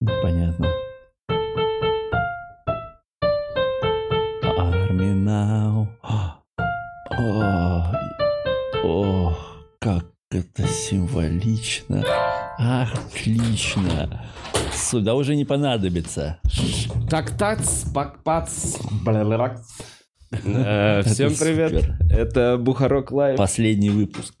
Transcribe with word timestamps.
Понятно. 0.00 0.68
Арминау. 4.42 5.88
О, 7.10 7.92
о, 8.84 9.36
как 9.80 10.04
это 10.30 10.68
символично. 10.68 12.04
Отлично. 12.58 14.22
Сюда 14.72 15.14
уже 15.14 15.34
не 15.34 15.44
понадобится. 15.44 16.38
Так, 17.10 17.36
тац, 17.36 17.84
пак, 17.92 18.22
пац, 18.22 18.76
Всем 20.30 21.34
привет. 21.34 21.90
Это 22.10 22.56
Бухарок 22.56 23.10
Лайв. 23.10 23.36
Последний 23.36 23.90
выпуск. 23.90 24.34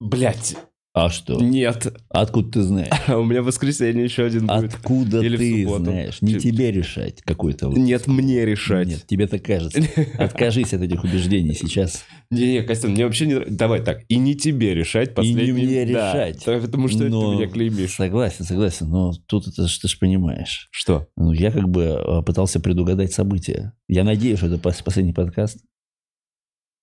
Блять, 0.00 0.56
А 1.04 1.10
что? 1.10 1.40
нет. 1.40 1.94
Откуда 2.10 2.50
ты 2.50 2.62
знаешь? 2.62 2.90
У 3.08 3.24
меня 3.24 3.42
в 3.42 3.46
воскресенье 3.46 4.04
еще 4.04 4.24
один 4.24 4.46
будет. 4.46 4.74
Откуда 4.74 5.20
Или 5.20 5.36
ты 5.36 5.68
знаешь? 5.68 6.20
Не 6.20 6.34
тебе 6.38 6.72
решать 6.72 7.22
какой-то 7.22 7.68
выпуск. 7.68 7.84
Нет, 7.84 8.06
мне 8.06 8.44
решать. 8.44 8.88
Нет, 8.88 9.06
тебе 9.06 9.26
так 9.26 9.42
кажется. 9.42 9.82
Откажись 10.18 10.74
от 10.74 10.82
этих 10.82 11.04
убеждений 11.04 11.54
сейчас. 11.54 12.04
Не-не, 12.30 12.62
Костян, 12.62 12.90
мне 12.90 13.04
вообще 13.04 13.26
не. 13.26 13.38
Давай 13.46 13.82
так, 13.82 14.02
и 14.08 14.16
не 14.16 14.34
тебе 14.34 14.74
решать 14.74 15.14
последний. 15.14 15.52
мне 15.52 15.86
Да, 15.86 16.12
решать. 16.12 16.44
так, 16.44 16.62
потому 16.62 16.88
что 16.88 17.04
это 17.04 17.10
ты 17.18 17.26
меня 17.26 17.48
клеймишь. 17.48 17.94
Согласен, 17.94 18.44
согласен. 18.44 18.88
Но 18.90 19.12
тут 19.26 19.46
это 19.46 19.66
ж 19.68 19.78
ты 19.78 19.88
же 19.88 19.98
понимаешь. 19.98 20.68
Что? 20.70 21.08
Ну, 21.16 21.32
я 21.32 21.50
как 21.50 21.68
бы 21.68 21.82
э, 21.82 22.22
пытался 22.22 22.60
предугадать 22.60 23.12
события. 23.12 23.72
Я 23.86 24.04
надеюсь, 24.04 24.38
что 24.38 24.48
это 24.48 24.56
пос- 24.56 24.82
последний 24.84 25.12
подкаст 25.12 25.58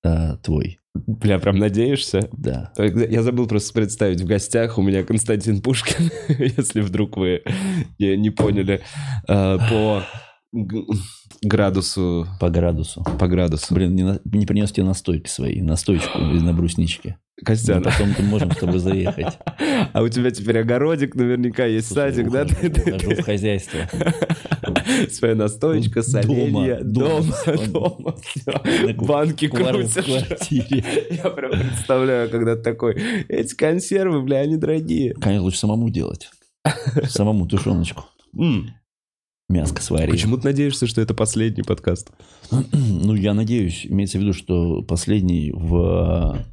а, 0.03 0.37
твой. 0.37 0.79
Бля, 0.95 1.39
прям 1.39 1.57
надеешься? 1.57 2.29
Да. 2.31 2.71
Я 2.77 3.21
забыл 3.21 3.47
просто 3.47 3.73
представить, 3.73 4.21
в 4.21 4.25
гостях 4.25 4.77
у 4.77 4.81
меня 4.81 5.03
Константин 5.03 5.61
Пушкин, 5.61 6.09
если 6.39 6.79
вдруг 6.81 7.17
вы 7.17 7.43
не 7.99 8.29
поняли, 8.29 8.81
э, 9.27 9.57
по 9.69 10.03
градусу, 11.41 12.27
По 12.39 12.49
градусу. 12.49 13.03
по 13.19 13.27
градусу. 13.27 13.73
Блин, 13.73 13.95
не, 13.95 14.03
на- 14.03 14.19
не 14.25 14.45
принес 14.45 14.71
тебе 14.71 14.85
настойки 14.85 15.27
свои, 15.29 15.61
настойку 15.61 16.05
из 16.33 16.41
на 16.41 16.53
брусничке. 16.53 17.17
Костян, 17.43 17.83
потом 17.83 18.15
мы 18.17 18.23
можем 18.25 18.51
с 18.51 18.55
тобой 18.57 18.79
заехать. 18.79 19.37
а 19.93 20.01
у 20.01 20.07
тебя 20.07 20.31
теперь 20.31 20.59
огородик 20.59 21.15
наверняка 21.15 21.65
есть, 21.65 21.87
Слушай, 21.87 22.13
садик, 22.13 22.31
да? 22.31 22.43
ухожу, 22.43 22.55
Ты- 22.61 22.69
ты- 22.69 22.93
ухожу 22.95 23.21
в 23.21 23.25
хозяйство. 23.25 23.79
Своя 25.11 25.35
настоечка, 25.35 26.01
соленья, 26.01 26.79
дома, 26.81 27.25
дома, 27.45 27.67
дома. 27.67 28.15
дома, 28.45 28.93
банки 29.05 29.47
крутишь. 29.49 30.49
Я 31.11 31.29
прям 31.29 31.51
представляю, 31.51 32.29
когда 32.29 32.55
ты 32.55 32.61
такой, 32.63 33.01
эти 33.27 33.53
консервы, 33.53 34.21
бля, 34.23 34.37
они 34.39 34.55
дорогие. 34.55 35.13
Конечно, 35.15 35.43
лучше 35.43 35.57
самому 35.59 35.89
делать. 35.89 36.29
Самому 37.09 37.45
тушеночку. 37.47 38.05
Мяско 39.47 39.81
сварить. 39.81 40.11
Почему 40.11 40.37
ты 40.37 40.45
надеешься, 40.45 40.87
что 40.87 41.01
это 41.01 41.13
последний 41.13 41.63
подкаст? 41.63 42.11
Ну, 42.71 43.13
я 43.13 43.33
надеюсь, 43.33 43.85
имеется 43.85 44.17
в 44.17 44.21
виду, 44.21 44.33
что 44.33 44.81
последний 44.81 45.51
в... 45.51 46.43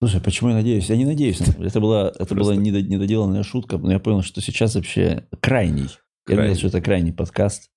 Слушай, 0.00 0.20
почему 0.20 0.50
я 0.50 0.56
надеюсь? 0.56 0.90
Я 0.90 0.96
не 0.96 1.06
надеюсь. 1.06 1.40
Это 1.40 1.80
была, 1.80 2.12
это 2.18 2.34
была 2.34 2.54
недоделанная 2.54 3.42
шутка, 3.42 3.78
но 3.78 3.92
я 3.92 3.98
понял, 3.98 4.22
что 4.22 4.42
сейчас 4.42 4.74
вообще 4.74 5.26
крайний. 5.40 5.88
Я 6.28 6.36
думал, 6.36 6.54
что 6.56 6.66
это 6.66 6.82
крайний 6.82 7.12
подкаст. 7.12 7.70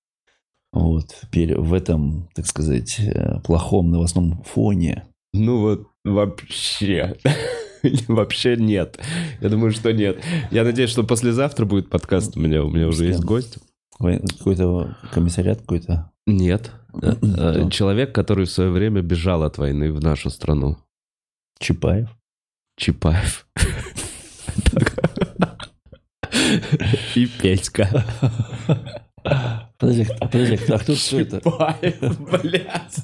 Вот, 0.72 1.14
в 1.32 1.72
этом, 1.72 2.28
так 2.34 2.46
сказать, 2.46 3.00
э, 3.00 3.40
плохом 3.40 3.90
новостном 3.90 4.42
фоне. 4.42 5.06
Ну 5.32 5.60
вот 5.60 5.88
вообще. 6.04 7.16
Вообще 8.08 8.56
нет. 8.56 8.98
Я 9.40 9.48
думаю, 9.50 9.70
что 9.70 9.92
нет. 9.92 10.18
Я 10.50 10.64
надеюсь, 10.64 10.90
что 10.90 11.04
послезавтра 11.04 11.64
будет 11.64 11.88
подкаст 11.88 12.36
у 12.36 12.40
меня. 12.40 12.64
У 12.64 12.70
меня 12.70 12.88
уже 12.88 13.06
есть 13.06 13.20
гость. 13.20 13.58
Какой-то 13.98 14.96
комиссариат 15.12 15.60
какой-то. 15.60 16.10
Нет. 16.26 16.72
Э, 17.02 17.14
э, 17.20 17.60
Кто? 17.60 17.70
Человек, 17.70 18.14
который 18.14 18.44
в 18.46 18.50
свое 18.50 18.70
время 18.70 19.02
бежал 19.02 19.42
от 19.42 19.58
войны 19.58 19.92
в 19.92 20.00
нашу 20.00 20.30
страну. 20.30 20.76
Чапаев. 21.58 22.08
Чапаев. 22.76 23.46
И 27.14 27.26
Петька. 27.26 28.04
Подожди, 29.78 30.06
подожди, 30.20 30.54
а 30.72 30.78
кто 30.78 30.94
кто 30.94 31.20
это? 31.20 31.40
Чапаев, 31.40 32.20
блядь. 32.30 32.96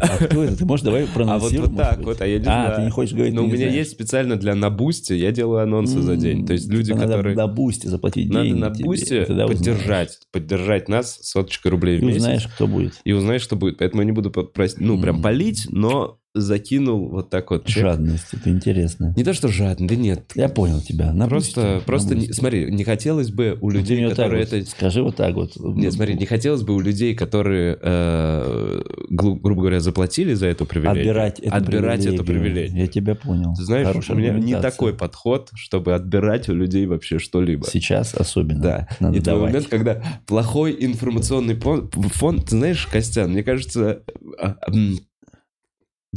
А 0.00 0.08
кто 0.24 0.44
это? 0.44 0.56
Ты 0.56 0.64
можешь 0.64 0.84
давай 0.84 1.02
А 1.02 1.06
вот, 1.06 1.14
проанонсировать? 1.14 1.70
вот 1.70 1.76
так 1.78 1.98
вот, 2.04 2.20
а 2.20 2.26
я 2.26 2.38
не 2.38 2.46
А, 2.46 2.64
знаю. 2.66 2.76
ты 2.76 2.82
не 2.82 2.90
хочешь 2.90 3.14
говорить, 3.14 3.34
Но 3.34 3.40
ты 3.40 3.46
у 3.46 3.48
меня 3.48 3.56
знаешь. 3.58 3.74
есть 3.74 3.90
специально 3.90 4.36
для 4.36 4.54
на 4.54 4.70
бусте, 4.70 5.16
я 5.16 5.32
делаю 5.32 5.62
анонсы 5.62 6.00
за 6.00 6.16
день. 6.16 6.46
То 6.46 6.52
есть 6.52 6.68
люди, 6.68 6.92
надо 6.92 7.08
которые... 7.08 7.36
на 7.36 7.46
бусте 7.48 7.88
заплатить 7.88 8.30
Надо 8.30 8.44
деньги 8.46 8.58
на 8.60 8.70
бусте 8.70 9.24
тогда 9.24 9.46
узнаешь. 9.46 9.58
поддержать, 9.58 10.18
поддержать 10.32 10.88
нас 10.88 11.18
соточкой 11.22 11.72
рублей 11.72 11.98
в 11.98 12.02
И 12.02 12.06
месяц. 12.06 12.20
узнаешь, 12.20 12.46
кто 12.46 12.66
будет. 12.66 12.94
И 13.04 13.12
узнаешь, 13.12 13.42
что 13.42 13.56
будет. 13.56 13.78
Поэтому 13.78 14.02
я 14.02 14.06
не 14.06 14.12
буду, 14.12 14.32
ну, 14.78 15.00
прям 15.00 15.20
полить, 15.22 15.66
но 15.70 16.18
закинул 16.40 17.08
вот 17.08 17.30
так 17.30 17.50
вот. 17.50 17.66
чек. 17.66 17.82
Жадность, 17.82 18.26
это 18.32 18.50
интересно. 18.50 19.12
Не 19.16 19.24
то, 19.24 19.32
что 19.34 19.48
жадный, 19.48 19.86
да 19.88 19.96
нет. 19.96 20.32
Я 20.34 20.48
понял 20.48 20.80
тебя. 20.80 21.12
На 21.12 21.28
просто, 21.28 21.82
просто 21.86 22.14
не- 22.14 22.32
смотри, 22.32 22.70
не 22.70 22.84
хотелось 22.84 23.30
бы 23.30 23.56
у 23.60 23.70
людей, 23.70 23.96
мне 23.98 24.06
вот 24.08 24.16
которые 24.16 24.44
вот 24.44 24.52
это... 24.52 24.70
Скажи 24.70 25.02
вот 25.02 25.16
так 25.16 25.34
вот. 25.34 25.52
Нет, 25.56 25.92
смотри, 25.92 26.14
не 26.14 26.26
хотелось 26.26 26.62
бы 26.62 26.74
у 26.74 26.80
людей, 26.80 27.14
которые, 27.14 27.78
э, 27.80 28.82
гру- 29.10 29.36
грубо 29.36 29.62
говоря, 29.62 29.80
заплатили 29.80 30.34
за 30.34 30.46
эту 30.46 30.66
привилегию. 30.66 31.00
Отбирать 31.02 31.40
эту 31.40 31.54
Отбирать 31.56 32.06
эту 32.06 32.24
привилегию. 32.24 32.52
привилегию. 32.54 32.80
Я 32.82 32.86
тебя 32.88 33.14
понял. 33.14 33.54
Ты 33.54 33.64
знаешь, 33.64 33.86
Хорошая 33.86 34.16
у 34.16 34.20
меня 34.20 34.32
не 34.32 34.58
такой 34.60 34.94
подход, 34.94 35.50
чтобы 35.54 35.94
отбирать 35.94 36.48
у 36.48 36.54
людей 36.54 36.86
вообще 36.86 37.18
что-либо. 37.18 37.66
Сейчас 37.66 38.14
особенно. 38.14 38.62
Да. 38.62 38.88
Надо 39.00 39.16
и 39.16 39.20
давать. 39.20 39.52
момент, 39.52 39.68
когда 39.68 40.02
плохой 40.26 40.76
информационный 40.80 41.54
пон- 41.54 41.90
фон, 42.14 42.40
ты 42.42 42.50
знаешь, 42.50 42.86
Костян, 42.86 43.30
мне 43.32 43.42
кажется, 43.42 44.02
а, 44.40 44.56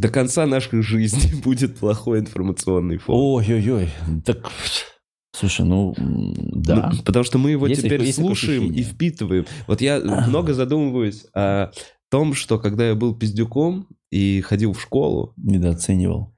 до 0.01 0.09
конца 0.09 0.45
нашей 0.45 0.81
жизни 0.81 1.39
будет 1.44 1.78
плохой 1.78 2.19
информационный 2.19 2.97
фон. 2.97 3.16
Ой-ой-ой. 3.17 3.89
Так, 4.25 4.50
слушай, 5.35 5.66
ну, 5.66 5.94
да. 5.97 6.91
Ну, 6.94 7.03
потому 7.03 7.23
что 7.23 7.38
мы 7.38 7.51
его 7.51 7.67
Есть 7.67 7.84
теперь 7.84 8.03
есть 8.03 8.17
слушаем 8.17 8.72
и 8.72 8.84
впитываем. 8.84 9.45
Вот 9.67 9.81
я 9.81 10.00
много 10.00 10.53
задумываюсь 10.53 11.25
о 11.34 11.72
том, 12.09 12.34
что 12.34 12.59
когда 12.59 12.88
я 12.89 12.95
был 12.95 13.16
пиздюком 13.16 13.88
и 14.12 14.41
ходил 14.41 14.73
в 14.73 14.81
школу, 14.81 15.34
Недооценивал. 15.38 16.35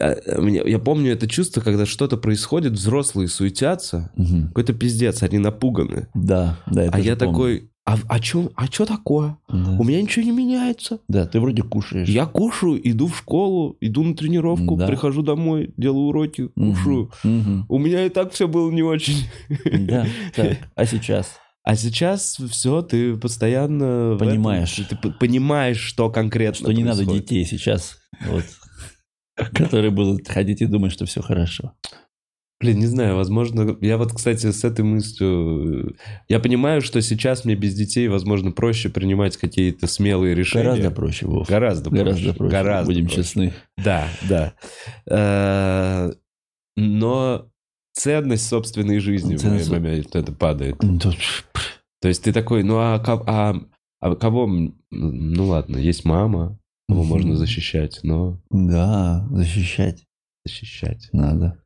а, 0.00 0.06
а, 0.26 0.40
я 0.42 0.78
помню 0.80 1.12
это 1.12 1.28
чувство, 1.28 1.60
когда 1.60 1.86
что-то 1.86 2.16
происходит, 2.16 2.72
взрослые 2.72 3.28
суетятся, 3.28 4.10
Мгм. 4.16 4.48
какой-то 4.48 4.72
пиздец, 4.72 5.22
они 5.22 5.38
напуганы. 5.38 6.08
Да, 6.14 6.58
да. 6.66 6.88
а 6.92 6.98
я 6.98 7.14
помню. 7.14 7.16
такой, 7.16 7.70
а, 7.84 7.96
а 8.08 8.20
чё, 8.20 8.50
а 8.56 8.68
чё 8.68 8.86
такое? 8.86 9.36
Да. 9.48 9.76
У 9.78 9.84
меня 9.84 10.00
ничего 10.00 10.24
не 10.24 10.30
меняется. 10.32 11.00
Да, 11.08 11.26
ты 11.26 11.40
вроде 11.40 11.62
кушаешь. 11.62 12.08
Я 12.08 12.26
кушаю, 12.26 12.80
иду 12.88 13.08
в 13.08 13.16
школу, 13.18 13.76
иду 13.80 14.04
на 14.04 14.14
тренировку, 14.14 14.76
Да. 14.76 14.86
прихожу 14.86 15.22
домой, 15.22 15.72
делаю 15.76 16.06
уроки, 16.06 16.48
кушаю. 16.48 17.10
Мгм. 17.24 17.66
У 17.68 17.78
меня 17.78 18.06
и 18.06 18.08
так 18.08 18.32
все 18.32 18.46
было 18.48 18.70
не 18.70 18.82
очень. 18.82 19.26
Да, 19.86 20.06
так. 20.34 20.58
А 20.74 20.86
сейчас? 20.86 21.32
А 21.64 21.76
сейчас 21.76 22.38
все, 22.50 22.82
ты 22.82 23.16
постоянно 23.16 24.14
в 24.14 24.16
этом- 24.16 24.30
Понимаешь. 24.30 24.80
ты 24.88 24.96
понимаешь, 24.96 25.78
что 25.78 26.10
конкретно 26.10 26.56
Что 26.66 26.72
не 26.72 26.82
надо 26.82 27.04
детей 27.04 27.44
сейчас, 27.44 27.98
вот, 28.28 28.42
которые 29.54 29.92
будут 29.92 30.26
ходить 30.26 30.60
и 30.60 30.66
думать, 30.66 30.90
что 30.90 31.06
все 31.06 31.22
хорошо. 31.22 31.72
Блин, 32.62 32.78
не 32.78 32.86
знаю, 32.86 33.16
возможно, 33.16 33.76
я 33.80 33.98
вот, 33.98 34.12
кстати, 34.14 34.50
с 34.50 34.62
этой 34.64 34.84
мыслью... 34.84 35.96
Я 36.28 36.38
понимаю, 36.38 36.80
что 36.80 37.02
сейчас 37.02 37.44
мне 37.44 37.56
без 37.56 37.74
детей, 37.74 38.06
возможно, 38.08 38.52
проще 38.52 38.88
принимать 38.88 39.36
какие-то 39.36 39.86
смелые 39.88 40.34
решения. 40.34 40.64
Гораздо 40.70 40.90
проще, 40.92 41.26
Вов. 41.26 41.48
Гораздо 41.48 41.90
проще. 41.90 42.04
Гораздо 42.04 42.32
проще. 42.34 42.50
Гораздо 42.52 42.86
Будем 42.92 43.06
проще. 43.06 43.16
честны. 43.22 43.52
Да, 43.76 44.08
да. 44.28 44.54
Э, 45.10 46.12
Но 46.76 47.48
ценность 47.94 48.46
собственной 48.48 49.00
жизни 49.00 49.34
в 49.36 49.40
Ценность- 49.40 49.68
моей 49.68 49.82
момент 49.82 50.14
это 50.16 50.32
падает. 50.32 50.78
То 52.00 52.08
есть 52.08 52.22
ты 52.22 52.32
такой, 52.32 52.62
ну 52.62 52.76
а, 52.78 52.94
а, 52.96 53.54
а 54.00 54.14
кого... 54.16 54.46
Ну 54.90 55.46
ладно, 55.46 55.76
есть 55.78 56.04
мама, 56.04 56.58
кого 56.88 57.02
Мгм. 57.02 57.08
можно 57.10 57.36
защищать, 57.36 58.00
но 58.02 58.40
Да, 58.50 59.26
защищать 59.30 60.04
защищать. 60.44 61.08
надо. 61.12 61.61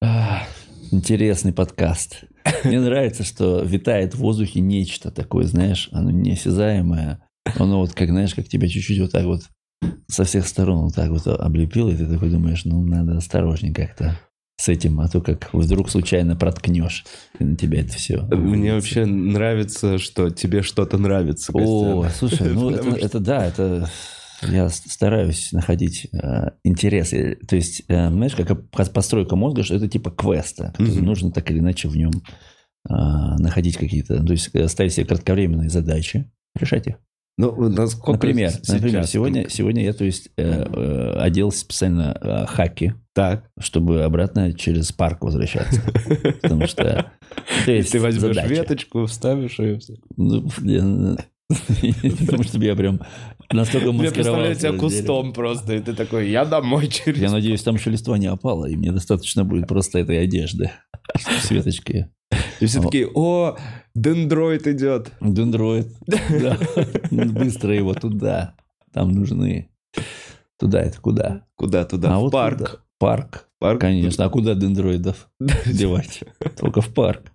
А, 0.00 0.42
Интересный 0.90 1.52
подкаст. 1.52 2.24
Мне 2.64 2.80
нравится, 2.80 3.22
что 3.22 3.62
витает 3.62 4.14
в 4.14 4.18
воздухе 4.18 4.60
нечто 4.60 5.10
такое, 5.10 5.44
знаешь, 5.44 5.88
оно 5.92 6.10
неосязаемое. 6.10 7.20
Оно 7.56 7.80
вот, 7.80 7.92
как, 7.92 8.08
знаешь, 8.08 8.34
как 8.34 8.48
тебя 8.48 8.68
чуть-чуть 8.68 9.00
вот 9.00 9.12
так 9.12 9.24
вот 9.24 9.42
со 10.06 10.24
всех 10.24 10.46
сторон 10.46 10.84
вот 10.84 10.94
так 10.94 11.10
вот 11.10 11.26
облепило, 11.26 11.90
и 11.90 11.96
ты 11.96 12.06
такой 12.06 12.30
думаешь, 12.30 12.64
ну, 12.64 12.82
надо 12.82 13.18
осторожней 13.18 13.72
как-то 13.74 14.18
с 14.56 14.68
этим, 14.68 14.98
а 15.00 15.08
то 15.08 15.20
как 15.20 15.52
вдруг 15.52 15.88
случайно 15.90 16.36
проткнешь, 16.36 17.04
и 17.38 17.44
на 17.44 17.54
тебя 17.54 17.80
это 17.80 17.92
все. 17.92 18.22
Мне 18.22 18.74
вообще 18.74 19.04
нравится, 19.04 19.98
что 19.98 20.30
тебе 20.30 20.62
что-то 20.62 20.98
нравится, 20.98 21.52
О, 21.54 22.02
Костян. 22.02 22.28
слушай, 22.30 22.52
ну 22.54 22.70
это, 22.74 22.88
это 22.88 23.20
да, 23.20 23.46
это 23.46 23.90
Я 24.42 24.68
стараюсь 24.68 25.52
находить 25.52 26.08
э, 26.12 26.50
интерес. 26.64 27.12
Э, 27.12 27.36
То 27.48 27.56
есть, 27.56 27.82
э, 27.88 28.08
знаешь, 28.10 28.34
как 28.34 28.70
по- 28.70 28.84
постройка 28.84 29.34
мозга, 29.36 29.62
что 29.64 29.74
это 29.74 29.88
типа 29.88 30.10
квеста. 30.10 30.72
который. 30.78 31.02
Нужно 31.02 31.30
так 31.32 31.50
или 31.50 31.58
иначе 31.58 31.88
в 31.88 31.96
нем 31.96 32.12
э, 32.88 32.92
находить 32.92 33.76
какие-то... 33.76 34.22
То 34.24 34.32
есть, 34.32 34.50
э, 34.54 34.68
ставить 34.68 34.92
себе 34.92 35.06
кратковременные 35.06 35.70
задачи, 35.70 36.30
решать 36.58 36.86
их. 36.86 36.94
Ну, 37.40 37.68
насколько 37.68 38.12
например, 38.12 38.50
с- 38.50 38.68
например 38.68 39.02
сейчас 39.02 39.10
сегодня, 39.12 39.48
сегодня 39.48 39.84
я, 39.84 39.92
то 39.92 40.04
есть, 40.04 40.28
э, 40.36 40.42
э, 40.42 41.12
одел 41.20 41.52
специально 41.52 42.16
э, 42.20 42.46
хаки, 42.46 42.94
Так. 43.14 43.44
чтобы 43.60 44.02
обратно 44.02 44.52
через 44.52 44.90
парк 44.92 45.22
возвращаться. 45.22 45.80
Потому 46.42 46.66
что 46.66 47.10
Ты 47.64 47.82
возьмешь 48.00 48.44
веточку, 48.44 49.06
вставишь 49.06 49.52
все. 49.52 49.78
Ну, 50.16 50.48
я- 50.62 51.16
Потому 52.26 52.42
что 52.42 52.58
я 52.62 52.74
прям 52.76 53.00
настолько 53.50 53.86
Я 53.86 53.92
маскировался. 53.92 54.14
представляю 54.14 54.54
тебя 54.54 54.72
кустом 54.72 55.32
просто, 55.32 55.74
и 55.74 55.80
ты 55.80 55.94
такой, 55.94 56.30
я 56.30 56.44
домой 56.44 56.88
через... 56.88 57.20
Я 57.20 57.30
надеюсь, 57.30 57.62
там 57.62 57.76
еще 57.76 57.90
листва 57.90 58.18
не 58.18 58.26
опала, 58.26 58.66
и 58.66 58.76
мне 58.76 58.92
достаточно 58.92 59.44
будет 59.44 59.66
просто 59.68 59.98
этой 59.98 60.22
одежды. 60.22 60.70
С 61.14 61.50
веточкой. 61.50 62.06
И 62.60 62.66
все 62.66 62.82
такие, 62.82 63.08
о, 63.14 63.56
дендроид 63.94 64.66
идет. 64.66 65.12
Дендроид. 65.20 65.88
Да. 66.06 66.58
Быстро 67.10 67.74
его 67.74 67.94
туда. 67.94 68.54
Там 68.92 69.12
нужны. 69.12 69.70
Туда 70.58 70.82
это 70.82 71.00
куда? 71.00 71.46
Куда 71.56 71.84
туда? 71.84 72.14
А 72.14 72.18
в 72.18 72.22
вот 72.22 72.32
парк. 72.32 72.58
туда. 72.58 72.70
Парк. 72.98 73.48
Парк. 73.58 73.80
Конечно. 73.80 74.24
А 74.24 74.28
куда 74.28 74.54
дендроидов 74.54 75.28
девать? 75.66 76.24
Только 76.58 76.80
в 76.80 76.92
парк. 76.92 77.32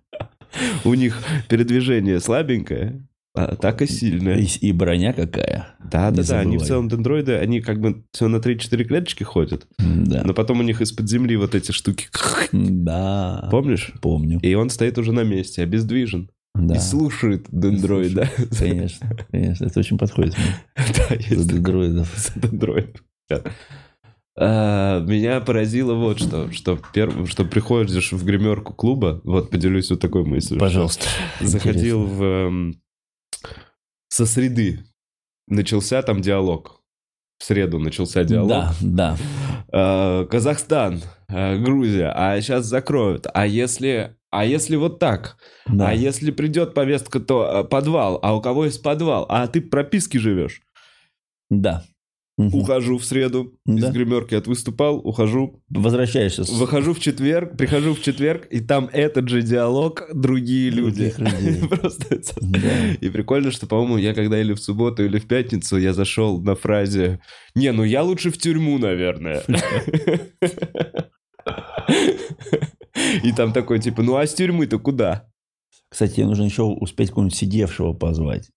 У 0.83 0.93
них 0.93 1.23
передвижение 1.49 2.19
слабенькое, 2.19 3.07
атака 3.33 3.87
сильная. 3.87 4.37
И, 4.37 4.45
и 4.45 4.71
броня 4.71 5.13
какая. 5.13 5.75
Да, 5.91 6.09
не 6.11 6.17
да, 6.17 6.23
да. 6.23 6.39
Они 6.39 6.57
в 6.57 6.59
забывай. 6.59 6.67
целом 6.67 6.87
дендроиды, 6.89 7.33
они 7.35 7.61
как 7.61 7.79
бы 7.79 8.03
все 8.11 8.27
на 8.27 8.37
3-4 8.37 8.83
клеточки 8.83 9.23
ходят, 9.23 9.67
Да. 9.79 10.23
но 10.25 10.33
потом 10.33 10.59
у 10.59 10.63
них 10.63 10.81
из-под 10.81 11.09
земли 11.09 11.35
вот 11.35 11.55
эти 11.55 11.71
штуки. 11.71 12.07
Да. 12.51 13.47
Помнишь? 13.51 13.91
Помню. 14.01 14.39
И 14.41 14.53
он 14.53 14.69
стоит 14.69 14.97
уже 14.97 15.11
на 15.13 15.23
месте, 15.23 15.63
обездвижен. 15.63 16.29
Да. 16.55 16.75
И 16.75 16.79
слушает 16.79 17.47
дендроида. 17.51 18.29
Конечно, 18.59 19.09
конечно. 19.31 19.65
Это 19.65 19.79
очень 19.79 19.97
подходит 19.97 20.35
мне. 20.37 20.55
Да, 20.95 21.07
За 21.07 21.15
есть 21.15 21.27
такой. 21.29 21.45
дендроидов. 21.55 22.13
За 22.15 22.39
дендроидов. 22.39 23.01
А, 24.35 24.99
Меня 25.01 25.41
поразило 25.41 25.93
вот 25.93 26.19
что, 26.19 26.51
что, 26.51 26.79
перв- 26.93 27.27
что 27.27 27.45
приходишь 27.45 28.11
в 28.11 28.25
гримерку 28.25 28.73
клуба, 28.73 29.21
вот 29.23 29.51
поделюсь 29.51 29.89
вот 29.91 29.99
такой 29.99 30.23
мыслью. 30.25 30.59
Пожалуйста. 30.59 31.05
Заходил 31.39 32.03
в... 32.05 32.73
Со 34.13 34.27
среды 34.27 34.85
начался 35.47 36.03
там 36.03 36.21
диалог. 36.21 36.83
В 37.39 37.45
среду 37.45 37.79
начался 37.79 38.23
диалог. 38.23 38.47
Да, 38.47 38.75
да. 38.79 39.17
Э, 39.71 40.27
Казахстан, 40.27 41.01
э, 41.29 41.57
Грузия, 41.57 42.13
а 42.15 42.39
сейчас 42.39 42.67
закроют. 42.67 43.25
А 43.33 43.47
если, 43.47 44.15
а 44.29 44.45
если 44.45 44.75
вот 44.75 44.99
так? 44.99 45.37
да. 45.65 45.89
А 45.89 45.93
если 45.93 46.29
придет 46.29 46.75
повестка, 46.75 47.19
то 47.19 47.43
э, 47.43 47.63
подвал. 47.63 48.19
А 48.21 48.35
у 48.35 48.41
кого 48.41 48.65
есть 48.65 48.83
подвал? 48.83 49.25
А 49.29 49.47
ты 49.47 49.61
в 49.61 49.69
прописке 49.71 50.19
живешь? 50.19 50.61
Да. 51.49 51.83
Мгм. 52.35 52.55
Ухожу 52.55 52.97
в 52.97 53.05
среду, 53.05 53.53
Да. 53.65 53.87
из 53.89 53.93
гримерки 53.93 54.33
отвыступал, 54.33 54.97
ухожу, 54.97 55.61
Возвращаешься 55.69 56.43
выхожу 56.51 56.93
в 56.95 56.99
четверг, 56.99 57.55
прихожу 57.57 57.93
в 57.93 58.01
четверг, 58.01 58.47
и 58.49 58.59
там 58.59 58.89
этот 58.91 59.29
же 59.29 59.43
диалог, 59.43 60.03
другие 60.13 60.71
люди. 60.71 61.13
Просто. 61.69 62.21
И 63.01 63.09
прикольно, 63.09 63.51
что, 63.51 63.67
по-моему, 63.67 63.97
я 63.97 64.15
когда 64.15 64.41
или 64.41 64.53
в 64.53 64.59
субботу, 64.59 65.05
или 65.05 65.19
в 65.19 65.27
пятницу 65.27 65.77
я 65.77 65.93
зашел 65.93 66.41
на 66.41 66.55
фразе 66.55 67.19
«Не, 67.53 67.71
ну 67.71 67.83
я 67.83 68.01
лучше 68.01 68.31
в 68.31 68.37
тюрьму, 68.39 68.79
наверное». 68.79 69.43
И 73.23 73.31
там 73.31 73.53
такой, 73.53 73.79
типа, 73.79 74.01
ну 74.01 74.15
а 74.15 74.25
с 74.25 74.33
тюрьмы-то 74.33 74.79
куда? 74.79 75.27
Кстати, 75.89 76.21
нужно 76.21 76.43
еще 76.45 76.63
успеть 76.63 77.09
какого-нибудь 77.09 77.37
сидевшего 77.37 77.93
позвать. 77.93 78.49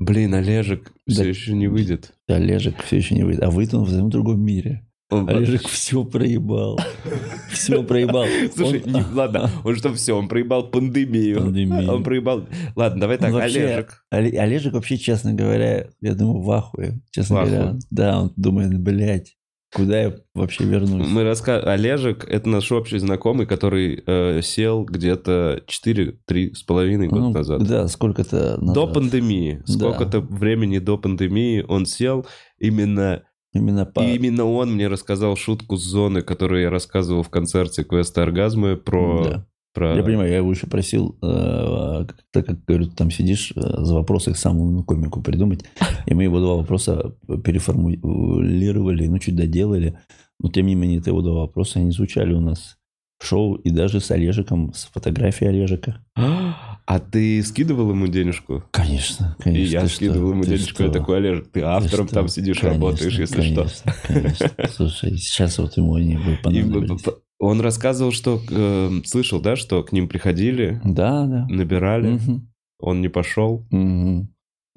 Блин, 0.00 0.32
Олежек 0.34 0.92
все 1.08 1.22
Да. 1.24 1.28
еще 1.28 1.54
не 1.54 1.66
выйдет. 1.66 2.12
Олежек 2.28 2.76
все 2.84 2.96
еще 2.98 3.14
не 3.16 3.24
выйдет. 3.24 3.42
А 3.42 3.50
выйдет 3.50 3.74
он 3.74 3.84
в 3.84 4.08
другом 4.08 4.40
мире. 4.40 4.84
Он- 5.10 5.28
Олежек 5.28 5.66
все 5.66 6.04
проебал. 6.04 6.78
Все 7.50 7.82
проебал. 7.82 8.26
Слушай, 8.54 8.82
Он- 8.86 8.92
не- 8.92 9.04
ладно, 9.14 9.50
он 9.64 9.74
что, 9.74 9.92
все, 9.94 10.12
он 10.12 10.28
проебал 10.28 10.68
пандемию. 10.70 11.40
Пандемию. 11.40 11.90
Он 11.90 12.02
проебал... 12.04 12.46
Ладно, 12.76 13.00
давай 13.00 13.16
так, 13.16 13.28
Он 13.30 13.40
вообще- 13.40 13.64
Олежек. 13.64 14.04
Оле- 14.14 14.36
Олежек 14.38 14.74
вообще, 14.74 14.98
честно 14.98 15.32
говоря, 15.32 15.88
я 16.02 16.14
думаю, 16.14 16.42
в 16.42 16.50
ахуе. 16.52 17.00
Честно 17.10 17.36
В 17.36 17.38
ахуе. 17.38 17.56
говоря. 17.56 17.78
Да, 17.90 18.20
он 18.20 18.32
думает, 18.36 18.78
блядь, 18.78 19.37
куда 19.74 20.00
я 20.00 20.16
вообще 20.34 20.64
вернусь? 20.64 21.06
Мы 21.08 21.24
раска... 21.24 21.58
Олежек— 21.60 22.24
это 22.28 22.48
наш 22.48 22.70
общий 22.72 22.98
знакомый, 22.98 23.46
который 23.46 24.02
э, 24.06 24.40
сел 24.42 24.84
где-то 24.84 25.62
4-3 25.66 26.54
с 26.54 26.62
половиной 26.62 27.08
года 27.08 27.22
Ну, 27.22 27.30
назад. 27.32 27.62
Да, 27.66 27.88
сколько-то 27.88 28.56
назад. 28.60 28.74
До 28.74 28.86
пандемии. 28.86 29.62
Да. 29.66 29.72
Сколько-то 29.72 30.20
времени 30.20 30.78
до 30.78 30.98
пандемии 30.98 31.64
он 31.68 31.86
сел. 31.86 32.26
Именно, 32.58 33.22
Именно 33.52 33.86
по... 33.86 34.00
и 34.00 34.16
именно 34.16 34.44
он 34.44 34.74
мне 34.74 34.88
рассказал 34.88 35.36
шутку 35.36 35.76
с 35.76 35.82
зоны, 35.82 36.22
которую 36.22 36.62
я 36.62 36.70
рассказывал 36.70 37.22
в 37.22 37.30
концерте 37.30 37.84
квеста 37.84 38.22
оргазмы 38.22 38.76
про... 38.76 39.24
Да. 39.24 39.46
Про... 39.74 39.96
Я 39.96 40.02
понимаю, 40.02 40.30
я 40.30 40.38
его 40.38 40.50
еще 40.50 40.66
просил, 40.66 41.16
э, 41.22 42.06
так 42.32 42.46
как, 42.46 42.64
говорю, 42.64 42.86
ты 42.86 42.96
там 42.96 43.10
сидишь, 43.10 43.52
э, 43.54 43.60
за 43.60 43.94
вопросы 43.94 44.32
к 44.32 44.36
самому 44.36 44.82
комику 44.84 45.22
придумать. 45.22 45.64
И 46.06 46.14
мы 46.14 46.24
его 46.24 46.40
два 46.40 46.54
вопроса 46.56 47.14
переформулировали, 47.44 49.06
ну, 49.06 49.18
чуть 49.18 49.36
доделали. 49.36 49.98
Но, 50.40 50.50
тем 50.50 50.66
не 50.66 50.74
менее, 50.74 50.98
это 51.00 51.10
его 51.10 51.22
два 51.22 51.40
вопроса, 51.40 51.78
они 51.80 51.90
звучали 51.90 52.32
у 52.32 52.40
нас 52.40 52.76
в 53.18 53.26
шоу, 53.26 53.54
и 53.56 53.70
даже 53.70 54.00
с 54.00 54.10
Олежиком, 54.12 54.72
с 54.74 54.84
фотографией 54.86 55.50
Олежика. 55.50 56.04
А 56.14 57.00
ты 57.00 57.42
скидывал 57.42 57.90
ему 57.90 58.06
денежку? 58.06 58.62
Конечно, 58.70 59.36
И 59.40 59.42
конечно. 59.42 59.72
я 59.72 59.80
ты 59.82 59.88
скидывал 59.88 60.28
что, 60.28 60.34
ему 60.34 60.42
ты 60.44 60.48
денежку, 60.50 60.82
я 60.84 60.88
что? 60.88 60.98
такой, 61.00 61.16
Олежек, 61.18 61.44
ты 61.50 61.60
Ты 61.60 61.66
автором 61.66 62.06
что? 62.06 62.14
там 62.14 62.28
сидишь, 62.28 62.58
Конечно, 62.60 62.74
работаешь, 62.86 63.18
если 63.18 63.42
что. 63.42 63.54
конечно, 63.56 63.94
Конечно, 64.06 64.50
Слушай, 64.72 65.16
сейчас 65.18 65.58
вот 65.58 65.76
ему 65.76 65.96
они 65.96 66.16
бы 66.16 66.32
И 66.32 66.36
понадобились. 66.36 67.02
Он 67.38 67.60
рассказывал, 67.60 68.12
что 68.12 68.40
э, 68.50 68.90
слышал, 69.04 69.40
да, 69.40 69.56
что 69.56 69.82
к 69.82 69.92
ним 69.92 70.08
приходили, 70.08 70.80
Да, 70.84 71.26
да. 71.26 71.46
набирали, 71.48 72.14
Мгм. 72.14 72.50
он 72.80 73.00
не 73.00 73.08
пошел. 73.08 73.66
Мгм. 73.70 74.28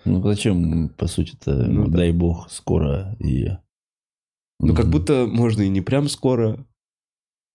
Ну, 0.06 0.24
зачем, 0.24 0.90
по 0.90 1.08
сути-то, 1.08 1.54
Ну 1.68 1.84
ну, 1.84 1.88
да. 1.88 1.98
дай 2.00 2.12
бог, 2.12 2.50
скоро 2.50 3.16
и... 3.19 3.50
Ну, 4.60 4.74
как 4.75 4.86
Мгм. 4.86 4.92
будто 4.92 5.28
можно 5.31 5.62
и 5.64 5.69
не 5.69 5.81
прям 5.81 6.07
скоро. 6.07 6.66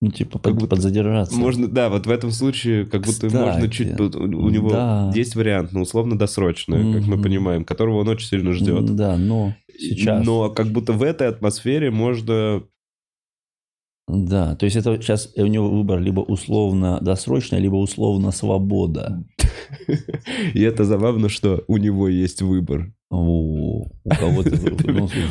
Ну, 0.02 0.10
типа, 0.10 0.32
как 0.38 0.52
под- 0.52 0.54
будто 0.54 0.66
подзадержаться. 0.76 1.34
Можно, 1.36 1.68
да, 1.68 1.88
вот 1.88 2.06
в 2.06 2.10
этом 2.10 2.30
случае, 2.30 2.84
как 2.84 3.00
будто 3.06 3.28
Кстати, 3.28 3.34
можно 3.34 3.70
чуть... 3.70 3.98
У 3.98 4.50
него 4.50 4.70
да. 4.70 5.10
есть 5.14 5.34
вариант, 5.36 5.72
но 5.72 5.80
условно 5.82 6.18
досрочный, 6.18 6.92
как 6.92 7.06
мы 7.06 7.20
понимаем, 7.22 7.64
которого 7.64 8.00
он 8.00 8.08
очень 8.08 8.28
сильно 8.28 8.52
ждет. 8.52 8.94
Да, 8.94 9.16
но 9.16 9.54
сейчас... 9.78 10.24
Но 10.26 10.50
как 10.50 10.66
будто 10.68 10.92
в 10.92 11.02
этой 11.02 11.28
атмосфере 11.28 11.90
можно... 11.90 12.62
Да, 14.08 14.54
то 14.54 14.66
есть 14.66 14.76
это 14.76 15.00
сейчас 15.00 15.32
у 15.36 15.46
него 15.46 15.68
выбор 15.68 15.98
либо 15.98 16.20
условно 16.20 17.00
досрочная, 17.00 17.58
либо 17.58 17.74
условно 17.74 18.30
свобода. 18.30 19.24
И 20.54 20.62
это 20.62 20.84
забавно, 20.84 21.28
что 21.28 21.64
у 21.66 21.76
него 21.76 22.08
есть 22.08 22.40
выбор. 22.40 22.92
У, 23.10 23.86
кого-то... 24.08 24.50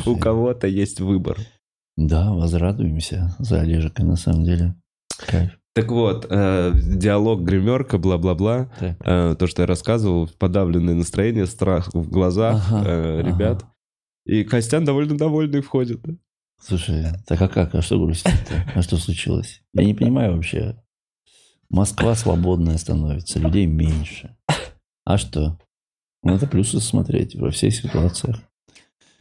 У 0.10 0.16
кого-то 0.16 0.66
есть 0.66 1.00
выбор. 1.00 1.38
Да, 1.96 2.32
возрадуемся 2.32 3.34
за 3.38 3.60
Олежика, 3.60 4.04
на 4.04 4.16
самом 4.16 4.44
деле. 4.44 4.74
Кайф. 5.26 5.52
Так 5.74 5.90
вот, 5.90 6.26
э, 6.30 6.72
диалог, 6.74 7.42
гримерка, 7.42 7.98
бла-бла-бла. 7.98 8.70
Э, 8.80 9.36
то, 9.38 9.46
что 9.46 9.62
я 9.62 9.66
рассказывал, 9.66 10.28
подавленное 10.38 10.94
настроение, 10.94 11.46
страх 11.46 11.90
в 11.92 12.10
глазах 12.10 12.62
Ага, 12.70 12.88
э, 12.88 13.20
ага. 13.20 13.28
ребят. 13.28 13.64
И 14.24 14.44
Костян 14.44 14.84
довольно 14.84 15.16
довольный 15.18 15.60
входит. 15.60 16.00
Слушай, 16.60 17.06
так 17.26 17.40
а 17.42 17.48
как? 17.48 17.74
А 17.74 17.82
что 17.82 17.98
грустить-то? 17.98 18.72
А 18.74 18.82
что 18.82 18.96
случилось? 18.96 19.62
Я 19.72 19.84
не 19.84 19.94
понимаю 19.94 20.34
вообще. 20.34 20.82
Москва 21.68 22.14
свободная 22.14 22.78
становится, 22.78 23.38
людей 23.38 23.66
меньше. 23.66 24.36
А 25.04 25.18
что? 25.18 25.58
Надо 26.22 26.46
плюсы 26.46 26.80
смотреть 26.80 27.36
во 27.36 27.50
всех 27.50 27.74
ситуациях. 27.74 28.40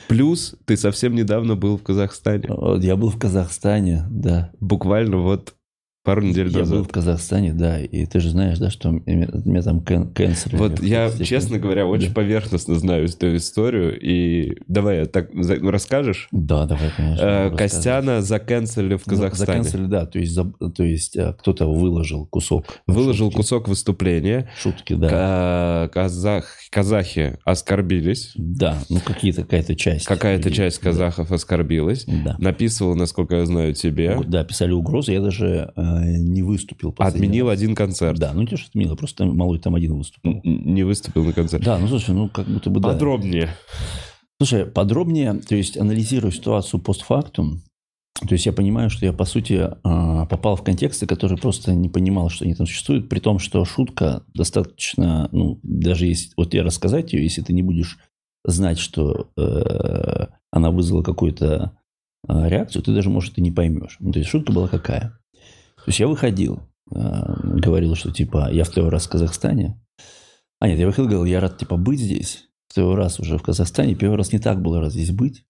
Плюс 0.07 0.55
ты 0.65 0.77
совсем 0.77 1.15
недавно 1.15 1.55
был 1.55 1.77
в 1.77 1.83
Казахстане. 1.83 2.49
Я 2.79 2.95
был 2.95 3.09
в 3.09 3.19
Казахстане, 3.19 4.05
да. 4.09 4.51
Буквально 4.59 5.17
вот 5.17 5.55
пару 6.05 6.21
недель 6.21 6.47
Я 6.47 6.53
был 6.53 6.59
назад. 6.59 6.85
в 6.87 6.87
Казахстане, 6.89 7.53
да, 7.53 7.81
и 7.81 8.05
ты 8.05 8.19
же 8.19 8.29
знаешь, 8.29 8.57
да, 8.59 8.69
что 8.69 8.91
меня, 8.91 9.27
меня 9.43 9.61
там 9.61 9.79
кэн- 9.79 10.13
канцелили. 10.13 10.57
Вот 10.57 10.81
я, 10.81 11.09
Здесь- 11.09 11.27
честно 11.27 11.57
говоря, 11.59 11.85
очень 11.87 12.09
Да. 12.09 12.13
поверхностно 12.13 12.75
знаю 12.75 13.05
эту 13.05 13.35
историю. 13.35 13.99
И 13.99 14.55
давай, 14.67 15.05
так 15.07 15.29
за- 15.33 15.55
расскажешь? 15.59 16.27
Да, 16.31 16.65
давай, 16.65 16.89
конечно. 16.95 17.23
Э. 17.25 17.57
Костяна 17.57 18.21
заканцелили 18.21 18.95
в 18.95 19.03
За- 19.03 19.09
Казахстане. 19.09 19.63
Заканцелили, 19.63 19.87
да, 19.87 20.05
то 20.05 20.19
есть, 20.19 20.31
за- 20.33 20.45
то 20.75 20.83
есть 20.83 21.17
э, 21.17 21.33
кто-то 21.37 21.65
выложил 21.67 22.25
кусок. 22.27 22.65
Выложил 22.87 23.27
шутки, 23.27 23.37
кусок 23.37 23.67
выступления. 23.67 24.47
Шутки, 24.61 24.93
да. 24.93 25.09
Ка- 25.09 25.89
Казах, 25.93 26.45
казахи 26.69 27.37
оскорбились. 27.43 28.31
Да, 28.35 28.77
ну 28.89 28.99
какие-то, 29.03 29.41
какая-то 29.43 29.75
часть. 29.75 30.05
Какая-то 30.05 30.51
часть 30.51 30.79
казахов 30.79 31.31
оскорбилась. 31.31 32.05
Да. 32.05 32.35
Написывал, 32.37 32.95
насколько 32.95 33.35
я 33.37 33.45
знаю, 33.45 33.73
тебе. 33.73 34.19
Да, 34.27 34.43
писали 34.43 34.71
угрозы, 34.71 35.13
я 35.13 35.21
даже 35.21 35.71
э, 35.75 35.94
не 36.03 36.41
выступил. 36.41 36.93
Отменил 36.97 37.47
раз. 37.47 37.57
один 37.57 37.75
концерт. 37.75 38.19
Да, 38.19 38.33
ну 38.33 38.41
не 38.41 38.47
то, 38.47 38.57
что 38.57 38.69
отменил, 38.69 38.95
просто 38.95 39.25
малой 39.25 39.59
там 39.59 39.75
один 39.75 39.95
выступил. 39.95 40.41
Не 40.43 40.83
выступил 40.83 41.23
на 41.23 41.33
концерте. 41.33 41.65
Да, 41.65 41.77
ну 41.77 41.87
слушай, 41.87 42.13
ну 42.13 42.29
как 42.29 42.47
будто 42.47 42.69
бы 42.69 42.79
да. 42.79 42.89
Подробнее. 42.89 43.49
Слушай, 44.39 44.65
подробнее, 44.65 45.33
то 45.35 45.55
есть 45.55 45.77
анализируя 45.77 46.31
ситуацию 46.31 46.81
постфактум, 46.81 47.63
то 48.21 48.33
есть 48.33 48.45
я 48.45 48.53
понимаю, 48.53 48.89
что 48.89 49.05
я, 49.05 49.13
по 49.13 49.25
сути, 49.25 49.69
а, 49.83 50.25
попал 50.25 50.55
в 50.55 50.63
контексты, 50.63 51.05
которые 51.05 51.37
просто 51.37 51.73
не 51.73 51.89
понимал, 51.89 52.29
что 52.29 52.45
они 52.45 52.53
там 52.53 52.65
существуют, 52.65 53.09
при 53.09 53.19
том, 53.19 53.39
что 53.39 53.63
шутка 53.65 54.23
достаточно, 54.33 55.27
ну, 55.31 55.59
даже 55.63 56.07
если, 56.07 56.31
вот 56.37 56.53
я 56.53 56.63
рассказать 56.63 57.11
ее, 57.11 57.23
если 57.23 57.41
ты 57.41 57.53
не 57.53 57.61
будешь 57.61 57.97
знать, 58.45 58.77
что 58.77 59.29
э, 59.37 60.27
она 60.51 60.71
вызвала 60.71 61.03
какую-то 61.03 61.77
э, 62.27 62.49
реакцию, 62.49 62.83
ты 62.83 62.93
даже, 62.93 63.09
может, 63.09 63.37
и 63.37 63.41
не 63.41 63.51
поймешь. 63.51 63.97
Ну, 63.99 64.13
то 64.13 64.19
есть 64.19 64.31
шутка 64.31 64.53
была 64.53 64.67
какая? 64.69 65.19
То 65.85 65.89
есть 65.89 65.99
я 65.99 66.07
выходил, 66.07 66.61
э, 66.91 66.99
говорил, 67.59 67.93
что, 67.93 68.11
типа, 68.11 68.49
я 68.51 68.63
второй 68.63 68.89
раз 68.89 69.05
в 69.05 69.09
Казахстане. 69.09 69.79
А 70.59 70.67
нет, 70.67 70.79
я 70.79 70.87
выходил, 70.87 71.09
говорил, 71.09 71.25
я 71.25 71.39
рад, 71.39 71.59
типа, 71.59 71.77
быть 71.77 71.99
здесь. 71.99 72.49
Второй 72.67 72.95
раз 72.95 73.19
уже 73.19 73.37
в 73.37 73.43
Казахстане. 73.43 73.93
Первый 73.93 74.17
раз 74.17 74.33
не 74.33 74.39
так 74.39 74.63
было 74.63 74.81
рад 74.81 74.91
здесь 74.91 75.11
быть. 75.11 75.45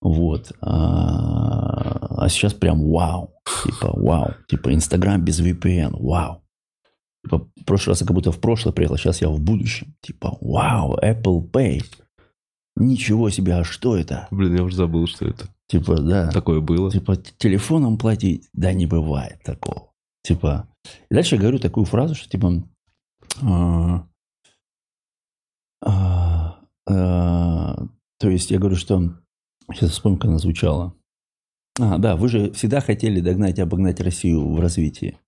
Вот. 0.00 0.52
А, 0.60 2.22
а 2.22 2.28
сейчас 2.28 2.54
прям 2.54 2.88
вау. 2.88 3.34
Типа 3.64 3.90
вау. 3.92 4.34
Типа 4.48 4.72
Инстаграм 4.72 5.22
без 5.22 5.40
VPN. 5.40 5.96
Вау. 5.98 6.42
Типа, 7.24 7.48
в 7.56 7.64
прошлый 7.64 7.92
раз 7.92 8.00
я 8.02 8.06
как 8.06 8.14
будто 8.14 8.30
в 8.30 8.40
прошлое 8.40 8.72
приехал, 8.72 8.96
сейчас 8.96 9.20
я 9.20 9.28
в 9.28 9.40
будущем. 9.40 9.94
Типа, 10.00 10.38
вау, 10.40 10.96
Apple 10.96 11.50
Pay. 11.50 11.82
Ничего 12.76 13.30
себе, 13.30 13.56
а 13.56 13.64
что 13.64 13.96
это? 13.96 14.28
Блин, 14.30 14.54
я 14.54 14.62
уже 14.62 14.76
забыл, 14.76 15.08
что 15.08 15.26
это. 15.26 15.48
Типа, 15.70 16.00
да. 16.00 16.30
Такое 16.32 16.60
было. 16.60 16.90
Типа, 16.90 17.14
телефоном 17.16 17.96
платить? 17.96 18.48
Да 18.52 18.72
не 18.72 18.86
бывает 18.86 19.40
такого. 19.44 19.92
Типа, 20.24 20.68
и 21.08 21.14
дальше 21.14 21.36
я 21.36 21.40
говорю 21.40 21.60
такую 21.60 21.86
фразу, 21.86 22.16
что 22.16 22.28
типа, 22.28 22.68
а, 23.40 24.04
а, 25.80 26.60
а, 26.88 27.86
то 28.18 28.28
есть 28.28 28.50
я 28.50 28.58
говорю, 28.58 28.74
что, 28.74 29.14
сейчас 29.72 29.92
вспомню, 29.92 30.18
как 30.18 30.30
она 30.30 30.38
звучала. 30.38 30.92
А, 31.78 31.98
да, 31.98 32.16
вы 32.16 32.28
же 32.28 32.50
всегда 32.50 32.80
хотели 32.80 33.20
догнать 33.20 33.58
и 33.58 33.62
обогнать 33.62 34.00
Россию 34.00 34.52
в 34.52 34.58
развитии. 34.58 35.18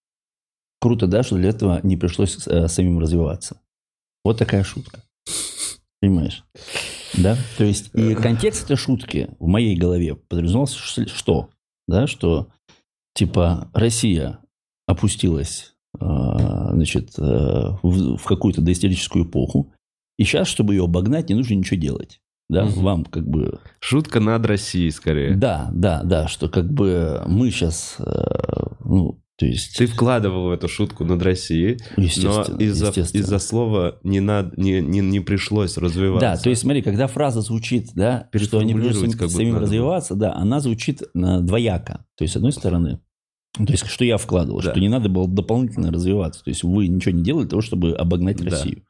Круто, 0.81 1.07
да, 1.07 1.23
что 1.23 1.37
для 1.37 1.51
этого 1.51 1.79
не 1.85 1.97
пришлось 1.97 2.49
э, 2.49 2.67
самим 2.67 2.99
развиваться. 2.99 3.61
Вот 4.25 4.39
такая 4.39 4.65
шутка. 4.65 5.05
Понимаешь? 6.01 6.45
Да? 7.19 7.37
То 7.59 7.65
есть, 7.65 7.91
и 7.95 8.15
контекст 8.15 8.65
этой 8.65 8.77
шутки 8.77 9.29
в 9.39 9.47
моей 9.47 9.77
голове 9.77 10.15
подразумевался, 10.17 10.79
что? 10.79 11.51
Да, 11.89 12.07
что 12.07 12.49
типа 13.15 13.71
Россия 13.75 14.39
опустилась 14.87 15.75
э, 16.01 16.05
значит, 16.05 17.19
э, 17.19 17.23
в, 17.83 18.25
какую-то 18.25 18.61
доисторическую 18.63 19.27
эпоху, 19.27 19.73
и 20.19 20.25
сейчас, 20.25 20.49
чтобы 20.49 20.75
ее 20.75 20.85
обогнать, 20.85 21.29
не 21.29 21.35
нужно 21.35 21.55
ничего 21.55 21.79
делать. 21.81 22.21
Да, 22.49 22.65
Мгм. 22.65 22.83
вам 22.83 23.05
как 23.05 23.27
бы 23.27 23.61
Шутка 23.81 24.21
над 24.21 24.45
Россией, 24.47 24.91
скорее. 24.91 25.35
да, 25.35 25.71
да, 25.73 26.03
да, 26.03 26.29
что 26.29 26.49
как 26.49 26.71
бы 26.71 27.23
мы 27.27 27.51
сейчас, 27.51 27.97
ну, 28.85 29.22
есть, 29.47 29.77
Ты 29.77 29.87
вкладывал 29.87 30.49
в 30.49 30.51
эту 30.53 30.69
шутку 30.69 31.05
над 31.05 31.23
Россией, 31.23 31.79
но 31.97 32.43
из-за 32.59 32.91
из-за 32.91 33.39
слова 33.39 33.99
не, 34.03 34.21
над, 34.21 34.57
не, 34.57 34.81
не, 34.81 35.01
не 35.01 35.21
пришлось 35.21 35.77
развиваться. 35.77 36.21
Да, 36.21 36.37
то 36.37 36.51
есть 36.51 36.63
смотри, 36.63 36.83
когда 36.83 37.07
фраза 37.07 37.41
звучит, 37.41 37.91
да, 37.95 38.29
что 38.35 38.59
они 38.59 38.75
будут 38.75 39.17
как 39.17 39.31
самим 39.31 39.55
надо 39.55 39.67
развиваться, 39.67 40.15
да, 40.15 40.35
она 40.35 40.61
звучит 40.61 41.03
э, 41.03 41.07
двояко. 41.41 42.05
То 42.17 42.25
есть, 42.25 42.35
с 42.35 42.37
одной 42.37 42.53
стороны, 42.53 43.01
то 43.55 43.71
есть, 43.71 43.87
что 43.87 44.05
я 44.05 44.17
вкладывал, 44.17 44.63
Да. 44.63 44.71
что 44.71 44.81
не 44.81 44.89
надо 44.89 45.09
было 45.09 45.29
дополнительно 45.29 45.93
развиваться. 45.93 46.43
То 46.43 46.51
есть, 46.51 46.63
вы 46.63 46.89
ничего 46.89 47.15
не 47.15 47.23
делали 47.23 47.43
для 47.43 47.51
того, 47.51 47.63
чтобы 47.63 47.93
обогнать 47.93 48.39
Да. 48.39 48.51
Россию. 48.51 48.85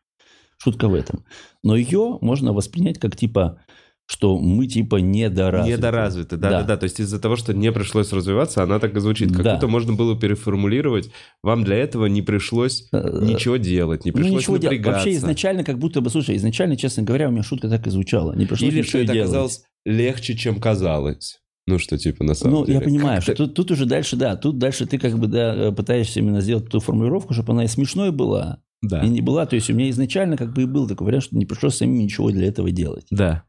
Шутка 0.59 0.87
в 0.87 0.95
этом. 0.95 1.25
Но 1.65 1.75
ее 1.75 2.19
можно 2.21 2.53
воспринять 2.53 3.01
как 3.01 3.17
типа, 3.17 3.59
что 4.07 4.39
мы 4.39 4.67
типа 4.67 4.97
недоразвиты. 4.97 5.77
Недоразвиты, 5.79 6.37
да, 6.37 6.51
да, 6.51 6.63
да, 6.65 6.77
То 6.77 6.85
есть 6.85 7.01
из-за 7.01 7.19
того, 7.21 7.37
что 7.37 7.55
не 7.55 7.73
пришлось 7.73 8.13
развиваться, 8.13 8.63
она 8.63 8.79
так 8.79 8.95
и 8.97 9.01
звучит. 9.01 9.33
Как 9.33 9.43
Да. 9.43 9.55
будто 9.55 9.69
можно 9.69 9.95
было 9.95 10.19
переформулировать. 10.19 11.11
Вам 11.43 11.65
для 11.65 11.77
этого 11.77 12.07
не 12.07 12.21
пришлось 12.23 12.89
Э, 12.93 13.21
ничего 13.23 13.57
делать, 13.57 14.05
не 14.05 14.11
Ну, 14.11 14.17
пришлось 14.19 14.41
ничего 14.43 14.57
делать. 14.59 14.79
напрягаться. 14.79 15.05
Вообще 15.07 15.17
изначально 15.19 15.65
как 15.65 15.79
будто 15.79 16.01
бы, 16.01 16.11
слушай, 16.11 16.37
изначально, 16.37 16.77
честно 16.77 17.03
говоря, 17.05 17.29
у 17.29 17.33
меня 17.33 17.43
шутка 17.43 17.69
так 17.69 17.87
и 17.87 17.91
звучала. 17.91 18.35
Не 18.35 18.45
пришлось 18.47 18.71
Или 18.71 18.79
ничего 18.81 18.89
что 18.89 18.99
это 18.99 19.13
делать. 19.13 19.29
оказалось 19.31 19.63
легче, 19.87 20.37
чем 20.37 20.61
казалось. 20.61 21.39
Ну, 21.69 21.79
что 21.79 21.97
типа 21.97 22.25
на 22.25 22.35
самом 22.35 22.55
Ну, 22.61 22.67
деле. 22.67 22.79
я 22.79 22.85
понимаю, 22.85 23.19
Как-то- 23.21 23.35
что 23.35 23.47
тут, 23.47 23.55
тут 23.55 23.71
уже 23.71 23.87
дальше, 23.87 24.17
да, 24.17 24.35
тут 24.37 24.59
дальше 24.59 24.85
ты 24.85 24.99
как 24.99 25.17
бы, 25.17 25.29
да, 25.29 25.55
э, 25.69 25.73
пытаешься 25.73 26.19
именно 26.19 26.41
сделать 26.41 26.69
ту 26.69 26.81
формулировку, 26.81 27.35
чтобы 27.35 27.53
она 27.53 27.65
и 27.65 27.69
смешной 27.69 28.11
была, 28.11 28.59
Да. 28.83 29.01
и 29.05 29.09
не 29.09 29.21
была. 29.21 29.47
То 29.47 29.55
есть 29.55 29.71
у 29.71 29.75
меня 29.75 29.89
изначально 29.91 30.37
как 30.37 30.53
бы 30.53 30.63
и 30.63 30.67
был 30.67 30.89
такой 30.89 31.07
вариант, 31.07 31.23
что 31.25 31.37
не 31.37 31.47
пришлось 31.47 31.77
самим 31.77 31.99
ничего 31.99 32.31
для 32.33 32.49
этого 32.49 32.73
делать. 32.73 33.07
Да. 33.13 33.45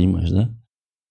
Понимаешь, 0.00 0.30
да? 0.30 0.48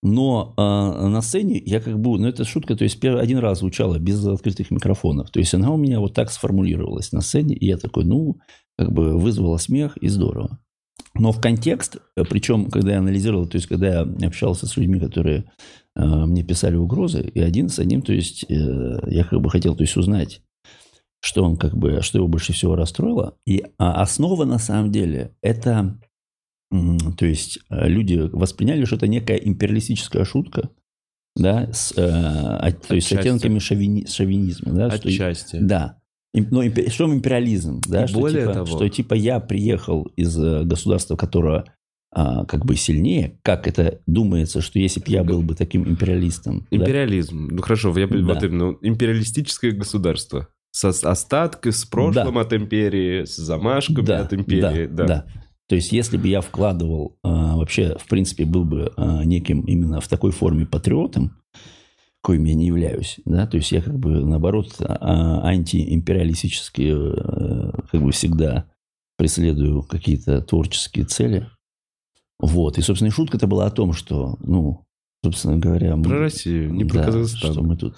Но 0.01 0.55
э, 0.57 0.61
на 0.61 1.21
сцене 1.21 1.61
я 1.63 1.79
как 1.79 1.99
бы, 1.99 2.17
ну 2.17 2.27
это 2.27 2.43
шутка, 2.43 2.75
то 2.75 2.83
есть 2.83 2.99
первый, 2.99 3.21
один 3.21 3.37
раз 3.37 3.59
звучала 3.59 3.99
без 3.99 4.25
открытых 4.25 4.71
микрофонов. 4.71 5.29
То 5.29 5.39
есть 5.39 5.53
она 5.53 5.69
у 5.69 5.77
меня 5.77 5.99
вот 5.99 6.15
так 6.15 6.31
сформулировалась 6.31 7.11
на 7.11 7.21
сцене, 7.21 7.55
и 7.55 7.67
я 7.67 7.77
такой, 7.77 8.05
ну, 8.05 8.37
как 8.79 8.91
бы 8.91 9.15
вызвала 9.15 9.57
смех, 9.57 9.95
и 9.97 10.07
здорово. 10.07 10.57
Но 11.13 11.31
в 11.31 11.39
контекст, 11.39 11.97
э, 12.15 12.23
причем, 12.27 12.71
когда 12.71 12.93
я 12.93 12.97
анализировал, 12.97 13.45
то 13.45 13.57
есть 13.57 13.67
когда 13.67 13.99
я 13.99 14.27
общался 14.27 14.65
с 14.65 14.75
людьми, 14.75 14.99
которые 14.99 15.51
э, 15.95 16.03
мне 16.03 16.43
писали 16.43 16.77
угрозы, 16.77 17.21
и 17.21 17.39
один 17.39 17.69
с 17.69 17.77
одним, 17.77 18.01
то 18.01 18.11
есть 18.11 18.45
э, 18.49 18.99
я 19.05 19.23
как 19.23 19.39
бы 19.39 19.51
хотел 19.51 19.75
то 19.75 19.83
есть, 19.83 19.97
узнать, 19.97 20.41
что 21.21 21.43
он 21.43 21.57
как 21.57 21.77
бы, 21.77 22.01
что 22.01 22.17
его 22.17 22.27
больше 22.27 22.53
всего 22.53 22.75
расстроило. 22.75 23.35
И 23.45 23.63
а, 23.77 24.01
основа 24.01 24.45
на 24.45 24.57
самом 24.57 24.91
деле 24.91 25.35
это 25.43 25.99
То 27.17 27.25
есть 27.25 27.59
э, 27.69 27.87
люди 27.89 28.15
восприняли, 28.31 28.85
что 28.85 28.95
это 28.95 29.07
некая 29.07 29.37
империалистическая 29.37 30.23
шутка, 30.25 30.69
да, 31.35 31.69
с, 31.73 31.93
э, 31.97 32.01
от- 32.01 32.87
то 32.87 32.95
есть 32.95 33.07
с 33.07 33.11
оттенками 33.13 33.57
шовини- 33.59 34.07
шовинизма, 34.07 34.73
да, 34.73 34.91
что- 34.91 35.09
Отчасти. 35.09 35.57
да. 35.59 35.97
Но 36.33 36.61
импе- 36.63 36.91
что 36.91 37.11
империализм, 37.11 37.81
да, 37.87 38.03
И 38.03 38.07
что, 38.07 38.19
более 38.19 38.41
типа, 38.41 38.53
того- 38.53 38.65
что 38.67 38.87
типа 38.87 39.15
я 39.15 39.39
приехал 39.39 40.03
из 40.15 40.37
э, 40.37 40.63
государства, 40.63 41.15
которое 41.15 41.65
а, 42.11 42.43
как 42.45 42.65
бы 42.65 42.75
сильнее, 42.75 43.39
как 43.43 43.67
это 43.67 44.01
думается, 44.07 44.61
что 44.61 44.79
если 44.79 44.99
бы 44.99 45.05
я 45.09 45.23
был 45.23 45.43
бы 45.43 45.53
таким 45.53 45.87
империалистом, 45.87 46.65
да, 46.71 46.77
Империализм. 46.77 47.49
Ну 47.51 47.61
хорошо, 47.61 47.95
я, 47.99 48.07
Да. 48.07 48.17
вот 48.17 48.43
именно 48.43 48.75
империалистическое 48.81 49.73
государство. 49.73 50.47
Со 50.71 50.91
с 50.91 51.03
остаткой, 51.03 51.71
с 51.71 51.85
прошлым 51.85 52.39
от 52.39 52.51
империи, 52.53 53.25
с 53.25 53.35
замашками 53.35 54.03
да, 54.05 54.21
от 54.21 54.33
империи. 54.33 54.87
да, 54.87 55.05
да. 55.05 55.25
То 55.69 55.75
есть, 55.75 55.91
если 55.91 56.17
бы 56.17 56.27
я 56.27 56.41
вкладывал, 56.41 57.19
а, 57.23 57.55
вообще, 57.55 57.95
в 57.99 58.07
принципе, 58.07 58.43
был 58.43 58.65
бы 58.65 58.91
а, 58.97 59.23
неким 59.23 59.61
именно 59.61 60.01
в 60.01 60.07
такой 60.07 60.31
форме 60.31 60.65
патриотом, 60.65 61.37
коим 62.21 62.43
я 62.45 62.55
не 62.55 62.65
являюсь, 62.65 63.19
да, 63.23 63.45
то 63.45 63.55
есть 63.55 63.71
я 63.71 63.81
как 63.81 63.97
бы, 63.97 64.25
наоборот, 64.25 64.75
а, 64.79 65.47
антиимпериалистически 65.47 66.91
э, 66.91 67.71
как 67.91 68.01
бы 68.01 68.11
всегда 68.11 68.65
преследую 69.15 69.83
какие-то 69.83 70.41
творческие 70.41 71.05
цели. 71.05 71.47
Вот. 72.39 72.77
И, 72.77 72.81
собственно, 72.81 73.11
шутка-то 73.11 73.47
была 73.47 73.67
о 73.67 73.71
том, 73.71 73.93
что, 73.93 74.37
ну, 74.39 74.85
собственно 75.23 75.57
говоря... 75.57 75.95
мы- 75.95 76.03
Про 76.03 76.19
Россию, 76.19 76.73
не 76.73 76.85
про 76.85 76.99
да, 76.99 77.05
Казахстан. 77.05 77.51
что 77.53 77.61
мы 77.61 77.75
тут 77.77 77.95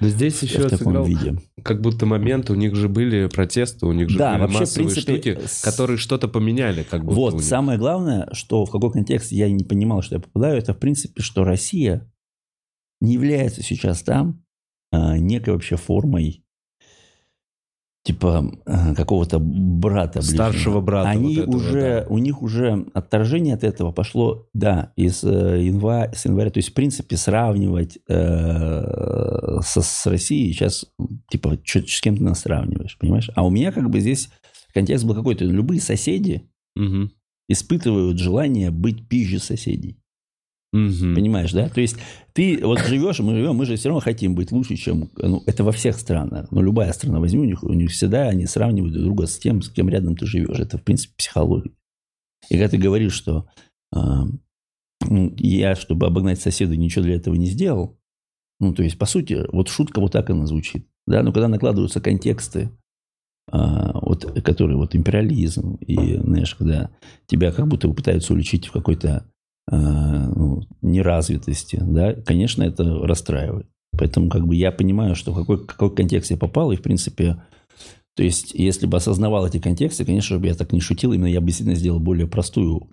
Но 0.00 0.08
здесь 0.08 0.34
в 0.38 0.42
еще 0.42 0.62
таком 0.68 0.78
сыграл 0.78 1.04
виде. 1.06 1.36
как 1.62 1.80
будто 1.80 2.06
момент, 2.06 2.50
у 2.50 2.54
них 2.54 2.74
же 2.74 2.88
были 2.88 3.26
протесты, 3.28 3.86
у 3.86 3.92
них 3.92 4.08
же 4.10 4.18
Да, 4.18 4.32
были 4.32 4.40
вообще, 4.42 4.56
в 4.56 4.60
массовые 4.60 4.88
принципе, 4.90 5.12
штуки, 5.32 5.46
с- 5.46 5.62
которые 5.62 5.96
что-то 5.98 6.28
поменяли. 6.28 6.82
Как 6.82 7.04
будто 7.04 7.14
Вот, 7.14 7.44
самое 7.44 7.78
главное, 7.78 8.28
что 8.32 8.64
в 8.64 8.70
какой 8.70 8.90
контекст 8.92 9.30
я 9.32 9.48
не 9.50 9.64
понимал, 9.64 10.02
что 10.02 10.16
я 10.16 10.20
попадаю, 10.20 10.58
это 10.58 10.74
в 10.74 10.78
принципе, 10.78 11.22
что 11.22 11.44
Россия 11.44 12.10
не 13.00 13.14
является 13.14 13.62
сейчас 13.62 14.02
там 14.02 14.42
а, 14.92 15.18
некой 15.18 15.52
вообще 15.54 15.76
формой 15.76 16.43
типа 18.04 18.52
э, 18.66 18.94
какого-то 18.94 19.38
брата 19.40 20.20
ближнего. 20.20 20.34
Старшего 20.36 20.80
брата 20.82 21.08
Они 21.08 21.36
вот 21.36 21.42
этого, 21.48 21.56
уже, 21.56 21.80
да. 21.80 22.06
у 22.10 22.18
них 22.18 22.42
уже 22.42 22.86
отторжение 22.94 23.54
от 23.54 23.64
этого 23.64 23.92
пошло, 23.92 24.46
да, 24.54 24.92
из 24.94 25.24
э, 25.24 25.62
января, 25.64 26.12
с 26.14 26.24
января. 26.26 26.50
То 26.50 26.58
есть, 26.58 26.68
в 26.68 26.74
принципе, 26.74 27.16
сравнивать 27.16 27.98
э, 28.08 29.60
со, 29.62 29.80
с 29.82 30.06
Россией 30.06 30.52
сейчас, 30.52 30.86
типа, 31.30 31.58
чё- 31.64 31.86
с 31.86 32.00
кем 32.00 32.16
ты 32.16 32.24
нас 32.24 32.40
сравниваешь, 32.40 32.98
понимаешь? 32.98 33.30
А 33.34 33.44
у 33.44 33.50
меня 33.50 33.72
как 33.72 33.88
бы 33.90 34.00
здесь 34.00 34.28
контекст 34.72 35.04
был 35.04 35.14
какой-то. 35.14 35.44
Любые 35.44 35.80
соседи 35.80 36.42
Мгм. 36.76 37.10
испытывают 37.48 38.18
желание 38.18 38.70
быть 38.70 39.08
пизже 39.08 39.38
соседей. 39.38 39.96
Мгм. 40.74 41.14
Понимаешь, 41.14 41.52
да? 41.52 41.68
То 41.68 41.80
есть 41.80 41.96
ты 42.32 42.58
вот 42.60 42.80
живешь, 42.88 43.20
мы 43.20 43.34
живем, 43.34 43.54
мы 43.54 43.64
же 43.64 43.76
все 43.76 43.90
равно 43.90 44.00
хотим 44.00 44.34
быть 44.34 44.50
лучше, 44.50 44.74
чем... 44.74 45.08
Ну, 45.16 45.42
это 45.46 45.62
во 45.62 45.70
всех 45.70 45.96
странах. 45.96 46.48
Ну, 46.50 46.62
любая 46.62 46.92
страна 46.92 47.20
возьми, 47.20 47.40
у 47.40 47.44
них, 47.44 47.62
у 47.62 47.72
них 47.72 47.90
всегда 47.92 48.28
они 48.28 48.46
сравнивают 48.46 48.92
друг 48.92 49.04
друга 49.04 49.26
с 49.26 49.38
тем, 49.38 49.62
с 49.62 49.70
кем 49.70 49.88
рядом 49.88 50.16
ты 50.16 50.26
живешь. 50.26 50.58
Это, 50.58 50.76
в 50.76 50.82
принципе, 50.82 51.14
психология. 51.16 51.70
И 52.50 52.54
когда 52.54 52.68
ты 52.68 52.76
говоришь, 52.76 53.12
что 53.12 53.48
ну, 53.92 55.32
я, 55.36 55.76
чтобы 55.76 56.06
обогнать 56.06 56.40
соседа, 56.40 56.76
ничего 56.76 57.04
для 57.04 57.14
этого 57.14 57.36
не 57.36 57.46
сделал, 57.46 57.96
ну, 58.58 58.74
то 58.74 58.82
есть, 58.82 58.98
по 58.98 59.06
сути, 59.06 59.44
вот 59.52 59.68
шутка 59.68 60.00
вот 60.00 60.12
так 60.12 60.28
она 60.30 60.46
звучит. 60.46 60.88
Да? 61.06 61.22
Но 61.22 61.32
когда 61.32 61.46
накладываются 61.46 62.00
контексты, 62.00 62.70
а, 63.50 63.92
вот, 64.00 64.24
которые 64.42 64.76
вот 64.76 64.96
империализм, 64.96 65.76
и, 65.76 66.16
знаешь, 66.16 66.54
когда 66.54 66.90
тебя 67.26 67.52
как 67.52 67.68
будто 67.68 67.88
пытаются 67.90 68.32
уличить 68.32 68.66
в 68.66 68.72
какой-то 68.72 69.30
ну, 69.70 70.62
неразвитости, 70.82 71.78
да, 71.80 72.14
конечно, 72.14 72.62
это 72.62 72.84
расстраивает. 72.84 73.66
Поэтому 73.96 74.28
как 74.28 74.46
бы 74.46 74.54
я 74.54 74.72
понимаю, 74.72 75.14
что 75.14 75.32
в 75.32 75.36
какой, 75.36 75.64
какой 75.64 75.94
контекст 75.94 76.30
я 76.30 76.36
попал, 76.36 76.72
и 76.72 76.76
в 76.76 76.82
принципе, 76.82 77.42
то 78.16 78.22
есть 78.22 78.52
если 78.54 78.86
бы 78.86 78.96
осознавал 78.96 79.46
эти 79.46 79.58
контексты, 79.58 80.04
конечно 80.04 80.38
же, 80.38 80.46
я 80.46 80.54
так 80.54 80.72
не 80.72 80.80
шутил, 80.80 81.12
именно 81.12 81.26
я 81.26 81.40
бы 81.40 81.46
действительно 81.46 81.76
сделал 81.76 82.00
более 82.00 82.26
простую 82.26 82.90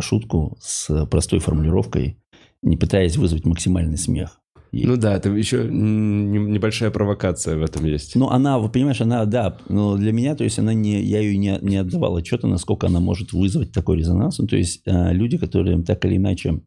шутку 0.00 0.56
с 0.60 1.06
простой 1.06 1.38
формулировкой, 1.40 2.18
не 2.62 2.76
пытаясь 2.76 3.16
вызвать 3.16 3.44
максимальный 3.44 3.98
смех. 3.98 4.39
И- 4.72 4.86
Ну 4.86 4.96
да, 4.96 5.16
это 5.16 5.30
еще 5.30 5.64
небольшая 5.68 6.90
провокация 6.90 7.56
в 7.56 7.62
этом 7.62 7.84
есть. 7.84 8.14
ну, 8.14 8.28
она, 8.28 8.58
вы 8.58 8.68
понимаешь, 8.70 9.00
она, 9.00 9.24
да, 9.24 9.56
но 9.68 9.96
для 9.96 10.12
меня, 10.12 10.36
то 10.36 10.44
есть 10.44 10.58
она 10.58 10.72
не, 10.74 11.02
я 11.02 11.20
ее 11.20 11.36
не, 11.36 11.58
не 11.60 11.76
отдавал 11.76 12.16
отчета, 12.16 12.46
насколько 12.46 12.86
она 12.86 13.00
может 13.00 13.32
вызвать 13.32 13.72
такой 13.72 13.98
резонанс. 13.98 14.38
Ну, 14.38 14.46
то 14.46 14.56
есть 14.56 14.82
а, 14.86 15.12
люди, 15.12 15.38
которые 15.38 15.82
так 15.82 16.04
или 16.04 16.16
иначе, 16.16 16.60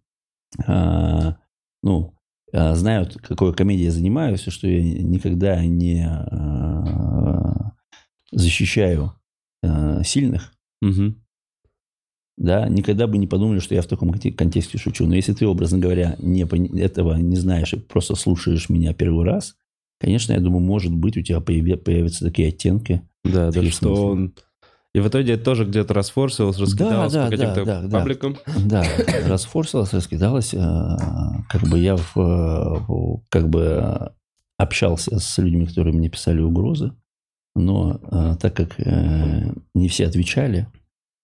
а, 0.67 1.37
ну, 1.81 2.13
а, 2.51 2.75
знают, 2.75 3.17
какой 3.21 3.53
комедией 3.53 3.85
я 3.85 3.91
занимаюсь, 3.91 4.41
что 4.41 4.67
я 4.67 4.83
никогда 4.83 5.63
не 5.65 6.05
а, 6.05 7.71
защищаю 8.31 9.13
а, 9.63 10.03
сильных, 10.03 10.53
Мгм. 10.81 11.22
Да, 12.37 12.67
никогда 12.67 13.07
бы 13.07 13.17
не 13.17 13.27
подумали, 13.27 13.59
что 13.59 13.75
я 13.75 13.81
в 13.81 13.87
таком 13.87 14.11
конте- 14.11 14.31
контексте 14.33 14.77
шучу. 14.77 15.05
Но 15.05 15.15
если 15.15 15.33
ты, 15.33 15.45
образно 15.45 15.77
говоря, 15.77 16.15
не, 16.19 16.41
этого 16.79 17.15
не 17.15 17.35
знаешь 17.35 17.73
и 17.73 17.77
просто 17.77 18.15
слушаешь 18.15 18.69
меня 18.69 18.93
первый 18.93 19.25
раз, 19.25 19.55
конечно, 19.99 20.33
я 20.33 20.39
думаю, 20.39 20.61
может 20.61 20.93
быть, 20.93 21.17
у 21.17 21.21
тебя 21.21 21.39
появятся 21.41 22.25
такие 22.25 22.49
оттенки. 22.49 23.01
Да, 23.23 23.51
да, 23.51 23.63
что 23.65 24.07
он... 24.07 24.33
И 24.95 24.99
в 24.99 25.07
итоге 25.07 25.37
тоже 25.37 25.65
где-то 25.65 25.93
расфорсилось, 25.95 26.59
раскидалось 26.59 27.13
да, 27.13 27.25
по 27.25 27.31
каким-то 27.31 27.65
да, 27.65 27.81
да, 27.81 27.87
да. 27.87 27.97
пабликам. 27.99 28.37
Да, 28.65 28.85
расфорсилась, 29.27 29.91
раскидалась. 29.91 30.53
э, 30.53 30.57
Как 31.49 31.67
бы 31.67 31.79
я 31.79 31.95
в, 31.95 32.15
э, 32.15 33.19
как 33.29 33.49
бы 33.49 34.11
общался 34.57 35.17
с 35.17 35.37
людьми, 35.39 35.65
которые 35.65 35.95
мне 35.95 36.09
писали 36.09 36.41
угрозы, 36.41 36.91
но 37.55 38.01
э, 38.03 38.35
так 38.39 38.55
как 38.55 38.77
не 38.77 39.87
все 39.87 40.05
отвечали, 40.05 40.67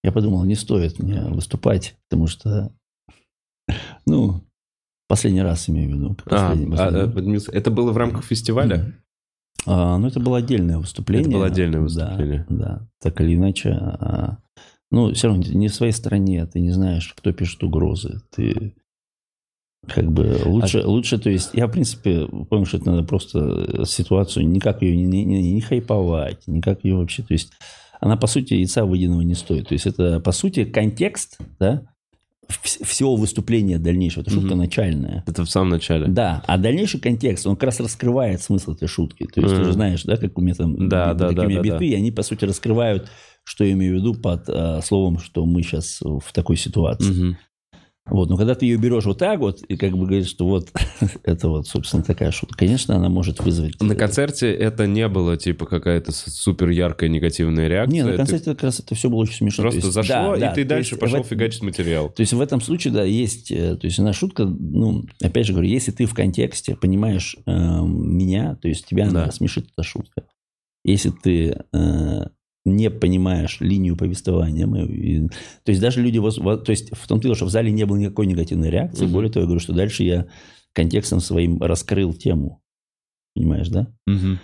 я 0.03 0.12
подумал, 0.12 0.44
не 0.46 0.56
стоит 0.56 1.00
мне 1.00 1.22
выступать, 1.25 1.96
потому 2.10 2.27
что, 2.27 2.72
ну, 4.06 4.41
последний 5.08 5.41
раз 5.41 5.70
имею 5.70 5.89
в 5.89 5.94
виду. 5.94 6.15
А, 6.25 6.29
последний- 6.50 6.65
а, 6.77 7.08
последний. 7.08 7.38
э, 7.38 7.41
это 7.51 7.72
было 7.72 7.91
в 7.91 7.98
рамках 7.98 8.24
фестиваля? 8.24 8.94
А, 9.65 9.98
ну, 9.98 10.08
это 10.08 10.20
было 10.20 10.38
отдельное 10.38 10.77
выступление. 10.77 11.27
Это 11.27 11.32
было 11.38 11.46
отдельное 11.48 11.79
Да, 11.79 11.84
выступление. 11.84 12.46
Да, 12.50 12.88
так 13.01 13.20
или 13.22 13.36
иначе. 13.36 13.72
а, 13.72 14.38
ну, 14.91 15.13
все 15.13 15.27
равно 15.27 15.44
не 15.44 15.68
в 15.68 15.75
своей 15.75 15.91
стране, 15.91 16.46
ты 16.46 16.60
не 16.62 16.72
знаешь, 16.72 17.13
кто 17.15 17.32
пишет 17.34 17.62
угрозы. 17.63 18.22
Ты 18.32 18.74
как 19.88 20.12
бы 20.12 20.39
лучше, 20.46 20.84
лучше, 20.86 21.18
то 21.20 21.29
есть, 21.29 21.51
я, 21.53 21.68
в 21.68 21.72
принципе, 21.72 22.25
помню, 22.50 22.65
что 22.65 22.77
это 22.77 22.91
надо 22.91 23.03
просто 23.03 23.86
ситуацию, 23.86 24.48
никак 24.48 24.82
ее 24.82 24.96
не, 24.96 25.03
не, 25.06 25.24
не- 25.25 25.53
не 25.53 25.62
хайповать, 25.62 26.48
никак 26.48 26.84
ее 26.84 26.96
вообще, 26.96 27.24
то 27.24 27.34
есть, 27.34 27.53
она, 28.00 28.18
по 28.18 28.27
сути, 28.27 28.53
яйца 28.56 28.86
выеденного 28.86 29.22
не 29.22 29.36
стоит. 29.36 29.68
То 29.70 29.74
есть, 29.74 29.86
это, 29.86 30.20
по 30.20 30.32
сути, 30.32 30.65
контекст, 30.65 31.38
да, 31.60 31.84
вс- 32.48 32.84
всего 32.86 33.15
выступления 33.15 33.77
дальнейшего. 33.77 34.22
Это 34.22 34.32
шутка 34.32 34.50
Мгм. 34.50 34.58
начальная. 34.60 35.24
Это 35.27 35.44
в 35.46 35.50
самом 35.50 35.70
начале. 35.70 36.08
Да, 36.08 36.44
а 36.48 36.58
дальнейший 36.58 37.00
контекст, 37.00 37.46
он 37.46 37.56
как 37.56 37.63
раз 37.65 37.79
раскрывает 37.79 38.41
смысл 38.41 38.74
этой 38.74 38.88
шутки. 38.88 39.25
То 39.25 39.41
есть 39.41 39.53
ты 39.53 39.60
Мгм. 39.62 39.65
же 39.65 39.74
знаешь, 39.74 40.04
да, 40.04 40.17
как 40.17 40.38
у 40.38 40.41
меня 40.41 40.56
там 40.56 40.89
Да, 40.89 41.13
би- 41.13 41.19
да, 41.19 41.28
такие 41.28 41.36
да, 41.36 41.45
меня 41.45 41.62
да, 41.62 41.63
биты, 41.63 41.86
и 41.88 41.93
они, 41.95 42.12
по 42.12 42.24
сути, 42.24 42.45
раскрывают, 42.45 43.10
что 43.43 43.63
я 43.63 43.71
имею 43.74 43.95
в 43.95 43.97
виду 44.00 44.15
под 44.15 44.43
а, 44.50 44.82
словом, 44.82 45.19
что 45.19 45.45
мы 45.45 45.62
сейчас 45.63 46.00
в 46.02 46.32
такой 46.34 46.56
ситуации. 46.58 47.12
Мгм. 47.12 47.38
Вот, 48.12 48.30
но 48.30 48.38
когда 48.38 48.56
ты 48.56 48.65
ее 48.65 48.78
берешь 48.78 49.06
вот 49.06 49.17
так 49.17 49.39
вот, 49.39 49.62
и 49.62 49.76
как 49.78 49.91
бы 49.91 50.06
говоришь, 50.06 50.28
что 50.30 50.45
вот 50.45 50.69
это 51.24 51.50
вот, 51.50 51.67
собственно, 51.67 52.04
такая 52.04 52.32
шутка, 52.32 52.58
конечно, 52.58 52.95
она 52.95 53.10
может 53.10 53.39
вызвать... 53.39 53.80
На 53.82 53.95
концерте 53.95 54.52
это 54.54 54.88
не 54.88 55.08
было 55.08 55.38
типа 55.38 55.65
какая-то 55.65 56.12
супер 56.12 56.69
яркая 56.69 57.10
негативная 57.10 57.67
реакция. 57.67 57.93
Не, 57.93 58.04
на 58.04 58.12
Ты 58.12 58.17
концерте 58.17 58.52
как 58.52 58.63
раз 58.63 58.80
это 58.80 58.95
все 58.95 59.10
было 59.10 59.19
очень 59.19 59.36
смешно. 59.36 59.63
То 59.63 59.69
просто 59.72 59.88
есть, 59.88 59.93
зашло, 59.93 60.32
да, 60.32 60.38
и 60.38 60.39
да, 60.39 60.54
ты 60.54 60.63
дальше 60.65 60.91
есть 60.91 61.02
пошел 61.02 61.24
в- 61.24 61.28
фигачить 61.28 61.62
материал. 61.62 62.10
То 62.10 62.22
есть 62.22 62.34
в 62.34 62.41
этом 62.41 62.62
случае, 62.62 62.93
да, 62.93 63.04
есть, 63.04 63.52
э, 63.52 63.76
то 63.76 63.86
есть 63.88 64.00
она 64.00 64.13
шутка, 64.13 64.45
ну, 64.45 65.04
опять 65.22 65.45
же 65.45 65.54
говорю, 65.54 65.69
если 65.69 65.91
ты 65.91 66.06
в 66.06 66.13
контексте 66.13 66.76
понимаешь 66.76 67.36
э, 67.45 67.52
меня, 67.52 68.56
то 68.56 68.67
есть 68.67 68.86
тебя 68.88 69.10
Да. 69.10 69.32
смешит 69.32 69.67
эта 69.76 69.84
шутка. 69.88 70.24
Если 70.86 71.10
ты 71.12 71.58
э, 71.74 72.22
не 72.75 72.89
понимаешь 72.89 73.58
линию 73.60 73.95
повествования, 73.97 74.67
мы- 74.67 74.86
и- 74.86 75.27
то 75.27 75.69
есть 75.71 75.82
даже 75.82 76.01
люди, 76.01 76.17
воз- 76.17 76.38
во- 76.38 76.58
то 76.58 76.71
есть 76.71 76.89
в 76.95 77.08
том 77.08 77.19
дело, 77.19 77.36
что 77.36 77.45
в 77.45 77.49
зале 77.49 77.71
не 77.71 77.86
было 77.86 77.97
никакой 77.97 78.25
негативной 78.27 78.69
реакции, 78.69 79.03
Мгм. 79.05 79.13
более 79.13 79.32
того, 79.32 79.41
я 79.43 79.45
говорю, 79.47 79.60
что 79.60 79.73
дальше 79.73 80.03
я 80.03 80.27
контекстом 80.73 81.19
своим 81.19 81.62
раскрыл 81.62 82.13
тему, 82.13 82.62
понимаешь, 83.36 83.69
да? 83.69 83.88
Мгм. 84.08 84.39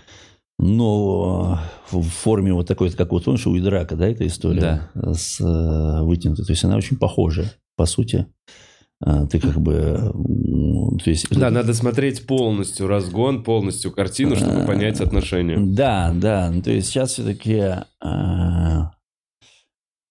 Но 0.57 1.59
в 1.91 2.01
форме 2.03 2.53
вот 2.53 2.67
такой, 2.67 2.89
как 2.91 3.11
вот 3.11 3.25
помнишь, 3.25 3.45
у 3.45 3.57
Идрака, 3.57 3.95
да, 3.95 4.07
эта 4.07 4.25
история 4.25 4.89
с 5.13 5.41
э, 5.41 6.01
вытянутой. 6.03 6.45
То 6.45 6.51
есть 6.53 6.63
она 6.63 6.77
очень 6.77 6.97
похожа, 6.97 7.51
по 7.75 7.85
сути. 7.85 8.25
А, 9.05 9.27
Ты 9.27 9.39
как 9.39 9.61
бы... 9.61 10.11
м, 10.13 10.97
То 10.97 11.09
есть, 11.11 11.29
Да, 11.29 11.51
надо 11.51 11.73
смотреть 11.73 12.25
полностью 12.25 12.87
разгон, 12.87 13.43
полностью 13.43 13.91
картину, 13.91 14.35
чтобы 14.35 14.63
А, 14.63 14.65
понять 14.65 14.99
отношения. 14.99 15.59
Да, 15.59 16.11
да. 16.13 16.49
Ну, 16.51 16.61
То 16.63 16.71
есть 16.71 16.87
сейчас 16.87 17.13
все-таки... 17.13 17.83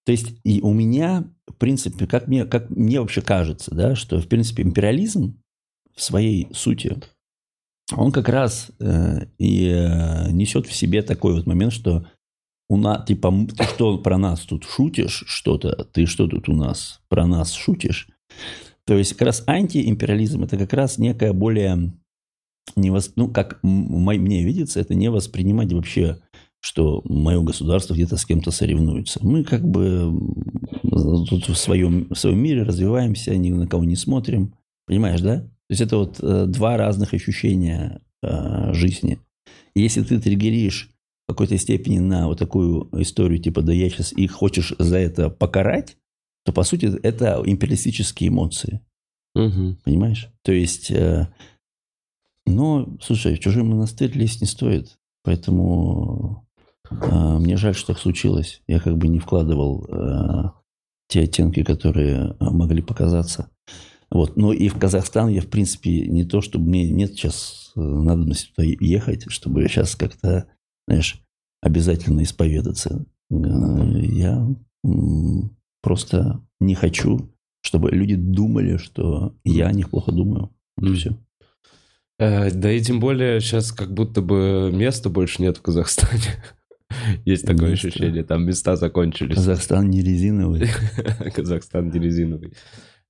То 0.07 0.13
есть 0.13 0.35
и 0.45 0.61
у 0.61 0.73
меня, 0.73 1.25
в 1.49 1.55
принципе, 1.55 2.07
как 2.07 2.29
мне, 2.29 2.45
как 2.45 2.69
мне 2.71 3.01
вообще 3.01 3.23
кажется, 3.23 3.75
да, 3.75 3.97
что, 3.97 4.21
в 4.21 4.29
принципе, 4.29 4.63
империализм 4.63 5.41
в 5.97 6.03
своей 6.03 6.49
сути, 6.53 7.01
он 7.97 8.13
как 8.13 8.29
раз 8.29 8.71
э, 8.81 9.27
и 9.39 9.67
э, 9.67 10.31
несет 10.31 10.67
в 10.67 10.75
себе 10.75 11.01
такой 11.03 11.33
вот 11.33 11.47
момент, 11.47 11.73
что 11.73 12.07
у 12.69 12.77
нас, 12.77 13.07
типа, 13.07 13.33
ты 13.57 13.65
что 13.65 13.97
про 13.99 14.19
нас 14.19 14.41
тут 14.41 14.65
шутишь 14.65 15.25
что-то, 15.27 15.85
ты 15.93 16.05
что 16.07 16.27
тут 16.27 16.49
у 16.51 16.55
нас 16.55 17.01
про 17.09 17.27
нас 17.27 17.53
шутишь. 17.53 18.09
То 18.87 18.97
есть 18.97 19.12
как 19.12 19.27
раз 19.27 19.42
антиимпериализм 19.47 20.42
это 20.42 20.59
как 20.59 20.73
раз 20.73 20.99
некая 20.99 21.33
более 21.33 21.94
не 22.77 22.90
вос- 22.90 23.12
ну, 23.16 23.29
как 23.29 23.62
мне 23.62 24.44
видится, 24.44 24.81
это 24.81 24.94
не 24.94 25.11
воспринимать 25.11 25.73
вообще, 25.73 26.18
что 26.61 27.03
мое 27.05 27.42
государство 27.42 27.94
где-то 27.94 28.16
с 28.16 28.25
кем-то 28.25 28.51
соревнуется. 28.51 29.20
Мы 29.23 29.44
как 29.44 29.66
бы 29.68 30.11
тут 31.29 31.49
в 31.49 31.57
своем, 31.57 32.09
в 32.09 32.18
своем 32.18 32.38
мире 32.38 32.62
развиваемся, 32.62 33.37
ни 33.37 33.51
на 33.51 33.66
кого 33.66 33.85
не 33.85 33.97
смотрим. 33.97 34.55
Понимаешь, 34.87 35.20
да? 35.20 35.40
То 35.40 35.70
есть 35.70 35.83
это 35.83 35.99
вот 35.99 36.18
э, 36.20 36.47
два 36.47 36.77
разных 36.77 37.14
ощущения 37.14 38.01
э, 38.23 38.73
жизни. 38.73 39.18
Если 39.75 40.03
ты 40.03 40.20
триггеришь 40.20 40.90
в 41.27 41.33
какой-то 41.33 41.57
степени 41.59 41.99
на 41.99 42.29
вот 42.29 42.38
такую 42.38 42.88
историю, 43.01 43.40
типа, 43.40 43.62
да 43.62 43.73
я 43.73 43.88
сейчас 43.88 44.12
их 44.12 44.33
хочешь 44.33 44.75
за 44.79 44.99
это 44.99 45.31
покарать, 45.31 45.97
то, 46.45 46.53
по 46.53 46.63
сути, 46.63 46.87
это 47.03 47.43
империалистические 47.45 48.29
эмоции. 48.29 48.81
Мгм. 49.35 49.79
Понимаешь? 49.85 50.29
То 50.43 50.53
есть, 50.53 50.91
э, 50.91 51.29
но, 52.47 52.97
слушай, 53.03 53.35
в 53.35 53.41
чужой 53.41 53.65
монастырь 53.65 54.13
лезть 54.13 54.41
не 54.41 54.47
стоит. 54.47 54.99
Поэтому 55.25 56.47
э, 56.91 57.39
мне 57.39 57.57
жаль, 57.57 57.75
что 57.75 57.89
так 57.89 57.99
случилось. 57.99 58.63
Я 58.67 58.79
как 58.79 58.97
бы 58.97 59.09
не 59.09 59.19
вкладывал 59.19 59.87
э, 59.87 60.51
те 61.09 61.23
оттенки, 61.23 61.63
которые 61.65 62.37
э, 62.39 62.51
могли 62.51 62.83
показаться. 62.83 63.51
Вот. 64.11 64.37
Но 64.37 64.53
и 64.53 64.69
в 64.69 64.79
Казахстан 64.79 65.29
я, 65.29 65.41
в 65.41 65.49
принципе, 65.49 66.07
не 66.07 66.25
то, 66.25 66.41
чтобы 66.41 66.69
мне 66.69 66.91
нет 66.91 67.13
сейчас 67.13 67.73
э, 67.75 67.81
надобности 67.81 68.53
туда 68.55 68.69
ехать, 68.69 69.25
чтобы 69.29 69.67
сейчас 69.67 69.97
как-то, 69.97 70.47
знаешь, 70.87 71.21
обязательно 71.63 72.23
исповедаться. 72.23 73.07
Э, 73.31 73.35
Я 73.35 74.47
просто 75.85 76.40
не 76.61 76.75
хочу, 76.75 77.31
чтобы 77.62 77.90
люди 77.92 78.16
думали, 78.16 78.77
что 78.79 79.37
я 79.44 79.68
о 79.68 79.73
них 79.73 79.90
плохо 79.90 80.11
думаю. 80.12 80.51
Вот 80.77 80.90
и 80.90 80.94
все. 80.94 81.16
Э, 82.18 82.51
Да 82.51 82.73
и 82.73 82.81
тем 82.81 82.99
более 83.01 83.40
сейчас 83.40 83.70
как 83.73 83.92
будто 83.92 84.20
бы 84.23 84.70
места 84.73 85.11
больше 85.11 85.42
нет 85.42 85.59
в 85.59 85.62
Казахстане. 85.62 86.42
Есть 87.25 87.47
такое 87.47 87.70
Места. 87.73 87.88
ощущение, 87.88 88.25
там 88.25 88.44
места 88.44 88.77
закончились. 88.77 89.35
Казахстан 89.37 89.88
не 89.90 90.01
резиновый. 90.03 90.68
Казахстан 91.35 91.90
не 91.90 91.99
резиновый. 91.99 92.53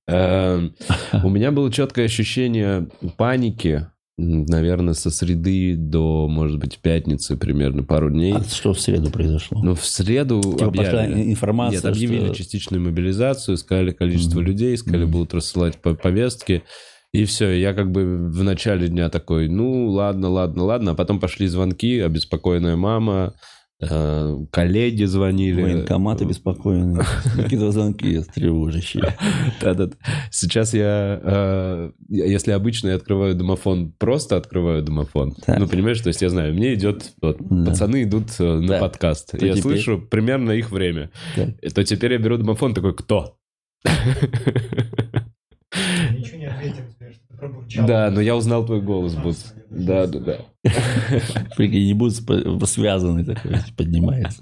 Эм, 0.07 0.75
У 1.23 1.29
меня 1.29 1.51
было 1.51 1.71
четкое 1.71 2.05
ощущение 2.05 2.87
паники, 3.17 3.87
наверное, 4.17 4.93
со 4.93 5.09
среды 5.11 5.75
до, 5.75 6.27
может 6.27 6.59
быть, 6.59 6.79
пятницы 6.79 7.35
примерно 7.35 7.83
пару 7.83 8.09
дней. 8.09 8.33
А 8.33 8.43
что 8.43 8.73
в 8.73 8.79
среду 8.79 9.09
произошло? 9.11 9.61
Но 9.61 9.75
в 9.75 9.85
среду 9.85 10.41
Типа 10.41 10.71
пошла 10.71 11.03
объявили. 11.03 11.31
информация, 11.31 11.77
Нет, 11.77 11.85
объявили 11.85 12.25
что- 12.27 12.35
частичную 12.35 12.81
мобилизацию, 12.81 13.57
сказали 13.57 13.91
количество 13.91 14.39
Мгм. 14.39 14.47
людей, 14.47 14.77
сказали, 14.77 15.03
Мгм. 15.03 15.11
будут 15.11 15.33
рассылать 15.33 15.77
по- 15.77 15.95
повестки. 15.95 16.63
И 17.13 17.23
все, 17.25 17.49
я 17.51 17.73
как 17.73 17.91
бы 17.91 18.29
в 18.29 18.43
начале 18.43 18.87
дня 18.87 19.09
такой, 19.09 19.47
ну, 19.47 19.87
ладно, 19.87 20.29
ладно, 20.29 20.63
ладно. 20.63 20.91
А 20.91 20.95
потом 20.95 21.19
пошли 21.19 21.47
звонки, 21.47 21.99
обеспокоенная 21.99 22.75
мама, 22.75 23.33
коллеги 24.51 25.03
звонили. 25.03 25.61
Военкоматы 25.61 26.25
беспокойные. 26.25 27.03
Какие-то 27.35 27.71
звонки 27.71 28.21
тревожащие. 28.33 29.15
Сейчас 30.31 30.73
я, 30.73 31.19
э, 31.21 31.91
я- 32.09 32.25
если 32.25 32.51
обычно 32.51 32.89
я 32.89 32.95
открываю 32.95 33.35
домофон, 33.35 33.91
просто 33.97 34.37
открываю 34.37 34.81
домофон. 34.81 35.35
Ну, 35.47 35.67
понимаешь, 35.67 35.99
то 35.99 36.07
есть 36.07 36.21
я 36.21 36.29
знаю, 36.29 36.53
мне 36.53 36.73
идет, 36.73 37.13
пацаны 37.19 38.03
идут 38.03 38.29
э, 38.39 38.43
на 38.59 38.79
подкаст. 38.79 39.33
Я 39.41 39.55
слышу 39.57 39.99
примерно 39.99 40.51
их 40.51 40.71
время. 40.71 41.11
То 41.35 41.83
теперь 41.83 42.13
я 42.13 42.17
беру 42.17 42.37
домофон, 42.37 42.73
такой, 42.73 42.95
кто? 42.95 43.37
Ничего 46.17 46.37
не 46.37 46.47
ты 46.47 46.94
пробурчал. 47.37 47.85
Да, 47.85 48.09
но 48.11 48.21
я 48.21 48.35
узнал 48.35 48.65
твой 48.65 48.81
голос, 48.81 49.15
Бут. 49.15 49.37
Да, 49.69 50.07
да, 50.07 50.19
да. 50.19 50.37
Прикинь, 51.55 51.87
не 51.87 51.93
будет 51.93 52.15
связанный 52.67 53.25
такой, 53.25 53.57
поднимается. 53.77 54.39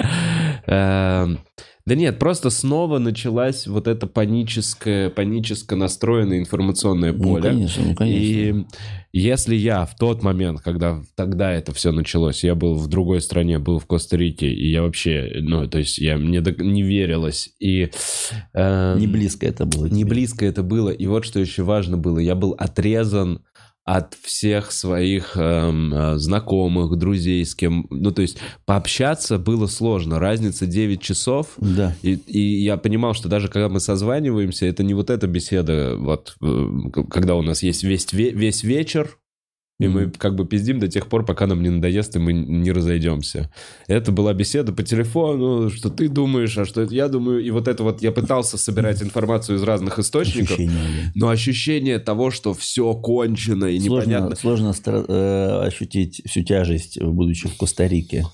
Да 1.86 1.96
нет, 1.96 2.18
просто 2.18 2.50
снова 2.50 2.98
началась 2.98 3.68
вот 3.68 3.90
эта 3.90 4.08
паническая, 4.08 5.10
панически 5.10 5.74
настроенное 5.74 6.40
информационное 6.40 7.12
Ну, 7.12 7.22
поле. 7.24 7.44
конечно, 7.50 7.84
ну, 7.86 7.94
конечно. 7.94 8.24
И 8.26 8.66
если 9.12 9.54
я 9.56 9.86
в 9.86 9.96
тот 9.98 10.24
момент, 10.24 10.62
когда 10.62 11.02
тогда 11.16 11.52
это 11.52 11.74
все 11.74 11.92
началось, 11.92 12.44
я 12.46 12.56
был 12.56 12.76
в 12.76 12.88
другой 12.88 13.20
стране, 13.20 13.60
был 13.60 13.80
в 13.80 13.86
Коста-Рике, 13.86 14.48
и 14.50 14.72
я 14.72 14.82
вообще, 14.82 15.30
ну, 15.42 15.68
то 15.68 15.78
есть 15.80 15.98
я 15.98 16.18
мне 16.18 16.42
не 16.60 16.84
верилось, 16.84 17.50
и... 17.60 17.90
эм, 18.54 18.98
Не 18.98 19.08
близко 19.08 19.46
это 19.46 19.66
было. 19.66 19.88
не 19.88 20.02
тебе. 20.04 20.10
близко 20.10 20.46
это 20.46 20.64
было. 20.64 20.90
И 20.90 21.06
вот 21.06 21.26
что 21.26 21.42
еще 21.42 21.64
важно 21.64 21.98
было, 21.98 22.18
я 22.20 22.36
был 22.36 22.56
отрезан 22.58 23.42
от 23.86 24.14
всех 24.22 24.72
своих 24.72 25.36
эм, 25.36 25.94
э, 25.94 26.18
знакомых, 26.18 26.98
друзей, 26.98 27.46
с 27.46 27.54
кем... 27.54 27.86
Ну, 27.90 28.12
то 28.12 28.22
есть 28.22 28.38
пообщаться 28.66 29.38
было 29.38 29.68
сложно. 29.68 30.20
Разница 30.20 30.66
9 30.66 31.02
часов. 31.02 31.48
Да. 31.58 31.94
И, 32.02 32.14
и 32.14 32.64
я 32.64 32.78
понимал, 32.78 33.14
что 33.14 33.28
даже 33.28 33.50
когда 33.50 33.68
мы 33.68 33.82
созваниваемся, 33.82 34.66
это 34.68 34.84
не 34.84 34.94
вот 34.94 35.10
эта 35.10 35.28
беседа, 35.28 35.98
вот, 35.98 36.38
э, 36.42 36.68
когда 37.10 37.36
у 37.36 37.42
нас 37.42 37.62
есть 37.62 37.84
весь, 37.84 38.06
ве- 38.14 38.32
весь 38.32 38.64
вечер, 38.64 39.18
и 39.84 39.88
мы 39.88 40.10
как 40.12 40.36
бы 40.36 40.46
пиздим 40.46 40.80
до 40.80 40.88
тех 40.88 41.08
пор, 41.08 41.26
пока 41.26 41.48
нам 41.48 41.62
не 41.62 41.70
надоест, 41.70 42.16
и 42.16 42.20
мы 42.20 42.34
не 42.34 42.72
разойдемся. 42.72 43.52
Это 43.88 44.12
была 44.12 44.34
беседа 44.34 44.72
по 44.74 44.84
телефону, 44.84 45.70
что 45.70 45.90
ты 45.90 46.08
думаешь, 46.10 46.58
а 46.58 46.66
что 46.66 46.82
это 46.82 46.94
я 46.94 47.08
думаю. 47.08 47.44
И 47.44 47.52
вот 47.52 47.68
это 47.68 47.84
вот 47.84 48.02
я 48.02 48.12
пытался 48.12 48.58
собирать 48.58 49.02
информацию 49.04 49.58
из 49.58 49.64
разных 49.64 50.00
источников. 50.00 50.52
Ощущение. 50.52 51.12
Но 51.16 51.30
ощущение 51.30 52.00
того, 52.00 52.32
что 52.32 52.54
все 52.54 52.94
кончено 52.94 53.66
и 53.66 53.80
Сложно, 53.80 54.10
непонятно. 54.10 54.36
сложно 54.36 54.70
стра- 54.70 55.06
э, 55.08 55.68
ощутить 55.68 56.22
всю 56.26 56.44
тяжесть, 56.44 57.02
будучи 57.02 57.48
в 57.48 57.58
Коста-Рике. 57.58 58.26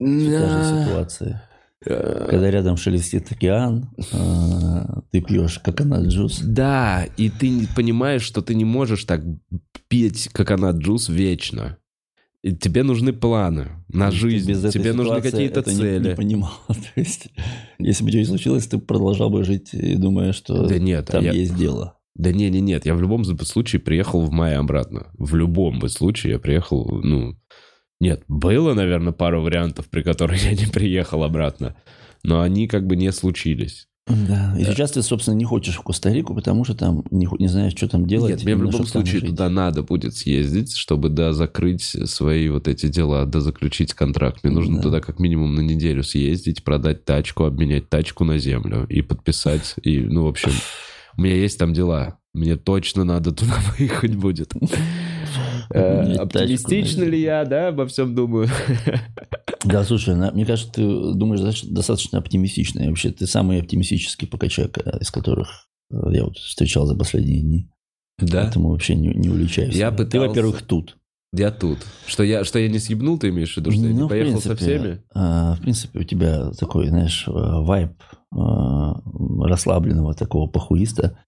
Всю 0.00 0.30
тяжесть 0.30 0.84
ситуации. 0.86 1.40
Э, 1.86 2.26
Когда 2.28 2.50
рядом 2.50 2.76
шелестит 2.76 3.30
океан, 3.30 3.90
э, 4.12 5.00
ты 5.12 5.20
пьешь 5.20 5.58
coconut 5.60 6.06
juice. 6.06 6.40
Да, 6.40 7.06
и 7.16 7.30
ты 7.30 7.68
понимаешь, 7.76 8.22
что 8.22 8.42
ты 8.42 8.54
не 8.54 8.64
можешь 8.64 9.04
так 9.04 9.22
пить 9.88 10.28
coconut 10.32 10.76
juice 10.76 11.08
вечно. 11.08 11.78
И 12.42 12.54
тебе 12.54 12.82
нужны 12.84 13.12
планы 13.12 13.84
на 13.88 14.10
жизнь, 14.10 14.48
Без 14.48 14.64
этой 14.64 14.72
тебе 14.72 14.92
нужны 14.92 15.20
какие-то 15.20 15.60
это 15.60 15.70
не- 15.70 15.76
цели. 15.76 16.08
Не, 16.10 16.14
понимал. 16.14 16.52
То 16.68 16.74
есть, 17.00 17.28
если 17.78 18.04
бы 18.04 18.10
что-нибудь 18.10 18.28
случилось, 18.28 18.66
ты 18.66 18.78
продолжал 18.78 19.30
бы 19.30 19.44
жить, 19.44 19.70
думая, 20.00 20.32
что 20.32 20.66
Да 20.66 20.78
нет, 20.78 21.06
там 21.06 21.24
я- 21.24 21.32
есть 21.32 21.56
дело. 21.56 21.94
Да 22.14 22.32
не, 22.32 22.50
не, 22.50 22.60
нет, 22.60 22.84
я 22.84 22.94
в 22.96 23.00
любом 23.00 23.24
случае 23.24 23.80
приехал 23.80 24.22
в 24.22 24.32
мае 24.32 24.56
обратно. 24.58 25.06
В 25.16 25.36
любом 25.36 25.78
бы 25.78 25.88
случае 25.88 26.32
я 26.32 26.38
приехал, 26.40 27.00
ну... 27.02 27.36
Нет, 28.00 28.22
было, 28.28 28.74
наверное, 28.74 29.12
пару 29.12 29.42
вариантов, 29.42 29.88
при 29.88 30.02
которых 30.02 30.42
я 30.50 30.52
не 30.52 30.66
приехал 30.70 31.22
обратно. 31.24 31.76
Но 32.24 32.40
они 32.40 32.66
как 32.66 32.86
бы 32.86 32.96
не 32.96 33.12
случились. 33.12 33.86
Да. 34.08 34.56
И 34.58 34.64
сейчас 34.64 34.92
ты, 34.92 35.02
собственно, 35.02 35.34
не 35.34 35.44
хочешь 35.44 35.76
в 35.76 35.82
Коста-Рику, 35.82 36.34
потому 36.34 36.64
что 36.64 36.74
там 36.74 37.04
не, 37.10 37.28
не 37.38 37.46
знаешь, 37.48 37.74
что 37.76 37.88
там 37.88 38.06
делать. 38.06 38.30
Нет, 38.30 38.44
мне 38.44 38.56
в 38.56 38.62
любом 38.62 38.86
случае 38.86 39.20
жить. 39.20 39.28
туда 39.28 39.50
надо 39.50 39.82
будет 39.82 40.14
съездить, 40.16 40.74
чтобы, 40.74 41.10
да, 41.10 41.34
закрыть 41.34 41.82
свои 41.82 42.48
вот 42.48 42.68
эти 42.68 42.86
дела, 42.88 43.26
да, 43.26 43.40
заключить 43.40 43.92
контракт. 43.92 44.42
Мне 44.42 44.52
нужно 44.54 44.76
Да. 44.76 44.82
туда 44.82 45.00
как 45.00 45.18
минимум 45.18 45.54
на 45.54 45.60
неделю 45.60 46.02
съездить, 46.02 46.64
продать 46.64 47.04
тачку, 47.04 47.44
обменять 47.44 47.90
тачку 47.90 48.24
на 48.24 48.38
землю 48.38 48.86
и 48.88 49.02
подписать. 49.02 49.74
И, 49.82 50.00
ну, 50.00 50.24
в 50.24 50.28
общем, 50.28 50.52
у 51.18 51.20
меня 51.20 51.34
есть 51.34 51.58
там 51.58 51.74
дела. 51.74 52.18
Мне 52.32 52.56
точно 52.56 53.04
надо 53.04 53.32
туда 53.32 53.56
выехать 53.78 54.16
будет. 54.16 54.54
Э, 55.70 56.14
Оптимистично 56.14 57.04
ли 57.04 57.20
я, 57.20 57.44
да, 57.44 57.68
обо 57.68 57.86
всем 57.86 58.14
думаю? 58.14 58.48
Да, 59.64 59.82
слушай, 59.84 60.14
мне 60.14 60.46
кажется, 60.46 60.72
ты 60.72 60.82
думаешь 61.14 61.40
достаточно- 61.62 62.18
оптимистично. 62.18 62.80
И 62.80 62.88
вообще, 62.88 63.10
ты 63.10 63.26
самый 63.26 63.60
оптимистический 63.60 64.28
покачак, 64.28 64.78
э, 64.78 64.98
из 65.00 65.10
которых 65.10 65.66
э, 65.90 65.96
я 66.12 66.24
вот 66.24 66.38
встречал 66.38 66.86
за 66.86 66.94
последние 66.94 67.40
дни. 67.42 67.68
Да, 68.20 68.42
Поэтому 68.44 68.70
вообще 68.70 68.94
не, 68.94 69.08
не 69.08 69.28
уличайся. 69.28 69.76
Я 69.76 69.90
Ты, 69.90 70.04
пытался- 70.04 70.28
во-первых, 70.28 70.62
тут. 70.62 70.96
я 71.32 71.50
тут. 71.50 71.78
Что 72.06 72.22
я, 72.22 72.44
что 72.44 72.58
я 72.60 72.68
не 72.68 72.78
съебнул, 72.78 73.18
ты 73.18 73.30
имеешь 73.30 73.54
в 73.54 73.56
виду, 73.56 73.72
что 73.72 73.80
я 73.82 73.88
Ну, 73.88 73.94
не 73.96 74.02
в 74.04 74.08
поехал 74.08 74.40
со 74.40 74.50
принципе, 74.54 74.64
всеми? 74.78 75.02
а, 75.14 75.54
в 75.56 75.60
принципе, 75.60 75.98
у 75.98 76.04
тебя 76.04 76.50
такой, 76.52 76.88
знаешь, 76.88 77.24
вайб 77.26 77.92
а, 78.36 79.00
расслабленного 79.44 80.14
такого 80.14 80.48
похуиста. 80.48 81.18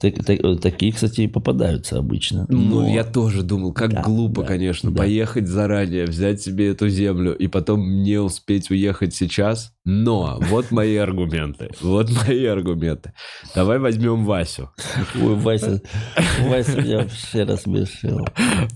Так- 0.00 0.24
так- 0.24 0.60
такие, 0.60 0.92
кстати, 0.92 1.22
и 1.22 1.28
попадаются 1.28 1.98
обычно. 1.98 2.46
Ну, 2.48 2.82
Но- 2.82 2.88
я 2.88 3.04
тоже 3.04 3.42
думал, 3.42 3.72
как 3.72 3.92
Да, 3.92 4.02
глупо, 4.02 4.42
да, 4.42 4.48
конечно, 4.48 4.90
да. 4.90 4.98
поехать 4.98 5.46
заранее, 5.46 6.06
взять 6.06 6.42
себе 6.42 6.68
эту 6.68 6.88
землю 6.88 7.36
и 7.36 7.46
потом 7.46 8.02
не 8.02 8.18
успеть 8.18 8.70
уехать 8.70 9.14
сейчас. 9.14 9.72
Но 9.88 10.38
вот 10.50 10.72
мои 10.72 10.96
аргументы. 10.96 11.70
Вот 11.80 12.10
мои 12.10 12.44
аргументы. 12.44 13.12
Давай 13.54 13.78
возьмем 13.78 14.24
Васю. 14.24 14.70
Ой, 15.14 15.36
Вася, 15.36 15.80
Вася 16.48 16.82
меня 16.82 16.98
вообще 16.98 17.44
рассмешил. 17.44 18.26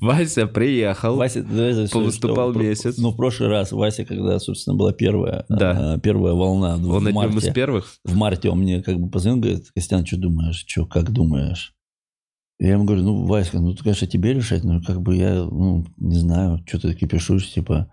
Вася 0.01 0.47
приехал. 0.47 1.17
Вася, 1.17 1.43
давай 1.43 1.73
всё, 1.73 1.89
Повыступал 1.99 2.53
что- 2.53 2.63
месяц. 2.63 2.97
Ну, 2.99 3.11
в 3.11 3.17
прошлый 3.17 3.49
раз 3.49 3.73
Вася, 3.73 4.05
когда, 4.05 4.39
собственно, 4.39 4.77
была 4.77 4.93
первая, 4.93 5.45
Да. 5.49 5.95
а, 5.95 5.99
первая 5.99 6.35
волна 6.35 6.77
в 6.77 6.89
Он 6.89 7.05
одним 7.05 7.15
марте. 7.17 7.39
из 7.49 7.53
первых. 7.53 7.87
в 8.05 8.15
марте 8.15 8.49
он 8.49 8.61
мне 8.61 8.81
как 8.81 8.97
бы 9.01 9.11
позвонил, 9.11 9.41
говорит, 9.41 9.65
Костян, 9.75 10.07
что 10.07 10.17
думаешь, 10.17 10.65
что, 10.65 10.87
как 10.87 11.11
думаешь? 11.11 11.75
Я 12.61 12.73
ему 12.75 12.85
говорю, 12.85 13.03
ну, 13.03 13.25
Васька, 13.27 13.59
ну, 13.59 13.75
ты, 13.75 13.83
конечно, 13.83 14.07
тебе 14.07 14.33
решать, 14.35 14.63
но 14.63 14.81
как 14.81 15.01
бы 15.03 15.17
я, 15.17 15.43
ну, 15.43 15.85
не 15.97 16.19
знаю, 16.19 16.63
что 16.69 16.79
ты 16.79 16.95
кипишуешь, 16.95 17.51
типа, 17.53 17.93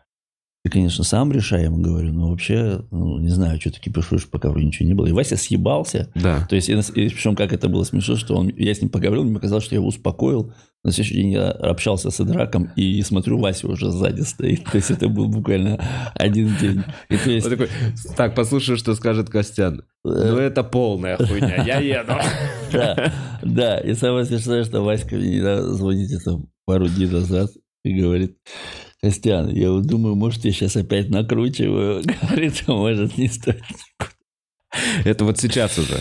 ты, 0.67 0.73
конечно, 0.73 1.03
сам 1.03 1.31
решай, 1.31 1.59
я 1.61 1.65
ему 1.67 1.77
говорю, 1.81 2.11
но 2.11 2.29
вообще, 2.29 2.81
ну, 2.91 3.17
не 3.19 3.29
знаю, 3.29 3.59
что 3.61 3.71
ты 3.71 3.79
кипишуешь, 3.79 4.27
пока 4.29 4.49
вроде 4.49 4.65
ничего 4.65 4.87
не 4.87 4.93
было. 4.93 5.05
И 5.07 5.11
Вася 5.11 5.37
съебался, 5.37 6.09
Да. 6.15 6.45
то 6.49 6.55
есть, 6.55 6.69
и, 6.69 6.73
и 6.73 7.09
причем, 7.09 7.35
как 7.35 7.53
это 7.53 7.69
было 7.69 7.83
смешно, 7.83 8.15
что 8.15 8.35
он, 8.35 8.49
я 8.57 8.73
с 8.73 8.81
ним 8.81 8.89
поговорил, 8.89 9.23
мне 9.23 9.33
показалось, 9.35 9.63
что 9.63 9.75
я 9.75 9.79
его 9.79 9.87
успокоил. 9.87 10.53
На 10.83 10.91
следующий 10.91 11.15
день 11.15 11.31
я 11.31 11.49
общался 11.49 12.11
с 12.11 12.21
Идраком 12.21 12.69
и 12.75 13.01
смотрю, 13.01 13.39
Вася 13.39 13.67
уже 13.67 13.89
сзади 13.91 14.21
стоит. 14.21 14.63
То 14.65 14.77
есть, 14.77 14.91
это 14.91 15.07
был 15.09 15.27
буквально 15.27 15.79
один 16.13 16.55
день. 16.61 16.83
И 17.09 17.17
то 17.17 17.29
есть, 17.31 17.45
Он 17.47 17.51
такой, 17.53 17.69
так, 18.15 18.35
послушай, 18.35 18.77
что 18.77 18.93
скажет 18.95 19.29
Костян. 19.29 19.83
Ну, 20.03 20.37
это 20.37 20.63
полная 20.63 21.17
хуйня, 21.17 21.63
я 21.63 21.79
еду. 21.79 22.13
Да, 22.71 23.11
да. 23.41 23.77
И 23.79 23.93
самое 23.95 24.25
смешное, 24.25 24.63
что 24.63 24.81
Васька 24.81 25.15
мне 25.15 25.61
звонит 25.63 26.11
это 26.11 26.41
пару 26.65 26.87
дней 26.87 27.07
назад 27.07 27.49
и 27.83 27.99
говорит, 27.99 28.37
Костян, 29.07 29.49
я 29.49 29.71
вот 29.71 29.85
думаю, 29.85 30.15
может, 30.15 30.43
я 30.45 30.51
сейчас 30.51 30.75
опять 30.75 31.09
накручиваю. 31.09 32.03
Говорит, 32.21 32.63
а 32.67 32.73
может, 32.73 33.17
не 33.17 33.27
стоит. 33.29 33.63
Это 35.05 35.23
вот 35.23 35.39
сейчас 35.39 35.77
уже. 35.77 35.97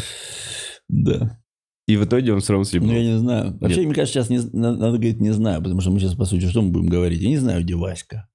Да. 0.88 1.38
И 1.87 1.97
в 1.97 2.05
итоге 2.05 2.33
он 2.33 2.40
все 2.40 2.53
равно 2.55 2.62
Ну, 2.62 2.69
съебнул. 2.69 2.92
я 2.92 3.05
не 3.05 3.19
знаю. 3.19 3.57
Вообще, 3.61 3.83
мне 3.83 3.95
кажется, 3.95 4.25
сейчас 4.25 4.29
не, 4.31 4.38
надо 4.59 4.92
говорить 4.99 5.21
не 5.21 5.31
знаю, 5.33 5.62
потому 5.62 5.81
что 5.81 5.90
мы 5.92 6.01
сейчас, 6.01 6.14
по 6.14 6.25
сути, 6.25 6.49
что 6.49 6.62
мы 6.62 6.71
будем 6.71 6.88
говорить? 6.88 7.21
Я 7.21 7.29
не 7.29 7.37
знаю, 7.37 7.62
где 7.62 7.77
Васька. 7.77 8.29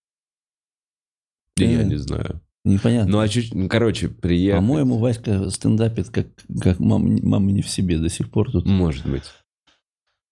И 1.57 1.63
Я 1.65 1.81
Э. 1.81 1.83
не 1.83 1.97
знаю. 1.97 2.41
Непонятно. 2.63 3.11
Ну, 3.11 3.19
а 3.19 3.27
чуть, 3.27 3.53
ну, 3.53 3.67
короче, 3.67 4.07
приехал. 4.07 4.61
По-моему, 4.61 4.97
Васька 4.99 5.49
стендапит 5.49 6.09
как, 6.11 6.27
как 6.61 6.79
мама, 6.79 7.17
мама 7.23 7.51
не 7.51 7.61
в 7.61 7.67
себе 7.69 7.97
до 7.97 8.07
сих 8.07 8.31
пор 8.31 8.51
тут. 8.51 8.65
Может 8.65 9.05
быть. 9.05 9.23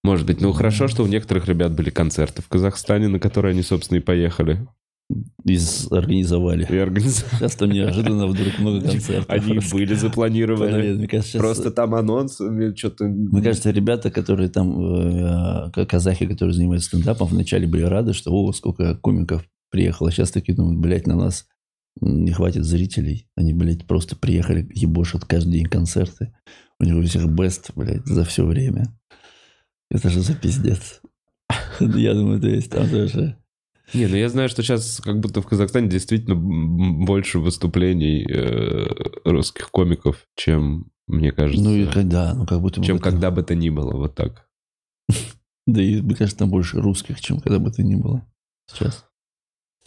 Может 0.03 0.25
быть. 0.25 0.41
Ну, 0.41 0.53
хорошо, 0.53 0.87
что 0.87 1.03
у 1.03 1.07
некоторых 1.07 1.47
ребят 1.47 1.73
были 1.73 1.89
концерты 1.89 2.41
в 2.41 2.47
Казахстане, 2.47 3.07
на 3.07 3.19
которые 3.19 3.51
они, 3.51 3.61
собственно, 3.61 3.97
и 3.97 4.01
поехали. 4.01 4.65
Из, 5.43 5.91
организовали. 5.91 6.67
И 6.69 6.77
организовали. 6.77 7.35
Сейчас 7.39 7.55
там 7.55 7.71
неожиданно 7.71 8.27
вдруг 8.27 8.59
много 8.59 8.81
концертов. 8.81 9.25
Они 9.27 9.53
Просто. 9.53 9.75
были 9.75 9.93
запланированы. 9.95 10.79
Блин, 10.79 10.97
мне 10.97 11.07
кажется, 11.07 11.31
сейчас- 11.31 11.41
Просто 11.41 11.71
там 11.71 11.95
анонс, 11.95 12.39
мне 12.39 12.75
что-то... 12.75 13.05
Мне 13.05 13.41
кажется, 13.41 13.71
ребята, 13.71 14.11
которые 14.11 14.49
там, 14.49 14.79
э, 14.79 15.71
к- 15.71 15.85
казахи, 15.87 16.27
которые 16.27 16.53
занимаются 16.53 16.89
стендапом, 16.89 17.27
вначале 17.27 17.65
были 17.67 17.83
рады, 17.83 18.13
что 18.13 18.31
о, 18.31 18.53
сколько 18.53 18.95
комиков 18.95 19.43
приехало. 19.71 20.11
Сейчас 20.11 20.29
такие 20.31 20.55
думают, 20.55 20.79
блядь, 20.79 21.07
на 21.07 21.15
нас 21.15 21.47
не 22.01 22.31
хватит 22.31 22.63
зрителей. 22.63 23.27
Они, 23.35 23.51
блядь, 23.53 23.87
просто 23.87 24.15
приехали, 24.15 24.69
ебошат 24.73 25.25
каждый 25.25 25.53
день 25.53 25.65
концерты. 25.65 26.33
У 26.79 26.83
них 26.85 26.95
у 26.95 27.01
всех 27.01 27.27
бест, 27.27 27.71
блядь, 27.75 28.05
за 28.05 28.23
все 28.25 28.45
время. 28.45 28.95
Это 29.89 30.09
же 30.09 30.21
за 30.21 30.35
пиздец. 30.35 31.01
Я 31.79 32.13
думаю, 32.13 32.39
то 32.39 32.47
есть 32.47 32.71
там 32.71 32.89
тоже... 32.89 33.37
Не, 33.93 34.05
ну 34.05 34.17
я 34.17 34.29
знаю, 34.29 34.49
что 34.49 34.61
сейчас 34.61 35.01
как 35.03 35.19
будто 35.19 35.41
в 35.41 35.47
Казахстане 35.47 35.89
действительно 35.89 36.35
больше 36.35 37.39
выступлений 37.39 38.23
э, 38.23 38.85
русских 39.25 39.71
комиков, 39.71 40.27
чем, 40.35 40.91
мне 41.07 41.31
кажется, 41.31 41.63
Ну 41.63 41.73
и 41.75 41.87
когда, 41.87 42.35
ну 42.35 42.45
как 42.45 42.61
будто 42.61 42.83
чем 42.83 42.99
когда 42.99 43.31
бы 43.31 43.41
то 43.41 43.55
ни 43.55 43.71
было, 43.71 43.93
вот 43.93 44.13
так. 44.13 44.47
Да 45.65 45.81
и, 45.81 46.01
мне 46.01 46.13
кажется, 46.13 46.37
там 46.37 46.51
больше 46.51 46.79
русских, 46.79 47.19
чем 47.19 47.39
когда 47.39 47.57
бы 47.57 47.71
то 47.71 47.81
ни 47.81 47.95
было 47.95 48.23
сейчас. 48.67 49.05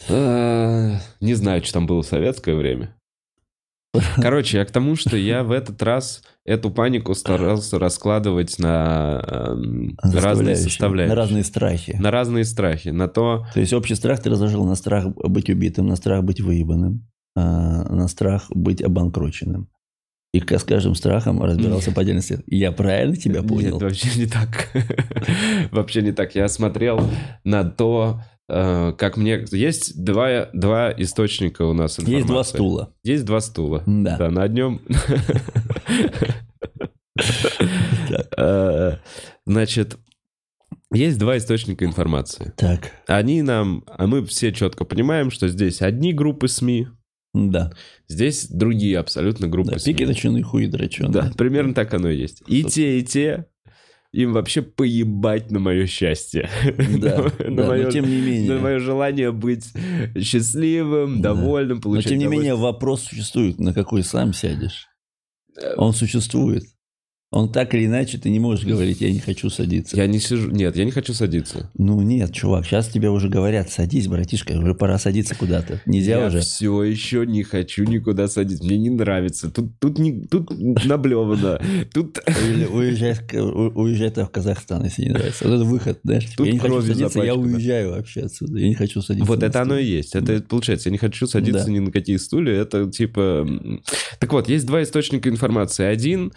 Э, 0.09 0.97
Не 1.21 1.35
знаю, 1.35 1.63
что 1.63 1.75
там 1.75 1.87
было 1.87 2.03
в 2.03 2.07
советское 2.07 2.57
время. 2.57 2.97
Короче, 4.17 4.59
я 4.59 4.65
к 4.65 4.71
тому, 4.71 4.97
что 4.97 5.17
я 5.17 5.43
в 5.43 5.53
этот 5.53 5.83
раз 5.83 6.23
эту 6.45 6.71
панику 6.71 7.15
старался 7.15 7.79
раскладывать 7.79 8.59
на 8.59 9.23
эм, 9.27 9.99
разные 10.03 10.57
составляющие. 10.57 11.15
На 11.15 11.21
разные 11.21 11.45
страхи. 11.45 11.97
На 12.01 12.11
разные 12.11 12.45
страхи. 12.45 12.89
На 12.89 13.09
то, 13.09 13.47
То 13.53 13.61
есть 13.61 13.73
общий 13.73 13.95
страх 13.95 14.21
ты 14.21 14.31
разложил 14.31 14.65
на 14.65 14.77
страх 14.77 15.07
быть 15.15 15.51
убитым, 15.51 15.87
на 15.89 15.97
страх 15.97 16.25
быть 16.25 16.41
выебанным, 16.41 17.07
а, 17.37 17.85
на 17.93 18.09
страх 18.09 18.47
быть 18.51 18.83
обанкроченным. 18.83 19.69
И 20.33 20.41
с 20.41 20.65
каждым 20.65 20.95
страхом 20.95 21.43
разбирался 21.43 21.93
по 21.95 22.01
отдельности. 22.01 22.43
Я 22.47 22.73
правильно 22.73 23.17
тебя 23.17 23.43
понял? 23.43 23.75
Нет, 23.75 23.83
вообще 23.83 24.19
не 24.19 24.27
так. 24.27 24.71
вообще 25.71 26.01
не 26.01 26.13
так. 26.13 26.35
Я 26.35 26.49
смотрел 26.49 27.07
на 27.45 27.65
то, 27.65 28.23
э, 28.23 28.32
как 28.53 29.17
мне... 29.17 29.45
Есть 29.51 30.03
два, 30.03 30.49
два 30.53 30.93
источника 30.93 31.63
у 31.63 31.73
нас 31.73 31.99
информации. 31.99 32.17
Есть 32.17 32.27
два 32.27 32.45
стула. 32.45 32.95
Есть 33.03 33.25
два 33.25 33.41
стула. 33.41 33.83
Да. 33.87 34.17
Да, 34.19 34.31
на 34.31 34.43
одном... 34.43 34.81
Э, 38.37 38.97
Значит, 39.47 39.99
есть 40.93 41.19
два 41.19 41.39
источника 41.39 41.85
информации. 41.85 42.53
Так, 42.57 42.93
Они 43.07 43.43
нам... 43.43 43.85
А 43.87 44.07
мы 44.07 44.25
все 44.27 44.53
четко 44.53 44.85
понимаем, 44.85 45.31
что 45.31 45.49
здесь 45.49 45.83
одни 45.83 46.13
группы 46.13 46.49
СМИ, 46.49 46.89
да. 47.35 47.73
здесь 48.09 48.47
другие 48.49 48.99
абсолютно 48.99 49.49
группы 49.49 49.73
да 49.73 49.79
СМИ. 49.79 49.95
пики 49.95 50.07
точеные, 50.07 50.43
хуи 50.45 50.67
дроченые. 50.67 51.13
Да, 51.13 51.33
примерно 51.37 51.75
так 51.75 51.93
оно 51.95 52.11
и 52.11 52.19
есть. 52.19 52.43
И 52.47 52.63
те, 52.65 52.99
и 53.01 53.03
те, 53.05 53.47
им 54.13 54.33
вообще 54.33 54.61
поебать 54.63 55.51
на 55.51 55.59
мое 55.59 55.87
счастье. 55.87 56.49
Да, 56.99 57.31
На- 57.39 57.51
на 57.51 57.57
да, 57.57 57.67
мое- 57.69 57.85
но 57.87 57.91
тем 57.91 58.05
не 58.07 58.17
на 58.19 58.25
менее. 58.27 58.59
мое 58.59 58.79
желание 58.79 59.33
быть 59.33 59.73
счастливым, 60.19 61.21
Да. 61.23 61.35
довольным, 61.35 61.77
Но 61.79 61.83
получать 61.83 62.09
тем 62.11 62.19
не 62.19 62.27
менее 62.27 62.55
вопрос 62.55 63.03
существует, 63.05 63.59
на 63.59 63.73
какой 63.73 64.03
сам 64.03 64.33
сядешь. 64.33 64.87
Он 65.77 65.93
существует. 65.93 66.65
Он 67.33 67.51
так 67.51 67.75
или 67.75 67.87
иначе, 67.87 68.19
ты 68.19 68.29
не 68.29 68.39
можешь 68.39 68.67
говорить, 68.67 69.01
я 69.01 69.11
не 69.11 69.19
хочу 69.19 69.49
садиться. 69.49 69.97
Я 69.97 70.07
не 70.07 70.21
сижу... 70.21 70.51
Нет, 70.51 70.77
я 70.77 70.85
не 70.85 70.91
хочу 70.91 71.15
садиться. 71.15 71.71
Ну 71.79 72.03
нет, 72.03 72.31
чувак, 72.35 72.67
сейчас 72.67 72.89
тебе 72.89 73.09
уже 73.09 73.31
говорят, 73.31 73.71
садись, 73.71 74.07
братишка, 74.07 74.53
уже 74.53 74.75
пора 74.75 74.99
садиться 74.99 75.35
куда-то. 75.35 75.81
Нельзя 75.87 76.21
я 76.21 76.27
уже. 76.27 76.41
все 76.41 76.83
еще 76.83 77.25
не 77.25 77.43
хочу 77.43 77.85
никуда 77.85 78.29
садиться. 78.29 78.63
Мне 78.63 78.77
не 78.77 78.91
нравится. 78.91 79.51
Тут, 79.51 79.79
тут, 79.79 79.99
не, 79.99 80.27
тут 80.27 80.51
наблевано. 80.85 81.59
Тут... 81.95 82.19
Уезжай, 82.71 83.17
уезжай 83.33 84.11
в 84.11 84.29
Казахстан, 84.29 84.85
если 84.85 85.05
не 85.05 85.13
нравится. 85.13 85.49
Вот 85.49 85.55
это 85.55 85.65
выход, 85.65 86.01
знаешь. 86.05 86.27
Тут 86.37 86.47
я 86.47 86.53
не 86.53 86.59
хочу 86.59 86.83
садиться, 86.83 87.23
я 87.23 87.35
уезжаю 87.35 87.93
вообще 87.93 88.21
отсюда. 88.25 88.59
Я 88.59 88.69
не 88.69 88.75
хочу 88.75 89.01
садиться. 89.01 89.27
Вот 89.27 89.43
это 89.43 89.63
оно 89.63 89.79
и 89.79 89.87
есть. 89.87 90.15
Это 90.15 90.43
получается, 90.43 90.91
я 90.91 90.93
не 90.93 90.99
хочу 90.99 91.27
садиться 91.27 91.71
ни 91.71 91.79
на 91.79 91.91
какие 91.91 92.19
стулья. 92.19 92.53
Это 92.53 92.91
типа... 92.91 93.49
Так 94.21 94.35
вот, 94.35 94.51
есть 94.51 94.67
два 94.67 94.83
источника 94.83 95.31
информации. 95.31 95.87
Один, 95.87 96.33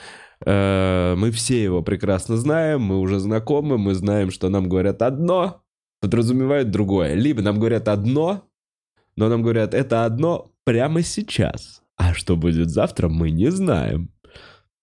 мы 0.46 1.32
все 1.34 1.64
его 1.64 1.82
прекрасно 1.82 2.38
знаем, 2.38 2.82
мы 2.82 3.00
уже 3.00 3.20
знакомы, 3.20 3.78
мы 3.78 3.94
знаем, 3.94 4.32
что 4.32 4.50
нам 4.50 4.68
говорят 4.68 5.02
одно, 5.02 5.62
подразумевают 6.02 6.72
другое. 6.72 7.14
Либо 7.14 7.42
нам 7.42 7.60
говорят 7.60 7.88
одно, 7.88 8.44
но 9.16 9.30
нам 9.30 9.42
говорят 9.42 9.74
это 9.74 10.06
одно 10.06 10.52
прямо 10.66 11.02
сейчас. 11.04 11.82
А 11.98 12.14
что 12.14 12.36
будет 12.36 12.70
завтра, 12.70 13.08
мы 13.08 13.32
не 13.32 13.50
знаем. 13.50 14.10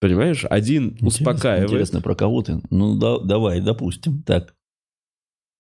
Понимаешь, 0.01 0.45
один 0.49 0.85
Интересно, 0.89 1.07
успокаивает. 1.09 1.71
Интересно, 1.71 2.01
про 2.01 2.15
кого 2.15 2.43
ты? 2.43 2.61
Ну, 2.71 2.97
да- 2.99 3.19
давай, 3.21 3.61
допустим. 3.61 4.23
Так. 4.23 4.55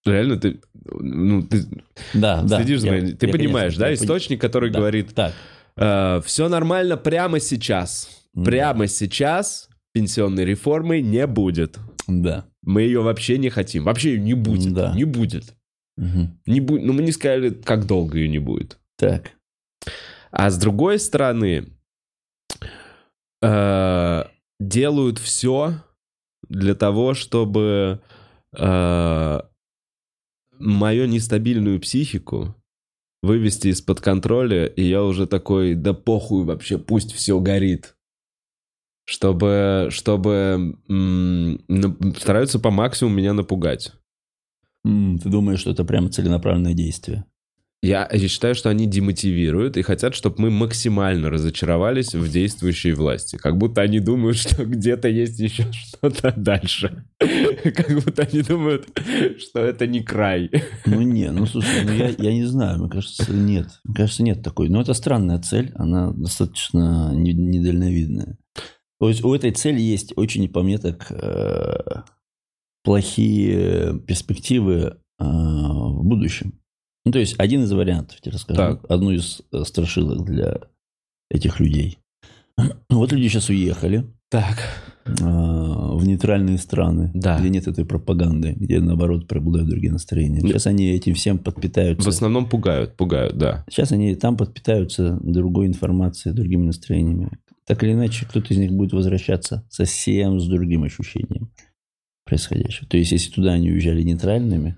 Реально, 0.04 0.36
ты, 0.36 0.60
ну, 0.84 1.42
ты 1.42 1.64
Да, 2.12 2.42
да. 2.42 2.56
следишь 2.56 2.80
за 2.80 2.88
я- 2.88 3.14
Ты 3.14 3.26
я, 3.26 3.32
понимаешь, 3.32 3.74
конечно, 3.76 3.84
да, 3.84 3.94
источник, 3.94 4.40
который 4.40 4.70
Да, 4.70 4.78
говорит, 4.80 5.14
Так. 5.14 6.24
все 6.24 6.48
нормально 6.48 6.96
прямо 6.96 7.38
сейчас. 7.38 8.08
М, 8.34 8.44
Прямо 8.44 8.86
сейчас 8.88 9.68
пенсионной 9.92 10.44
реформы 10.44 11.00
не 11.00 11.26
будет. 11.26 11.78
Да. 12.08 12.46
Мы 12.62 12.82
ее 12.82 13.02
вообще 13.02 13.38
не 13.38 13.50
хотим. 13.50 13.84
Вообще 13.84 14.14
ее 14.14 14.20
не 14.20 14.34
будет. 14.34 14.72
Да. 14.72 14.94
Не 14.94 15.04
будет. 15.04 15.54
Мгм. 15.96 16.38
Не 16.46 16.60
бу- 16.60 16.80
Ну, 16.80 16.92
мы 16.92 17.02
не 17.02 17.12
сказали, 17.12 17.50
как 17.50 17.86
долго 17.86 18.18
ее 18.18 18.28
не 18.28 18.38
будет. 18.38 18.78
Так. 18.96 19.32
А 20.30 20.50
с 20.50 20.58
другой 20.58 20.98
стороны, 20.98 21.66
э, 23.42 24.24
делают 24.60 25.18
все 25.18 25.74
для 26.48 26.74
того, 26.74 27.14
чтобы 27.14 28.00
э, 28.56 29.40
мою 30.58 31.06
нестабильную 31.06 31.80
психику 31.80 32.54
вывести 33.22 33.68
из-под 33.68 34.00
контроля, 34.00 34.66
и 34.66 34.82
я 34.82 35.02
уже 35.04 35.26
такой, 35.26 35.74
да 35.74 35.94
похуй 35.94 36.44
вообще, 36.44 36.78
пусть 36.78 37.12
все 37.12 37.38
горит. 37.40 37.94
Чтобы, 39.04 39.88
чтобы 39.90 40.76
стараются 42.18 42.58
по 42.58 42.70
максимуму 42.70 43.16
меня 43.16 43.32
напугать. 43.32 43.92
Ты 44.84 45.28
думаешь, 45.28 45.60
что 45.60 45.70
это 45.70 45.84
прямо 45.84 46.08
целенаправленное 46.08 46.74
действие? 46.74 47.24
Я, 47.84 48.08
я 48.12 48.28
считаю, 48.28 48.54
что 48.54 48.70
они 48.70 48.86
демотивируют 48.86 49.76
и 49.76 49.82
хотят, 49.82 50.14
чтобы 50.14 50.36
мы 50.38 50.50
максимально 50.50 51.30
разочаровались 51.30 52.14
в 52.14 52.30
действующей 52.30 52.92
власти. 52.92 53.34
Как 53.34 53.58
будто 53.58 53.80
они 53.80 53.98
думают, 53.98 54.36
что 54.38 54.64
где-то 54.64 55.08
есть 55.08 55.40
еще 55.40 55.66
что-то 55.72 56.32
дальше. 56.36 57.04
Как 57.18 58.04
будто 58.04 58.22
они 58.22 58.42
думают, 58.42 58.86
что 59.38 59.60
это 59.60 59.88
не 59.88 60.00
край. 60.00 60.50
Ну 60.86 61.00
не, 61.02 61.30
ну 61.32 61.46
слушай, 61.46 61.84
ну 61.84 61.92
я, 61.92 62.08
я 62.10 62.32
не 62.32 62.44
знаю, 62.44 62.78
мне 62.78 62.88
кажется, 62.88 63.32
нет. 63.32 63.66
Мне 63.84 63.94
кажется, 63.94 64.22
нет 64.22 64.42
такой. 64.42 64.68
Но 64.68 64.80
это 64.80 64.94
странная 64.94 65.40
цель, 65.40 65.72
она 65.74 66.12
достаточно 66.12 67.12
не- 67.14 67.32
недальновидная. 67.34 68.38
То 69.02 69.08
есть 69.08 69.24
у 69.24 69.34
этой 69.34 69.50
цели 69.50 69.80
есть 69.80 70.12
очень, 70.14 70.48
по 70.48 70.62
мне 70.62 70.78
так, 70.78 71.10
э, 71.10 72.02
плохие 72.84 73.98
перспективы 73.98 74.96
э, 75.18 75.24
в 75.24 76.04
будущем. 76.04 76.60
Ну, 77.04 77.10
то 77.10 77.18
есть 77.18 77.34
один 77.36 77.64
из 77.64 77.72
вариантов, 77.72 78.18
я 78.18 78.20
тебе 78.20 78.34
расскажу. 78.34 78.58
Так. 78.58 78.88
Одну 78.88 79.10
из 79.10 79.42
э, 79.50 79.64
страшилок 79.64 80.24
для 80.24 80.60
этих 81.32 81.58
людей. 81.58 81.98
Вот 82.90 83.10
люди 83.10 83.26
сейчас 83.26 83.48
уехали 83.48 84.06
Так. 84.30 84.91
Э, 85.04 85.10
в 85.12 86.04
нейтральные 86.06 86.58
страны, 86.58 87.10
Да. 87.14 87.38
где 87.38 87.48
нет 87.50 87.66
этой 87.68 87.84
пропаганды, 87.84 88.52
где, 88.52 88.80
наоборот, 88.80 89.28
преобладают 89.28 89.68
другие 89.68 89.92
настроения. 89.92 90.40
Сейчас 90.40 90.66
они 90.66 90.90
этим 90.90 91.14
всем 91.14 91.38
В 91.38 91.42
подпитаются. 91.42 92.08
основном 92.08 92.48
пугают, 92.48 92.96
пугают, 92.96 93.36
да. 93.36 93.64
Сейчас 93.70 93.92
они 93.92 94.14
там 94.14 94.36
подпитаются 94.36 95.18
другой 95.22 95.66
информацией, 95.66 96.34
другими 96.34 96.64
настроениями. 96.66 97.30
Так 97.66 97.82
или 97.84 97.92
иначе, 97.92 98.26
кто-то 98.26 98.52
из 98.52 98.58
них 98.58 98.72
будет 98.72 98.92
возвращаться 98.92 99.64
совсем 99.70 100.40
с 100.40 100.48
другим 100.48 100.82
ощущением 100.84 101.50
происходящего. 102.24 102.88
То 102.88 102.96
есть, 102.96 103.12
если 103.12 103.30
туда 103.30 103.52
они 103.52 103.70
уезжали 103.70 104.02
нейтральными, 104.02 104.76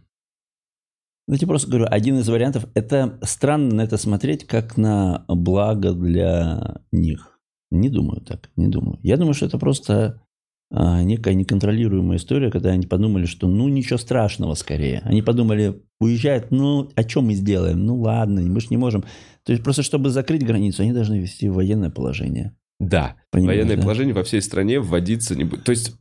ну, 1.27 1.35
я 1.35 1.39
тебе 1.39 1.49
просто 1.49 1.69
говорю, 1.71 1.87
один 1.91 2.19
из 2.19 2.29
вариантов, 2.29 2.67
это 2.75 3.19
странно 3.23 3.75
на 3.77 3.81
это 3.81 3.97
смотреть, 3.97 4.47
как 4.47 4.77
на 4.77 5.25
благо 5.29 5.93
для 5.95 6.83
них. 6.93 7.34
Не 7.75 7.89
думаю 7.89 8.21
так, 8.21 8.51
не 8.57 8.69
думаю. 8.69 8.99
Я 9.03 9.17
думаю, 9.17 9.35
что 9.35 9.47
это 9.47 9.59
просто 9.59 10.21
а, 10.71 11.03
некая 11.03 11.35
неконтролируемая 11.35 12.19
история, 12.19 12.51
когда 12.51 12.71
они 12.71 12.87
подумали, 12.87 13.27
что 13.27 13.47
ну 13.47 13.69
ничего 13.69 13.99
страшного 13.99 14.55
скорее. 14.55 15.03
Они 15.05 15.23
подумали, 15.23 15.83
уезжают, 16.01 16.51
ну 16.51 16.91
а 16.95 17.09
что 17.09 17.23
мы 17.23 17.35
сделаем? 17.35 17.85
Ну 17.85 18.01
ладно, 18.01 18.41
мы 18.43 18.61
же 18.61 18.69
не 18.71 18.77
можем. 18.77 19.05
То 19.45 19.53
есть 19.53 19.63
просто 19.63 19.83
чтобы 19.83 20.11
закрыть 20.11 20.45
границу, 20.45 20.83
они 20.83 20.93
должны 20.93 21.19
ввести 21.19 21.49
военное 21.49 21.91
положение. 21.91 22.57
Да, 22.81 23.17
Понимаешь, 23.31 23.59
военное 23.59 23.77
да? 23.77 23.83
положение 23.83 24.15
во 24.15 24.25
всей 24.25 24.43
стране 24.43 24.81
вводиться 24.81 25.37
не 25.37 25.45
будет. 25.45 25.65
То 25.65 25.71
есть 25.71 25.97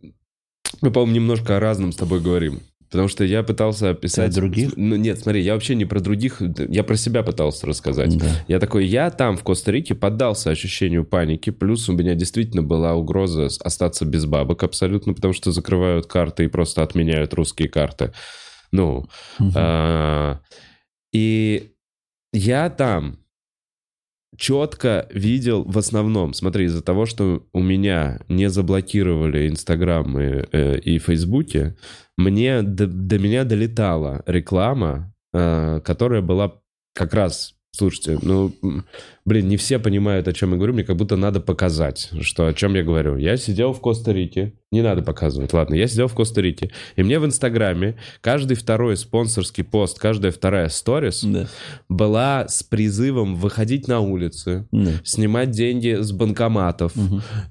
мы, 0.82 0.92
по-моему, 0.92 1.16
немножко 1.16 1.58
о 1.58 1.60
разном 1.60 1.92
с 1.92 1.96
тобой 1.96 2.20
говорим. 2.20 2.60
Потому 2.94 3.08
что 3.08 3.24
я 3.24 3.42
пытался 3.42 3.90
описать... 3.90 4.36
Ты 4.36 4.42
других? 4.42 4.74
Ну, 4.78 4.96
нет, 4.96 5.18
смотри, 5.18 5.42
я 5.42 5.56
вообще 5.56 5.74
не 5.74 5.86
про 5.86 6.00
других, 6.00 6.40
я 6.70 6.84
про 6.84 6.96
себя 6.96 7.24
пытался 7.24 7.66
рассказать. 7.66 8.16
Да. 8.20 8.28
Я 8.48 8.60
такой, 8.60 8.86
я 8.86 9.10
там, 9.10 9.36
в 9.36 9.42
Коста-Рике, 9.42 9.96
поддался 9.96 10.52
ощущению 10.52 11.04
паники, 11.04 11.50
плюс 11.50 11.90
у 11.90 11.94
меня 11.94 12.14
действительно 12.14 12.62
была 12.62 12.94
угроза 12.94 13.48
остаться 13.64 14.06
без 14.06 14.28
бабок 14.28 14.62
абсолютно, 14.62 15.16
потому 15.16 15.34
что 15.34 15.52
закрывают 15.52 16.06
карты 16.06 16.44
и 16.44 16.48
просто 16.48 16.84
отменяют 16.84 17.34
русские 17.34 17.68
карты. 17.68 18.14
Ну, 18.72 19.08
Мгм. 19.40 19.54
а, 19.56 20.40
и 21.12 21.72
я 22.32 22.70
там 22.70 23.18
четко 24.38 25.08
видел 25.12 25.64
в 25.64 25.78
основном, 25.78 26.34
смотри, 26.34 26.66
из-за 26.66 26.82
того, 26.82 27.06
что 27.06 27.46
у 27.54 27.62
меня 27.62 28.20
не 28.30 28.50
заблокировали 28.50 29.48
Инстаграм 29.50 30.20
и, 30.20 30.46
э, 30.52 30.80
и 30.80 31.00
Фейсбуке, 31.00 31.76
мне 32.18 32.62
до, 32.62 32.88
до 32.88 33.20
меня 33.20 33.44
долетала 33.44 34.24
реклама, 34.26 35.14
э, 35.34 35.82
которая 35.84 36.22
была 36.22 36.54
как 36.94 37.14
раз, 37.14 37.56
слушайте, 37.72 38.20
ну, 38.22 38.54
блин, 39.26 39.48
не 39.48 39.58
все 39.58 39.80
понимают, 39.80 40.28
о 40.28 40.34
чем 40.34 40.52
я 40.52 40.58
говорю, 40.58 40.74
мне 40.74 40.84
как 40.84 40.96
будто 40.98 41.16
надо 41.16 41.40
показать, 41.40 42.10
что 42.22 42.48
о 42.48 42.54
чем 42.54 42.76
я 42.76 42.84
говорю. 42.84 43.16
Я 43.18 43.38
сидел 43.38 43.72
в 43.74 43.80
Коста-Рике, 43.80 44.54
не 44.72 44.82
надо 44.82 45.02
показывать, 45.04 45.54
ладно, 45.54 45.76
я 45.76 45.88
сидел 45.88 46.08
в 46.08 46.14
Коста-Рике, 46.16 46.72
и 46.96 47.04
мне 47.04 47.20
в 47.20 47.26
Инстаграме 47.26 47.96
каждый 48.22 48.56
второй 48.58 48.98
спонсорский 48.98 49.64
пост, 49.64 50.00
каждая 50.00 50.32
вторая 50.32 50.68
сторис 50.70 51.24
Да. 51.24 51.48
была 51.90 52.48
с 52.48 52.64
призывом 52.64 53.36
выходить 53.36 53.88
на 53.88 54.00
улицы, 54.00 54.68
Да. 54.72 54.92
снимать 55.04 55.52
деньги 55.52 56.02
с 56.02 56.12
банкоматов, 56.12 56.94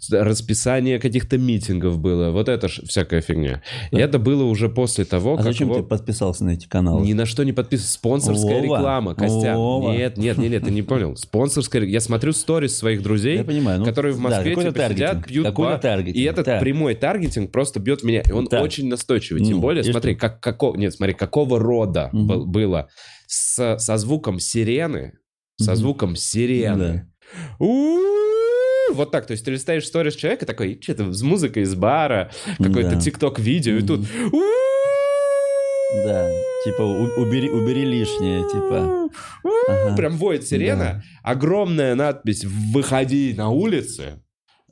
с- 0.00 0.10
расписание 0.12 0.98
каких-то 0.98 1.38
миттингов 1.38 1.98
было, 1.98 2.30
вот 2.30 2.48
это 2.48 2.68
ж 2.68 2.80
всякая 2.86 3.20
фигня. 3.20 3.62
И 3.92 3.96
это 3.96 4.18
было 4.18 4.44
уже 4.44 4.68
после 4.68 5.04
того, 5.04 5.34
А 5.34 5.36
как 5.38 5.46
зачем 5.46 5.68
его- 5.68 5.78
ты 5.80 5.84
подписался 5.84 6.44
на 6.44 6.50
эти 6.50 6.66
каналы? 6.66 7.06
ни 7.06 7.12
на 7.12 7.24
что 7.26 7.44
не 7.44 7.52
подписан. 7.52 7.86
Спонсорская 7.86 8.60
Вова, 8.60 8.62
реклама, 8.78 9.14
Костян. 9.14 9.56
Вова. 9.56 9.92
Нет, 9.92 10.16
нет, 10.16 10.38
нет, 10.38 10.50
нет, 10.50 10.64
ты 10.64 10.70
не 10.70 10.82
понял. 10.82 11.16
Спонсорская 11.62 11.88
Я 11.90 12.00
смотрю 12.00 12.32
сторис 12.32 12.76
своих 12.76 13.02
друзей, 13.02 13.38
Я 13.38 13.44
понимаю. 13.44 13.80
ну, 13.80 13.84
которые 13.84 14.12
в 14.12 14.16
да, 14.16 14.22
Москве 14.22 14.50
какой-то 14.54 14.72
типа, 14.72 14.88
сидят, 14.90 15.24
пьют 15.26 15.46
какой-то 15.46 15.70
бар, 15.72 15.80
таргетинг, 15.80 16.16
и 16.16 16.22
этот 16.24 16.46
да. 16.46 16.58
прямой 16.58 16.94
таргетинг 16.94 17.50
просто 17.52 17.80
бьет 17.80 18.02
меня. 18.02 18.22
И 18.28 18.32
он 18.32 18.46
Так. 18.46 18.62
очень 18.62 18.88
настойчивый. 18.88 19.42
Тем 19.44 19.56
Ну, 19.56 19.60
более, 19.60 19.84
смотри, 19.84 20.14
как, 20.14 20.40
како- 20.40 20.74
нет, 20.76 20.92
смотри, 20.94 21.14
какого 21.14 21.58
рода 21.58 22.10
Мгм. 22.12 22.26
был- 22.26 22.46
было 22.46 22.88
с- 23.26 23.76
со 23.78 23.96
звуком 23.96 24.38
сирены, 24.40 25.12
со 25.60 25.72
Мгм. 25.72 25.76
звуком 25.76 26.16
сирены. 26.16 27.08
У-у-у, 27.58 28.94
Вот 28.94 29.10
так, 29.10 29.26
то 29.26 29.32
есть 29.32 29.42
ты 29.44 29.50
листаешь 29.52 29.86
сторис 29.86 30.14
человека 30.16 30.44
такой, 30.44 30.78
что-то 30.82 31.12
с 31.14 31.22
музыкой 31.22 31.62
из 31.62 31.74
бара, 31.74 32.30
какое-то 32.58 32.96
Да. 32.96 33.00
тикток-видео, 33.00 33.76
и 33.76 33.82
тут... 33.82 34.00
Да, 36.04 36.30
типа 36.64 36.82
убери, 36.82 37.50
убери 37.50 37.84
лишнее, 37.84 38.42
типа. 38.48 39.08
Ага. 39.68 39.96
Прям 39.96 40.16
воет 40.16 40.46
сирена. 40.46 41.02
Огромная 41.22 41.94
надпись 41.94 42.44
«Выходи 42.44 43.34
на 43.36 43.50
улицы». 43.50 44.22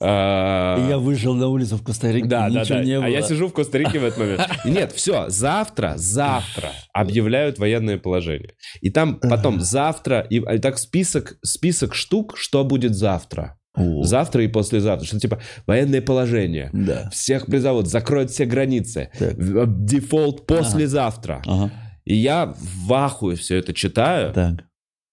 А, 0.02 0.78
я 0.88 0.96
выжил 0.96 1.34
на 1.34 1.48
улицу 1.48 1.76
в 1.76 1.82
Коста-Рике, 1.84 2.26
Да, 2.26 2.48
да, 2.48 2.60
ничего 2.62 2.78
да. 2.78 2.84
не 2.84 2.92
А 2.94 3.00
было. 3.02 3.06
я 3.08 3.20
сижу 3.20 3.48
в 3.48 3.52
Коста-Рике 3.52 3.98
в 3.98 4.04
этот 4.04 4.18
момент. 4.18 4.48
Нет, 4.64 4.92
все, 4.92 5.28
завтра, 5.28 5.92
завтра 5.96 6.70
объявляют 6.94 7.58
военное 7.58 7.98
положение. 7.98 8.54
И 8.80 8.88
там 8.88 9.20
потом 9.20 9.60
завтра, 9.60 10.20
и 10.20 10.42
а, 10.42 10.58
так 10.58 10.78
список, 10.78 11.36
список 11.42 11.94
штук, 11.94 12.38
что 12.38 12.64
будет 12.64 12.94
завтра. 12.94 13.58
О, 13.74 14.02
Завтра 14.02 14.42
и 14.44 14.48
послезавтра. 14.48 15.06
Что 15.06 15.20
типа 15.20 15.40
военное 15.66 16.02
положение. 16.02 16.70
Да. 16.72 17.08
Всех 17.10 17.46
призовут, 17.46 17.86
закроют 17.86 18.30
все 18.30 18.44
границы. 18.44 19.10
Так. 19.18 19.34
В- 19.36 19.84
Дефолт 19.84 20.46
послезавтра. 20.46 21.42
Ага. 21.46 21.70
И 22.04 22.14
я 22.16 22.54
в 22.56 22.92
ахуе 22.92 23.36
все 23.36 23.56
это 23.56 23.72
читаю. 23.72 24.32
Так. 24.32 24.64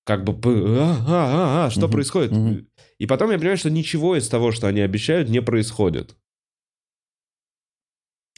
как 0.06 0.24
бы, 0.24 0.32
а, 0.80 0.96
а, 1.08 1.64
а, 1.64 1.66
а, 1.66 1.70
что 1.70 1.82
Мгм, 1.82 1.92
происходит? 1.92 2.32
мгм. 2.32 2.68
И 2.98 3.06
потом 3.06 3.30
я 3.30 3.38
понимаю, 3.38 3.58
что 3.58 3.70
ничего 3.70 4.16
из 4.16 4.28
того, 4.30 4.52
что 4.52 4.68
они 4.68 4.80
обещают, 4.82 5.30
не 5.30 5.42
происходит. 5.42 6.16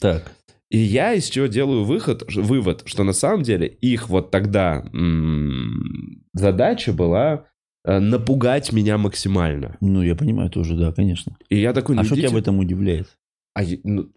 Так. 0.00 0.32
И 0.68 0.78
я 0.78 1.14
из 1.14 1.28
чего 1.28 1.46
делаю 1.46 1.84
выход, 1.84 2.22
вывод, 2.34 2.82
что 2.86 3.02
на 3.04 3.12
самом 3.12 3.42
деле 3.42 3.66
их 3.66 4.08
вот 4.08 4.30
тогда 4.30 4.84
м, 4.92 6.22
задача 6.32 6.92
была 6.92 7.34
э, 7.34 7.38
напугать 7.84 8.72
меня 8.72 8.98
максимально. 8.98 9.76
Ну, 9.80 10.02
я 10.02 10.14
понимаю 10.14 10.50
тоже, 10.50 10.74
да, 10.76 10.92
конечно. 10.92 11.36
И 11.48 11.58
я 11.60 11.72
такой, 11.72 11.96
ну 11.96 12.02
А 12.02 12.04
что 12.04 12.16
тебя 12.16 12.30
в 12.30 12.36
этом 12.36 12.58
удивляет? 12.58 13.08
А 13.54 13.62
ну, 13.84 14.08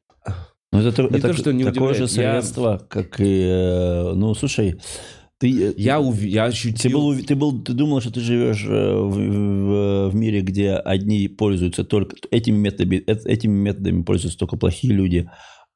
Ну, 0.72 0.80
это, 0.80 0.92
то- 0.92 1.04
Не 1.04 1.18
это 1.20 1.30
то, 1.30 1.34
что 1.34 1.54
не 1.54 1.64
такое 1.64 1.94
же 1.94 2.04
удивляет, 2.06 2.36
я- 2.36 2.42
средство, 2.42 2.86
как 2.90 3.20
и... 3.20 3.42
э, 3.48 4.14
Ну, 4.16 4.34
слушай, 4.36 4.76
ты... 5.38 5.70
э, 5.70 5.74
я, 5.78 6.00
ув- 6.02 6.26
я 6.26 6.46
Ты 6.46 6.50
ощутил... 6.52 6.92
был, 7.00 7.10
ув- 7.14 7.24
ты 7.24 7.36
был, 7.36 7.62
ты 7.64 7.74
думал, 7.74 8.02
что 8.02 8.12
ты 8.12 8.20
живешь 8.22 8.66
э, 8.68 8.96
в, 8.96 9.16
в- 9.18 10.10
в 10.10 10.16
мире, 10.16 10.42
где 10.42 10.72
одни 10.74 11.28
пользуются 11.28 11.84
только 11.84 12.16
этими 12.32 12.58
методами, 12.58 13.04
э- 13.06 13.16
этими 13.26 13.54
методами 13.54 14.04
пользуются 14.04 14.38
только 14.40 14.58
плохие 14.58 14.94
люди, 14.94 15.30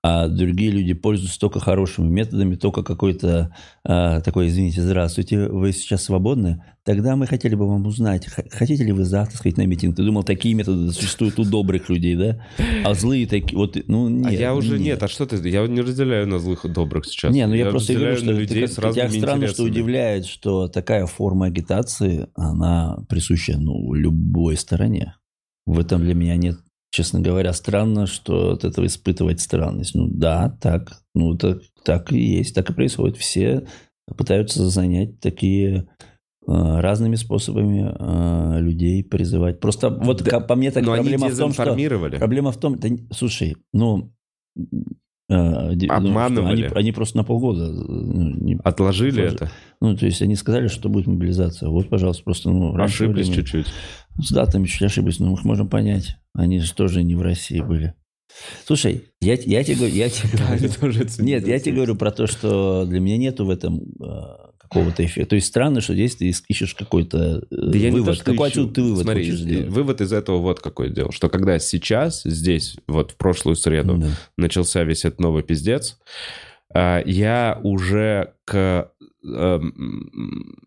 а 0.09 0.29
другие 0.29 0.71
люди 0.71 0.93
пользуются 0.93 1.37
только 1.37 1.59
хорошими 1.59 2.07
методами, 2.07 2.55
только 2.55 2.81
какой-то 2.81 3.53
э, 3.83 4.21
такой, 4.23 4.47
извините, 4.47 4.81
здравствуйте, 4.81 5.49
вы 5.49 5.73
сейчас 5.73 6.05
свободны? 6.05 6.63
Тогда 6.85 7.17
мы 7.17 7.27
хотели 7.27 7.55
бы 7.55 7.67
вам 7.67 7.85
узнать, 7.85 8.25
хотите 8.51 8.85
ли 8.85 8.93
вы 8.93 9.03
завтра 9.03 9.35
сходить 9.35 9.57
на 9.57 9.65
митинг? 9.65 9.97
Ты 9.97 10.03
думал, 10.03 10.23
такие 10.23 10.55
методы 10.55 10.93
существуют 10.93 11.37
у 11.39 11.43
добрых 11.43 11.89
людей, 11.89 12.15
да? 12.15 12.41
А 12.85 12.93
злые 12.93 13.27
такие, 13.27 13.57
вот, 13.57 13.75
ну 13.87 14.07
нет. 14.07 14.27
а 14.27 14.31
я 14.31 14.55
уже 14.55 14.77
нет. 14.77 14.81
нет. 14.81 15.03
а 15.03 15.09
что 15.09 15.25
ты? 15.25 15.35
Я 15.49 15.67
не 15.67 15.81
разделяю 15.81 16.25
на 16.25 16.39
злых 16.39 16.63
и 16.63 16.69
добрых 16.69 17.05
сейчас. 17.05 17.33
Не, 17.33 17.45
ну 17.45 17.55
я, 17.55 17.69
просто 17.69 17.93
говорю, 17.93 18.15
что 18.15 18.27
ты 18.27 18.31
людей 18.31 18.61
как- 18.61 18.71
с 18.71 18.75
тебя 18.75 19.09
странно, 19.09 19.47
что 19.47 19.63
интересами. 19.63 19.69
удивляет, 19.69 20.25
что 20.25 20.69
такая 20.69 21.05
форма 21.05 21.47
агитации, 21.47 22.29
она 22.33 22.97
присуща 23.09 23.57
ну, 23.57 23.93
любой 23.93 24.55
стороне. 24.55 25.15
В 25.65 25.77
этом 25.79 26.01
для 26.01 26.13
меня 26.13 26.37
нет, 26.37 26.55
честно 26.91 27.19
говоря, 27.19 27.53
странно, 27.53 28.07
что 28.07 28.51
от 28.51 28.63
этого 28.63 28.85
испытывать 28.85 29.41
странность. 29.41 29.95
Ну 29.95 30.07
да, 30.07 30.57
так, 30.61 31.01
ну 31.13 31.37
так, 31.37 31.59
так 31.83 32.11
и 32.11 32.19
есть, 32.19 32.55
так 32.55 32.69
и 32.69 32.73
происходит. 32.73 33.17
Все 33.17 33.67
пытаются 34.15 34.67
занять 34.69 35.19
такие 35.19 35.75
э, 35.77 35.85
разными 36.47 37.15
способами 37.15 37.93
э, 37.93 38.59
людей 38.61 39.03
призывать. 39.03 39.59
Просто 39.59 39.89
вот 39.89 40.23
Да, 40.23 40.39
по 40.39 40.55
мне 40.55 40.71
так 40.71 40.85
проблема 40.85 41.27
в 41.29 41.37
том, 41.37 41.53
что. 41.53 41.63
Проблема 42.17 42.51
в 42.51 42.57
том, 42.57 42.77
да, 42.79 42.89
слушай, 43.11 43.57
ну, 43.73 44.13
де- 45.29 45.87
ну, 45.87 45.93
Обманывали. 45.93 46.55
что, 46.67 46.75
они, 46.75 46.79
они 46.79 46.91
просто 46.93 47.17
на 47.17 47.23
полгода, 47.23 47.65
э, 47.65 47.69
ну, 47.73 48.29
не- 48.37 48.59
Отложили 48.63 49.23
Отложи- 49.23 49.35
это? 49.35 49.51
ну, 49.81 49.95
то 49.97 50.05
есть 50.05 50.21
они 50.21 50.35
сказали, 50.35 50.67
что 50.67 50.87
будет 50.89 51.07
мобилизация. 51.07 51.69
Вот, 51.69 51.89
пожалуйста, 51.89 52.23
просто, 52.23 52.49
ну, 52.49 52.75
Ошиблись 52.81 53.29
чуть-чуть. 53.29 53.67
Ну, 54.17 54.23
С 54.23 54.31
датами 54.31 54.65
чуть 54.65 54.81
ошиблись, 54.83 55.19
но 55.19 55.27
мы 55.27 55.33
их 55.33 55.43
можем 55.43 55.67
понять. 55.67 56.17
Они 56.33 56.59
же 56.59 56.73
тоже 56.73 57.03
не 57.03 57.15
в 57.15 57.21
России 57.21 57.59
были. 57.61 57.93
Слушай, 58.65 59.03
я, 59.21 59.33
я 59.33 59.63
тебе 59.63 59.75
говорю, 59.77 59.93
я 59.95 60.09
тебе 60.09 60.29
говорю- 60.81 61.05
нет, 61.19 61.47
я 61.47 61.59
тебе 61.59 61.75
говорю 61.75 61.95
про 61.95 62.11
то, 62.11 62.27
что 62.27 62.85
для 62.85 62.99
меня 62.99 63.17
нету 63.17 63.45
в 63.45 63.49
этом 63.49 63.79
э, 64.01 64.46
какого-то 64.69 65.05
эффекта. 65.05 65.29
То 65.31 65.35
есть 65.35 65.47
странно, 65.47 65.81
что 65.81 65.93
здесь 65.93 66.15
ты 66.15 66.29
ищешь 66.47 66.73
какой-то 66.75 67.43
э, 67.49 67.55
Да 67.55 67.77
я 67.77 67.91
вывод. 67.91 68.07
то, 68.07 68.13
что 68.15 68.23
Какой 68.31 68.49
ищу. 68.49 68.67
ты 68.67 68.81
вывод 68.81 69.03
Смотри, 69.03 69.23
хочешь 69.25 69.39
сделать? 69.39 69.67
вывод 69.69 70.01
из 70.01 70.13
этого 70.13 70.37
вот 70.37 70.59
какой 70.59 70.89
делал. 70.89 71.11
Что 71.11 71.29
когда 71.29 71.59
сейчас, 71.59 72.23
здесь, 72.23 72.77
вот 72.87 73.11
в 73.11 73.15
прошлую 73.15 73.55
среду, 73.55 73.97
Да. 73.97 74.07
начался 74.37 74.83
весь 74.83 75.05
этот 75.05 75.19
новый 75.19 75.43
пиздец, 75.43 75.97
а, 76.73 77.01
я 77.05 77.59
уже 77.63 78.33
к 78.45 78.91
эм, 79.23 80.57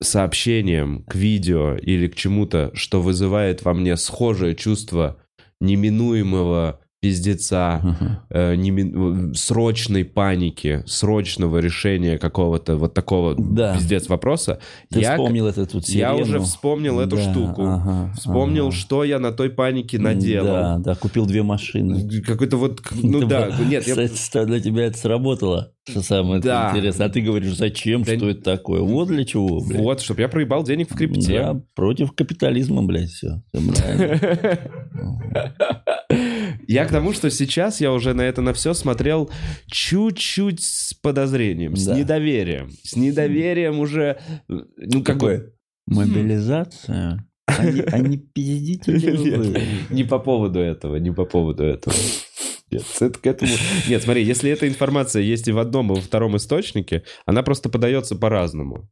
сообщениям, 0.00 1.04
к 1.04 1.14
видео 1.14 1.74
или 1.76 2.08
к 2.08 2.14
чему-то, 2.16 2.70
что 2.74 3.00
вызывает 3.00 3.64
во 3.64 3.72
мне 3.74 3.96
схожее 3.96 4.54
чувство 4.54 5.18
неминуемого 5.60 6.80
пиздеца, 7.02 7.74
Ага. 7.82 8.24
э, 8.30 8.54
неми- 8.54 9.34
срочной 9.34 10.04
паники, 10.04 10.84
срочного 10.86 11.58
решения 11.58 12.16
какого-то 12.16 12.76
вот 12.76 12.94
такого 12.94 13.34
Да. 13.36 13.74
пиздец 13.74 14.08
вопроса. 14.08 14.60
Ты 14.88 15.00
я, 15.00 15.10
вспомнил 15.16 15.48
этот 15.48 15.74
вот 15.74 15.84
я 15.88 16.14
уже 16.14 16.38
вспомнил 16.38 17.00
эту 17.00 17.16
Да, 17.16 17.22
штуку. 17.32 17.62
ага, 17.66 18.12
Вспомнил, 18.16 18.68
ага. 18.68 18.76
что 18.76 19.02
я 19.02 19.18
на 19.18 19.32
той 19.32 19.50
панике 19.50 19.98
наделал. 19.98 20.46
Да, 20.46 20.78
да, 20.78 20.94
купил 20.94 21.26
две 21.26 21.42
машины. 21.42 22.22
Какой-то 22.22 22.56
вот, 22.56 22.80
ну 23.02 23.18
Это 23.18 23.26
да, 23.26 23.46
было- 23.50 23.66
нет, 23.66 23.84
я- 23.86 23.94
Кстати, 23.94 24.16
что 24.16 24.46
для 24.46 24.60
тебя 24.60 24.84
это 24.86 24.96
сработало. 24.96 25.72
Что 25.88 26.00
самое 26.02 26.40
Да. 26.40 26.68
интересное. 26.70 27.08
А 27.08 27.10
ты 27.10 27.20
говоришь, 27.20 27.56
зачем, 27.56 28.04
Да 28.04 28.14
что 28.16 28.28
это 28.28 28.40
такое? 28.42 28.80
Вот 28.82 29.08
для 29.08 29.24
чего, 29.24 29.60
блядь. 29.60 29.80
вот, 29.82 30.00
чтобы 30.00 30.20
я 30.20 30.28
проебал 30.28 30.62
денег 30.62 30.88
в 30.88 30.94
крипте. 30.96 31.40
Да, 31.40 31.60
против 31.74 32.12
капитализма, 32.12 32.84
блядь, 32.84 33.10
все. 33.10 33.42
Я 36.66 36.84
к 36.84 36.90
тому, 36.90 37.12
что 37.12 37.30
сейчас 37.30 37.80
я 37.80 37.92
уже 37.92 38.14
на 38.14 38.22
это 38.22 38.42
на 38.42 38.52
все 38.52 38.74
смотрел 38.74 39.30
чуть-чуть 39.66 40.62
с 40.62 40.94
подозрением, 40.94 41.76
с 41.76 41.86
Да. 41.86 41.98
недоверием. 41.98 42.70
С 42.82 42.96
недоверием 42.96 43.80
уже, 43.80 44.18
ну, 44.48 45.02
как 45.02 45.18
бы... 45.18 45.54
Мобилизация? 45.86 47.26
А 47.46 47.64
не, 47.64 47.80
а 47.80 47.98
не 47.98 48.18
пиздите 48.18 48.92
ли 48.92 49.10
вы? 49.10 49.46
Нет, 49.48 49.62
не 49.90 50.04
по 50.04 50.18
поводу 50.18 50.60
этого, 50.60 50.96
не 50.96 51.10
по 51.10 51.24
поводу 51.24 51.64
этого. 51.64 51.94
Нет, 52.70 52.84
это 53.00 53.18
к 53.18 53.26
этому... 53.26 53.52
Нет, 53.88 54.02
смотри, 54.02 54.24
если 54.24 54.50
эта 54.50 54.66
информация 54.66 55.22
есть 55.22 55.48
и 55.48 55.52
в 55.52 55.58
одном, 55.58 55.92
и 55.92 55.96
во 55.96 56.00
втором 56.00 56.36
источнике, 56.36 57.02
она 57.26 57.42
просто 57.42 57.68
подается 57.68 58.16
по-разному. 58.16 58.88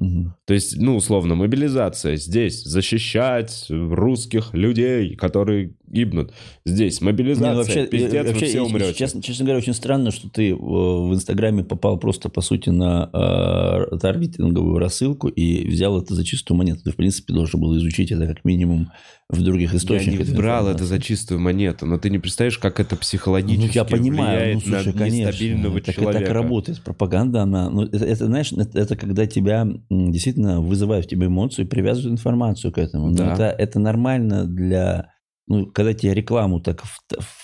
Мгм. 0.00 0.34
То 0.46 0.54
есть, 0.54 0.76
ну, 0.78 0.96
условно, 0.96 1.34
мобилизация 1.34 2.16
здесь, 2.16 2.64
защищать 2.64 3.66
русских 3.68 4.54
людей, 4.54 5.14
которые 5.14 5.74
гибнут. 5.90 6.32
Здесь 6.64 7.00
мобилизация, 7.00 7.48
Не, 7.48 7.52
ну, 7.52 7.58
вообще, 7.58 7.86
пиздец, 7.86 8.14
э, 8.14 8.22
вы 8.22 8.28
вообще, 8.28 8.46
все 8.46 8.60
умрете. 8.62 8.94
Честно, 8.94 9.22
честно 9.22 9.44
говоря, 9.44 9.58
очень 9.58 9.74
странно, 9.74 10.10
что 10.10 10.28
ты 10.30 10.50
э, 10.50 10.54
в 10.54 11.12
Инстаграме 11.12 11.64
попал 11.64 11.98
просто, 11.98 12.28
по 12.28 12.40
сути, 12.40 12.70
на 12.70 13.10
э, 13.12 13.96
таргетинговую 13.98 14.78
рассылку 14.78 15.28
и 15.28 15.66
взял 15.66 16.00
это 16.00 16.14
за 16.14 16.24
чистую 16.24 16.56
монету. 16.58 16.80
Ты, 16.84 16.92
в 16.92 16.96
принципе, 16.96 17.32
должен 17.34 17.60
был 17.60 17.76
изучить 17.76 18.10
это 18.12 18.26
как 18.26 18.44
минимум 18.44 18.90
в 19.28 19.42
других 19.42 19.72
Я 19.72 19.78
источниках. 19.78 20.28
не 20.28 20.34
брал 20.34 20.68
это 20.68 20.84
за 20.84 21.00
чистую 21.00 21.40
монету, 21.40 21.86
но 21.86 21.98
ты 21.98 22.10
не 22.10 22.18
представляешь, 22.18 22.58
как 22.58 22.80
это 22.80 22.96
Ну, 22.96 23.00
психологически 23.00 23.76
я 23.76 23.84
понимаю, 23.84 24.54
ну, 24.54 24.60
влияет 24.60 24.62
слушай, 24.64 24.92
на 24.92 24.98
конечно. 24.98 25.28
нестабильного 25.28 25.80
так, 25.80 25.94
человека. 25.94 26.24
так 26.24 26.34
работает. 26.34 26.82
Пропаганда, 26.82 27.42
она... 27.42 27.70
Ну, 27.70 27.84
это, 27.84 28.04
это, 28.04 28.26
знаешь, 28.26 28.52
это, 28.52 28.78
это 28.78 28.96
когда 28.96 29.26
тебя 29.26 29.68
действительно 29.88 30.60
вызывают 30.60 31.06
в 31.06 31.08
тебе 31.08 31.26
эмоцию 31.26 31.64
и 31.64 31.68
привязывают 31.68 32.12
информацию 32.18 32.72
к 32.72 32.78
этому. 32.78 33.08
Но 33.10 33.16
Да. 33.16 33.34
это, 33.34 33.44
это 33.44 33.78
нормально 33.78 34.46
для... 34.46 35.12
Ну, 35.50 35.66
когда 35.66 35.94
тебе 35.94 36.14
рекламу 36.14 36.60
так 36.60 36.84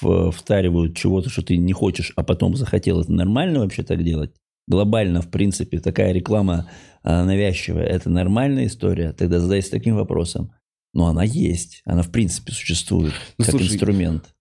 втаривают 0.01 0.97
чего-то, 0.97 1.29
что 1.29 1.43
ты 1.43 1.57
не 1.57 1.73
хочешь, 1.73 2.13
а 2.15 2.23
потом 2.23 2.55
захотел, 2.55 3.01
это 3.01 3.11
нормально 3.11 3.59
вообще 3.59 3.83
так 3.83 4.05
делать? 4.05 4.33
Глобально, 4.69 5.23
в 5.23 5.29
принципе, 5.29 5.81
такая 5.81 6.13
реклама 6.13 6.71
а, 7.03 7.25
навязчивая, 7.25 7.85
это 7.85 8.09
нормальная 8.09 8.67
история? 8.67 9.13
Тогда 9.13 9.41
задайся 9.41 9.73
таким 9.73 9.97
вопросом. 9.97 10.53
Но 10.95 11.09
она 11.09 11.25
есть, 11.25 11.83
она 11.85 12.03
в 12.03 12.13
принципе 12.13 12.53
существует 12.53 13.13
Ну, 13.39 13.45
как 13.45 13.57
слушай, 13.57 13.75
инструмент. 13.75 14.33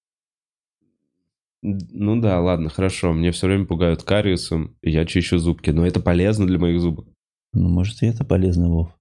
Ну 1.63 2.22
да, 2.22 2.39
ладно, 2.41 2.70
хорошо. 2.70 3.13
Мне 3.13 3.32
все 3.32 3.47
время 3.47 3.66
пугают 3.66 4.03
кариесом, 4.03 4.78
и 4.84 4.91
я 4.91 5.05
чищу 5.05 5.39
зубки. 5.39 5.72
Но 5.72 5.88
это 5.88 5.99
полезно 5.99 6.45
для 6.45 6.59
моих 6.59 6.80
зубок. 6.80 7.07
Ну, 7.51 7.68
может, 7.70 8.03
и 8.03 8.05
это 8.05 8.24
полезно, 8.24 8.70
Вов. 8.70 8.95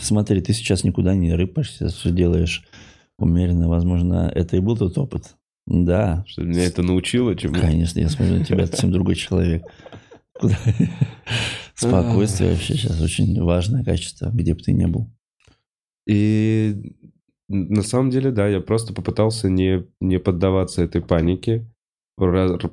Смотри, 0.00 0.40
ты 0.40 0.54
сейчас 0.54 0.84
никуда 0.84 1.14
не 1.14 1.34
рыпаешься, 1.34 1.88
все 1.88 2.10
делаешь 2.10 2.66
умеренно. 3.18 3.68
Возможно, 3.68 4.30
это 4.34 4.56
и 4.56 4.60
был 4.60 4.76
тот 4.76 4.96
опыт. 4.98 5.36
Да, 5.66 6.24
Что 6.26 6.42
меня 6.42 6.64
это 6.66 6.82
научило 6.82 7.34
чему? 7.36 7.54
конечно, 7.54 7.98
я 7.98 8.08
смотрю 8.10 8.38
на 8.38 8.44
тебя, 8.44 8.66
ты 8.66 8.72
совсем 8.72 8.92
другой 8.92 9.14
человек. 9.14 9.64
Спокойствие 11.74 12.50
вообще 12.52 12.74
сейчас 12.74 13.00
очень 13.00 13.40
важное 13.42 13.82
качество, 13.84 14.30
где 14.32 14.54
бы 14.54 14.60
ты 14.60 14.72
ни 14.72 14.84
был. 14.86 15.10
И 16.06 16.94
на 17.48 17.82
самом 17.82 18.10
деле, 18.10 18.30
да, 18.30 18.46
я 18.48 18.60
просто 18.60 18.92
попытался 18.92 19.48
не, 19.48 19.84
не 20.00 20.18
поддаваться 20.18 20.82
этой 20.82 21.00
панике, 21.02 21.66
р- 22.20 22.70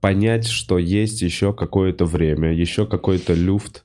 понять, 0.00 0.46
что 0.46 0.78
есть 0.78 1.20
еще 1.22 1.52
какое-то 1.52 2.04
время, 2.06 2.52
еще 2.54 2.86
какой-то 2.86 3.34
люфт 3.34 3.84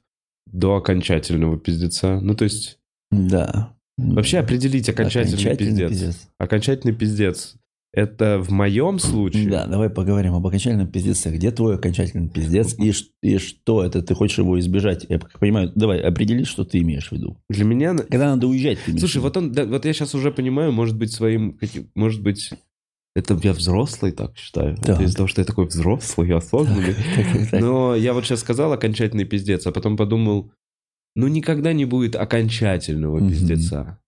до 0.51 0.75
окончательного 0.77 1.57
пиздеца. 1.59 2.19
Ну, 2.21 2.35
то 2.35 2.45
есть, 2.45 2.79
Да. 3.11 3.75
Вообще 3.97 4.39
определить 4.39 4.89
окончательный, 4.89 5.35
Окончательный 5.35 5.89
пиздец. 5.89 6.29
Окончательный 6.37 6.93
пиздец. 6.93 7.55
Это 7.93 8.39
в 8.39 8.49
моем 8.49 8.97
случае... 8.97 9.51
Да, 9.51 9.67
давай 9.67 9.87
поговорим 9.89 10.33
об 10.33 10.47
окончательном 10.47 10.87
пиздеце. 10.87 11.29
Где 11.29 11.51
твой 11.51 11.75
окончательный 11.75 12.27
пиздец 12.27 12.75
и, 12.79 12.91
и 13.21 13.37
что 13.37 13.83
это? 13.83 14.01
Ты 14.01 14.15
хочешь 14.15 14.39
его 14.39 14.59
избежать? 14.59 15.05
Я 15.09 15.19
как 15.19 15.37
понимаю, 15.37 15.71
давай 15.75 15.99
определи, 15.99 16.43
что 16.43 16.65
ты 16.65 16.79
имеешь 16.79 17.09
в 17.09 17.11
виду. 17.11 17.37
Для 17.49 17.65
меня... 17.65 17.95
Когда 17.95 18.31
надо 18.31 18.47
уезжать, 18.47 18.79
ты 18.83 18.97
Слушай, 18.97 19.21
вот 19.21 19.37
он, 19.37 19.51
да, 19.51 19.65
вот 19.65 19.85
я 19.85 19.93
сейчас 19.93 20.15
уже 20.15 20.31
понимаю, 20.31 20.71
может 20.71 20.97
быть, 20.97 21.11
своим, 21.11 21.59
может 21.93 22.23
быть, 22.23 22.49
это 23.15 23.39
я 23.43 23.53
взрослый 23.53 24.11
так 24.11 24.35
считаю. 24.37 24.75
Так. 24.77 24.95
Это 24.95 25.03
из-за 25.03 25.17
того, 25.17 25.27
что 25.27 25.41
я 25.41 25.45
такой 25.45 25.67
взрослый, 25.67 26.33
осознанный. 26.33 26.95
Так, 27.15 27.25
так, 27.31 27.49
так. 27.51 27.61
Но 27.61 27.95
я 27.95 28.13
вот 28.13 28.25
сейчас 28.25 28.39
сказал 28.39 28.73
окончательный 28.73 29.25
пиздец, 29.25 29.67
а 29.67 29.71
потом 29.71 29.97
подумал, 29.97 30.51
ну 31.15 31.27
никогда 31.27 31.73
не 31.73 31.85
будет 31.85 32.15
окончательного 32.15 33.17
Мгм. 33.19 33.29
пиздеца. 33.29 33.99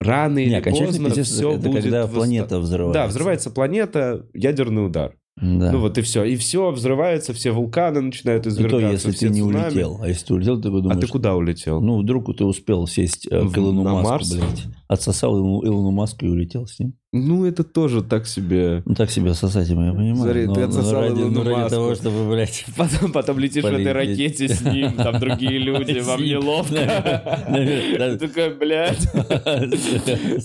Рано 0.00 0.38
или 0.38 0.50
Не, 0.50 0.56
окончательный 0.58 0.88
поздно 0.92 1.08
пиздец 1.08 1.26
все 1.28 1.52
это 1.52 1.68
будет... 1.68 1.82
когда 1.82 2.06
планета 2.06 2.58
взрывается. 2.58 2.94
Да, 3.00 3.06
взрывается 3.06 3.50
планета, 3.50 4.26
ядерный 4.34 4.86
удар. 4.86 5.16
Да. 5.38 5.72
Ну 5.72 5.80
вот 5.80 5.98
и 5.98 6.00
все. 6.02 6.24
И 6.24 6.36
все 6.36 6.70
взрывается, 6.70 7.34
все 7.34 7.50
вулканы 7.50 8.00
начинают 8.00 8.46
И 8.46 8.48
извергаться, 8.48 8.86
то, 8.86 8.92
если 8.92 9.10
все 9.12 9.26
ты 9.28 9.32
не 9.34 9.40
цунами. 9.40 9.66
улетел. 9.66 9.98
А 10.02 10.08
если 10.08 10.26
ты 10.26 10.34
улетел, 10.34 10.60
ты 10.62 10.68
А 10.68 10.70
думаешь... 10.70 11.00
ты 11.00 11.06
куда 11.08 11.34
улетел? 11.34 11.80
Ну, 11.82 11.98
вдруг 12.00 12.34
ты 12.36 12.44
успел 12.44 12.86
сесть 12.86 13.26
э, 13.30 13.46
к 13.48 13.58
Илону 13.58 13.82
на 13.82 13.92
Маску, 13.94 14.08
Марс? 14.10 14.32
блядь. 14.34 14.64
Отсосал 14.88 15.38
Илону 15.38 15.90
Маску 15.90 16.24
и 16.24 16.28
улетел 16.30 16.66
с 16.66 16.78
ним. 16.78 16.94
Ну, 17.24 17.44
это 17.46 17.64
тоже 17.64 18.02
так 18.02 18.26
себе. 18.26 18.82
Ну, 18.84 18.94
так 18.94 19.10
себе 19.10 19.34
сосатимо, 19.34 19.86
я 19.86 19.92
понимаю. 19.92 20.16
Смотри, 20.16 20.46
но, 20.46 20.54
ты 20.54 20.60
отсосал 20.62 21.00
ради, 21.02 21.20
Илону 21.20 21.30
но 21.30 21.42
ради 21.44 21.54
Маску. 21.54 21.70
того, 21.70 21.94
чтобы, 21.94 22.30
блядь... 22.30 22.64
Потом, 22.76 23.12
потом 23.12 23.38
летишь 23.38 23.62
в 23.62 23.66
этой 23.66 23.84
Полететь. 23.92 24.40
ракете 24.40 24.48
с 24.48 24.60
ним, 24.62 24.92
там 24.92 25.18
другие 25.20 25.58
люди, 25.58 25.98
вам 26.04 26.22
неловко. 26.22 26.74
Ты 28.18 28.18
такой, 28.28 28.54
блядь. 28.54 29.08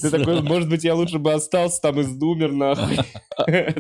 Ты 0.02 0.10
такой, 0.10 0.42
может 0.42 0.70
быть, 0.70 0.84
я 0.84 0.96
лучше 0.96 1.20
бы 1.20 1.34
остался 1.34 1.82
там 1.82 2.00
и 2.00 2.04
сдумер, 2.04 2.52
нахуй. 2.52 2.98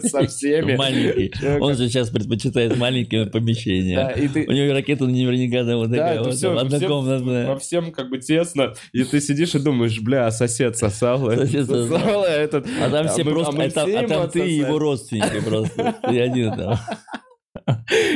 Со 0.03 0.25
всеми. 0.27 0.75
Маленький. 0.75 1.31
Он 1.59 1.75
же 1.75 1.87
сейчас 1.87 2.09
предпочитает 2.09 2.77
маленькие 2.77 3.25
Да, 3.25 3.31
помещения. 3.31 4.07
и 4.09 4.27
ты... 4.27 4.45
У 4.47 4.51
него 4.51 4.73
ракета 4.73 5.05
наверняка 5.05 5.63
там 5.63 5.77
вот 5.77 5.91
такая 5.91 6.15
это 6.15 6.23
вот, 6.29 6.39
там, 6.41 6.55
во 6.55 6.61
однокомнатная. 6.61 7.55
всем 7.57 7.91
как 7.91 8.09
бы 8.09 8.19
тесно, 8.19 8.73
и 8.93 9.03
ты 9.03 9.19
сидишь 9.21 9.55
и 9.55 9.59
думаешь, 9.59 9.99
бля, 9.99 10.31
сосед 10.31 10.77
сосал, 10.77 11.29
Сосед 11.31 11.67
сосал. 11.67 12.23
этот... 12.23 12.65
А 12.85 12.89
там 12.89 13.05
А 13.05 13.09
все 13.09 13.23
просто, 13.23 13.61
а 13.61 13.83
а 13.83 14.07
там, 14.07 14.29
ты 14.29 14.47
и 14.47 14.53
его 14.57 14.79
родственники 14.79 15.43
просто. 15.45 15.95
Ты 16.03 16.19
один 16.19 16.55
там. 16.55 16.77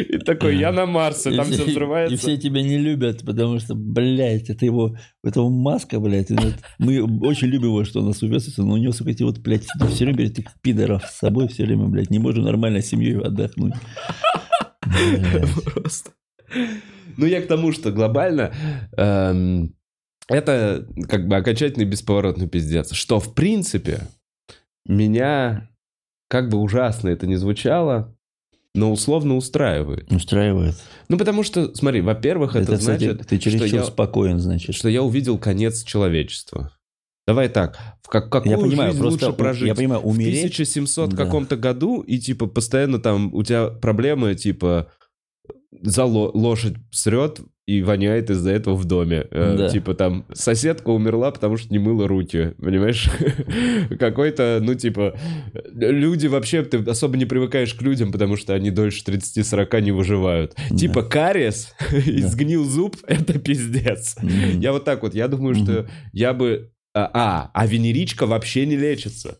И 0.09 0.17
такой, 0.19 0.57
я 0.57 0.71
на 0.71 0.85
Марсе, 0.85 1.31
И 1.31 1.35
там 1.37 1.45
все- 1.45 1.55
все 1.55 1.71
взрывается. 1.71 2.13
И 2.13 2.17
все 2.17 2.37
тебя 2.37 2.61
не 2.61 2.77
любят, 2.77 3.25
потому 3.25 3.59
что, 3.59 3.75
блядь, 3.75 4.49
это 4.49 4.65
его, 4.65 4.95
этого 5.23 5.49
маска, 5.49 5.99
блядь. 5.99 6.31
и 6.31 6.35
мы 6.79 7.01
очень 7.21 7.47
любим 7.47 7.67
его, 7.69 7.83
что 7.83 7.99
он 7.99 8.07
нас 8.07 8.21
увез, 8.23 8.57
но 8.57 8.73
у 8.73 8.77
него, 8.77 8.93
сука, 8.93 9.11
эти 9.11 9.23
вот, 9.23 9.39
блядь, 9.39 9.65
все 9.89 10.05
время 10.05 10.17
берет 10.17 10.39
этих 10.39 10.45
пидоров 10.61 11.03
с 11.03 11.19
собой 11.19 11.47
все 11.47 11.65
время, 11.65 11.85
блядь. 11.87 12.09
Не 12.09 12.19
можем 12.19 12.43
нормально 12.43 12.81
с 12.81 12.87
семьей 12.87 13.19
отдохнуть. 13.19 13.73
Просто. 15.73 16.11
Ну, 17.17 17.25
я 17.25 17.41
к 17.41 17.47
тому, 17.47 17.71
что 17.71 17.91
глобально 17.91 18.53
эм, 18.97 19.73
это 20.27 20.87
как 21.07 21.27
бы 21.27 21.35
окончательный 21.35 21.85
бесповоротный 21.85 22.47
пиздец. 22.47 22.93
Что, 22.93 23.19
в 23.19 23.33
принципе, 23.33 24.01
меня, 24.85 25.69
как 26.29 26.49
бы 26.49 26.57
ужасно 26.57 27.09
это 27.09 27.27
ни 27.27 27.35
звучало, 27.35 28.15
но 28.73 28.91
условно 28.91 29.35
устраивает. 29.37 30.11
Устраивает. 30.11 30.75
Ну, 31.07 31.17
потому 31.17 31.43
что, 31.43 31.73
смотри, 31.75 32.01
во-первых, 32.01 32.55
это, 32.55 32.73
Это, 32.73 32.77
кстати, 32.77 33.03
значит, 33.05 33.27
ты 33.27 33.39
что 33.39 33.51
чересчур 33.51 33.79
я, 33.79 33.83
спокоен, 33.85 34.39
значит. 34.39 34.75
что 34.75 34.89
я 34.89 35.01
увидел 35.01 35.37
конец 35.37 35.83
человечества. 35.83 36.71
Давай 37.27 37.49
так, 37.49 37.79
в 38.03 38.09
как, 38.09 38.29
какую 38.29 38.51
Я 38.51 38.57
понимаю, 38.57 38.91
жизнь 38.91 39.01
просто 39.01 39.25
лучше 39.27 39.37
прожить? 39.37 39.67
я 39.67 39.73
понимаю, 39.75 40.01
в 40.01 40.07
умереть. 40.07 40.37
1700 40.53 41.09
Да. 41.11 41.25
каком-то 41.25 41.55
году, 41.55 42.01
и 42.01 42.19
типа 42.19 42.45
постоянно 42.47 42.99
там 42.99 43.33
у 43.33 43.41
тебя 43.43 43.67
проблемы, 43.69 44.35
типа 44.35 44.91
за 45.81 46.03
ло- 46.05 46.31
лошадь 46.33 46.75
срет 46.91 47.39
и 47.67 47.81
воняет 47.81 48.29
из-за 48.29 48.51
этого 48.51 48.75
в 48.75 48.85
доме. 48.85 49.25
Э, 49.31 49.55
Да. 49.57 49.69
Типа 49.69 49.93
там 49.95 50.25
соседка 50.33 50.89
умерла, 50.89 51.31
потому 51.31 51.57
что 51.57 51.71
не 51.73 51.79
мыла 51.79 52.07
руки, 52.07 52.53
понимаешь? 52.61 53.09
Какой-то, 53.99 54.59
ну 54.61 54.75
типа, 54.75 55.17
люди 55.73 56.27
вообще, 56.27 56.63
ты 56.63 56.77
особо 56.89 57.17
не 57.17 57.25
привыкаешь 57.25 57.73
к 57.73 57.81
людям, 57.81 58.11
потому 58.11 58.35
что 58.37 58.53
они 58.53 58.71
дольше 58.71 59.03
30-40 59.05 59.81
не 59.81 59.91
выживают. 59.91 60.55
Да. 60.69 60.75
Типа 60.77 61.03
кариес 61.03 61.73
и 62.05 62.21
Да. 62.21 62.27
сгнил 62.27 62.63
зуб, 62.65 62.97
это 63.07 63.39
пиздец. 63.39 64.15
Мгм. 64.21 64.59
Я 64.59 64.71
вот 64.71 64.85
так 64.85 65.01
вот, 65.01 65.15
я 65.15 65.27
думаю, 65.27 65.55
Мгм. 65.55 65.63
что 65.65 65.87
я 66.13 66.33
бы... 66.33 66.71
А, 66.93 67.09
а, 67.13 67.51
а 67.53 67.67
венеричка 67.67 68.25
вообще 68.25 68.65
не 68.65 68.77
лечится. 68.77 69.37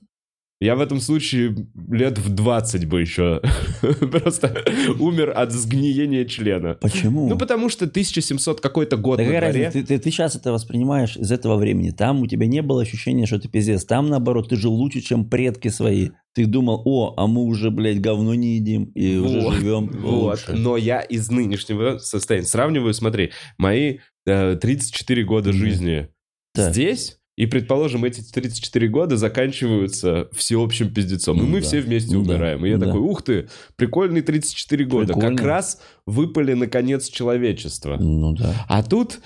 Я 0.62 0.76
в 0.78 0.80
этом 0.82 1.02
случае 1.02 1.54
лет 1.90 2.18
в 2.18 2.34
20 2.34 2.86
бы 2.86 3.02
еще 3.02 3.42
просто 3.82 4.64
умер 5.00 5.34
от 5.36 5.52
сгниения 5.52 6.24
члена. 6.26 6.76
Почему? 6.76 7.28
Ну, 7.28 7.38
потому 7.38 7.68
что 7.68 7.86
1700 7.86 8.62
какой-то 8.62 8.96
год 8.96 9.18
Да 9.18 9.24
на 9.26 9.30
дворе. 9.32 9.48
разница? 9.48 9.86
Ты, 9.86 10.00
ты, 10.00 10.12
сейчас 10.12 10.36
это 10.38 10.54
воспринимаешь 10.54 11.18
из 11.18 11.30
этого 11.32 11.58
времени. 11.58 11.92
Там 11.92 12.22
у 12.22 12.28
тебя 12.28 12.48
не 12.48 12.62
было 12.62 12.84
ощущения, 12.84 13.26
что 13.26 13.38
ты 13.38 13.50
пиздец. 13.50 13.84
Там, 13.84 14.08
наоборот, 14.10 14.48
ты 14.48 14.56
жил 14.56 14.74
лучше, 14.74 15.02
чем 15.02 15.30
предки 15.30 15.68
свои. 15.68 16.12
Ты 16.34 16.46
думал, 16.46 16.82
о, 16.86 17.14
а 17.18 17.28
мы 17.28 17.44
уже, 17.44 17.70
блядь, 17.70 18.00
говно 18.00 18.34
не 18.34 18.56
едим 18.56 18.86
и 18.96 19.18
уже 19.18 19.40
Вот, 19.42 19.56
живем 19.56 19.88
Вот. 19.88 20.40
лучше. 20.48 20.54
Но 20.54 20.78
я 20.78 21.02
из 21.02 21.30
нынешнего 21.30 21.98
состояния 21.98 22.48
сравниваю, 22.48 22.94
смотри, 22.94 23.32
мои 23.58 23.98
э, 24.26 24.56
34 24.56 25.24
года 25.26 25.50
Мгм. 25.50 25.58
жизни 25.60 26.08
Так. 26.54 26.72
здесь 26.74 27.20
И, 27.38 27.48
предположим, 27.48 28.06
эти 28.06 28.22
34 28.22 28.88
года 28.88 29.18
заканчиваются 29.18 30.30
всеобщим 30.32 30.94
пиздецом. 30.94 31.38
И 31.38 31.42
Ну 31.42 31.48
мы 31.48 31.60
да. 31.60 31.66
все 31.68 31.82
вместе 31.82 32.16
Ну 32.16 32.24
да. 32.24 32.34
умираем. 32.36 32.66
И 32.66 32.70
я 32.70 32.78
Да. 32.78 32.86
такой, 32.88 33.02
ух 33.02 33.24
ты, 33.24 33.50
прикольные 33.76 34.24
34 34.24 34.86
года. 34.86 35.14
Прикольно. 35.14 35.36
Как 35.36 35.46
раз 35.46 35.82
выпали 36.06 36.54
на 36.54 36.68
конец 36.68 37.10
человечества. 37.10 37.98
Ну 38.00 38.34
да. 38.34 38.66
А 38.70 38.84
тут 38.84 39.20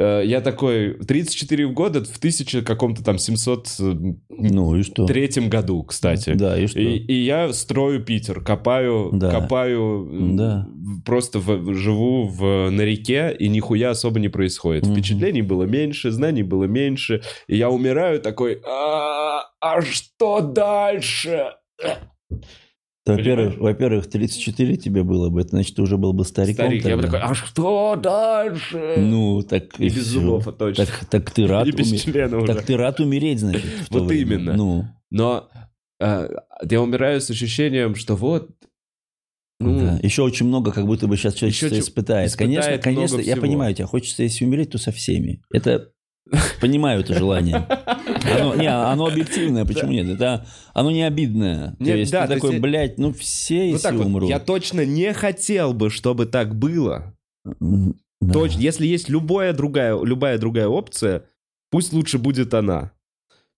я 0.00 0.40
такой, 0.40 0.94
34 1.04 1.68
года 1.68 2.02
в 2.04 2.16
1000 2.18 2.62
каком-то 2.62 3.04
там 3.04 3.18
703 3.18 4.16
Ну 4.30 4.76
и 4.76 4.82
что? 4.82 5.06
году, 5.48 5.82
кстати. 5.82 6.32
Да, 6.34 6.58
и 6.58 6.66
что? 6.66 6.80
И, 6.80 6.96
и 6.96 7.12
я 7.24 7.52
строю 7.52 8.02
Питер, 8.04 8.40
копаю, 8.42 9.10
Да. 9.12 9.30
копаю, 9.30 10.08
м, 10.10 10.36
Да. 10.36 10.66
просто 11.04 11.38
в- 11.40 11.74
живу 11.74 12.26
в, 12.26 12.70
на 12.70 12.80
реке, 12.82 13.36
и 13.38 13.48
нихуя 13.48 13.90
особо 13.90 14.18
не 14.18 14.28
происходит. 14.28 14.84
Мгм. 14.86 14.94
Впечатлений 14.94 15.42
было 15.42 15.64
меньше, 15.64 16.10
знаний 16.10 16.42
было 16.42 16.64
меньше, 16.64 17.20
и 17.46 17.56
я 17.56 17.68
умираю 17.68 18.20
такой, 18.20 18.60
а, 18.66 19.42
а 19.60 19.82
что 19.82 20.40
дальше? 20.40 21.50
Во-первых, 23.04 23.58
во-первых, 23.58 24.06
34 24.08 24.76
тебе 24.76 25.02
было 25.02 25.28
бы, 25.28 25.40
это 25.40 25.50
значит, 25.50 25.74
ты 25.74 25.82
уже 25.82 25.96
был 25.98 26.12
бы 26.12 26.24
стариком. 26.24 26.66
Старик, 26.66 26.84
я 26.84 26.96
бы 26.96 27.02
тогда. 27.02 27.18
такой, 27.18 27.30
а 27.32 27.34
что 27.34 27.96
дальше? 27.96 28.94
Ну, 28.98 29.42
так 29.42 29.80
и 29.80 29.84
без 29.86 29.94
всё. 29.94 30.20
зубов, 30.20 30.46
а 30.46 30.52
точно. 30.52 30.86
Так, 30.86 31.04
так 31.06 31.30
ты 31.32 31.46
рад 31.48 31.66
и 31.68 31.72
без 31.72 31.92
уме- 31.92 31.98
члена 31.98 32.38
уже. 32.38 32.46
Так 32.54 32.64
ты 32.64 32.76
рад 32.76 33.00
умереть, 33.00 33.40
значит. 33.40 33.64
Вот 33.90 34.04
время. 34.04 34.36
именно. 34.36 34.52
Ну, 34.54 34.84
Но 35.10 35.48
э, 36.00 36.28
я 36.70 36.80
умираю 36.80 37.20
с 37.20 37.28
ощущением, 37.28 37.96
что 37.96 38.14
вот... 38.14 38.50
Ну, 39.58 39.78
да. 39.78 39.98
Еще 40.02 40.22
очень 40.22 40.46
много, 40.46 40.72
как 40.72 40.86
будто 40.86 41.06
бы 41.08 41.16
сейчас 41.16 41.34
человечество 41.34 41.78
испытает. 41.78 42.30
испытает 42.30 42.36
Конечно, 42.36 42.78
конечно, 42.78 43.16
я 43.18 43.34
всего. 43.34 43.40
понимаю 43.46 43.74
тебя. 43.74 43.86
Хочется, 43.86 44.22
если 44.24 44.44
умереть, 44.44 44.70
то 44.70 44.78
со 44.78 44.90
всеми. 44.92 45.40
Это 45.52 45.90
понимаю 46.60 47.00
это 47.00 47.14
желание. 47.14 47.66
Оно, 48.38 48.54
не, 48.54 48.66
оно 48.68 49.06
объективное, 49.06 49.64
почему 49.64 49.90
нет? 49.92 50.08
Это 50.08 50.46
оно 50.72 50.90
не 50.90 51.02
обидное. 51.02 51.74
Нет, 51.78 51.88
то 51.92 51.96
есть 51.98 52.12
да, 52.12 52.26
ты 52.26 52.34
такой, 52.34 52.50
есть- 52.50 52.62
блядь, 52.62 52.98
ну 52.98 53.12
все 53.12 53.56
Ну 53.58 53.64
если 53.72 53.96
вот, 53.96 54.06
умрут. 54.06 54.28
я 54.30 54.38
точно 54.38 54.84
не 54.86 55.12
хотел 55.12 55.74
бы, 55.74 55.90
чтобы 55.90 56.26
так 56.26 56.54
было. 56.54 57.14
Да. 57.44 58.32
Точ- 58.32 58.56
Если 58.56 58.86
есть 58.86 59.08
любая 59.08 59.52
другая, 59.52 60.00
любая 60.02 60.38
другая 60.38 60.68
опция, 60.68 61.24
пусть 61.70 61.92
лучше 61.92 62.18
будет 62.18 62.54
она. 62.54 62.92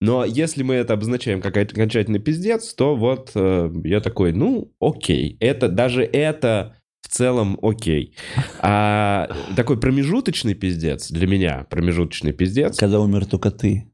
Но 0.01 0.25
если 0.25 0.62
мы 0.62 0.75
это 0.75 0.95
обозначаем 0.95 1.41
как 1.43 1.57
окончательный 1.57 2.19
пиздец, 2.19 2.75
то 2.75 2.97
вот 2.97 3.31
э, 3.35 3.71
я 3.85 4.01
такой, 4.01 4.33
ну, 4.33 4.73
окей. 4.81 5.37
Это, 5.41 5.69
даже 5.69 6.03
это 6.03 6.77
целом 7.15 7.59
окей. 7.62 8.17
А 8.61 9.29
такой 9.57 9.79
промежуточный 9.79 10.55
пиздец 10.55 11.11
для 11.11 11.27
меня, 11.27 11.67
промежуточный 11.71 12.33
пиздец, 12.33 12.77
Когда 12.77 13.01
умер 13.01 13.27
только 13.27 13.51
ты. 13.51 13.91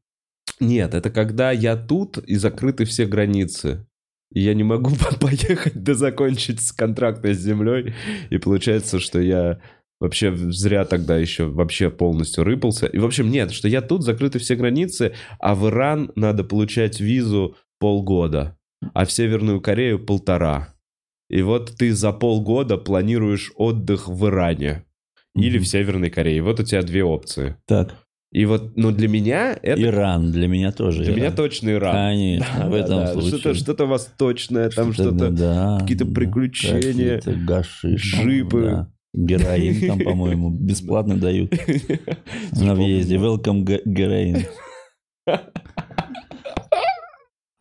нет, 0.58 0.94
это 0.94 1.10
когда 1.10 1.52
я 1.52 1.76
тут 1.76 2.18
и 2.18 2.36
закрыты 2.36 2.84
все 2.84 3.06
границы. 3.06 3.86
И 4.32 4.40
я 4.40 4.54
не 4.54 4.62
могу 4.64 4.90
поехать 5.20 5.82
да 5.82 5.94
закончить 5.94 6.60
с 6.60 6.72
контракта 6.72 7.34
с 7.34 7.38
землей. 7.38 7.94
И 8.30 8.38
получается, 8.38 9.00
что 9.00 9.20
я 9.20 9.60
вообще 10.00 10.34
зря 10.34 10.84
тогда 10.84 11.18
еще 11.18 11.44
вообще 11.44 11.90
полностью 11.90 12.44
рыпался. 12.44 12.86
И 12.86 12.98
в 12.98 13.04
общем, 13.04 13.30
нет, 13.30 13.50
что 13.50 13.68
я 13.68 13.82
тут 13.82 14.02
закрыты 14.02 14.38
все 14.38 14.56
границы, 14.56 15.12
а 15.38 15.54
в 15.54 15.68
Иран 15.68 16.10
надо 16.14 16.42
получать 16.42 17.00
визу 17.00 17.56
полгода, 17.78 18.56
а 18.94 19.04
в 19.04 19.12
Северную 19.12 19.60
Корею 19.60 19.98
полтора. 20.04 20.74
И 21.30 21.42
вот 21.42 21.72
ты 21.78 21.92
за 21.94 22.12
полгода 22.12 22.76
планируешь 22.76 23.52
отдых 23.56 24.08
в 24.08 24.26
Иране 24.26 24.84
или 25.36 25.56
Мгм. 25.58 25.64
в 25.64 25.68
Северной 25.68 26.10
Корее. 26.10 26.42
Вот 26.42 26.58
у 26.60 26.64
тебя 26.64 26.82
две 26.82 27.04
опции. 27.04 27.56
Так, 27.66 27.94
И 28.32 28.44
вот, 28.46 28.76
ну, 28.76 28.90
для 28.90 29.08
меня 29.08 29.56
это 29.62 29.80
Иран 29.82 30.30
для 30.32 30.48
меня 30.48 30.72
тоже. 30.72 31.02
для 31.04 31.12
меня 31.14 31.26
Иран. 31.26 31.36
точно 31.36 31.70
Иран. 31.70 31.92
Конечно, 31.94 32.68
в 32.68 32.70
Да, 32.72 32.78
этом 32.78 32.96
да, 32.98 33.12
случае. 33.12 33.30
Что-то, 33.38 33.54
что-то 33.54 33.86
восточное, 33.86 34.70
там 34.70 34.92
что-то... 34.92 35.30
да, 35.30 35.78
какие-то 35.80 36.04
да, 36.04 36.14
приключения, 36.14 37.16
какие-то 37.18 37.32
гашиш, 37.40 38.14
джипы. 38.22 38.62
да. 38.62 38.92
Героин 39.12 39.88
там, 39.88 39.98
по-моему, 40.04 40.50
бесплатно 40.50 41.16
дают 41.16 41.52
на 42.52 42.74
въезде. 42.76 43.16
Welcome 43.16 43.62
ге- 43.62 43.82
героин. 43.84 44.44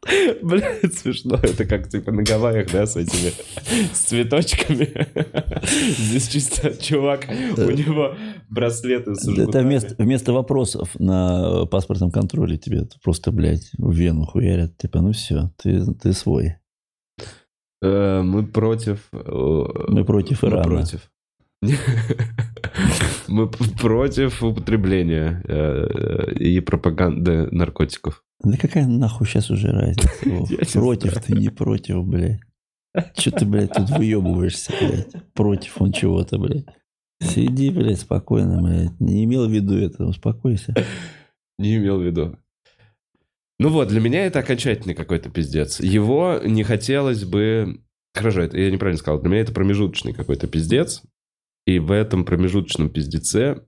Блядь, 0.42 0.94
смешно. 0.94 1.36
Это 1.42 1.66
как 1.66 1.90
типа 1.90 2.12
на 2.12 2.24
Гавайях, 2.24 2.72
да, 2.72 2.86
с 2.86 2.96
этими 2.96 3.32
с 3.94 4.00
цветочками. 4.00 4.90
Здесь 5.98 6.28
чисто 6.28 6.74
чувак, 6.82 7.28
у 7.58 7.72
него 7.72 8.16
браслеты 8.50 9.16
с 9.16 9.28
Это 9.28 9.62
вместо, 9.62 9.96
вместо 10.02 10.34
вопросов 10.34 11.00
на 11.00 11.66
паспортном 11.66 12.12
контроле 12.12 12.58
тебе 12.58 12.88
просто, 13.04 13.32
блядь, 13.32 13.70
в 13.78 13.94
вену 13.94 14.26
хуярят. 14.26 14.78
Типа, 14.78 15.02
ну 15.02 15.12
все, 15.12 15.52
ты, 15.58 15.86
ты 15.94 16.14
свой. 16.14 16.56
Э, 17.82 18.22
Мы 18.22 18.46
против... 18.46 19.08
э, 19.12 19.66
Мы 19.88 20.04
против 20.06 20.44
Мы 20.44 20.50
Ирана. 20.50 20.64
против. 20.64 21.12
Мы 23.28 23.48
против 23.48 24.44
употребления 24.44 25.42
э, 25.46 26.34
и 26.36 26.60
пропаганды 26.62 27.48
наркотиков. 27.52 28.24
Да 28.42 28.58
какая 28.58 28.88
нахуй 28.88 29.28
сейчас 29.28 29.50
уже 29.50 29.72
разница? 29.72 30.10
Против 30.74 31.22
ты, 31.22 31.34
не 31.34 31.50
против, 31.50 32.06
блядь. 32.06 32.40
Че 33.16 33.32
ты, 33.32 33.46
блядь, 33.46 33.74
тут 33.74 33.90
выебываешься, 33.90 34.74
блядь? 34.80 35.34
Против 35.34 35.82
он 35.82 35.92
чего-то, 35.92 36.38
блядь. 36.38 36.66
Сиди, 37.22 37.70
блядь, 37.70 38.00
спокойно, 38.00 38.62
блядь. 38.62 39.00
Не 39.00 39.26
имел 39.26 39.48
в 39.48 39.52
виду 39.52 39.78
это, 39.78 40.06
успокойся. 40.06 40.74
Не 41.60 41.76
имел 41.76 42.00
в 42.00 42.04
виду. 42.04 42.38
Ну 43.60 43.70
вот, 43.70 43.90
для 43.90 44.00
меня 44.00 44.26
это 44.26 44.40
окончательный 44.40 44.96
какой-то 44.96 45.30
пиздец. 45.30 45.82
Его 45.82 46.40
не 46.46 46.64
хотелось 46.64 47.26
бы... 47.26 47.84
Хорошо, 48.14 48.42
это 48.42 48.58
я 48.58 48.72
неправильно 48.72 48.98
сказал. 48.98 49.20
Для 49.20 49.30
меня 49.30 49.42
это 49.42 49.54
промежуточный 49.54 50.14
какой-то 50.14 50.48
пиздец. 50.48 51.04
И 51.66 51.78
в 51.78 51.92
этом 51.92 52.24
промежуточном 52.24 52.90
пиздеце 52.90 53.68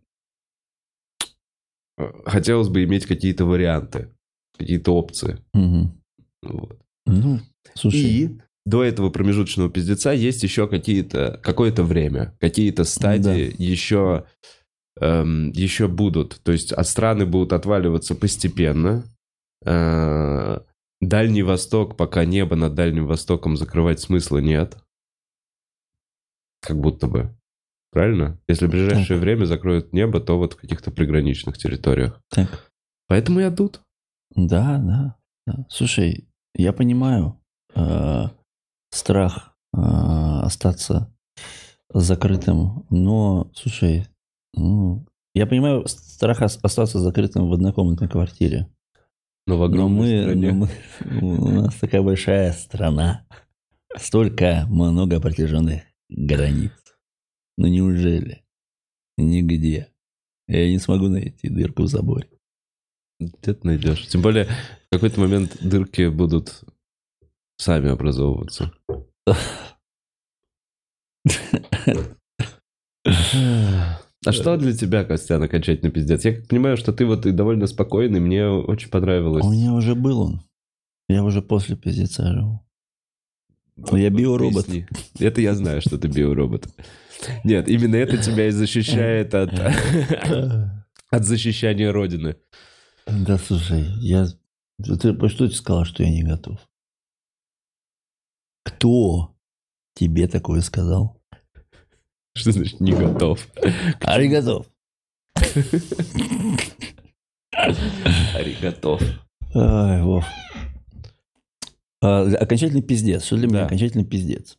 э, 1.97 2.11
хотелось 2.25 2.69
бы 2.69 2.83
иметь 2.85 3.05
какие-то 3.05 3.45
варианты, 3.45 4.15
какие-то 4.61 4.95
опции. 4.95 5.39
Мгм. 5.53 6.01
Вот. 6.43 6.79
Ну, 7.05 7.39
слушай. 7.73 7.99
И 7.99 8.39
до 8.65 8.83
этого 8.83 9.09
промежуточного 9.09 9.69
пиздеца 9.69 10.11
есть 10.11 10.43
еще 10.43 10.67
какие-то 10.67 11.39
какое-то 11.43 11.83
время, 11.83 12.35
какие-то 12.39 12.83
стадии 12.83 13.53
еще 13.57 14.25
эм, 14.99 15.51
еще 15.51 15.87
будут. 15.87 16.39
То 16.43 16.51
есть 16.51 16.71
от 16.71 16.87
страны 16.87 17.25
будут 17.25 17.53
отваливаться 17.53 18.15
постепенно. 18.15 19.03
Э, 19.65 20.59
Дальний 21.01 21.41
Восток, 21.41 21.97
пока 21.97 22.25
небо 22.25 22.55
над 22.55 22.75
Дальним 22.75 23.07
Востоком 23.07 23.57
закрывать 23.57 23.99
смысла 23.99 24.37
нет. 24.37 24.77
Как 26.61 26.79
будто 26.79 27.07
бы. 27.07 27.35
Правильно? 27.91 28.39
Если 28.47 28.67
в 28.67 28.69
ближайшее 28.69 29.19
время 29.19 29.45
закроют 29.45 29.91
небо, 29.91 30.19
то 30.19 30.37
вот 30.37 30.53
в 30.53 30.57
каких-то 30.57 30.91
приграничных 30.91 31.57
территориях. 31.57 32.21
Так, 32.29 32.71
Поэтому 33.07 33.41
я 33.41 33.51
тут. 33.51 33.81
Да, 34.35 34.77
да, 34.77 35.15
да. 35.47 35.65
Слушай, 35.69 36.27
я 36.55 36.73
понимаю 36.73 37.39
э, 37.75 38.23
страх 38.91 39.55
э, 39.75 39.79
остаться 39.79 41.13
закрытым, 41.93 42.85
но, 42.89 43.51
слушай, 43.53 44.07
ну, 44.53 45.05
я 45.33 45.47
понимаю 45.47 45.87
страх 45.87 46.41
ос- 46.41 46.59
остаться 46.61 46.99
закрытым 46.99 47.49
в 47.49 47.53
однокомнатной 47.53 48.07
квартире. 48.09 48.67
Но 49.47 49.55
в 49.55 49.59
Но 49.59 49.65
огромной 49.65 50.17
мы, 50.17 50.21
стране. 50.23 50.51
но 50.53 50.67
мы- 51.21 51.37
у 51.39 51.49
нас 51.63 51.75
такая 51.75 52.01
большая 52.01 52.51
страна, 52.53 53.25
столько 53.97 54.65
много 54.69 55.19
протяженных 55.19 55.81
границ. 56.09 56.71
Ну 57.57 57.67
неужели? 57.67 58.43
Нигде. 59.17 59.87
Я 60.47 60.69
не 60.69 60.79
смогу 60.79 61.07
найти 61.07 61.49
дырку 61.49 61.83
в 61.83 61.87
заборе. 61.87 62.29
Где 63.21 63.53
ты 63.53 63.67
найдешь? 63.67 64.07
Тем 64.07 64.21
более, 64.21 64.45
в 64.45 64.93
какой-то 64.93 65.19
момент 65.19 65.57
дырки 65.61 66.07
будут 66.07 66.63
сами 67.57 67.89
образовываться. 67.89 68.73
А 74.23 74.31
что 74.31 74.55
для 74.55 74.73
тебя, 74.73 75.03
Костян, 75.03 75.41
окончательно 75.41 75.89
пиздец? 75.89 76.23
Я 76.25 76.33
понимаю, 76.47 76.77
что 76.77 76.93
ты 76.93 77.07
вот 77.07 77.25
и 77.25 77.31
довольно 77.31 77.65
спокойный, 77.65 78.19
мне 78.19 78.45
очень 78.47 78.89
понравилось. 78.91 79.43
А 79.43 79.47
У 79.47 79.51
меня 79.51 79.73
уже 79.73 79.95
был 79.95 80.21
он. 80.21 80.41
Я 81.09 81.23
уже 81.23 81.41
после 81.41 81.75
пиздеца 81.75 82.31
живу. 82.31 82.61
Вот- 83.77 83.97
я 83.97 84.11
биоробот. 84.11 84.67
поясни. 84.67 84.85
Это 85.19 85.41
я 85.41 85.55
знаю, 85.55 85.81
что 85.81 85.97
ты 85.97 86.07
биоробот. 86.07 86.67
Нет, 87.43 87.67
именно 87.67 87.95
это 87.95 88.17
тебя 88.17 88.47
и 88.47 88.51
защищает 88.51 89.33
от, 89.33 89.53
от 91.09 91.25
защищания 91.25 91.91
Родины. 91.91 92.35
Да 93.07 93.37
слушай, 93.37 93.83
я... 93.99 94.27
Ты, 94.83 95.29
что 95.29 95.47
ты 95.47 95.53
сказал, 95.53 95.85
что 95.85 96.03
я 96.03 96.09
не 96.09 96.23
готов? 96.23 96.59
Кто 98.63 99.35
тебе 99.95 100.27
такое 100.27 100.61
сказал? 100.61 101.19
Что 102.33 102.51
значит 102.51 102.79
не 102.79 102.93
готов? 102.93 103.47
А 103.99 104.21
я 104.21 104.29
готов. 104.29 104.67
Аригатов. 108.35 109.01
Ай, 109.53 110.01
Вов. 110.01 110.25
А, 112.01 112.23
окончательный 112.23 112.81
пиздец. 112.81 113.25
Что 113.25 113.37
для 113.37 113.47
меня 113.47 113.59
Да. 113.59 113.65
окончательный 113.65 114.05
пиздец? 114.05 114.57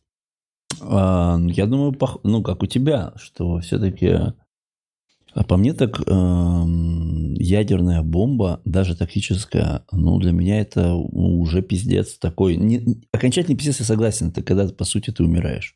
А, 0.81 1.37
ну, 1.37 1.49
я 1.49 1.65
думаю, 1.65 1.97
ну, 2.23 2.43
как 2.43 2.61
у 2.63 2.67
тебя, 2.67 3.13
что 3.17 3.59
все-таки... 3.59 4.33
А 5.35 5.43
по 5.43 5.57
мне 5.57 5.73
так 5.73 5.99
эм, 6.07 7.33
ядерная 7.33 8.03
бомба, 8.03 8.61
даже 8.65 8.95
тактическая, 8.95 9.83
ну, 9.91 10.19
для 10.19 10.31
меня 10.31 10.59
это 10.61 10.93
уже 10.93 11.63
пиздец 11.63 12.19
такой. 12.19 12.55
Не- 12.55 13.01
окончательный 13.11 13.57
пиздец, 13.57 13.79
я 13.79 13.85
согласен, 13.85 14.27
это 14.29 14.43
когда, 14.43 14.67
по 14.67 14.83
сути, 14.85 15.09
ты 15.09 15.23
умираешь. 15.23 15.75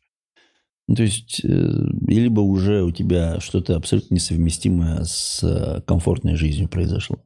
Ну, 0.86 0.94
то 0.94 1.02
есть, 1.02 1.44
э, 1.44 1.72
либо 2.06 2.40
уже 2.40 2.82
у 2.82 2.92
тебя 2.92 3.40
что-то 3.40 3.76
абсолютно 3.76 4.14
несовместимое 4.14 5.04
с 5.04 5.42
э, 5.42 5.82
комфортной 5.82 6.36
жизнью 6.36 6.68
произошло. 6.68 7.18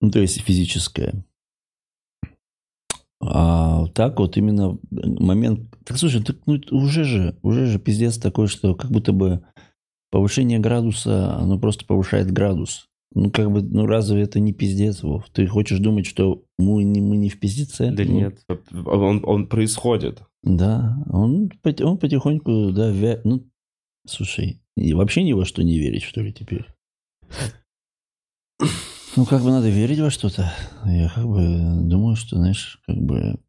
Ну, 0.00 0.10
то 0.10 0.20
есть, 0.20 0.40
физическое. 0.40 1.24
А 3.22 3.86
так 3.88 4.18
вот 4.18 4.38
именно 4.38 4.78
момент... 4.90 5.70
Так 5.84 5.98
слушай, 5.98 6.22
так, 6.22 6.36
ну, 6.46 6.58
уже 6.70 7.04
же, 7.04 7.36
уже 7.42 7.66
же 7.66 7.78
пиздец 7.78 8.16
такой, 8.16 8.48
что 8.48 8.74
как 8.74 8.90
будто 8.90 9.12
бы 9.12 9.44
повышение 10.10 10.58
градуса, 10.58 11.36
оно 11.36 11.58
просто 11.58 11.84
повышает 11.84 12.30
градус. 12.30 12.86
Ну, 13.12 13.30
как 13.30 13.50
бы, 13.50 13.60
ну, 13.62 13.86
разве 13.86 14.22
это 14.22 14.38
не 14.38 14.52
пиздец, 14.52 15.02
Вов? 15.02 15.28
Ты 15.30 15.46
хочешь 15.46 15.80
думать, 15.80 16.06
что 16.06 16.44
мы 16.58 16.84
не, 16.84 17.00
мы 17.00 17.16
не 17.16 17.28
в 17.28 17.40
пиздеце? 17.40 17.90
Да 17.90 18.04
Ну, 18.04 18.12
нет, 18.12 18.44
он, 18.86 19.22
он 19.24 19.48
происходит. 19.48 20.22
Да, 20.42 20.96
он, 21.10 21.50
он 21.64 21.98
потихоньку, 21.98 22.70
да, 22.70 22.90
вя- 22.92 23.20
ну, 23.24 23.44
слушай, 24.06 24.62
и 24.76 24.94
вообще 24.94 25.24
ни 25.24 25.32
во 25.32 25.44
что 25.44 25.62
не 25.62 25.78
верить, 25.78 26.02
что 26.02 26.20
ли, 26.20 26.32
теперь? 26.32 26.66
Ну, 29.16 29.26
как 29.26 29.42
бы 29.42 29.50
надо 29.50 29.68
верить 29.68 29.98
во 29.98 30.10
что-то. 30.10 30.52
Я 30.86 31.08
как 31.08 31.26
бы 31.26 31.42
думаю, 31.82 32.14
что, 32.14 32.36
знаешь, 32.36 32.80
как 32.86 32.96
бы 32.96 33.40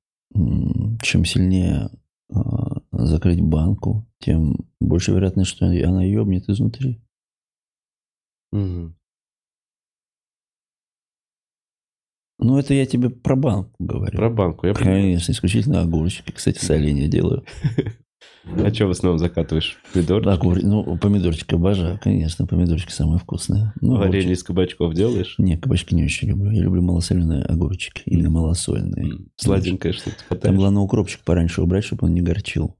чем 1.03 1.23
сильнее 1.25 1.89
а, 2.33 2.80
закрыть 3.05 3.41
банку, 3.41 4.07
тем 4.19 4.55
больше 4.79 5.11
вероятность, 5.11 5.49
что 5.51 5.65
она 5.65 6.03
ебнет 6.03 6.49
изнутри. 6.49 7.01
Мгм. 8.51 8.95
Ну, 12.39 12.57
это 12.57 12.73
я 12.73 12.85
тебе 12.87 13.09
про 13.11 13.35
банку 13.35 13.71
говорю. 13.79 14.17
Про 14.17 14.29
банку, 14.31 14.65
я 14.67 14.73
понимаю. 14.73 15.01
Конечно, 15.03 15.31
исключительно 15.31 15.81
огурчики. 15.81 16.31
Кстати, 16.31 16.63
соленья 16.63 17.07
делаю. 17.07 17.43
А 18.43 18.73
что 18.73 18.87
в 18.87 18.91
основном 18.91 19.19
закатываешь? 19.19 19.77
Помидор? 19.93 20.27
Огур- 20.27 20.61
Ну, 20.63 20.97
помидорчики 20.97 21.53
обожаю, 21.53 21.99
конечно. 22.01 22.47
Помидорчики 22.47 22.91
самые 22.91 23.19
вкусные. 23.19 23.71
Ну, 23.81 23.97
Варенье 23.97 24.33
из 24.33 24.43
кабачков 24.43 24.95
делаешь? 24.95 25.35
Не, 25.37 25.57
кабачки 25.57 25.93
не 25.93 26.03
очень 26.05 26.29
люблю. 26.29 26.49
Я 26.49 26.63
люблю 26.63 26.81
малосоленые 26.81 27.43
огурчики. 27.43 28.01
Или 28.05 28.25
малосольные. 28.27 29.27
Сладенькое 29.35 29.93
что-то 29.93 30.35
Там 30.37 30.55
главное 30.55 30.81
укропчик 30.81 31.23
пораньше 31.23 31.61
убрать, 31.61 31.83
чтобы 31.83 32.07
он 32.07 32.15
не 32.15 32.21
горчил. 32.21 32.75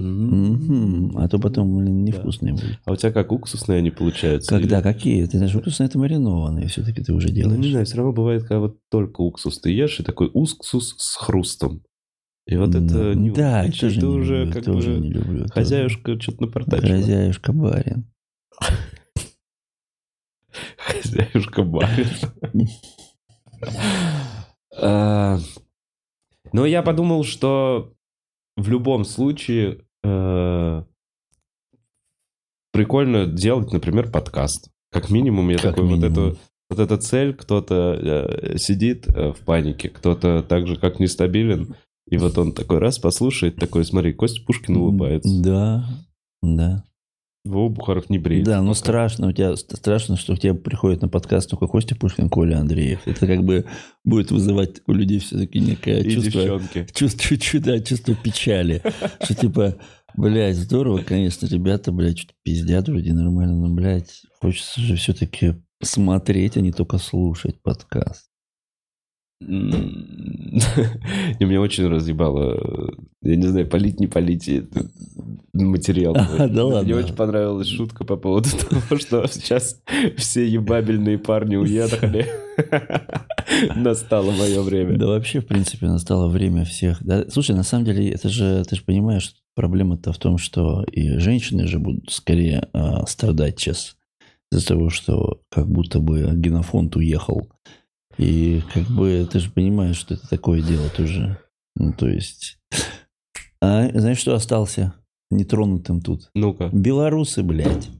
А 0.00 1.28
то 1.28 1.38
потом, 1.38 1.76
блин, 1.76 2.04
невкусные 2.04 2.52
будут. 2.54 2.78
А 2.84 2.92
у 2.92 2.96
тебя 2.96 3.12
как 3.12 3.32
уксусные 3.32 3.78
они 3.78 3.90
получаются? 3.90 4.58
Когда? 4.58 4.76
Или- 4.76 4.82
Какие? 4.82 5.26
Ты 5.26 5.38
знаешь, 5.38 5.52
вкусные 5.54 5.88
это 5.88 5.98
маринованные 5.98 6.68
все-таки 6.68 7.02
ты 7.02 7.12
уже 7.12 7.28
Ну, 7.28 7.34
делаешь. 7.34 7.58
не 7.58 7.70
знаю, 7.70 7.86
все 7.86 7.96
равно 7.96 8.12
бывает, 8.12 8.42
когда 8.42 8.60
вот 8.60 8.78
только 8.90 9.20
уксус 9.22 9.58
ты 9.60 9.70
ешь, 9.70 10.00
и 10.00 10.04
такой 10.04 10.30
уксус 10.32 10.94
с 10.98 11.16
хрустом. 11.16 11.82
И 12.46 12.56
вот 12.56 12.74
это 12.74 13.14
не 13.14 13.30
Да, 13.30 13.64
уксус, 13.66 13.80
тоже 13.80 13.98
это 13.98 14.06
не 14.06 14.12
уже 14.14 14.38
люблю, 14.44 14.52
как 14.54 14.64
тоже 14.64 14.94
бы 14.94 15.00
не 15.00 15.10
люблю. 15.12 15.38
тоже. 15.40 15.52
хозяюшка 15.52 16.20
что-то 16.20 16.42
напортачила. 16.42 16.88
Хозяюшка 16.96 17.52
барин. 17.52 18.06
Хозяюшка 20.78 21.62
барин. 21.62 22.68
А, 24.80 25.38
Но 26.52 26.64
я 26.64 26.82
подумал, 26.82 27.24
что 27.24 27.92
в 28.56 28.68
любом 28.68 29.04
случае 29.04 29.80
прикольно 32.72 33.26
делать, 33.26 33.72
например, 33.72 34.10
подкаст. 34.10 34.70
Как 34.90 35.10
минимум, 35.10 35.50
я 35.50 35.56
Как 35.58 35.74
такой 35.74 35.84
вот 35.84 35.96
минимум. 35.98 36.12
эту 36.12 36.38
вот 36.70 36.78
эта 36.78 36.98
цель, 36.98 37.34
кто-то 37.34 37.98
э, 38.54 38.58
сидит 38.58 39.08
э, 39.08 39.32
в 39.32 39.38
панике, 39.44 39.88
кто-то 39.88 40.42
так 40.42 40.66
же, 40.66 40.76
как 40.76 41.00
нестабилен, 41.00 41.74
и 42.10 42.18
вот 42.18 42.36
он 42.38 42.52
такой 42.52 42.78
раз 42.78 42.98
послушает, 42.98 43.56
такой, 43.56 43.84
смотри, 43.84 44.12
Костя 44.12 44.42
Пушкин 44.44 44.76
улыбается. 44.76 45.42
Да, 45.42 45.84
да. 46.42 46.84
Вова 47.44 47.68
Бухаров 47.70 48.10
не 48.10 48.18
бреет. 48.18 48.44
Да, 48.44 48.62
но 48.62 48.74
страшно, 48.74 49.28
у 49.28 49.32
тебя 49.32 49.56
страшно, 49.56 50.16
что 50.16 50.36
к 50.36 50.40
тебе 50.40 50.54
приходит 50.54 51.02
на 51.02 51.08
подкаст 51.08 51.50
только 51.50 51.66
Костя 51.66 51.96
Пушкин, 51.96 52.28
Коля 52.28 52.58
Андреев. 52.58 53.00
Это 53.06 53.26
как 53.26 53.44
бы 53.44 53.64
будет 54.04 54.30
вызывать 54.30 54.82
у 54.86 54.92
людей 54.92 55.18
все-таки 55.20 55.58
некое 55.60 56.00
И 56.00 56.10
чувство, 56.10 56.42
девчонки. 56.42 56.86
чувство, 56.94 57.60
да, 57.60 57.80
чувство 57.80 58.14
печали. 58.14 58.82
Что 59.22 59.34
типа, 59.34 59.78
блядь, 60.14 60.56
здорово, 60.56 60.98
конечно, 60.98 61.46
ребята, 61.46 61.92
блядь, 61.92 62.18
что-то 62.18 62.34
пиздят 62.42 62.88
вроде 62.88 63.12
нормально, 63.12 63.56
но, 63.56 63.74
блядь, 63.74 64.22
хочется 64.40 64.80
же 64.80 64.96
все-таки 64.96 65.54
смотреть, 65.82 66.56
а 66.56 66.60
не 66.60 66.72
только 66.72 66.98
слушать 66.98 67.62
подкаст. 67.62 68.27
И 69.40 69.44
меня 71.44 71.60
очень 71.60 71.86
разъебало, 71.86 72.54
э, 72.54 72.88
я 73.22 73.36
не 73.36 73.46
знаю, 73.46 73.68
полить, 73.68 74.00
не 74.00 74.08
полить 74.08 74.48
и 74.48 74.58
этот 74.58 74.90
материал. 75.52 76.16
А, 76.16 76.48
да 76.48 76.64
ладно. 76.64 76.82
Мне 76.82 76.96
очень 76.96 77.14
понравилась 77.14 77.68
шутка 77.68 78.04
по 78.04 78.16
поводу 78.16 78.48
того, 78.70 78.98
что 78.98 79.26
сейчас 79.28 79.80
все 80.16 80.46
ебабельные 80.46 81.18
парни 81.18 81.56
уехали. 81.56 82.26
Настало 83.76 84.32
мое 84.32 84.60
время. 84.62 84.98
Да 84.98 85.06
вообще, 85.06 85.40
в 85.40 85.46
принципе, 85.46 85.86
настало 85.86 86.28
время 86.28 86.64
всех. 86.64 87.02
Да, 87.04 87.24
слушай, 87.30 87.54
на 87.54 87.62
самом 87.62 87.84
деле, 87.84 88.10
это 88.10 88.28
же, 88.28 88.64
ты 88.68 88.76
же 88.76 88.82
понимаешь, 88.82 89.34
проблема-то 89.54 90.12
в 90.12 90.18
том, 90.18 90.38
что 90.38 90.84
и 90.84 91.18
женщины 91.18 91.66
же 91.66 91.78
будут 91.78 92.10
скорее 92.10 92.68
а, 92.72 93.06
страдать 93.06 93.58
сейчас 93.58 93.96
из-за 94.50 94.66
того, 94.66 94.90
что 94.90 95.40
как 95.50 95.68
будто 95.68 96.00
бы 96.00 96.30
генофонд 96.34 96.96
уехал. 96.96 97.48
И 98.18 98.62
как 98.72 98.84
бы 98.88 99.26
ты 99.30 99.38
же 99.38 99.50
понимаешь, 99.50 99.96
что 99.96 100.14
это 100.14 100.28
такое 100.28 100.60
дело 100.60 100.88
тоже. 100.90 101.38
Ну, 101.76 101.92
то 101.92 102.08
есть... 102.08 102.58
А 103.60 103.88
знаешь, 103.98 104.18
что 104.18 104.34
остался 104.34 104.94
нетронутым 105.30 106.00
тут? 106.00 106.30
Ну-ка. 106.34 106.68
Белорусы, 106.72 107.42
блядь. 107.42 107.90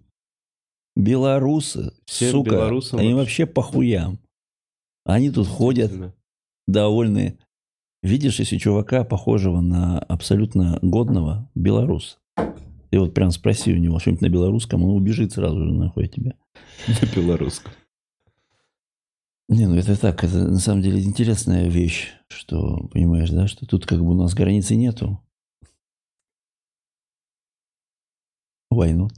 Белорусы, 0.96 1.92
Всем 2.06 2.30
сука, 2.32 2.50
белорусам 2.50 2.98
они 2.98 3.14
вообще- 3.14 3.44
вообще 3.44 3.46
по 3.46 3.62
хуям. 3.62 4.18
Они 5.04 5.30
тут 5.30 5.46
ходят, 5.46 5.92
довольны. 6.66 7.38
Видишь, 8.02 8.38
если 8.40 8.58
чувака, 8.58 9.04
похожего 9.04 9.60
на 9.60 9.98
абсолютно 10.00 10.78
годного, 10.82 11.50
белорус, 11.54 12.18
ты 12.90 12.98
вот 12.98 13.14
прям 13.14 13.30
спроси 13.30 13.72
у 13.72 13.76
него 13.76 13.98
что-нибудь 13.98 14.22
на 14.22 14.28
белорусском, 14.28 14.84
он 14.84 14.96
убежит 14.96 15.32
сразу 15.32 15.64
же 15.64 15.72
нахуй 15.72 16.08
тебя. 16.08 16.34
На 16.88 17.14
белорусском. 17.14 17.72
Не, 19.48 19.66
ну 19.66 19.76
это 19.76 19.98
так, 19.98 20.24
это 20.24 20.46
на 20.46 20.58
самом 20.58 20.82
деле 20.82 21.02
интересная 21.02 21.68
вещь, 21.68 22.12
что, 22.28 22.86
понимаешь, 22.92 23.30
да, 23.30 23.46
что 23.46 23.66
тут 23.66 23.86
как 23.86 23.98
бы 24.00 24.10
у 24.10 24.14
нас 24.14 24.34
границы 24.34 24.76
нету. 24.76 25.22
Why 28.70 28.94
not? 28.94 29.12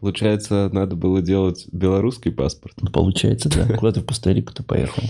Получается, 0.00 0.70
надо 0.72 0.96
было 0.96 1.20
делать 1.20 1.68
белорусский 1.72 2.32
паспорт. 2.32 2.74
Ну, 2.80 2.90
Получается, 2.90 3.50
да. 3.50 3.76
Куда 3.76 3.92
ты 3.92 4.00
в 4.00 4.06
Коста-Рику-то 4.06 4.64
поехал? 4.64 5.02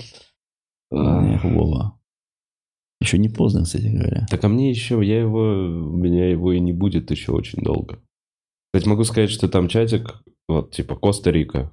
Эх, 0.90 1.44
Вова. 1.44 1.96
Еще 3.00 3.18
не 3.18 3.28
поздно, 3.28 3.62
кстати 3.62 3.86
говоря. 3.86 4.26
Так 4.28 4.42
а 4.44 4.48
мне 4.48 4.68
еще, 4.68 5.00
я 5.02 5.20
его, 5.20 5.42
у 5.42 5.96
меня 5.96 6.28
его 6.28 6.52
и 6.52 6.58
не 6.58 6.72
будет 6.72 7.12
еще 7.12 7.30
очень 7.30 7.62
долго. 7.62 8.02
Кстати, 8.72 8.88
могу 8.88 9.04
сказать, 9.04 9.30
что 9.30 9.48
там 9.48 9.68
чатик, 9.68 10.22
вот 10.48 10.72
типа 10.72 10.96
Коста-Рика, 10.96 11.72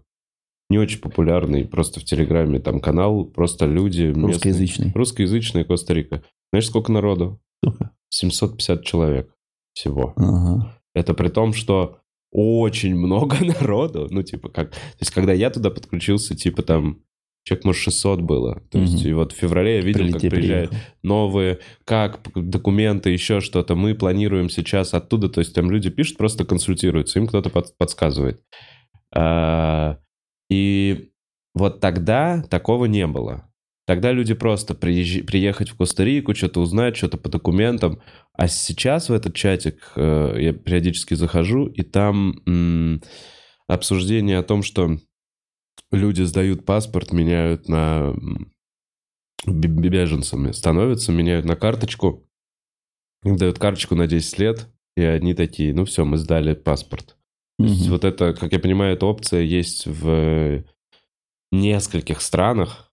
не 0.70 0.78
очень 0.78 1.00
популярный, 1.00 1.66
просто 1.66 2.00
в 2.00 2.04
Телеграме 2.04 2.60
там 2.60 2.80
канал, 2.80 3.26
просто 3.26 3.66
люди 3.66 4.04
местные. 4.04 4.26
Русскоязычный. 4.28 4.92
Русскоязычная 4.94 5.64
Коста-Рика. 5.64 6.24
Знаешь, 6.52 6.68
сколько 6.68 6.92
народу? 6.92 7.40
Сколько? 7.64 7.92
750 8.10 8.84
человек 8.84 9.34
всего. 9.74 10.14
Ага. 10.18 10.74
Это 10.96 11.14
при 11.14 11.30
том, 11.30 11.54
что 11.54 12.00
очень 12.32 12.96
много 12.96 13.38
народу. 13.62 14.08
Ну, 14.10 14.24
типа, 14.24 14.50
как... 14.50 14.72
То 14.72 14.78
есть, 15.00 15.12
когда 15.12 15.34
я 15.34 15.50
туда 15.50 15.70
подключился, 15.70 16.36
типа, 16.36 16.64
там, 16.64 17.02
человек, 17.46 17.64
может, 17.66 17.82
600 17.84 18.22
было. 18.22 18.62
То 18.72 18.80
есть, 18.80 19.02
Мгм. 19.02 19.08
и 19.10 19.14
вот 19.14 19.32
в 19.32 19.36
феврале 19.38 19.76
я 19.76 19.82
видел, 19.82 20.02
как 20.02 20.10
Прилетел, 20.20 20.30
приезжают 20.32 20.70
приехал. 20.72 20.88
новые, 21.04 21.60
как 21.86 22.20
документы, 22.36 23.12
еще 23.12 23.40
что-то. 23.40 23.76
Мы 23.76 23.96
планируем 23.96 24.50
сейчас 24.50 24.94
оттуда. 24.94 25.30
То 25.30 25.40
есть, 25.40 25.54
там 25.54 25.72
люди 25.72 25.90
пишут, 25.90 26.18
просто 26.18 26.44
консультируются. 26.44 27.20
Им 27.20 27.28
кто-то 27.28 27.50
под- 27.50 27.78
подсказывает. 27.78 28.42
А, 29.16 29.98
И 30.50 31.12
вот 31.54 31.80
тогда 31.80 32.44
такого 32.50 32.86
не 32.86 33.08
было. 33.08 33.52
Тогда 33.86 34.12
люди 34.12 34.34
просто 34.34 34.74
приезжи- 34.74 35.24
приехать 35.24 35.70
в 35.70 35.78
Коста-Рику, 35.78 36.36
что-то 36.36 36.60
узнать, 36.62 36.98
что-то 36.98 37.18
по 37.18 37.30
документам. 37.30 38.02
А 38.34 38.48
сейчас 38.48 39.10
в 39.10 39.14
этот 39.14 39.34
чатик 39.34 39.94
э, 39.96 40.36
я 40.40 40.54
периодически 40.54 41.14
захожу, 41.14 41.68
и 41.68 41.84
там 41.84 42.42
м, 42.46 43.02
обсуждение 43.68 44.40
о 44.40 44.44
том, 44.44 44.62
что 44.62 44.98
люди 45.92 46.24
сдают 46.24 46.66
паспорт, 46.66 47.14
меняют 47.14 47.70
на 47.70 48.14
беженцами, 49.46 50.52
становятся, 50.52 51.12
меняют 51.12 51.46
на 51.46 51.56
карточку, 51.56 52.28
дают 53.24 53.60
карточку 53.60 53.96
на 53.96 54.08
10 54.08 54.38
лет, 54.40 54.68
и 54.96 55.02
они 55.02 55.34
такие, 55.34 55.74
ну 55.74 55.86
все, 55.86 56.06
мы 56.06 56.18
сдали 56.18 56.54
паспорт. 56.54 57.17
То 57.58 57.66
есть 57.66 57.90
вот 57.90 58.04
это, 58.04 58.34
как 58.34 58.52
я 58.52 58.60
понимаю, 58.60 58.94
эта 58.94 59.06
опция 59.06 59.42
есть 59.42 59.88
в 59.88 60.64
нескольких 61.52 62.22
странах, 62.22 62.92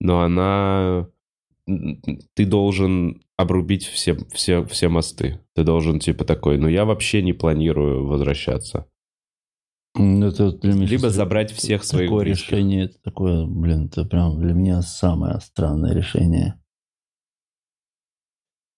но 0.00 0.20
она... 0.20 1.08
Ты 2.34 2.46
должен 2.46 3.22
обрубить 3.36 3.86
все, 3.86 4.16
все, 4.32 4.64
все 4.66 4.88
мосты. 4.88 5.40
Ты 5.54 5.64
должен 5.64 5.98
типа 5.98 6.24
такой, 6.24 6.58
ну 6.58 6.68
я 6.68 6.84
вообще 6.84 7.22
не 7.22 7.32
планирую 7.32 8.06
возвращаться. 8.06 8.88
Ну, 9.98 10.26
Это 10.26 10.46
вот 10.46 10.62
меня 10.62 10.86
Либо 10.86 11.10
забрать 11.10 11.52
всех 11.52 11.82
своих 11.82 12.10
такое 12.10 12.24
близких. 12.24 12.52
решение, 12.52 12.84
это 12.84 13.00
такое, 13.02 13.46
блин, 13.46 13.86
это 13.86 14.04
прям 14.04 14.38
для 14.38 14.52
меня 14.52 14.82
самое 14.82 15.40
странное 15.40 15.94
решение. 15.94 16.60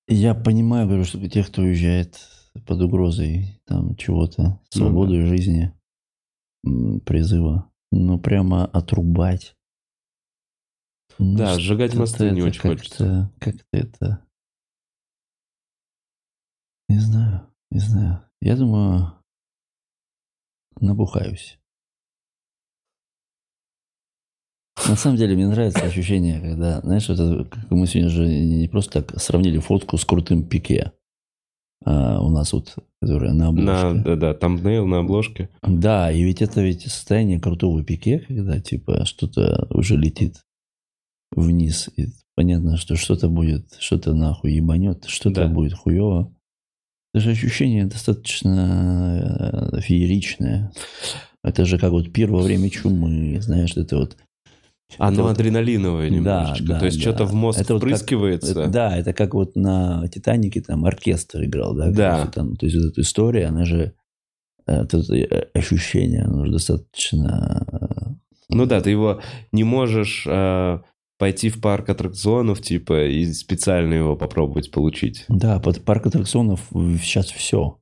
Я 0.07 0.35
понимаю, 0.35 0.87
говорю, 0.87 1.05
что 1.05 1.29
тех, 1.29 1.49
кто 1.49 1.63
уезжает 1.63 2.19
под 2.67 2.81
угрозой 2.81 3.61
там 3.67 3.97
чего-то, 3.97 4.61
свободы 4.71 5.27
жизни, 5.27 5.73
м, 6.65 7.01
призыва, 7.01 7.71
ну 7.93 8.19
прямо 8.19 8.67
отрубать. 8.67 9.55
Ну, 11.19 11.37
Да, 11.37 11.59
сжигать 11.59 11.95
мосты 11.95 12.31
не 12.31 12.43
очень 12.43 12.61
хочется. 12.61 13.33
как-то- 13.41 13.51
Как-то 13.51 13.65
это... 13.73 14.25
Не 16.89 16.99
знаю, 17.01 17.47
не 17.71 17.81
знаю. 17.81 18.23
Я 18.41 18.57
думаю, 18.57 19.13
набухаюсь. 20.81 21.59
На 24.89 24.97
самом 24.97 25.17
деле, 25.17 25.35
мне 25.35 25.49
нравится 25.49 25.81
ощущение, 25.85 26.41
когда, 26.41 26.81
знаешь, 26.81 27.09
вот 27.09 27.19
это, 27.19 27.45
как 27.45 27.71
мы 27.71 27.87
сегодня 27.87 28.09
же 28.11 28.27
не 28.27 28.69
просто 28.69 29.03
так 29.03 29.21
сравнили 29.21 29.59
фотку 29.59 29.99
с 29.99 30.05
крутым 30.05 30.49
пике. 30.49 30.93
А, 31.91 32.21
у 32.21 32.29
нас 32.29 32.53
вот, 32.53 32.77
которая 33.01 33.33
на 33.33 33.49
обложке. 33.49 33.87
На, 33.89 33.95
да, 34.05 34.17
да, 34.17 34.35
тамбнейл 34.35 34.87
на 34.87 34.99
обложке. 34.99 35.49
Да, 35.63 36.13
и 36.13 36.23
ведь 36.23 36.43
это 36.43 36.61
ведь 36.61 36.83
состояние 36.83 37.41
крутого 37.41 37.83
пике, 37.83 38.19
когда 38.29 38.61
типа 38.61 39.07
что-то 39.07 39.67
уже 39.71 39.97
летит 39.97 40.43
вниз, 41.35 41.89
и 41.97 42.09
понятно, 42.35 42.77
что 42.77 42.97
что-то 42.97 43.31
будет, 43.31 43.75
что-то 43.79 44.13
нахуй 44.13 44.53
ебанет, 44.53 45.07
что-то 45.07 45.47
Да. 45.47 45.49
будет 45.49 45.73
хуево. 45.73 46.31
Это 47.15 47.25
же 47.25 47.31
ощущение 47.31 47.87
достаточно 47.87 49.71
э, 49.73 49.81
фееричное. 49.81 50.71
Это 51.43 51.65
же 51.65 51.79
как 51.79 51.93
вот 51.93 52.13
пир 52.13 52.31
во 52.31 52.43
время 52.43 52.69
чумы, 52.69 53.41
знаешь, 53.41 53.75
это 53.79 53.97
вот 53.97 54.19
Оно 54.97 55.25
вот- 55.25 55.33
адреналиновое 55.33 56.09
Да, 56.09 56.15
немножечко. 56.17 56.65
да, 56.67 56.79
То 56.81 56.87
есть 56.87 56.97
да. 56.99 57.03
что-то 57.03 57.25
в 57.27 57.35
мозг 57.35 57.61
Это 57.61 57.75
вот 57.75 57.83
как- 57.83 57.89
впрыскивается. 57.91 58.51
Это- 58.53 58.69
да, 58.69 58.97
это 58.97 59.13
как 59.13 59.35
вот 59.35 59.55
на 59.55 60.09
Титанике 60.09 60.63
там 60.63 60.85
оркестр 60.87 61.45
играл, 61.45 61.75
да? 61.75 61.91
Да. 61.91 62.11
кажется, 62.11 62.33
Там, 62.33 62.57
то 62.57 62.67
есть 62.67 62.77
вот 62.79 62.87
эта 62.93 63.01
история, 63.03 63.47
она 63.47 63.65
же 63.65 63.93
э, 64.67 64.83
это, 64.83 64.99
э, 65.15 65.47
ощущение, 65.55 66.23
оно 66.23 66.47
же 66.47 66.53
достаточно... 66.53 67.67
э, 67.73 68.15
Ну 68.49 68.65
да, 68.67 68.81
ты 68.81 68.91
его 68.91 69.21
не 69.53 69.65
можешь 69.65 70.25
э, 70.27 70.79
пойти 71.19 71.51
в 71.51 71.61
парк 71.61 71.89
аттракционов, 71.91 72.63
типа, 72.63 73.07
и 73.09 73.27
специально 73.33 73.93
его 73.95 74.17
попробовать 74.17 74.71
получить. 74.71 75.25
Да, 75.29 75.59
под 75.61 75.85
парк 75.85 76.07
аттракционов 76.07 76.67
сейчас 77.03 77.27
все. 77.31 77.79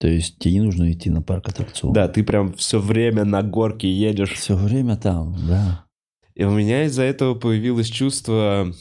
То 0.00 0.08
есть 0.08 0.38
тебе 0.38 0.54
не 0.54 0.60
нужно 0.62 0.90
идти 0.90 1.10
на 1.10 1.20
парк 1.22 1.48
аттракционов. 1.48 1.94
Да, 1.94 2.08
ты 2.08 2.24
прям 2.24 2.52
все 2.54 2.78
время 2.78 3.24
на 3.24 3.42
горке 3.42 3.90
едешь. 3.92 4.32
Все 4.32 4.56
время 4.56 4.96
там, 4.96 5.36
да. 5.46 5.84
И 6.34 6.44
у 6.44 6.50
меня 6.50 6.84
из-за 6.84 7.02
этого 7.02 7.34
появилось 7.34 7.88
чувство... 7.88 8.72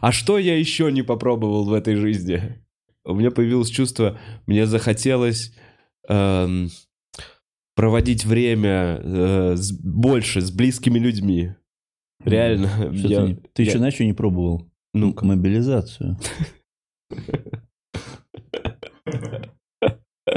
А 0.00 0.12
что 0.12 0.38
я 0.38 0.58
еще 0.58 0.92
не 0.92 1.02
попробовал 1.02 1.64
в 1.64 1.72
этой 1.72 1.96
жизни? 1.96 2.62
У 3.04 3.14
меня 3.14 3.30
появилось 3.30 3.70
чувство, 3.70 4.18
мне 4.46 4.66
захотелось 4.66 5.54
эм, 6.08 6.68
проводить 7.74 8.24
время 8.26 9.00
э, 9.02 9.56
с- 9.56 9.72
больше 9.72 10.42
с 10.42 10.50
близкими 10.50 10.98
людьми. 10.98 11.54
Реально. 12.24 12.68
Что 12.94 13.08
я- 13.08 13.20
ты 13.22 13.26
не- 13.28 13.34
ты 13.54 13.62
я- 13.62 13.68
еще 13.70 13.78
на 13.78 13.90
что 13.90 14.04
не 14.04 14.12
пробовал? 14.12 14.70
Ну-ка. 14.92 15.24
Мобилизацию. 15.24 16.18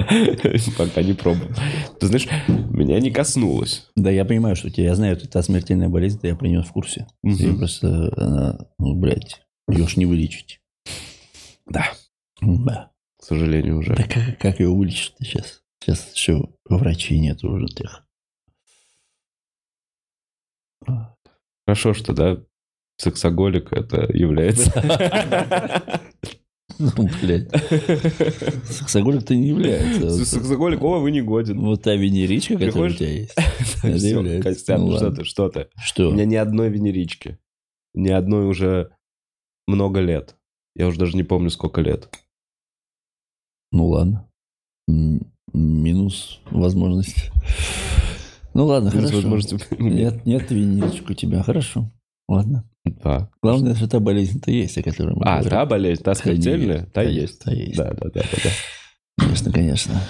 Пока 0.77 1.01
не 1.03 1.13
пробовал. 1.13 1.49
Ты 1.99 2.07
знаешь, 2.07 2.27
меня 2.47 2.99
не 2.99 3.11
коснулось. 3.11 3.89
Да, 3.95 4.09
я 4.09 4.25
понимаю, 4.25 4.55
что 4.55 4.69
тебя, 4.69 4.85
я 4.85 4.95
знаю, 4.95 5.15
это 5.15 5.27
та 5.27 5.43
смертельная 5.43 5.89
болезнь, 5.89 6.19
да 6.21 6.29
я 6.29 6.35
про 6.35 6.47
нее 6.47 6.63
в 6.63 6.71
курсе. 6.71 7.07
Ее 7.23 7.55
просто, 7.55 8.11
она, 8.17 8.59
ну, 8.79 8.95
блядь, 8.95 9.41
ее 9.69 9.87
ж 9.87 9.97
не 9.97 10.05
вылечить. 10.05 10.61
Да. 11.67 11.85
Да. 12.41 12.91
К 13.19 13.23
сожалению, 13.23 13.77
уже. 13.77 13.95
Да 13.95 14.03
как, 14.03 14.39
как 14.39 14.59
ее 14.59 14.69
вылечить 14.69 15.13
сейчас? 15.19 15.61
Сейчас 15.81 16.13
еще 16.13 16.49
врачей 16.65 17.19
нет 17.19 17.43
уже 17.43 17.67
тех. 17.67 18.05
Хорошо, 21.65 21.93
что, 21.93 22.13
да, 22.13 22.37
сексоголик 22.97 23.71
это 23.71 24.11
является. 24.11 24.71
Ну, 26.79 27.09
блядь. 27.21 27.49
Сексоголик-то 28.65 29.35
не 29.35 29.49
является. 29.49 30.25
Сексоголик, 30.25 30.81
о, 30.81 30.99
вы 30.99 31.11
не 31.11 31.21
годен. 31.21 31.59
Вот 31.59 31.83
та 31.83 31.93
венеричка, 31.95 32.57
которая 32.57 32.91
у 32.91 32.93
тебя 32.93 33.09
есть. 33.09 33.35
Костян, 34.41 34.81
Ну, 34.85 34.95
что 34.95 35.11
ты, 35.11 35.25
что 35.25 35.49
ты? 35.49 35.67
У 35.75 35.79
Что? 35.81 36.11
меня 36.11 36.23
ни 36.25 36.35
одной 36.35 36.69
венерички. 36.69 37.37
Ни 37.93 38.09
одной 38.09 38.47
уже 38.47 38.91
много 39.67 39.99
лет. 39.99 40.35
Я 40.75 40.87
уже 40.87 40.99
даже 40.99 41.17
не 41.17 41.23
помню, 41.23 41.49
сколько 41.49 41.81
лет. 41.81 42.09
Ну 43.71 43.87
ладно. 43.87 44.29
Минус 45.53 46.39
возможность. 46.49 47.29
Ну 48.53 48.65
ладно, 48.65 48.89
Минус 48.93 49.11
хорошо. 49.11 49.57
Нет, 49.77 50.25
нет 50.25 50.49
венеричек 50.49 51.09
у 51.09 51.13
тебя. 51.13 51.43
Хорошо. 51.43 51.91
Ладно. 52.27 52.69
Да. 53.03 53.29
Главное, 53.41 53.75
что 53.75 53.87
та 53.87 53.99
болезнь-то 53.99 54.51
есть, 54.51 54.77
о 54.77 54.83
которой 54.83 55.15
мы 55.15 55.23
А, 55.25 55.31
говорим. 55.39 55.49
та 55.49 55.65
болезнь, 55.65 56.03
та 56.03 56.15
смертельная? 56.15 56.85
Та 56.93 57.03
есть. 57.03 57.39
Та 57.43 57.51
есть. 57.51 57.77
Да, 57.77 57.91
да, 57.93 58.09
да, 58.13 58.21
да. 58.43 58.49
Конечно, 59.17 59.51
конечно. 59.51 60.01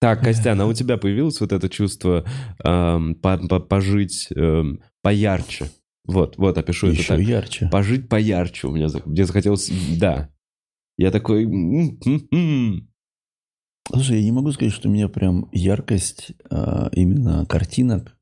Так, 0.00 0.20
Костян, 0.22 0.60
а 0.60 0.66
у 0.66 0.72
тебя 0.74 0.98
появилось 0.98 1.40
вот 1.40 1.52
это 1.52 1.68
чувство 1.70 2.24
эм, 2.62 3.14
по- 3.14 3.38
по- 3.38 3.60
пожить 3.60 4.28
эм, 4.36 4.80
поярче? 5.02 5.70
Вот, 6.06 6.36
вот, 6.36 6.58
опишу 6.58 6.88
это 6.88 6.96
Еще 6.96 7.08
так. 7.16 7.20
ярче. 7.20 7.68
Пожить 7.72 8.08
поярче 8.10 8.66
у 8.66 8.72
меня. 8.72 8.88
Мне 9.06 9.24
захотелось... 9.24 9.70
Да. 9.98 10.28
Я 10.98 11.10
такой... 11.10 11.44
м, 11.44 11.98
м, 12.04 12.28
м. 12.30 12.88
Слушай, 13.90 14.18
я 14.18 14.24
не 14.24 14.32
могу 14.32 14.52
сказать, 14.52 14.74
что 14.74 14.88
меня 14.90 15.08
прям 15.08 15.48
яркость 15.52 16.32
а, 16.50 16.90
именно 16.92 17.46
картинок 17.46 18.13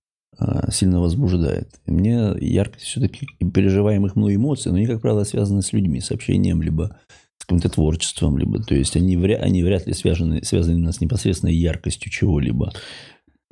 сильно 0.70 1.01
возбуждает. 1.01 1.68
И 1.86 1.90
Мне 1.93 2.32
яркость 2.40 2.86
все-таки 2.86 3.26
переживаемых 3.38 4.16
мной 4.16 4.36
эмоций, 4.36 4.70
но 4.70 4.78
они, 4.78 4.86
как 4.86 5.01
правило, 5.01 5.24
связаны 5.24 5.62
с 5.62 5.72
людьми, 5.72 6.01
с 6.01 6.11
общением, 6.11 6.62
либо 6.62 6.97
с 7.38 7.45
каким-то 7.45 7.68
творчеством, 7.68 8.38
либо, 8.38 8.62
то 8.62 8.74
есть 8.74 8.97
они, 8.97 9.16
вряд, 9.16 9.43
они 9.43 9.64
вряд 9.64 9.86
ли 9.88 9.95
связаны, 9.95 10.45
связаны 10.45 10.93
с 10.93 11.01
непосредственной 11.01 11.55
яркостью 11.55 12.11
чего-либо. 12.12 12.72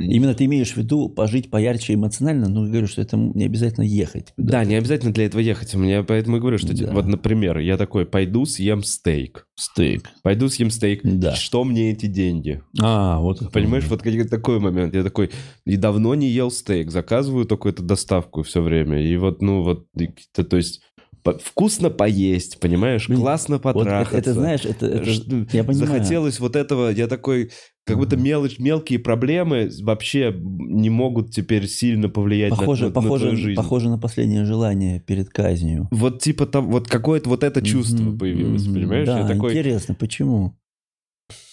Именно 0.00 0.34
ты 0.34 0.46
имеешь 0.46 0.72
в 0.72 0.76
виду 0.76 1.08
пожить 1.08 1.50
поярче 1.50 1.94
эмоционально, 1.94 2.48
но 2.48 2.64
я 2.64 2.70
говорю, 2.70 2.86
что 2.86 3.02
это 3.02 3.16
не 3.16 3.44
обязательно 3.44 3.84
ехать. 3.84 4.32
куда-то. 4.34 4.52
Да, 4.52 4.64
не 4.64 4.74
обязательно 4.74 5.12
для 5.12 5.26
этого 5.26 5.40
ехать. 5.40 5.74
Мне 5.74 6.02
поэтому 6.02 6.38
и 6.38 6.40
говорю, 6.40 6.58
что... 6.58 6.76
Да. 6.76 6.92
Вот, 6.92 7.06
например, 7.06 7.58
я 7.58 7.76
такой, 7.76 8.06
пойду 8.06 8.46
съем 8.46 8.82
стейк. 8.82 9.46
Стейк. 9.54 10.08
Пойду 10.22 10.48
съем 10.48 10.70
стейк. 10.70 11.00
Да. 11.02 11.34
Что 11.34 11.64
мне 11.64 11.92
эти 11.92 12.06
деньги? 12.06 12.62
А, 12.80 13.20
вот. 13.20 13.52
Понимаешь, 13.52 13.84
вот 13.88 14.02
такой 14.30 14.58
момент. 14.58 14.94
Я 14.94 15.02
такой, 15.02 15.30
и 15.66 15.76
давно 15.76 16.14
не 16.14 16.28
ел 16.28 16.50
стейк, 16.50 16.90
заказываю 16.90 17.44
только 17.44 17.68
эту 17.68 17.82
доставку 17.82 18.42
все 18.42 18.62
время. 18.62 19.02
И 19.02 19.16
вот, 19.16 19.42
ну 19.42 19.62
вот, 19.62 19.86
то 20.34 20.56
есть, 20.56 20.82
по- 21.22 21.38
вкусно 21.38 21.90
поесть, 21.90 22.60
понимаешь, 22.60 23.08
Блин, 23.08 23.20
классно 23.20 23.56
Вот 23.56 23.62
потрахаться. 23.62 24.16
это, 24.18 24.30
это, 24.30 24.32
знаешь, 24.40 24.64
это, 24.64 24.86
это- 24.86 25.10
я 25.56 25.64
понимаю. 25.64 25.74
Захотелось 25.74 26.40
вот 26.40 26.56
этого, 26.56 26.90
я 26.90 27.06
такой, 27.06 27.50
как 27.84 27.96
будто 27.98 28.16
мелочь, 28.16 28.58
мелкие 28.58 28.98
проблемы 28.98 29.70
вообще 29.82 30.34
не 30.42 30.90
могут 30.90 31.30
теперь 31.32 31.66
сильно 31.68 32.08
повлиять 32.08 32.50
похоже, 32.50 32.84
на, 32.84 32.88
на- 32.90 32.94
на 32.94 33.02
похоже, 33.02 33.24
твою 33.24 33.36
жизнь. 33.36 33.56
похоже 33.56 33.88
на 33.88 33.98
последнее 33.98 34.44
желание 34.44 35.00
перед 35.00 35.28
казнью. 35.30 35.88
Вот 35.90 36.20
типа 36.22 36.46
там, 36.46 36.70
вот 36.70 36.88
какое-то 36.88 37.28
вот 37.28 37.42
это 37.44 37.62
чувство 37.62 38.02
Мгм, 38.04 38.18
появилось, 38.18 38.64
мгм. 38.66 38.74
понимаешь? 38.74 39.06
Да, 39.06 39.20
я 39.20 39.26
такой, 39.26 39.50
интересно, 39.52 39.94
почему? 39.94 40.56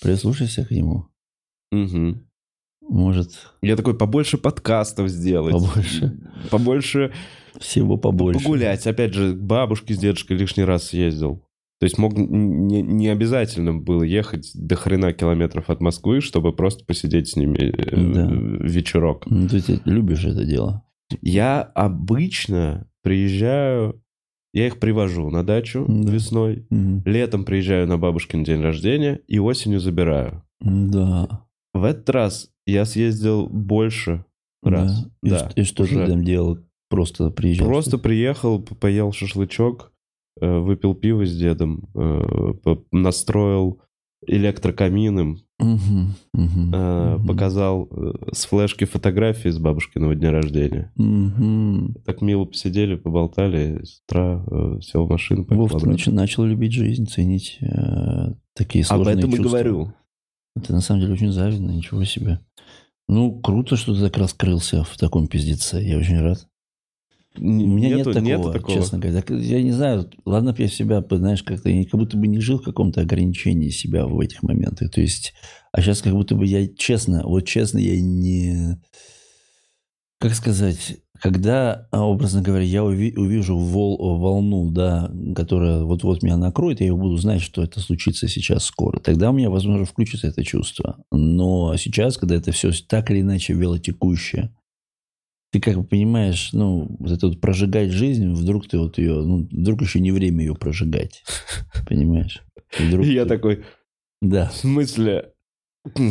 Прислушайся 0.02 0.66
к 0.66 0.72
нему. 0.72 1.06
Мгм. 1.72 2.24
Может, 2.90 3.32
я 3.62 3.76
такой, 3.76 3.98
побольше 3.98 4.38
подкастов 4.38 5.10
сделать. 5.10 5.52
Побольше. 5.54 6.18
Побольше 6.50 7.12
всего 7.60 7.98
побольше. 7.98 8.44
Погулять. 8.44 8.86
Опять 8.88 9.14
же, 9.14 9.34
к 9.34 9.42
бабушке 9.42 9.94
с 9.94 9.98
дедушкой 9.98 10.38
лишний 10.38 10.64
раз 10.64 10.86
съездил. 10.90 11.44
То 11.80 11.84
есть 11.86 11.98
мог 12.00 12.14
не, 12.18 12.82
не 12.82 13.08
обязательно 13.10 13.74
было 13.76 14.02
ехать 14.02 14.50
до 14.56 14.76
хрена 14.76 15.14
километров 15.14 15.70
от 15.70 15.80
Москвы, 15.80 16.22
чтобы 16.22 16.52
просто 16.56 16.84
посидеть 16.86 17.30
с 17.30 17.36
ними 17.36 17.58
э, 17.58 18.14
Да. 18.14 18.28
вечерок. 18.66 19.26
Ну, 19.28 19.48
ты 19.48 19.62
те- 19.62 19.80
любишь 19.86 20.26
это 20.26 20.44
дело. 20.44 20.84
Я 21.22 21.62
обычно 21.62 22.88
приезжаю, 23.04 24.02
я 24.54 24.68
их 24.68 24.80
привожу 24.80 25.30
на 25.30 25.44
дачу 25.44 25.86
Да. 25.88 26.12
весной, 26.12 26.66
Мгм. 26.72 27.04
летом 27.06 27.46
приезжаю 27.46 27.88
на 27.88 27.98
бабушкин 28.00 28.44
день 28.44 28.62
рождения 28.62 29.20
и 29.28 29.38
осенью 29.40 29.80
забираю. 29.80 30.44
Да. 30.60 31.46
В 31.74 31.84
этот 31.84 32.10
раз 32.10 32.50
я 32.66 32.86
съездил 32.86 33.48
больше 33.48 34.26
раз. 34.64 35.04
Да. 35.04 35.10
И, 35.22 35.30
Да, 35.30 35.38
что- 35.40 35.62
и 35.62 35.64
что 35.64 35.84
уже. 35.84 36.06
ты 36.06 36.12
там 36.12 36.24
делал? 36.24 36.58
Просто 36.90 37.30
приезжал? 37.30 37.68
Просто 37.68 37.98
приехал, 37.98 38.62
поел 38.62 39.12
шашлычок, 39.12 39.92
э, 40.40 40.60
выпил 40.60 40.96
пиво 40.96 41.26
с 41.26 41.36
дедом, 41.38 41.90
э, 41.96 42.76
настроил 42.92 43.82
электрокамином, 44.26 45.42
э, 45.60 45.64
мгм. 46.34 47.28
показал 47.28 47.88
э, 47.92 48.14
с 48.34 48.46
флешки 48.46 48.86
фотографии 48.86 49.50
с 49.50 49.60
бабушкиного 49.60 50.16
дня 50.16 50.32
рождения. 50.32 50.92
Мгм. 50.96 51.96
Так 52.06 52.22
мило 52.22 52.46
посидели, 52.46 52.96
поболтали, 52.96 53.84
с 53.84 54.02
утра 54.08 54.44
сел 54.82 55.06
в 55.06 55.10
машину, 55.10 55.46
Вов, 55.50 55.72
ты 55.80 55.88
нач- 55.88 56.12
начал 56.12 56.46
любить 56.46 56.74
жизнь, 56.74 57.06
ценить 57.06 57.58
э, 57.62 58.34
такие 58.56 58.84
Об 58.86 58.88
сложные 58.88 59.18
этом 59.18 59.30
и 59.30 59.38
чувства. 59.38 59.50
говорю. 59.50 59.94
Это 60.56 60.74
на 60.74 60.82
самом 60.82 61.02
деле 61.02 61.14
очень 61.14 61.32
завидно, 61.32 61.72
ничего 61.72 62.04
себе. 62.04 62.40
Ну, 63.08 63.40
круто, 63.40 63.76
что 63.78 63.94
ты 63.96 64.02
так 64.02 64.18
раскрылся 64.18 64.84
в 64.84 64.98
таком 64.98 65.28
пиздеце. 65.28 65.78
Я 65.78 65.98
очень 65.98 66.20
рад. 66.20 66.48
У 67.40 67.44
меня 67.44 67.96
нету, 67.96 68.12
нет 68.12 68.14
такого, 68.14 68.48
нету 68.48 68.52
такого. 68.52 68.78
честно 68.78 69.00
говоря. 69.00 69.24
Я 69.30 69.62
не 69.62 69.72
знаю, 69.72 70.10
ладно 70.26 70.54
бы 70.54 70.62
я 70.62 70.68
себя, 70.68 71.04
знаешь, 71.10 71.44
как-то, 71.44 71.70
я 71.70 71.84
как 71.84 72.00
будто 72.00 72.18
бы 72.18 72.28
не 72.28 72.40
жил 72.40 72.60
в 72.60 72.64
каком-то 72.64 73.02
ограничении 73.02 73.70
себя 73.70 74.06
в 74.06 74.20
этих 74.20 74.44
моментах. 74.44 74.92
То 74.92 75.02
есть, 75.02 75.34
а 75.72 75.82
сейчас 75.82 76.02
как 76.02 76.14
будто 76.14 76.36
бы 76.36 76.46
я 76.46 76.68
честно, 76.68 77.24
вот 77.24 77.42
честно, 77.42 77.78
я 77.78 78.00
не... 78.00 78.80
Как 80.20 80.34
сказать, 80.34 80.98
когда, 81.22 81.88
а, 81.92 82.04
образно 82.06 82.42
говоря, 82.42 82.64
я 82.64 82.80
уви- 82.82 83.16
увижу 83.16 83.58
вол- 83.58 84.18
волну, 84.18 84.72
да, 84.72 85.12
которая 85.36 85.84
вот-вот 85.84 86.24
меня 86.24 86.38
накроет, 86.38 86.82
я 86.82 86.94
буду 86.94 87.18
знать, 87.18 87.42
что 87.42 87.64
это 87.64 87.80
случится 87.80 88.28
сейчас 88.28 88.66
скоро. 88.66 89.00
Тогда 89.00 89.30
у 89.30 89.34
меня, 89.34 89.50
возможно, 89.50 89.86
включится 89.86 90.28
это 90.28 90.44
чувство. 90.44 90.98
Но 91.12 91.76
сейчас, 91.78 92.18
когда 92.18 92.36
это 92.36 92.52
все 92.52 92.72
так 92.88 93.12
или 93.12 93.22
иначе 93.22 93.54
велотекущее, 93.54 94.56
ты 95.52 95.60
как 95.62 95.76
бы 95.78 95.84
понимаешь, 95.84 96.50
ну, 96.54 96.96
вот 97.00 97.12
это 97.12 97.28
вот 97.28 97.40
прожигать 97.42 97.92
жизнь, 97.92 98.30
вдруг 98.34 98.68
ты 98.68 98.78
вот 98.78 98.98
ее, 98.98 99.14
ну, 99.24 99.48
вдруг 99.52 99.82
еще 99.82 100.00
не 100.00 100.12
время 100.12 100.44
ее 100.46 100.56
прожигать. 100.56 101.24
Понимаешь? 101.88 102.44
Вдруг 102.78 103.06
И 103.06 103.14
я 103.14 103.24
ты- 103.24 103.30
такой, 103.30 103.64
Да. 104.22 104.50
в 104.50 104.54
смысле? 104.56 105.32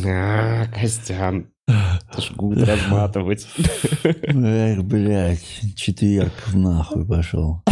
А, 0.06 0.66
Костян, 0.68 1.50
жгут 2.18 2.58
разматывать. 2.62 3.46
Эх, 4.02 4.82
блядь, 4.84 5.44
четверг 5.76 6.32
нахуй 6.54 7.06
пошел. 7.06 7.62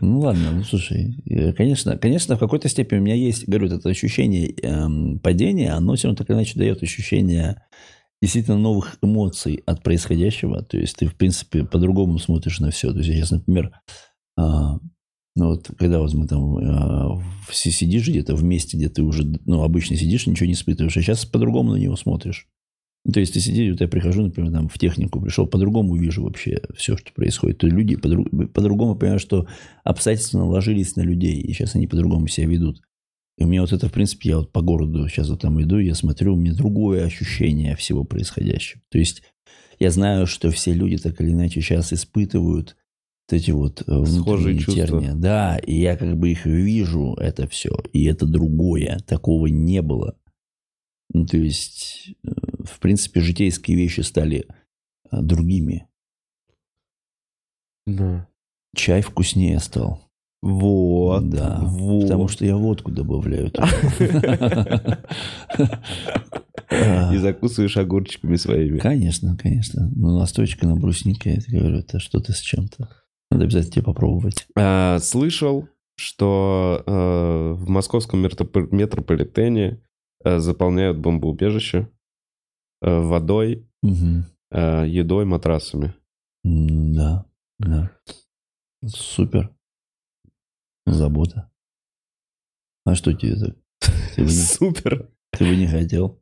Ну 0.00 0.20
ладно, 0.20 0.52
ну 0.52 0.62
слушай, 0.62 1.16
э, 1.28 1.52
конечно, 1.52 1.96
конечно, 1.98 2.36
в 2.36 2.38
какой-то 2.38 2.68
степени 2.68 2.98
у 3.00 3.02
меня 3.02 3.14
есть, 3.16 3.48
говорю, 3.48 3.66
это 3.66 3.88
ощущение 3.88 4.52
эм, 4.62 5.18
падения, 5.18 5.72
оно 5.72 5.96
все 5.96 6.06
равно 6.06 6.16
так 6.16 6.30
или 6.30 6.36
иначе 6.36 6.56
дает 6.56 6.82
ощущение 6.84 7.62
действительно 8.20 8.58
новых 8.58 8.98
эмоций 9.02 9.62
от 9.66 9.82
происходящего. 9.82 10.62
То 10.62 10.76
есть 10.76 10.96
ты, 10.96 11.06
в 11.06 11.14
принципе, 11.14 11.64
по-другому 11.64 12.18
смотришь 12.18 12.60
на 12.60 12.70
все. 12.70 12.92
То 12.92 12.98
есть, 12.98 13.10
сейчас, 13.10 13.30
например, 13.30 13.72
а, 14.36 14.78
ну 15.36 15.48
вот 15.48 15.70
когда 15.78 16.00
вот 16.00 16.12
мы 16.14 16.26
там 16.26 16.56
а, 16.58 17.08
в- 17.46 17.54
си- 17.54 17.70
сидишь 17.70 18.08
где-то 18.08 18.34
в 18.34 18.42
месте, 18.42 18.76
где 18.76 18.88
ты 18.88 19.02
уже, 19.02 19.24
ну, 19.46 19.62
обычно 19.62 19.96
сидишь, 19.96 20.26
ничего 20.26 20.46
не 20.46 20.54
испытываешь, 20.54 20.96
а 20.96 21.02
сейчас 21.02 21.24
по-другому 21.24 21.72
на 21.72 21.76
него 21.76 21.96
смотришь. 21.96 22.48
Ну, 23.04 23.12
То 23.12 23.20
есть 23.20 23.32
ты 23.34 23.40
сидишь, 23.40 23.70
вот 23.72 23.80
я 23.80 23.88
прихожу, 23.88 24.22
например, 24.22 24.52
там, 24.52 24.68
в 24.68 24.76
технику, 24.78 25.20
пришел, 25.20 25.46
по-другому 25.46 25.94
вижу 25.94 26.24
вообще 26.24 26.60
все, 26.76 26.96
что 26.96 27.12
происходит. 27.12 27.58
То 27.58 27.66
есть 27.68 27.76
люди 27.76 27.96
по-друг- 27.96 28.52
по-другому 28.52 28.96
понимают, 28.96 29.22
что 29.22 29.46
обстоятельства 29.84 30.38
наложились 30.38 30.96
на 30.96 31.02
людей, 31.02 31.40
и 31.40 31.52
сейчас 31.52 31.76
они 31.76 31.86
по-другому 31.86 32.26
себя 32.26 32.48
ведут. 32.48 32.82
И 33.38 33.44
у 33.44 33.46
меня 33.46 33.60
вот 33.60 33.72
это, 33.72 33.88
в 33.88 33.92
принципе, 33.92 34.30
я 34.30 34.38
вот 34.38 34.50
по 34.50 34.62
городу 34.62 35.08
сейчас 35.08 35.28
вот 35.28 35.40
там 35.42 35.62
иду, 35.62 35.78
я 35.78 35.94
смотрю, 35.94 36.34
у 36.34 36.36
меня 36.36 36.54
другое 36.54 37.04
ощущение 37.04 37.76
всего 37.76 38.02
происходящего. 38.02 38.82
То 38.90 38.98
есть 38.98 39.22
я 39.78 39.92
знаю, 39.92 40.26
что 40.26 40.50
все 40.50 40.72
люди 40.72 40.98
так 40.98 41.20
или 41.20 41.30
иначе 41.30 41.60
сейчас 41.60 41.92
испытывают 41.92 42.76
вот 43.30 43.36
эти 43.36 43.52
вот 43.52 43.82
э, 43.82 43.84
Схожие 43.84 44.22
внутренние 44.22 44.58
чувства. 44.58 44.86
терния. 44.86 45.14
Да, 45.14 45.56
и 45.58 45.74
я 45.78 45.96
как 45.96 46.16
бы 46.16 46.30
их 46.30 46.46
вижу, 46.46 47.14
это 47.14 47.46
все. 47.46 47.70
И 47.92 48.06
это 48.06 48.26
другое. 48.26 48.98
Такого 49.06 49.46
не 49.46 49.82
было. 49.82 50.16
Ну, 51.12 51.24
то 51.24 51.36
есть, 51.36 52.14
э, 52.24 52.30
в 52.64 52.80
принципе, 52.80 53.20
житейские 53.20 53.76
вещи 53.76 54.00
стали 54.00 54.46
э, 55.12 55.22
другими. 55.22 55.86
Да. 57.86 58.28
Чай 58.74 59.00
вкуснее 59.00 59.60
стал. 59.60 60.07
Вот. 60.40 61.28
Да, 61.30 61.58
вот. 61.62 62.02
потому 62.02 62.28
что 62.28 62.44
я 62.44 62.56
водку 62.56 62.92
добавляю. 62.92 63.50
И 66.70 67.16
закусываешь 67.16 67.76
огурчиками 67.76 68.36
своими. 68.36 68.78
Конечно, 68.78 69.36
конечно. 69.36 69.90
Ну, 69.96 70.18
настойка 70.18 70.66
на 70.66 70.76
бруснике, 70.76 71.42
я 71.46 71.58
говорю, 71.60 71.78
это 71.78 71.98
что-то 71.98 72.32
с 72.32 72.40
чем-то. 72.40 72.88
Надо 73.30 73.44
обязательно 73.44 73.72
тебе 73.72 73.84
попробовать. 73.84 74.46
А, 74.56 74.98
слышал, 75.00 75.68
что 75.96 76.82
э, 76.86 77.52
в 77.54 77.68
московском 77.68 78.24
метроп- 78.24 78.68
метрополитене 78.70 79.82
э, 80.24 80.38
заполняют 80.38 80.98
бомбоубежище 80.98 81.88
э, 82.82 83.00
водой, 83.00 83.66
едой, 84.52 85.24
матрасами. 85.24 85.94
Да, 86.44 87.26
да. 87.58 87.90
Супер. 88.86 89.52
Забота. 90.92 91.50
А 92.84 92.94
что 92.94 93.12
тебе 93.12 93.36
так? 93.36 93.56
Ты 94.16 94.22
бы 94.22 94.28
не, 94.28 94.34
Супер. 94.36 95.10
ты 95.32 95.44
бы 95.44 95.56
не 95.56 95.66
хотел? 95.66 96.20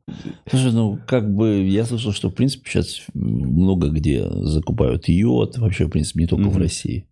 Слушай, 0.49 0.71
ну, 0.73 0.99
как 1.07 1.33
бы, 1.33 1.63
я 1.67 1.85
слышал, 1.85 2.11
что, 2.11 2.29
в 2.29 2.33
принципе, 2.33 2.69
сейчас 2.69 3.05
много 3.13 3.89
где 3.89 4.27
закупают 4.29 5.07
йод, 5.07 5.57
вообще, 5.57 5.85
в 5.85 5.89
принципе, 5.89 6.21
не 6.21 6.27
только 6.27 6.43
в 6.49 6.53
Мгм. 6.53 6.57
России. 6.61 7.07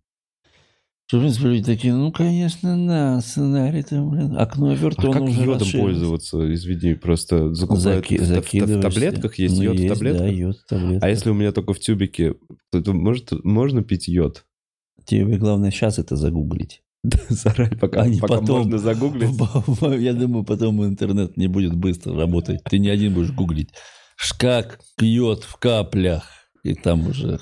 Что, 1.08 1.18
в 1.18 1.20
принципе, 1.20 1.46
люди 1.48 1.62
такие, 1.64 1.94
ну, 1.94 2.10
конечно, 2.10 2.76
да, 2.86 3.20
сценарий-то, 3.20 4.02
блин, 4.02 4.36
окно 4.36 4.72
А 4.72 4.74
верт, 4.74 4.98
он 5.04 5.12
как 5.12 5.22
уже 5.22 5.40
йодом 5.40 5.58
расширился. 5.60 5.78
пользоваться? 5.78 6.52
Извини, 6.54 6.94
просто 6.94 7.54
закупают 7.54 8.04
Заки- 8.04 8.18
в- 8.18 8.22
в, 8.22 8.78
в 8.78 8.80
таблетках? 8.82 9.38
Есть 9.38 9.56
Ну, 9.56 9.62
йод 9.62 9.76
в 9.76 9.82
есть, 9.82 9.94
таблетках? 9.94 10.26
Да, 10.26 10.32
йод 10.32 10.56
в 10.58 10.66
таблетках. 10.68 11.02
А 11.04 11.08
если 11.08 11.30
у 11.30 11.34
меня 11.34 11.52
только 11.52 11.72
в 11.74 11.78
тюбике, 11.78 12.34
то, 12.72 12.82
то 12.82 12.92
может, 12.92 13.32
можно 13.44 13.84
пить 13.84 14.08
йод? 14.08 14.44
Тебе 15.04 15.38
главное 15.38 15.70
сейчас 15.70 16.00
это 16.00 16.16
загуглить. 16.16 16.82
Заранее, 17.28 17.78
пока, 17.78 18.06
не 18.06 18.20
пока 18.20 18.38
потом. 18.40 18.58
можно 18.58 18.78
загуглить. 18.78 19.30
Я 20.00 20.12
думаю, 20.14 20.44
потом 20.44 20.84
интернет 20.84 21.36
не 21.36 21.46
будет 21.46 21.74
быстро 21.74 22.16
работать. 22.16 22.62
Ты 22.64 22.78
не 22.78 22.88
один 22.88 23.14
будешь 23.14 23.32
гуглить. 23.32 23.70
Как 24.38 24.80
пьет 24.96 25.44
в 25.44 25.56
каплях. 25.56 26.24
И 26.62 26.74
там 26.74 27.06
уже... 27.08 27.38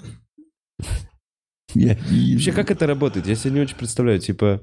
Я 1.74 1.96
Вообще, 1.96 2.52
как 2.52 2.70
это 2.70 2.86
работает? 2.86 3.26
Я 3.26 3.34
себе 3.34 3.54
не 3.54 3.60
очень 3.60 3.76
представляю. 3.76 4.20
Типа, 4.20 4.60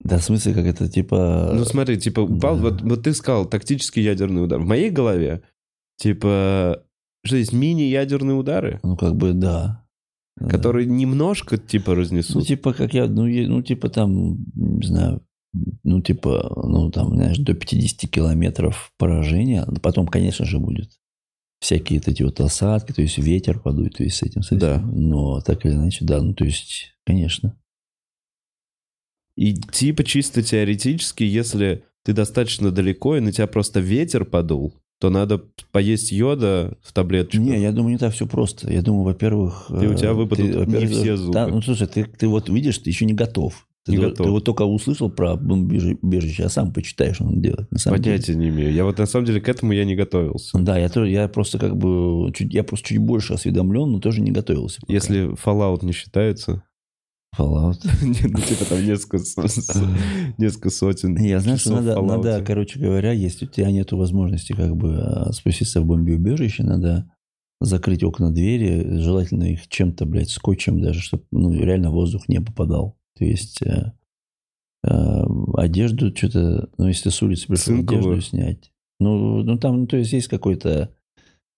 Да, 0.00 0.18
в 0.18 0.24
смысле, 0.24 0.54
как 0.54 0.64
это, 0.64 0.88
типа... 0.88 1.52
ну 1.54 1.64
смотри, 1.64 1.98
типа, 1.98 2.20
упал, 2.20 2.56
да. 2.56 2.62
вот, 2.62 2.82
вот 2.82 3.02
ты 3.02 3.12
сказал, 3.14 3.44
тактический 3.46 4.02
ядерный 4.02 4.42
удар. 4.42 4.58
В 4.60 4.66
моей 4.66 4.90
голове, 4.90 5.42
типа, 5.98 6.82
что 7.24 7.36
есть 7.36 7.52
мини-ядерные 7.52 8.34
удары, 8.36 8.80
Ну, 8.82 8.96
как 8.96 9.14
бы, 9.14 9.34
да. 9.34 9.84
Которые 10.48 10.86
немножко, 10.86 11.56
типа, 11.58 11.92
Ну, 11.92 12.00
разнесут. 12.00 12.46
типа, 12.46 12.72
как 12.72 12.94
я, 12.94 13.06
ну, 13.06 13.26
е- 13.26 13.48
ну, 13.48 13.62
типа, 13.62 13.88
там, 13.88 14.38
не 14.54 14.86
знаю, 14.86 15.22
ну, 15.82 16.00
типа, 16.02 16.62
ну, 16.66 16.90
там, 16.90 17.14
знаешь, 17.14 17.38
до 17.38 17.54
50 17.54 18.06
километров 18.06 18.92
поражения. 18.98 19.66
Потом, 19.82 20.06
конечно 20.06 20.44
же, 20.44 20.58
будет 20.58 20.90
всякие 21.60 22.00
эти 22.04 22.22
вот 22.22 22.40
осадки, 22.40 22.92
то 22.92 23.02
есть 23.02 23.18
ветер 23.18 23.58
подует, 23.58 23.96
то 23.96 24.04
есть 24.04 24.16
с 24.16 24.22
этим, 24.22 24.42
с 24.42 24.48
этим. 24.48 24.58
Да. 24.58 24.80
Но 24.80 25.40
так 25.40 25.64
или 25.66 25.72
иначе, 25.72 26.04
да, 26.04 26.22
ну, 26.22 26.34
то 26.34 26.44
есть, 26.44 26.92
конечно. 27.04 27.58
И 29.36 29.54
типа 29.54 30.04
чисто 30.04 30.42
теоретически, 30.42 31.22
если 31.24 31.84
ты 32.04 32.12
достаточно 32.12 32.70
далеко, 32.70 33.16
и 33.16 33.20
на 33.20 33.32
тебя 33.32 33.46
просто 33.46 33.80
ветер 33.80 34.24
подул, 34.24 34.74
то 34.98 35.10
надо 35.10 35.42
поесть 35.70 36.10
йода 36.12 36.76
в 36.82 36.92
таблеточку. 36.92 37.42
Не, 37.42 37.60
я 37.60 37.72
думаю, 37.72 37.92
не 37.92 37.98
так 37.98 38.12
все 38.12 38.26
просто. 38.26 38.72
Я 38.72 38.82
думаю, 38.82 39.04
во-первых... 39.04 39.70
И 39.70 39.86
у 39.86 39.94
тебя 39.94 40.10
э, 40.10 40.14
выпадут 40.14 40.46
не 40.46 40.52
во-первых, 40.52 40.90
все 40.90 41.16
зубы. 41.16 41.32
да, 41.32 41.46
ну, 41.46 41.62
слушай, 41.62 41.86
ты, 41.86 42.04
ты 42.04 42.26
вот 42.26 42.48
видишь, 42.48 42.78
ты 42.78 42.90
еще 42.90 43.04
не 43.04 43.14
готов. 43.14 43.66
Ты, 43.84 43.92
Не 43.92 43.98
готов. 43.98 44.26
ты 44.26 44.30
вот 44.30 44.44
только 44.44 44.62
услышал 44.62 45.08
про 45.08 45.36
бомбоубежище, 45.36 46.44
а 46.44 46.48
сам 46.50 46.72
почитаешь, 46.74 47.16
что 47.16 47.24
он 47.24 47.40
делает. 47.40 47.70
На 47.70 47.78
самом 47.78 48.02
деле. 48.02 48.16
Понятия 48.16 48.34
не 48.34 48.48
имею. 48.48 48.72
Я 48.72 48.84
вот 48.84 48.98
на 48.98 49.06
самом 49.06 49.24
деле 49.24 49.40
к 49.40 49.48
этому 49.48 49.72
я 49.72 49.86
не 49.86 49.94
готовился. 49.94 50.58
Да, 50.58 50.76
я, 50.76 50.90
тоже, 50.90 51.10
я 51.10 51.26
просто 51.28 51.58
как 51.58 51.74
бы 51.76 52.30
чуть, 52.34 52.52
я 52.52 52.64
просто 52.64 52.88
чуть 52.88 52.98
больше 52.98 53.32
осведомлен, 53.32 53.90
но 53.90 53.98
тоже 54.00 54.20
не 54.20 54.30
готовился. 54.30 54.80
пока. 54.82 54.92
Если 54.92 55.32
Fallout 55.42 55.84
не 55.86 55.92
считается, 55.92 56.64
Fallout. 57.36 57.78
Ну, 58.02 58.40
типа 58.40 58.64
там 58.68 58.84
несколько, 58.84 59.18
несколько 60.38 60.70
сотен 60.70 61.16
Я 61.16 61.40
знаю, 61.40 61.58
что 61.58 61.80
надо, 61.80 62.00
надо, 62.00 62.42
короче 62.44 62.78
говоря, 62.78 63.12
если 63.12 63.46
у 63.46 63.48
тебя 63.48 63.70
нет 63.70 63.92
возможности 63.92 64.52
как 64.52 64.76
бы 64.76 64.96
а, 64.98 65.32
спуститься 65.32 65.80
в 65.80 65.86
бомбеубежище, 65.86 66.62
надо 66.62 67.10
закрыть 67.60 68.04
окна, 68.04 68.30
двери, 68.30 68.98
желательно 68.98 69.44
их 69.44 69.68
чем-то, 69.68 70.06
блядь, 70.06 70.30
скотчем 70.30 70.80
даже, 70.80 71.00
чтобы 71.00 71.24
ну, 71.30 71.52
реально 71.52 71.90
воздух 71.90 72.28
не 72.28 72.40
попадал. 72.40 72.96
То 73.16 73.24
есть 73.24 73.62
э, 73.62 73.92
э, 74.84 75.22
одежду 75.54 76.14
что-то, 76.14 76.70
ну, 76.78 76.86
если 76.86 77.10
с 77.10 77.20
улицы 77.20 77.48
пришел, 77.48 77.80
одежду 77.80 78.20
снять. 78.20 78.72
Ну, 79.00 79.42
ну, 79.42 79.58
там, 79.58 79.80
ну, 79.80 79.86
то 79.86 79.96
есть 79.96 80.12
есть 80.12 80.28
какой-то 80.28 80.94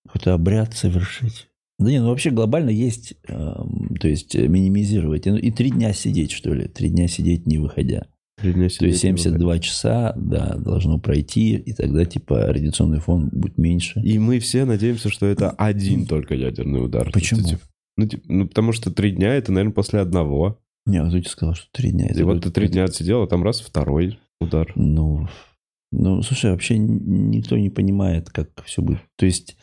какой-то 0.07 0.35
обряд 0.35 0.75
совершить. 0.75 1.50
Да 1.81 1.91
не, 1.91 1.99
ну 1.99 2.09
вообще 2.09 2.31
глобально 2.31 2.69
есть, 2.69 3.15
эм, 3.27 3.97
то 3.99 4.07
есть 4.07 4.35
э, 4.35 4.47
минимизировать. 4.47 5.27
И, 5.27 5.31
и 5.31 5.51
три 5.51 5.71
дня 5.71 5.95
сидеть, 5.95 6.31
что 6.31 6.53
ли, 6.53 6.69
три 6.69 6.91
дня 6.91 7.09
сидеть 7.09 7.47
не 7.47 7.57
выходя. 7.57 8.07
Три 8.37 8.53
дня 8.53 8.69
То 8.69 8.85
есть 8.85 9.01
сидеть 9.01 9.17
не 9.17 9.23
72 9.23 9.59
часа, 9.61 10.13
да, 10.15 10.57
должно 10.57 10.99
пройти, 10.99 11.55
и 11.55 11.73
тогда, 11.73 12.05
типа, 12.05 12.49
радиационный 12.49 13.01
фон 13.01 13.31
будет 13.33 13.57
меньше. 13.57 13.99
И 14.01 14.19
мы 14.19 14.41
все 14.41 14.67
надеемся, 14.67 15.09
что 15.09 15.25
это 15.25 15.51
один 15.53 16.07
только 16.07 16.35
ядерный 16.35 16.85
удар. 16.85 17.11
Почему? 17.13 17.41
Это, 17.41 17.49
типа, 17.49 17.63
Ну, 17.97 18.07
типа, 18.07 18.23
ну, 18.29 18.47
потому 18.47 18.73
что 18.73 18.91
три 18.93 19.13
дня 19.13 19.35
это, 19.35 19.51
наверное, 19.51 19.73
после 19.73 20.01
одного. 20.01 20.61
Не, 20.85 21.03
вот 21.03 21.13
ты 21.13 21.29
сказал, 21.31 21.55
что 21.55 21.67
три 21.73 21.93
дня. 21.93 22.09
И 22.09 22.23
вот 22.23 22.43
ты 22.43 22.51
три 22.51 22.69
дня 22.69 22.85
отсидел, 22.85 23.23
а 23.23 23.27
там 23.27 23.43
раз 23.43 23.61
второй 23.61 24.19
удар. 24.39 24.71
Ну, 24.75 25.29
ну, 25.93 26.21
слушай, 26.23 26.51
вообще 26.51 26.77
никто 26.77 27.57
не 27.57 27.71
понимает, 27.71 28.29
как 28.29 28.51
все 28.65 28.83
будет. 28.83 29.01
То 29.17 29.25
есть 29.25 29.57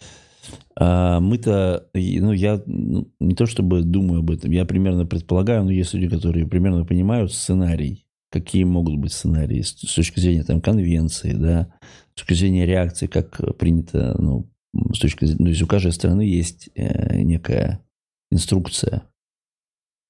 а, 0.80 1.20
мы-то, 1.20 1.90
ну, 1.96 2.32
я 2.34 2.62
ну, 2.68 3.12
не 3.20 3.34
то 3.34 3.48
чтобы 3.48 3.82
думаю 3.82 4.20
об 4.20 4.30
этом, 4.30 4.52
я 4.52 4.64
примерно 4.64 5.08
предполагаю, 5.08 5.64
но 5.64 5.72
есть 5.72 5.94
люди, 5.96 6.08
которые 6.08 6.46
примерно 6.46 6.86
понимают 6.86 7.34
сценарий, 7.34 8.06
какие 8.30 8.64
могут 8.64 8.98
быть 8.98 9.12
сценарии 9.12 9.62
с, 9.62 9.74
точки 9.74 10.20
зрения 10.20 10.44
там 10.44 10.62
конвенции, 10.62 11.34
да, 11.34 11.74
с 12.14 12.20
точки 12.20 12.36
зрения 12.36 12.68
реакции, 12.68 13.08
как 13.08 13.58
принято, 13.58 14.16
ну, 14.20 14.52
с 14.94 15.00
точки 15.00 15.26
зрения, 15.26 15.40
ну, 15.40 15.46
то 15.46 15.50
есть 15.50 15.62
у 15.64 15.68
каждой 15.68 15.94
страны 15.94 16.22
есть 16.22 16.70
э, 16.76 17.22
некая 17.24 17.84
инструкция 18.30 19.02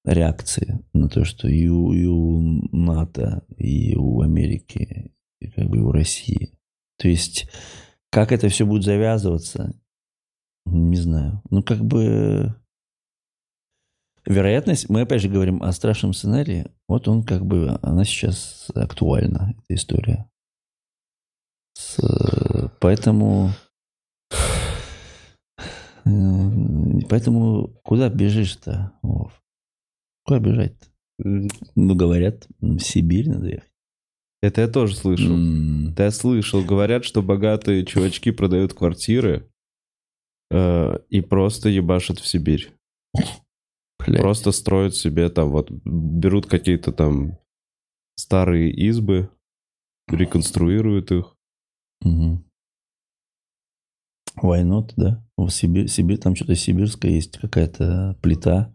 реакции 0.04 0.84
на 0.92 1.08
то, 1.08 1.24
что 1.24 1.48
и 1.48 1.70
у, 1.70 1.94
и 1.94 2.06
у 2.06 2.42
НАТО, 2.76 3.46
и 3.56 3.96
у 3.96 4.20
Америки, 4.20 5.14
и 5.40 5.48
как 5.48 5.70
бы 5.70 5.80
у 5.80 5.94
России. 5.94 6.52
То 6.98 7.08
есть, 7.08 7.48
как 8.10 8.34
это 8.34 8.50
все 8.50 8.66
будет 8.66 8.84
завязываться, 8.84 9.74
не 10.72 10.96
знаю. 10.98 11.42
Ну, 11.50 11.64
как 11.64 11.80
бы... 11.84 12.56
Вероятность, 14.26 14.90
мы 14.90 15.02
опять 15.02 15.22
же 15.22 15.30
говорим 15.30 15.64
о 15.64 15.72
страшном 15.72 16.14
сценарии, 16.14 16.70
вот 16.90 17.08
он 17.08 17.24
как 17.24 17.46
бы, 17.46 17.80
она 17.82 18.04
сейчас 18.04 18.70
актуальна, 18.76 19.54
эта 19.58 19.76
история. 19.76 20.30
С- 21.78 22.70
поэтому... 22.82 23.52
э, 26.06 26.10
Поэтому 27.10 27.70
куда 27.84 28.10
бежишь-то, 28.10 28.92
Вов? 29.02 29.32
Куда 30.26 30.40
бежать-то? 30.40 30.88
Ну, 31.76 31.96
говорят, 31.96 32.48
в 32.60 32.80
Сибирь 32.80 33.30
надо 33.30 33.48
ехать. 33.48 33.72
Это 34.42 34.62
я 34.62 34.68
тоже 34.68 34.96
слышал. 34.96 35.34
М, 35.34 35.94
Да 35.96 36.06
я 36.06 36.12
слышал, 36.12 36.64
говорят, 36.64 37.06
что 37.06 37.24
богатые 37.24 37.86
чувачки 37.86 38.32
продают 38.32 38.74
квартиры 38.74 39.50
э, 40.52 40.98
и 41.10 41.22
просто 41.22 41.70
ебашат 41.70 42.20
в 42.20 42.28
Сибирь. 42.28 42.72
блядь. 44.06 44.22
Просто 44.22 44.52
строят 44.52 44.96
себе 44.96 45.30
там 45.30 45.50
вот, 45.50 45.70
берут 45.72 46.46
какие-то 46.46 46.92
там 46.92 47.38
старые 48.16 48.72
избы, 48.72 49.30
реконструируют 50.10 51.12
их. 51.12 51.36
Why 54.42 54.64
not, 54.64 54.92
да? 54.96 55.24
В 55.36 55.50
Сибирь, 55.50 55.88
Сибирь, 55.88 56.18
там 56.20 56.36
что-то 56.36 56.56
сибирское 56.56 57.12
есть, 57.12 57.38
какая-то 57.38 58.18
плита. 58.22 58.74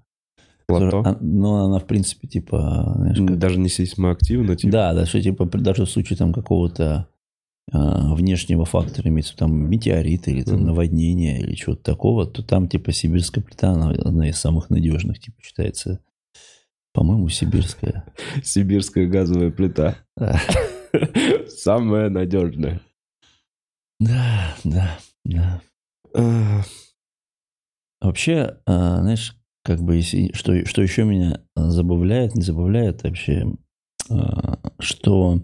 Плато. 0.67 1.19
Но 1.21 1.65
она, 1.67 1.79
в 1.79 1.87
принципе, 1.87 2.27
типа, 2.29 2.95
знаешь, 2.97 3.19
как- 3.19 3.39
Даже 3.39 3.59
не 3.59 3.69
сейсмоактивно, 3.69 4.57
типа. 4.57 4.73
Да, 4.73 4.95
да, 4.95 5.07
что 5.07 5.21
типа 5.21 5.45
даже 5.47 5.85
в 5.85 5.91
случае 5.91 6.17
там 6.17 6.33
какого-то 6.33 7.09
внешнего 7.73 8.65
фактора, 8.65 9.09
имеется 9.09 9.37
там 9.37 9.55
метеорита 9.71 10.31
или 10.31 10.43
там 10.43 10.57
Мгм. 10.57 10.67
наводнения 10.67 11.39
или 11.41 11.55
чего-то 11.55 11.83
такого, 11.83 12.27
то 12.27 12.43
там 12.43 12.69
типа 12.69 12.93
сибирская 12.93 13.43
плита, 13.43 13.71
она 13.71 13.91
одна 13.91 14.29
из 14.29 14.37
самых 14.39 14.69
надежных, 14.71 15.19
типа 15.21 15.37
считается, 15.43 16.01
по-моему, 16.93 17.29
сибирская. 17.31 18.05
Сибирская 18.45 19.07
газовая 19.07 19.51
плита. 19.51 19.97
Самая 21.49 22.11
надежная. 22.11 22.81
Да, 24.01 24.55
да, 24.65 24.99
да. 25.25 25.61
А, 26.15 26.61
Вообще, 28.01 28.59
а, 28.67 29.01
знаешь, 29.01 29.37
как 29.65 29.81
бы 29.81 29.97
если, 29.97 30.33
что, 30.35 30.67
что 30.67 30.83
еще 30.83 31.05
меня 31.05 31.41
а, 31.55 31.71
забавляет, 31.71 32.35
не 32.35 32.43
забавляет 32.43 33.05
вообще, 33.05 33.47
а, 34.11 34.59
что 34.81 35.41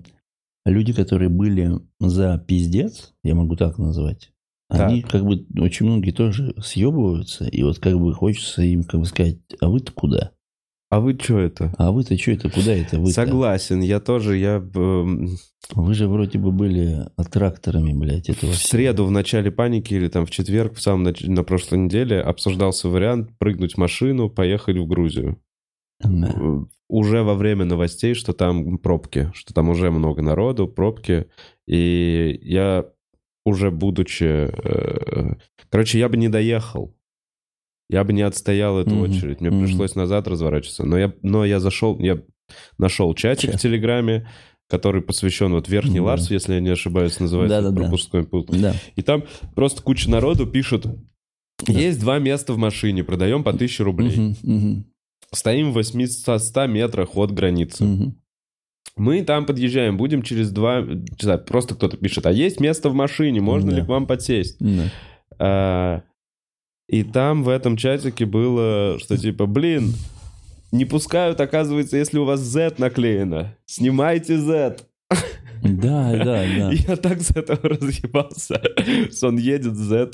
люди, 0.71 0.93
которые 0.93 1.29
были 1.29 1.71
за 2.01 2.39
пиздец, 2.39 3.13
я 3.23 3.35
могу 3.35 3.57
так 3.57 3.79
назвать, 3.79 4.31
они 4.69 5.03
как 5.03 5.25
бы 5.25 5.47
очень 5.59 5.87
многие 5.87 6.11
тоже 6.11 6.55
съебываются, 6.63 7.47
и 7.47 7.63
вот 7.63 7.79
как 7.79 7.99
бы 7.99 8.13
хочется 8.13 8.63
им 8.63 8.85
как 8.85 9.01
бы 9.01 9.07
сказать, 9.07 9.39
а 9.61 9.69
вы-то 9.69 9.93
куда? 9.93 10.33
А 10.91 11.01
вы 11.01 11.19
что 11.21 11.39
это? 11.39 11.75
А 11.77 11.91
вы-то 11.93 12.17
что 12.17 12.31
это, 12.31 12.49
куда 12.51 12.73
это 12.73 12.99
вы 12.99 13.11
Согласен, 13.11 13.81
я 13.83 14.01
тоже, 14.01 14.39
я 14.39 14.57
эм, 14.75 15.37
Вы 15.75 15.95
же 15.95 16.09
вроде 16.09 16.39
бы 16.39 16.51
были 16.51 17.07
аттракторами, 17.17 17.93
блядь, 17.93 18.31
этого 18.31 18.53
в 18.53 18.55
всего. 18.57 18.69
среду 18.69 19.05
в 19.05 19.11
начале 19.11 19.51
паники 19.51 19.93
или 19.93 20.09
там 20.09 20.25
в 20.25 20.31
четверг, 20.31 20.77
в 20.77 20.81
самом 20.81 21.09
нач- 21.09 21.29
на 21.29 21.45
прошлой 21.45 21.81
неделе 21.81 22.21
обсуждался 22.23 22.89
вариант 22.89 23.37
прыгнуть 23.39 23.75
в 23.75 23.79
машину, 23.79 24.31
поехать 24.31 24.79
в 24.79 24.87
Грузию. 24.87 25.39
Да. 26.01 26.35
Уже 26.89 27.23
во 27.23 27.35
время 27.35 27.65
новостей, 27.65 28.15
что 28.15 28.33
там 28.33 28.79
пробки, 28.79 29.31
что 29.35 29.53
там 29.53 29.69
уже 29.69 29.91
много 29.91 30.23
народу, 30.23 30.67
пробки. 30.69 31.27
И 31.67 32.39
я 32.43 32.87
уже 33.45 33.71
будучи... 33.71 34.25
э, 34.25 35.35
Короче, 35.71 35.99
я 35.99 36.09
бы 36.09 36.17
не 36.17 36.29
доехал. 36.29 36.95
Я 37.91 38.05
бы 38.05 38.13
не 38.13 38.23
отстоял 38.23 38.79
эту 38.79 38.91
Мгм, 38.95 39.01
очередь. 39.03 39.41
Мне 39.41 39.51
мгм. 39.51 39.65
пришлось 39.65 39.95
назад 39.95 40.29
разворачиваться. 40.29 40.85
Но 40.85 40.99
я, 40.99 41.13
но 41.23 41.45
я 41.45 41.59
зашел, 41.61 41.99
я 41.99 42.23
нашел 42.79 43.13
чатик 43.15 43.51
Чат. 43.53 43.59
в 43.61 43.63
Телеграме, 43.63 44.29
который 44.69 45.03
посвящен 45.03 45.53
вот 45.53 45.69
Верхний 45.69 45.99
Да. 45.99 46.05
Ларс, 46.05 46.31
если 46.31 46.55
я 46.55 46.61
не 46.61 46.69
ошибаюсь, 46.71 47.19
называется 47.21 47.63
Да-да-да. 47.63 47.83
пропускной 47.83 48.25
пункт. 48.25 48.51
Да. 48.59 48.75
И 48.97 49.03
там 49.03 49.25
просто 49.55 49.83
куча 49.83 50.11
народу 50.11 50.47
пишут, 50.47 50.87
есть 51.67 52.01
два 52.01 52.19
места 52.19 52.53
в 52.53 52.59
машине, 52.59 53.05
продаем 53.05 53.43
по 53.43 53.51
1000 53.51 53.85
рублей. 53.85 54.17
Мгм, 54.17 54.37
мгм, 54.43 54.85
Стоим 55.35 55.71
в 55.73 55.75
800 55.75 56.67
метрах 56.69 57.17
от 57.17 57.33
границы. 57.33 57.85
мгм. 57.85 58.15
Мы 58.97 59.23
там 59.23 59.47
подъезжаем, 59.47 59.97
будем 59.97 60.23
через 60.23 60.51
два 60.51 60.85
часа. 61.17 61.39
Просто 61.39 61.75
кто-то 61.77 61.97
пишет, 61.97 62.27
а 62.27 62.33
есть 62.33 62.59
место 62.59 62.89
в 62.91 62.95
машине, 62.95 63.41
можно 63.41 63.71
Да. 63.71 63.77
ли 63.77 63.85
к 63.85 63.89
вам 63.89 64.07
подсесть? 64.09 64.57
Да. 64.59 64.91
А, 65.39 66.03
и 66.89 67.05
там 67.05 67.45
в 67.45 67.49
этом 67.49 67.77
чатике 67.77 68.27
было, 68.27 68.99
что 68.99 69.17
типа, 69.17 69.47
блин, 69.47 69.93
не 70.73 70.85
пускают, 70.85 71.41
оказывается, 71.41 71.97
если 71.97 72.19
у 72.19 72.25
вас 72.25 72.41
Z 72.41 72.75
наклеено. 72.79 73.55
Снимайте 73.67 74.37
Z. 74.39 74.79
Да, 75.63 76.13
да, 76.13 76.45
да. 76.45 76.73
Я 76.89 76.97
так 76.97 77.21
с 77.21 77.31
этого 77.31 77.61
разъебался. 77.69 78.61
Он 79.23 79.39
едет 79.39 79.75
Z. 79.77 80.13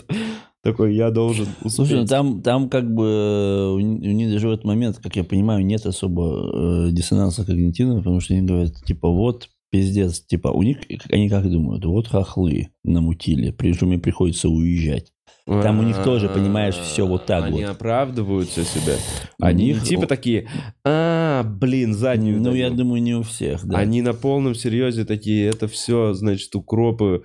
Такой, 0.62 0.94
я 0.94 1.10
должен 1.10 1.46
Слушай, 1.68 1.96
ну 1.96 2.02
успеть. 2.04 2.08
там, 2.08 2.40
там 2.40 2.70
как 2.70 2.90
бы 2.90 3.04
э, 3.04 3.68
у 3.74 3.78
них 3.80 4.32
даже 4.32 4.48
в 4.48 4.52
этот 4.52 4.64
момент, 4.64 4.96
как 4.96 5.14
я 5.14 5.22
понимаю, 5.22 5.62
нет 5.62 5.84
особо 5.84 6.86
э, 6.86 6.90
диссонанса 6.90 7.44
когнитивного, 7.44 7.98
потому 7.98 8.20
что 8.20 8.32
они 8.32 8.46
говорят, 8.46 8.72
типа, 8.86 9.10
вот 9.10 9.50
пиздец, 9.70 10.20
типа, 10.20 10.48
у 10.48 10.62
них, 10.62 10.78
они 11.10 11.28
как 11.28 11.50
думают, 11.50 11.84
вот 11.84 12.06
хохлы 12.06 12.70
намутили, 12.82 13.50
причем 13.50 13.92
им 13.92 14.00
приходится 14.00 14.48
уезжать. 14.48 15.12
Там 15.46 15.78
у 15.78 15.82
них 15.82 16.02
тоже, 16.02 16.28
понимаешь, 16.28 16.74
всё 16.74 17.06
вот 17.06 17.26
так 17.26 17.44
Они 17.44 17.62
вот. 17.64 17.72
оправдываются 17.72 18.64
себя. 18.64 18.94
Они 19.38 19.74
типа 19.74 20.06
такие, 20.06 20.48
а, 20.84 21.42
блин, 21.42 21.92
заднюю 21.92 22.40
Ну, 22.40 22.54
я 22.54 22.68
даю». 22.68 22.78
думаю, 22.78 23.02
не 23.02 23.14
у 23.14 23.22
всех, 23.22 23.64
да. 23.66 23.78
Они 23.78 24.00
на 24.00 24.14
полном 24.14 24.54
серьезе 24.54 25.04
такие, 25.04 25.46
это 25.48 25.68
все, 25.68 26.14
значит, 26.14 26.54
укропы 26.56 27.24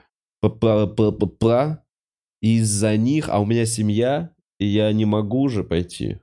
из-за 2.41 2.97
них, 2.97 3.29
а 3.29 3.39
у 3.39 3.45
меня 3.45 3.65
семья, 3.65 4.31
и 4.59 4.65
я 4.65 4.91
не 4.91 5.05
могу 5.05 5.47
же 5.49 5.63
пойти 5.63 6.19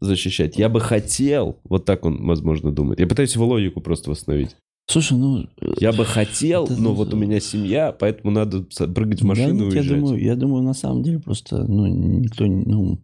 защищать. 0.00 0.56
Я 0.56 0.68
бы 0.68 0.80
хотел, 0.80 1.60
вот 1.64 1.84
так 1.84 2.04
он, 2.04 2.26
возможно, 2.26 2.70
думает. 2.72 3.00
Я 3.00 3.06
пытаюсь 3.06 3.34
его 3.34 3.46
логику 3.46 3.80
просто 3.80 4.10
восстановить. 4.10 4.56
Слушай, 4.88 5.18
ну... 5.18 5.46
э, 5.60 5.72
Я 5.80 5.92
бы 5.92 6.04
хотел, 6.04 6.64
Это- 6.64 6.76
но 6.80 6.94
вот 6.94 7.12
у 7.12 7.16
меня 7.16 7.40
семья, 7.40 7.92
поэтому 7.92 8.30
надо 8.30 8.62
прыгать 8.94 9.18
в 9.20 9.22
да 9.22 9.28
машину 9.28 9.64
нет, 9.64 9.72
и 9.72 9.76
я 9.76 9.80
уезжать. 9.82 10.00
думаю, 10.00 10.22
я 10.22 10.36
думаю, 10.36 10.62
на 10.62 10.74
самом 10.74 11.02
деле 11.02 11.18
просто, 11.18 11.64
ну, 11.64 11.86
никто, 11.86 12.46
ну, 12.46 13.02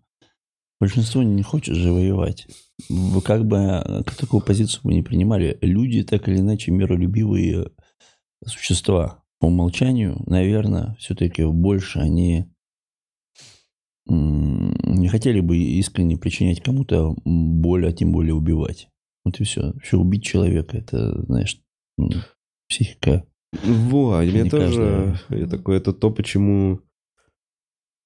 большинство 0.80 1.22
не 1.22 1.42
хочет 1.42 1.74
же 1.74 1.92
воевать. 1.92 2.46
вы 2.88 3.20
как 3.20 3.46
бы 3.46 3.56
э, 3.56 4.02
такую 4.18 4.42
позицию 4.42 4.80
вы 4.84 4.94
не 4.94 5.02
принимали, 5.02 5.58
люди 5.60 6.02
так 6.04 6.28
или 6.28 6.38
иначе 6.38 6.70
миролюбивые 6.70 7.70
существа 8.46 9.22
по 9.40 9.46
умолчанию, 9.46 10.22
наверное, 10.26 10.96
все-таки 11.00 11.44
больше 11.44 11.98
они 11.98 12.46
не 14.06 15.08
хотели 15.08 15.40
бы 15.40 15.56
искренне 15.56 16.16
причинять 16.16 16.60
кому-то 16.60 17.14
боль, 17.24 17.86
а 17.88 17.92
тем 17.92 18.12
более 18.12 18.34
убивать. 18.34 18.88
Вот 19.24 19.38
и 19.40 19.44
все. 19.44 19.72
Все 19.82 19.96
убить 19.98 20.24
человека, 20.24 20.76
это, 20.76 21.22
знаешь, 21.26 21.60
психика. 22.68 23.26
Вот, 23.52 24.24
мне 24.24 24.44
Не 24.44 24.50
тоже 24.50 25.18
я 25.28 25.46
такой, 25.46 25.76
это 25.76 25.92
то, 25.92 26.10
почему... 26.10 26.80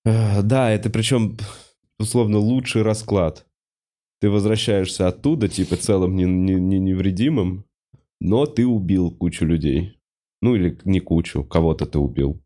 А, 0.05 0.43
Да, 0.43 0.71
это 0.71 0.91
причем, 0.91 1.37
условно, 1.99 2.39
лучший 2.39 2.83
расклад. 2.83 3.47
Ты 4.21 4.31
возвращаешься 4.31 5.09
оттуда, 5.09 5.49
типа, 5.49 5.77
целым 5.77 6.17
не, 6.17 6.25
не- 6.25 6.61
не- 6.61 6.79
невредимым, 6.79 7.65
но 8.21 8.47
ты 8.47 8.67
убил 8.67 9.11
кучу 9.11 9.45
людей. 9.45 10.01
Ну, 10.43 10.55
или 10.55 10.79
не 10.85 11.01
кучу, 11.01 11.45
кого-то 11.45 11.87
ты 11.87 11.99
убил. 11.99 12.43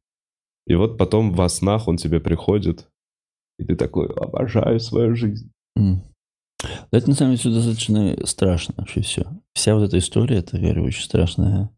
И 0.67 0.75
вот 0.75 0.99
потом 0.99 1.33
во 1.33 1.49
снах 1.49 1.89
он 1.89 1.97
тебе 1.97 2.21
приходит, 2.21 2.89
и 3.59 3.65
ты 3.65 3.77
такой, 3.77 4.09
обожаю 4.09 4.79
свою 4.81 5.15
жизнь. 5.15 5.53
М. 5.77 6.03
Это 6.91 7.09
на 7.09 7.15
самом 7.15 7.37
деле 7.37 7.41
все 7.41 7.51
достаточно 7.51 8.17
страшно 8.27 8.75
вообще 8.77 9.01
все. 9.03 9.27
Вся 9.55 9.75
вот 9.75 9.85
эта 9.85 9.99
история, 9.99 10.39
это, 10.39 10.59
говорю, 10.59 10.85
очень 10.85 11.03
страшная, 11.03 11.71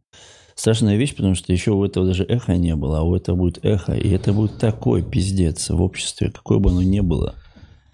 страшная 0.55 0.97
вещь, 0.97 1.15
потому 1.15 1.35
что 1.35 1.53
еще 1.53 1.73
у 1.73 1.85
этого 1.85 2.07
даже 2.07 2.25
эха 2.25 2.57
не 2.57 2.75
было, 2.75 3.01
а 3.01 3.03
у 3.03 3.15
этого 3.15 3.37
будет 3.37 3.65
эхо, 3.65 3.93
и 3.93 4.09
это 4.11 4.33
будет 4.33 4.59
такой 4.59 5.03
пиздец 5.03 5.71
в 5.71 5.81
обществе, 5.81 6.31
какое 6.31 6.59
бы 6.59 6.71
оно 6.71 6.83
ни 6.83 7.01
было. 7.01 7.35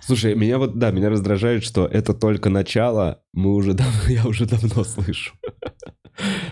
Слушай, 0.01 0.35
меня 0.35 0.59
вот, 0.59 0.79
да, 0.79 0.91
меня 0.91 1.11
раздражает, 1.11 1.65
что 1.65 1.85
это 1.85 2.15
только 2.15 2.51
начало, 2.51 3.21
мы 3.33 3.55
уже 3.55 3.75
давно, 3.75 4.01
я 4.09 4.27
уже 4.27 4.47
давно 4.47 4.85
слышу. 4.85 5.35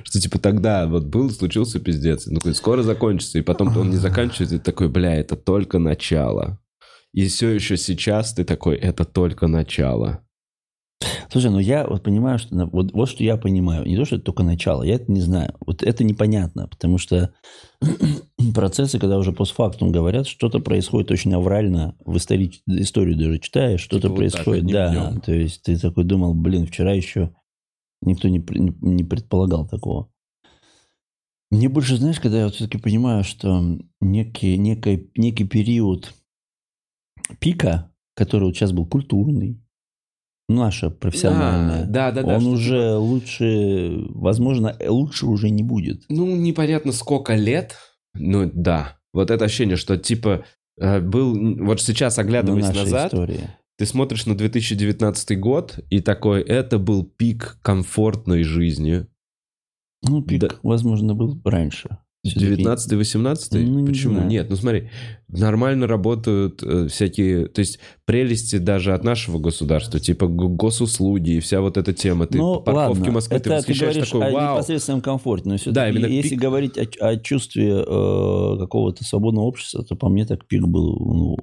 Что 0.05 0.21
типа 0.21 0.39
тогда 0.39 0.87
вот 0.87 1.07
был, 1.07 1.31
случился 1.31 1.81
пиздец. 1.81 2.27
Ну, 2.27 2.39
скоро 2.55 2.83
закончится, 2.83 3.39
и 3.39 3.43
потом 3.43 3.77
он 3.77 3.91
не 3.91 3.97
заканчивается, 3.97 4.57
и 4.57 4.59
такой, 4.61 4.89
бля, 4.89 5.15
это 5.15 5.37
только 5.37 5.79
начало. 5.79 6.61
И 7.13 7.27
все 7.29 7.51
еще 7.51 7.77
сейчас 7.77 8.35
ты 8.35 8.45
такой, 8.45 8.77
это 8.77 9.05
только 9.05 9.47
начало. 9.47 10.26
Слушай, 11.31 11.51
ну 11.51 11.59
я 11.59 11.87
вот 11.87 12.03
понимаю, 12.03 12.39
что 12.39 12.67
вот, 12.67 12.93
вот 12.93 13.09
что 13.09 13.23
я 13.23 13.37
понимаю, 13.37 13.85
не 13.85 13.97
то, 13.97 14.05
что 14.05 14.17
это 14.17 14.25
только 14.25 14.43
начало, 14.43 14.83
я 14.83 14.95
это 14.95 15.11
не 15.13 15.21
знаю. 15.21 15.55
Вот 15.61 15.83
это 15.83 16.05
непонятно, 16.05 16.69
потому 16.69 16.99
что 16.99 17.35
процессы, 18.55 18.99
когда 18.99 19.19
уже 19.19 19.33
постфактум 19.33 19.93
говорят, 19.93 20.27
что-то 20.27 20.61
происходит 20.61 21.11
очень 21.11 21.35
аврально, 21.35 21.97
в 22.05 22.17
истори- 22.17 22.63
историю 22.67 23.17
даже 23.17 23.39
читаешь, 23.39 23.81
что-то 23.81 24.03
Типа 24.03 24.09
вот 24.09 24.17
происходит, 24.17 24.63
одним 24.63 24.73
да. 24.75 24.91
днем. 24.91 25.21
То 25.21 25.33
есть 25.35 25.63
ты 25.63 25.79
такой 25.79 26.05
думал, 26.05 26.35
блин, 26.35 26.67
вчера 26.67 26.93
еще 26.93 27.35
никто 28.01 28.29
не, 28.29 28.39
не- 28.39 28.77
не 28.81 29.05
предполагал 29.05 29.69
такого. 29.69 30.09
Мне 31.51 31.69
больше, 31.69 31.97
знаешь, 31.97 32.19
когда 32.19 32.39
я 32.39 32.45
вот 32.47 32.55
все-таки 32.55 32.79
понимаю, 32.79 33.23
что 33.23 33.63
некий, 34.01 34.59
некий, 34.59 35.11
некий 35.17 35.45
период 35.45 36.13
пика, 37.39 37.93
который 38.15 38.45
вот 38.45 38.57
сейчас 38.57 38.73
был 38.73 38.87
культурный, 38.87 39.61
наша 40.49 40.91
профессиональная, 40.91 41.87
Да, 41.87 42.13
да, 42.13 42.23
да. 42.23 42.35
он 42.37 42.41
что 42.41 42.51
уже 42.51 42.95
лучше, 42.97 43.97
возможно, 44.11 44.77
лучше 44.87 45.27
уже 45.27 45.51
не 45.51 45.63
будет. 45.63 46.03
Ну, 46.09 46.35
непонятно 46.37 46.93
сколько 46.93 47.35
лет. 47.35 47.77
Ну, 48.15 48.51
да. 48.53 48.97
Вот 49.13 49.31
это 49.31 49.45
ощущение, 49.47 49.77
что 49.77 49.97
типа 49.97 50.45
э, 50.79 51.01
был... 51.01 51.65
Вот 51.65 51.81
сейчас, 51.81 52.19
оглядываясь 52.19 52.67
нашей 52.67 52.81
назад, 52.85 53.13
истории. 53.13 53.51
ты 53.79 53.87
смотришь 53.87 54.27
на 54.27 54.37
2019 54.37 55.39
год, 55.41 55.79
и 55.91 56.01
такой, 56.01 56.43
это 56.43 56.79
был 56.79 57.05
пик 57.05 57.59
комфортной 57.63 58.43
жизни. 58.43 59.07
Ну, 60.03 60.23
пик, 60.23 60.41
Да. 60.43 60.49
возможно, 60.63 61.15
был 61.15 61.41
раньше. 61.45 61.99
Всё-таки 62.31 62.63
19-18? 62.63 63.39
Ну, 63.53 63.81
не 63.81 63.87
Почему? 63.87 64.15
знаю. 64.15 64.29
Нет, 64.29 64.51
ну 64.51 64.57
смотри, 64.57 64.91
нормально 65.29 65.87
работают 65.87 66.63
э, 66.63 66.89
всякие, 66.89 67.47
то 67.47 67.61
есть 67.61 67.79
прелести 68.05 68.57
даже 68.59 68.95
от 68.95 69.05
нашего 69.05 69.39
государства, 69.39 69.99
типа 70.01 70.27
госуслуги 70.27 71.33
и 71.33 71.41
вся 71.41 71.61
вот 71.61 71.77
эта 71.77 71.93
тема. 71.93 72.27
Ты 72.27 72.39
Ну, 72.39 72.57
по 72.57 72.73
парковке 72.73 72.99
ладно, 73.01 73.13
Москвы, 73.13 73.37
это 73.37 73.51
ты 73.51 73.57
восхищаешь 73.57 74.09
такой, 74.09 74.29
о 74.29 74.31
вау. 74.33 74.55
непосредственном 74.57 75.01
комфорте. 75.01 75.49
Но 75.49 75.57
Да, 75.73 75.89
именно 75.89 76.07
если 76.07 76.31
пик. 76.31 76.41
говорить 76.41 76.79
о, 76.79 76.87
о 77.07 77.17
чувстве 77.17 77.71
э, 77.71 78.57
какого-то 78.59 79.05
свободного 79.05 79.45
общества, 79.47 79.85
то 79.85 79.97
по 79.97 80.09
мне 80.09 80.27
так 80.27 80.47
пик 80.47 80.67
был 80.67 80.97
ну, 80.99 81.37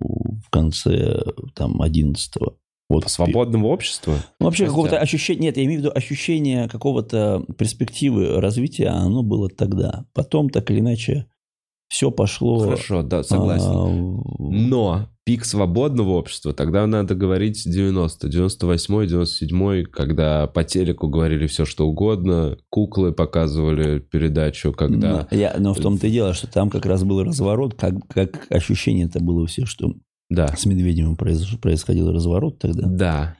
в 0.45 0.49
конце 0.49 1.21
там 1.55 1.81
11-го. 1.81 2.57
Вот. 2.89 3.09
Свободного 3.09 3.67
общества? 3.67 4.15
Ну, 4.39 4.45
вообще 4.45 4.63
Хотя- 4.65 4.69
какого-то 4.71 4.99
ощущения, 4.99 5.41
нет, 5.41 5.57
я 5.57 5.65
имею 5.65 5.79
в 5.79 5.83
виду 5.83 5.91
ощущение 5.95 6.67
какого-то 6.67 7.45
перспективы 7.57 8.39
развития, 8.39 8.87
оно 8.89 9.23
было 9.23 9.49
тогда. 9.49 10.05
Потом, 10.13 10.49
так 10.49 10.69
или 10.69 10.79
иначе, 10.79 11.27
все 11.87 12.11
пошло... 12.11 12.59
Хорошо, 12.59 13.03
да, 13.03 13.23
согласен. 13.23 13.69
а, 13.69 14.23
Но 14.39 15.09
пик 15.25 15.45
свободного 15.45 16.11
общества, 16.11 16.53
тогда 16.53 16.85
надо 16.85 17.15
говорить 17.15 17.63
90, 17.65 18.27
98, 18.27 19.07
97, 19.07 19.83
когда 19.85 20.47
по 20.47 20.63
телеку 20.63 21.07
говорили 21.07 21.47
все, 21.47 21.65
что 21.65 21.87
угодно, 21.87 22.57
куклы 22.69 23.13
показывали 23.13 23.99
передачу, 23.99 24.73
когда... 24.73 25.27
Но, 25.31 25.37
я, 25.37 25.55
но 25.57 25.73
в 25.73 25.79
том-то 25.79 26.07
и 26.07 26.11
дело, 26.11 26.33
что 26.33 26.47
там 26.47 26.69
как 26.69 26.85
раз 26.85 27.03
был 27.03 27.23
разворот, 27.23 27.75
как, 27.75 27.95
как 28.07 28.47
ощущение 28.51 29.05
это 29.05 29.19
было 29.19 29.43
у 29.43 29.45
всех, 29.45 29.67
что 29.67 29.93
Да, 30.29 30.47
с 30.55 30.65
Медведевым 30.65 31.15
произош- 31.15 31.57
происходил 31.59 32.11
разворот 32.11 32.59
тогда. 32.59 32.87
да. 32.87 33.37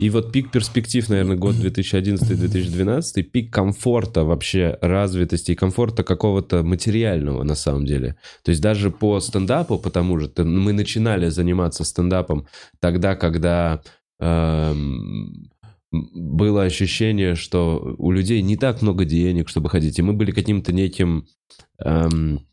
И 0.00 0.10
вот 0.10 0.30
пик 0.30 0.52
перспектив, 0.52 1.08
наверное, 1.08 1.36
год 1.36 1.54
2011-2012, 1.62 3.22
пик 3.22 3.52
комфорта 3.52 4.24
вообще, 4.24 4.78
развитости 4.80 5.52
и 5.52 5.56
комфорта 5.56 6.04
какого-то 6.04 6.62
материального 6.62 7.42
на 7.42 7.56
самом 7.56 7.84
деле. 7.84 8.16
То 8.44 8.50
есть 8.50 8.62
даже 8.62 8.90
по 8.90 9.18
стендапу, 9.18 9.78
потому 9.78 10.20
что 10.20 10.44
мы 10.44 10.72
начинали 10.72 11.28
заниматься 11.30 11.82
стендапом 11.84 12.46
тогда, 12.80 13.16
когда 13.16 13.82
эм, 14.20 15.50
было 15.90 16.62
ощущение, 16.62 17.34
что 17.34 17.94
у 17.98 18.12
людей 18.12 18.40
не 18.42 18.56
так 18.56 18.82
много 18.82 19.04
денег, 19.04 19.48
чтобы 19.48 19.68
ходить, 19.68 19.98
и 19.98 20.02
мы 20.02 20.12
были 20.12 20.30
каким-то 20.30 20.72
неким 20.72 21.26
эм, 21.84 22.46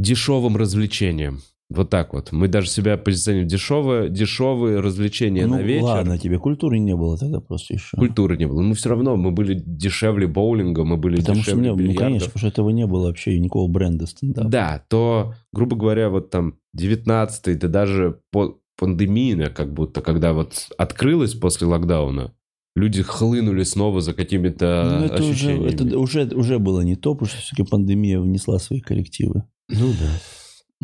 дешевым 0.00 0.56
развлечением. 0.56 1.42
Вот 1.70 1.90
так 1.90 2.12
вот. 2.12 2.30
Мы 2.30 2.48
даже 2.48 2.68
себя 2.68 2.96
позиционируем 2.96 3.48
дешевое, 3.48 4.08
дешевые 4.08 4.80
развлечения 4.80 5.46
ну, 5.46 5.56
на 5.56 5.62
вечер. 5.62 5.84
ладно, 5.84 6.18
тебе 6.18 6.38
культуры 6.38 6.78
не 6.78 6.94
было 6.94 7.16
тогда 7.16 7.40
просто 7.40 7.74
еще. 7.74 7.96
Культуры 7.96 8.36
не 8.36 8.46
было. 8.46 8.60
Но 8.60 8.74
все 8.74 8.90
равно 8.90 9.16
мы 9.16 9.30
были 9.30 9.54
дешевле 9.64 10.26
боулинга, 10.26 10.84
мы 10.84 10.96
были 10.98 11.16
Потому 11.16 11.40
что, 11.40 11.52
дешевле 11.52 11.62
не, 11.64 11.70
ну, 11.70 11.76
бильярдов. 11.76 12.02
конечно, 12.02 12.26
потому 12.26 12.38
что 12.38 12.48
этого 12.48 12.70
не 12.70 12.86
было 12.86 13.06
вообще 13.06 13.38
никакого 13.38 13.68
бренда 13.70 14.06
стендапа. 14.06 14.48
Да, 14.48 14.84
то, 14.88 15.34
грубо 15.52 15.76
говоря, 15.76 16.10
вот 16.10 16.30
там 16.30 16.58
19-й, 16.76 17.54
да 17.54 17.68
даже 17.68 18.20
по 18.30 18.58
пандемийно, 18.76 19.50
как 19.50 19.72
будто, 19.72 20.00
когда 20.02 20.32
вот 20.32 20.68
открылось 20.76 21.34
после 21.34 21.66
локдауна, 21.66 22.32
люди 22.76 23.02
хлынули 23.02 23.62
снова 23.62 24.00
за 24.00 24.12
какими-то 24.12 24.98
Ну, 25.00 25.04
это 25.06 25.22
уже, 25.22 25.30
ощущениями. 25.30 25.72
это 25.72 25.98
уже, 25.98 26.24
уже 26.34 26.58
было 26.58 26.80
не 26.80 26.96
то, 26.96 27.14
потому 27.14 27.28
что 27.28 27.38
все-таки 27.40 27.68
пандемия 27.68 28.20
внесла 28.20 28.58
свои 28.58 28.80
коррективы. 28.80 29.44
Ну 29.68 29.92
да. 29.92 30.10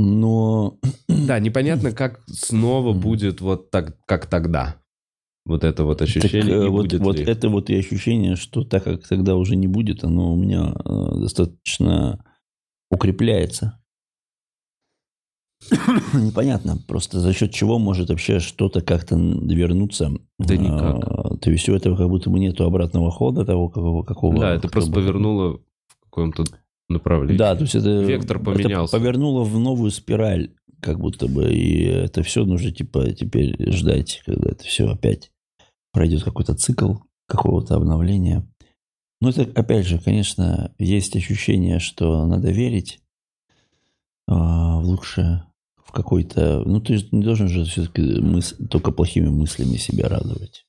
Но 0.00 0.78
Да, 1.08 1.38
непонятно, 1.38 1.92
как 1.92 2.20
снова 2.26 2.94
будет 2.94 3.40
вот 3.40 3.70
так, 3.70 3.96
как 4.06 4.26
тогда. 4.26 4.76
Вот 5.44 5.64
это 5.64 5.84
вот 5.84 5.98
так, 5.98 6.08
ощущение, 6.08 6.62
э, 6.62 6.66
и 6.66 6.68
вот, 6.68 6.92
вот 6.94 7.18
ли. 7.18 7.24
это 7.24 7.48
вот 7.48 7.70
и 7.70 7.76
ощущение, 7.76 8.36
что 8.36 8.64
так 8.64 8.84
как 8.84 9.06
тогда 9.06 9.36
уже 9.36 9.56
не 9.56 9.66
будет, 9.66 10.04
оно 10.04 10.32
у 10.32 10.36
меня 10.36 10.74
э, 10.84 11.20
достаточно 11.20 12.24
укрепляется. 12.90 13.78
Непонятно 16.14 16.78
просто 16.88 17.20
за 17.20 17.34
счет 17.34 17.52
чего 17.52 17.78
может 17.78 18.08
вообще 18.08 18.38
что-то 18.40 18.80
как-то 18.80 19.16
вернуться. 19.16 20.10
Да 20.38 20.54
А, 20.54 20.56
никак. 20.56 21.40
То 21.40 21.50
есть 21.50 21.68
у 21.68 21.74
этого 21.74 21.96
как 21.96 22.08
будто 22.08 22.30
бы 22.30 22.38
нету 22.38 22.64
обратного 22.64 23.10
хода 23.10 23.44
того, 23.44 23.68
какого... 23.68 24.02
какого 24.02 24.38
Да, 24.38 24.54
это 24.54 24.68
просто 24.68 24.92
повернуло 24.92 25.58
в 25.58 26.04
каком-то 26.04 26.44
направлении. 26.90 27.38
Да, 27.38 27.54
то 27.54 27.62
есть 27.62 27.74
это... 27.74 28.02
Вектор 28.02 28.36
это 28.36 28.44
поменялся. 28.44 28.96
повернуло 28.96 29.44
в 29.44 29.58
новую 29.58 29.90
спираль, 29.90 30.50
как 30.80 30.98
будто 30.98 31.26
бы. 31.26 31.52
И 31.52 31.84
это 31.84 32.22
все 32.22 32.44
нужно, 32.44 32.70
типа, 32.70 33.12
теперь 33.12 33.70
ждать, 33.72 34.22
когда 34.24 34.50
это 34.50 34.64
все 34.64 34.88
опять 34.88 35.30
пройдет 35.92 36.22
какой-то 36.22 36.54
цикл 36.54 36.94
какого-то 37.26 37.76
обновления. 37.76 38.46
Но 39.20 39.28
это, 39.30 39.42
опять 39.42 39.86
же, 39.86 39.98
конечно, 39.98 40.74
есть 40.78 41.14
ощущение, 41.14 41.78
что 41.78 42.26
надо 42.26 42.50
верить 42.50 43.00
а, 44.26 44.80
в 44.80 44.84
лучшее, 44.84 45.44
в 45.84 45.92
какой-то... 45.92 46.62
Ну, 46.64 46.80
ты 46.80 46.96
же 46.96 47.08
не 47.12 47.22
должен 47.22 47.48
же 47.48 47.64
все-таки 47.64 48.02
мыс- 48.20 48.56
только 48.68 48.92
плохими 48.92 49.28
мыслями 49.28 49.76
себя 49.76 50.08
радовать. 50.08 50.66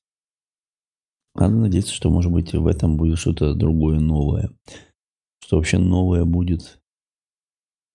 Надо 1.34 1.54
надеяться, 1.54 1.94
что, 1.94 2.10
может 2.10 2.30
быть, 2.30 2.52
в 2.52 2.66
этом 2.66 2.96
будет 2.96 3.18
что-то 3.18 3.54
другое, 3.54 4.00
новое. 4.00 4.50
Что 5.42 5.56
вообще 5.56 5.78
новое 5.78 6.24
будет. 6.24 6.80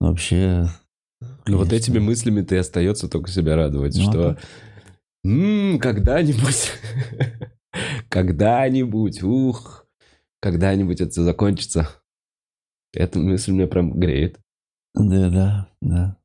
Вообще... 0.00 0.68
Но 1.46 1.58
вот 1.58 1.72
этими 1.72 1.98
мыслями 1.98 2.42
ты 2.42 2.56
остается 2.58 3.08
только 3.08 3.30
себя 3.30 3.56
радовать, 3.56 3.96
Ну, 3.96 4.02
а 4.08 4.10
что... 4.12 4.34
как? 4.34 4.44
М, 5.24 5.78
когда-нибудь, 5.80 6.70
когда-нибудь, 8.08 9.22
ух, 9.22 9.86
когда-нибудь 10.40 11.00
это 11.00 11.22
закончится. 11.24 11.88
Эта 12.94 13.18
мысль 13.18 13.52
меня 13.52 13.66
прям 13.66 13.98
греет. 13.98 14.38
Да, 14.94 15.28
да, 15.30 15.68
да. 15.80 16.16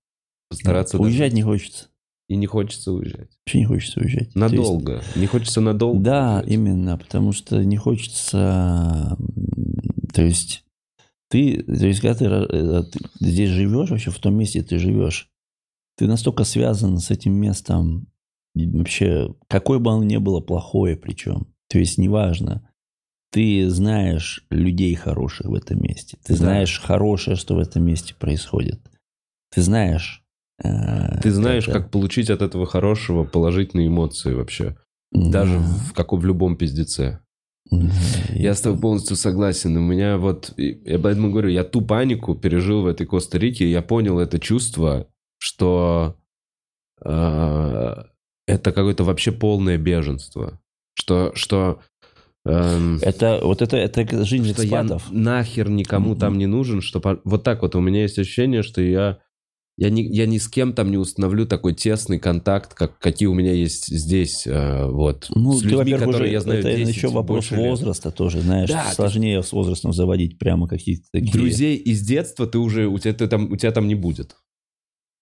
Постараться 0.49 0.97
даже- 0.97 1.09
Уезжать 1.09 1.33
не 1.33 1.41
хочется. 1.41 1.87
И 2.29 2.35
не 2.35 2.45
хочется 2.45 2.91
уезжать. 2.93 3.31
Вообще 3.45 3.59
не 3.59 3.65
хочется 3.65 3.99
уезжать. 3.99 4.31
То 4.33 4.39
есть- 4.39 4.57
Надолго. 4.57 5.01
Не 5.15 5.25
хочется 5.25 5.61
надолго. 5.61 6.03
Да, 6.03 6.35
уезжать. 6.35 6.51
именно, 6.53 6.97
потому 6.97 7.31
что 7.31 7.63
не 7.63 7.77
хочется... 7.77 9.17
То 10.13 10.21
есть 10.21 10.62
ты, 11.34 11.64
то 11.64 11.88
есть 11.88 11.99
когда 11.99 12.15
ты, 12.15 12.26
э, 12.26 12.84
ты 12.91 12.99
здесь 13.27 13.49
живешь, 13.49 13.89
вообще 13.89 14.11
в 14.11 14.19
том 14.19 14.35
месте 14.35 14.61
ты 14.61 14.77
живешь, 14.77 15.30
ты 15.97 16.05
настолько 16.07 16.43
связан 16.43 16.99
с 16.99 17.10
этим 17.10 17.34
местом, 17.34 18.07
вообще, 18.55 19.34
какое 19.47 19.80
бы 19.80 19.91
оно 19.91 20.03
ни 20.03 20.18
было 20.18 20.41
плохое 20.41 20.95
причем, 20.95 21.47
то 21.69 21.80
есть 21.80 21.97
неважно, 21.97 22.69
ты 23.31 23.68
знаешь 23.69 24.45
людей 24.51 24.93
хороших 24.93 25.47
в 25.47 25.55
этом 25.55 25.81
месте, 25.81 26.18
ты 26.23 26.34
Да. 26.34 26.38
знаешь 26.39 26.80
хорошее, 26.80 27.35
что 27.35 27.55
в 27.55 27.60
этом 27.60 27.84
месте 27.84 28.14
происходит, 28.14 28.80
ты 29.51 29.61
знаешь... 29.61 30.23
э, 30.64 31.19
Ты 31.22 31.31
знаешь, 31.31 31.68
это- 31.68 31.80
как 31.80 31.89
получить 31.91 32.30
от 32.30 32.43
этого 32.43 32.68
хорошего 32.68 33.23
положительные 33.23 33.88
эмоции 33.88 34.34
вообще. 34.35 34.76
Даже 35.11 35.57
Да. 35.57 35.64
в, 35.64 35.93
каком, 35.93 36.19
в 36.19 36.26
любом 36.26 36.57
пиздеце. 36.57 37.19
Я 37.72 38.53
с 38.53 38.61
тобой 38.61 38.80
полностью 38.80 39.15
согласен. 39.15 39.77
У 39.77 39.81
меня 39.81 40.18
вот, 40.18 40.53
я 40.57 40.99
поэтому 40.99 41.31
говорю, 41.31 41.49
я 41.49 41.64
ту 41.64 41.81
панику 41.81 42.35
пережил 42.35 42.81
в 42.81 42.88
этой 42.88 43.07
Коста-Рике, 43.07 43.69
я 43.69 43.81
понял 43.81 44.19
это 44.19 44.40
чувство, 44.40 45.07
что 45.40 46.18
э, 47.03 47.95
это 48.48 48.72
какое-то 48.72 49.03
вообще 49.03 49.31
полное 49.31 49.77
беженство. 49.77 50.60
Что, 50.95 51.31
что, 51.35 51.80
эм, 52.45 52.99
Это 53.02 53.40
вот 53.41 53.61
это, 53.61 53.77
это 53.77 54.23
жизнь 54.26 54.53
что 54.53 54.64
я 54.64 54.81
экспатов. 54.81 55.11
нахер 55.11 55.69
никому 55.69 56.15
там 56.15 56.38
не 56.38 56.45
нужен, 56.45 56.81
что 56.81 57.02
вот 57.23 57.44
так 57.44 57.61
вот 57.61 57.76
у 57.76 57.80
меня 57.81 58.02
есть 58.03 58.19
ощущение, 58.19 58.61
что 58.64 58.81
я 58.81 59.19
я 59.77 59.89
ни, 59.89 60.01
я 60.01 60.25
ни 60.27 60.37
с 60.37 60.47
кем 60.47 60.73
там 60.73 60.91
не 60.91 60.97
установлю 60.97 61.45
такой 61.47 61.73
тесный 61.73 62.19
контакт, 62.19 62.73
как 62.73 62.99
какие 62.99 63.27
у 63.27 63.33
меня 63.33 63.53
есть 63.53 63.87
здесь, 63.87 64.45
э, 64.45 64.85
вот, 64.87 65.27
Ну, 65.33 65.53
с 65.53 65.61
ты, 65.61 65.69
людьми, 65.69 65.93
которые 65.93 66.15
уже, 66.25 66.27
я 66.31 66.41
знаю 66.41 66.59
это 66.59 66.75
10, 66.75 66.95
еще 66.95 67.07
вопрос 67.07 67.49
больше 67.49 67.55
лет. 67.55 67.69
возраста 67.69 68.11
тоже, 68.11 68.41
знаешь, 68.41 68.69
Да, 68.69 68.85
ты- 68.89 68.95
сложнее 68.95 69.41
с 69.41 69.51
возрастом 69.51 69.91
заводить 69.91 70.37
прямо 70.37 70.67
какие-то 70.67 71.05
такие... 71.11 71.31
Друзей 71.31 71.75
из 71.75 72.01
детства 72.05 72.45
ты 72.45 72.59
уже, 72.59 72.87
у 72.87 72.99
тебя, 72.99 73.13
ты 73.13 73.27
там, 73.27 73.51
у 73.51 73.55
тебя 73.55 73.71
там 73.71 73.87
не 73.87 73.95
будет. 73.95 74.35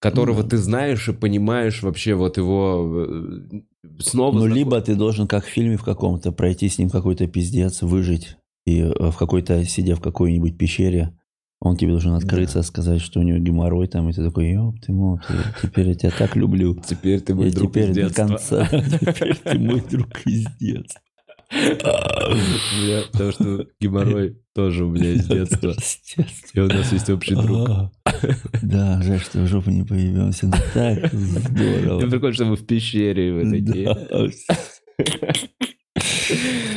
Которого 0.02 0.44
да. 0.44 0.49
ты 0.49 0.57
знаешь 0.57 1.07
и 1.07 1.14
понимаешь 1.14 1.82
вообще 1.84 2.15
вот 2.15 2.36
его 2.38 3.07
э, 3.07 3.61
снова... 3.99 4.34
Ну, 4.34 4.41
знаком- 4.41 4.56
либо 4.56 4.82
ты 4.82 4.95
должен, 4.95 5.28
как 5.28 5.45
в 5.45 5.49
фильме 5.49 5.78
в 5.78 5.84
каком-то, 5.84 6.32
пройти 6.32 6.68
с 6.69 6.78
ним 6.78 6.90
какой-то 6.90 7.28
пиздец, 7.28 7.84
выжить, 7.84 8.36
и 8.65 8.80
э, 8.82 9.11
в 9.11 9.15
какой-то, 9.15 9.64
сидя 9.65 9.95
в 9.95 10.02
какой-нибудь 10.02 10.57
пещере, 10.57 11.18
он 11.64 11.78
тебе 11.78 11.92
должен 11.92 12.14
открыться, 12.14 12.64
сказать, 12.64 13.02
что 13.02 13.20
у 13.20 13.24
него 13.24 13.38
геморрой 13.38 13.88
там, 13.88 14.10
и 14.10 14.14
ты 14.14 14.26
такой, 14.26 14.50
ёб 14.52 14.76
ты 14.82 14.92
мой, 14.92 15.20
теперь 15.62 15.90
я 15.90 15.94
тебя 15.94 16.12
так 16.12 16.36
люблю. 16.36 16.76
Теперь 16.86 17.22
ты 17.22 17.36
мой 17.36 17.50
И 17.50 17.52
друг 17.52 17.72
теперь 17.72 17.92
из 17.92 17.96
до 17.96 18.02
детства. 18.02 18.28
конца, 18.28 18.68
теперь 19.00 19.36
ты 19.38 19.60
мой 19.60 19.82
друг 19.82 20.10
из 20.26 20.46
детства. 20.60 21.02
Потому 23.12 23.32
что 23.32 23.68
геморрой 23.80 24.38
тоже 24.56 24.86
у 24.86 24.90
меня 24.90 25.12
из 25.12 25.26
детства. 25.28 25.76
И 26.54 26.60
у 26.60 26.68
нас 26.68 26.92
есть 26.92 27.10
общий 27.10 27.36
друг. 27.36 27.70
А, 27.70 27.92
Да, 28.64 29.02
жаль, 29.04 29.20
что 29.20 29.40
в 29.42 29.48
жопу 29.48 29.70
не 29.70 29.84
появимся. 29.84 30.50
Так 30.74 31.12
здорово. 31.14 32.10
прикольно, 32.10 32.34
что 32.34 32.46
мы 32.46 32.56
в 32.56 32.66
пещере 32.66 33.34
вы 33.34 33.52
такие. 33.52 33.96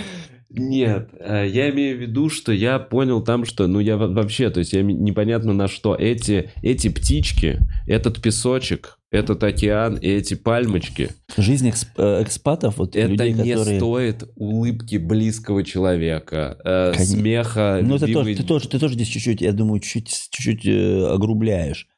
Нет, 0.56 1.08
э, 1.18 1.48
я 1.48 1.70
имею 1.70 1.96
в 1.98 2.00
виду, 2.00 2.30
что 2.30 2.52
я 2.52 2.78
понял 2.78 3.22
там, 3.22 3.44
что, 3.44 3.66
ну, 3.66 3.80
я 3.80 3.96
во- 3.96 4.06
вообще, 4.08 4.50
то 4.50 4.60
есть 4.60 4.72
я 4.72 4.82
непонятно 4.82 5.52
на 5.52 5.66
что. 5.66 5.96
Эти, 5.96 6.50
эти 6.62 6.88
птички, 6.88 7.58
этот 7.88 8.22
песочек, 8.22 8.98
этот 9.10 9.42
океан 9.42 9.96
и 9.96 10.08
эти 10.08 10.34
пальмочки, 10.34 11.10
Жизнь 11.36 11.68
эксп- 11.68 11.88
э, 11.96 12.22
экспатов, 12.22 12.78
вот 12.78 12.94
это 12.94 13.08
людей, 13.08 13.32
не 13.32 13.54
которые... 13.54 13.78
стоит 13.78 14.30
улыбки 14.36 14.96
близкого 14.96 15.64
человека, 15.64 16.56
э, 16.64 16.92
Конечно. 16.92 17.16
смеха. 17.16 17.80
Ну, 17.82 17.96
это 17.96 18.12
тоже, 18.12 18.36
ты, 18.36 18.42
тоже, 18.44 18.68
ты 18.68 18.78
тоже 18.78 18.94
здесь 18.94 19.08
чуть-чуть, 19.08 19.40
я 19.40 19.52
думаю, 19.52 19.80
чуть-чуть, 19.80 20.28
чуть-чуть 20.30 20.66
э, 20.66 21.06
огрубляешь. 21.12 21.88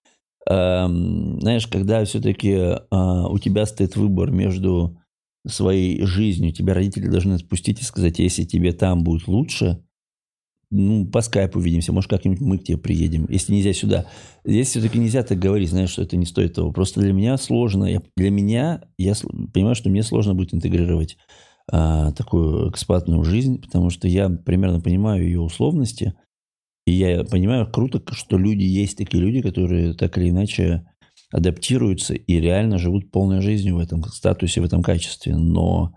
Эм, 0.49 1.41
знаешь, 1.41 1.67
когда 1.67 2.05
все-таки 2.05 2.57
у 2.91 3.39
тебя 3.39 3.67
стоит 3.67 3.97
выбор 3.97 4.31
между 4.31 4.97
своей 5.47 6.05
жизнью, 6.05 6.53
тебя 6.53 6.75
родители 6.75 7.09
должны 7.09 7.35
отпустить 7.35 7.81
и 7.81 7.85
сказать, 7.85 8.19
если 8.19 8.45
тебе 8.45 8.73
там 8.73 9.05
будет 9.05 9.29
лучше, 9.29 9.83
ну, 10.71 11.07
по 11.07 11.21
скайпу 11.21 11.59
увидимся, 11.59 11.93
может, 11.93 12.11
как-нибудь 12.11 12.41
мы 12.41 12.59
к 12.59 12.65
тебе 12.65 12.79
приедем, 12.79 13.27
если 13.29 13.53
нельзя 13.53 13.73
сюда. 13.73 14.07
Здесь 14.45 14.69
все-таки 14.69 14.99
нельзя 14.99 15.23
так 15.23 15.39
говорить, 15.39 15.71
знаешь, 15.71 15.91
что 15.91 16.03
это 16.03 16.17
не 16.17 16.27
стоит 16.27 16.55
того. 16.55 16.73
Просто 16.73 17.01
для 17.01 17.13
меня 17.13 17.37
сложно, 17.37 17.85
я, 17.85 18.03
для 18.17 18.31
меня, 18.31 18.83
я 18.99 19.15
понимаю, 19.53 19.77
что 19.77 19.91
мне 19.91 20.03
сложно 20.03 20.35
будет 20.35 20.55
интегрировать 20.55 21.19
а, 21.71 22.13
такую 22.13 22.71
экспатную 22.71 23.23
жизнь, 23.25 23.61
потому 23.61 23.91
что 23.91 24.09
я 24.09 24.29
примерно 24.29 24.81
понимаю 24.81 25.25
ее 25.25 25.41
условности, 25.41 26.15
и 26.87 26.93
я 26.93 27.25
понимаю, 27.25 27.71
круто, 27.71 28.03
что 28.13 28.39
люди, 28.39 28.63
есть 28.63 28.97
такие 28.97 29.23
люди, 29.23 29.43
которые 29.43 29.95
так 29.95 30.19
или 30.19 30.31
иначе 30.31 30.87
адаптируются 31.33 32.15
и 32.15 32.41
реально 32.41 32.79
живут 32.79 33.11
полной 33.11 33.41
жизнью 33.41 33.77
в 33.77 33.81
этом 33.81 34.03
статусе, 34.05 34.61
в 34.61 34.65
этом 34.65 34.83
качестве. 34.83 35.37
Но 35.37 35.95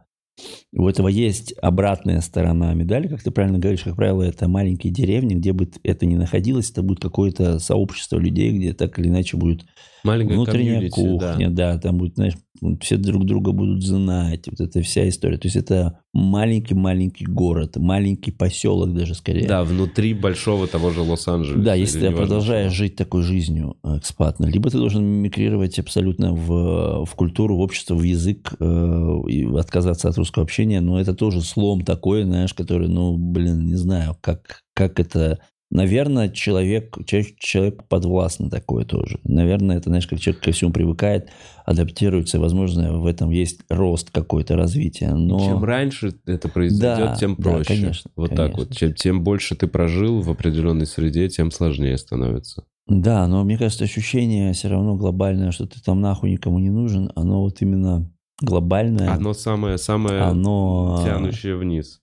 у 0.74 0.88
этого 0.88 1.08
есть 1.08 1.54
обратная 1.62 2.22
сторона 2.22 2.74
медали, 2.74 3.08
как 3.08 3.22
ты 3.22 3.32
правильно 3.32 3.60
говоришь, 3.60 3.82
как 3.82 3.96
правило, 3.96 4.24
это 4.24 4.48
маленькие 4.48 4.94
деревни, 4.94 5.36
где 5.36 5.54
бы 5.54 5.70
это 5.84 6.06
ни 6.06 6.16
находилось, 6.16 6.72
это 6.72 6.82
будет 6.82 7.00
какое-то 7.00 7.60
сообщество 7.60 8.18
людей, 8.18 8.52
где 8.52 8.74
так 8.74 8.98
или 9.00 9.08
иначе 9.08 9.38
будет 9.38 9.66
Маленькая 10.04 10.36
внутренняя 10.36 10.90
комьюнити, 10.90 11.20
да. 11.20 11.32
кухня, 11.32 11.50
да. 11.50 11.78
там 11.78 11.98
будет, 11.98 12.16
знаешь, 12.16 12.36
все 12.82 12.98
друг 12.98 13.26
друга 13.26 13.52
будут 13.52 13.84
знать, 13.84 14.48
вот 14.48 14.60
эта 14.60 14.82
вся 14.82 15.08
история. 15.08 15.38
То 15.38 15.48
есть 15.48 15.56
это 15.56 16.00
маленький-маленький 16.14 17.26
город, 17.26 17.78
маленький 17.78 18.32
поселок 18.32 18.94
даже 18.94 19.16
скорее. 19.16 19.48
Да, 19.48 19.64
внутри 19.64 20.14
большого 20.14 20.68
того 20.68 20.92
же 20.92 21.02
Лос-Анджелеса. 21.02 21.64
Да, 21.64 21.76
если 21.76 22.00
ты 22.00 22.12
продолжаешь 22.12 22.74
жить 22.74 22.96
такой 22.96 23.24
жизнью 23.24 23.78
э, 23.84 23.98
экспатно, 23.98 24.46
либо 24.46 24.70
ты 24.70 24.78
должен 24.78 25.04
мигрировать 25.04 25.80
абсолютно 25.80 26.34
в, 26.34 27.06
в 27.06 27.16
культуру, 27.16 27.58
в 27.58 27.62
общество, 27.62 27.96
в 27.96 28.04
язык, 28.04 28.54
э, 28.60 29.20
и 29.28 29.46
отказаться 29.58 30.10
от 30.10 30.18
русского 30.18 30.44
общения, 30.44 30.82
но 30.82 31.00
это 31.00 31.14
тоже 31.14 31.42
слом 31.42 31.82
такой, 31.82 32.24
знаешь, 32.24 32.54
который, 32.54 32.88
ну, 32.88 33.18
блин, 33.18 33.66
не 33.66 33.76
знаю, 33.76 34.18
как, 34.22 34.62
как 34.74 35.00
это... 35.00 35.40
Наверное, 35.72 36.30
человек, 36.30 36.98
человек, 37.06 37.38
человек 37.38 37.84
подвластный 37.88 38.50
такое 38.50 38.86
тоже. 38.86 39.20
Наверное, 39.24 39.78
это, 39.78 39.90
знаешь, 39.90 40.08
как 40.08 40.20
человек 40.20 40.42
ко 40.44 40.52
всему 40.52 40.72
привыкает, 40.72 41.30
адаптируется, 41.64 42.40
возможно, 42.40 42.98
в 42.98 43.06
этом 43.06 43.30
есть 43.30 43.62
рост 43.70 44.10
какой-то, 44.10 44.56
развитие. 44.56 45.14
Но... 45.14 45.40
Чем 45.40 45.64
раньше 45.64 46.14
это 46.26 46.50
произойдет, 46.50 47.10
Да, 47.10 47.16
тем 47.16 47.36
да, 47.38 47.52
проще. 47.52 47.68
конечно, 47.68 48.10
вот 48.16 48.30
так 48.32 48.38
конечно. 48.54 48.60
вот. 48.66 48.76
Чем, 48.76 48.94
тем 48.96 49.24
больше 49.24 49.56
ты 49.56 49.68
прожил 49.68 50.22
в 50.22 50.32
определенной 50.32 50.88
среде, 50.88 51.30
тем 51.30 51.52
сложнее 51.52 51.98
становится. 51.98 52.64
Да, 52.88 53.28
но 53.28 53.44
мне 53.44 53.56
кажется, 53.60 53.84
ощущение 53.84 54.54
все 54.54 54.70
равно 54.70 54.96
глобальное, 54.96 55.52
что 55.52 55.68
ты 55.68 55.80
там 55.80 56.02
нахуй 56.02 56.32
никому 56.32 56.58
не 56.58 56.72
нужен, 56.72 57.12
оно 57.16 57.44
вот 57.44 57.62
именно 57.62 58.12
глобальное. 58.42 59.12
Оно 59.12 59.34
самое, 59.34 59.78
самое 59.78 60.22
Оно- 60.22 61.00
тянущее 61.06 61.56
вниз. 61.56 62.02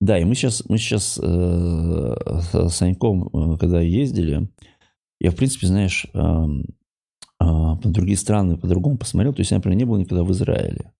Да, 0.00 0.18
и 0.18 0.24
мы 0.24 0.34
сейчас, 0.34 0.64
мы 0.68 0.78
сейчас 0.78 1.18
э, 1.20 2.16
с 2.52 2.70
Саньком, 2.70 3.28
э, 3.28 3.58
когда 3.58 3.80
ездили, 3.80 4.48
я, 5.20 5.30
в 5.32 5.36
принципе, 5.36 5.66
знаешь, 5.66 6.06
эм, 6.14 6.64
а, 7.40 7.76
по 7.76 7.88
другие 7.88 8.16
страны 8.16 8.56
по-другому 8.56 8.96
посмотрел. 8.98 9.32
То 9.32 9.40
есть 9.40 9.50
я, 9.50 9.56
например, 9.56 9.78
не 9.78 9.84
был 9.84 9.96
никогда 9.96 10.22
в 10.22 10.30
Израиле. 10.32 10.92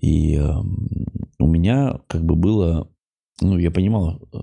И 0.00 0.36
эм, 0.36 0.88
у 1.38 1.46
меня 1.46 2.00
как 2.06 2.24
бы 2.24 2.36
было, 2.36 2.88
ну, 3.40 3.58
я 3.58 3.70
понимал, 3.70 4.20
э, 4.32 4.38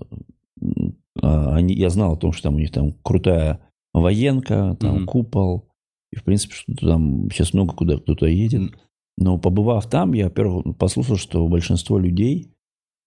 а, 1.22 1.54
они, 1.54 1.74
я 1.74 1.90
знал 1.90 2.14
о 2.14 2.16
том, 2.16 2.32
что 2.32 2.44
там 2.44 2.56
у 2.56 2.58
них 2.58 2.70
там 2.70 2.92
крутая 3.02 3.60
военка, 3.94 4.76
там 4.80 4.96
Мгм. 4.96 5.06
купол, 5.06 5.68
и, 6.10 6.16
в 6.16 6.24
принципе, 6.24 6.54
что 6.54 6.74
там 6.74 7.30
сейчас 7.30 7.54
много 7.54 7.74
куда 7.74 7.96
кто-то 7.96 8.26
едет. 8.26 8.72
Но 9.18 9.38
побывав 9.38 9.88
там, 9.88 10.14
я, 10.14 10.24
во-первых, 10.24 10.76
послушал, 10.78 11.16
что 11.16 11.46
большинство 11.48 11.98
людей, 11.98 12.54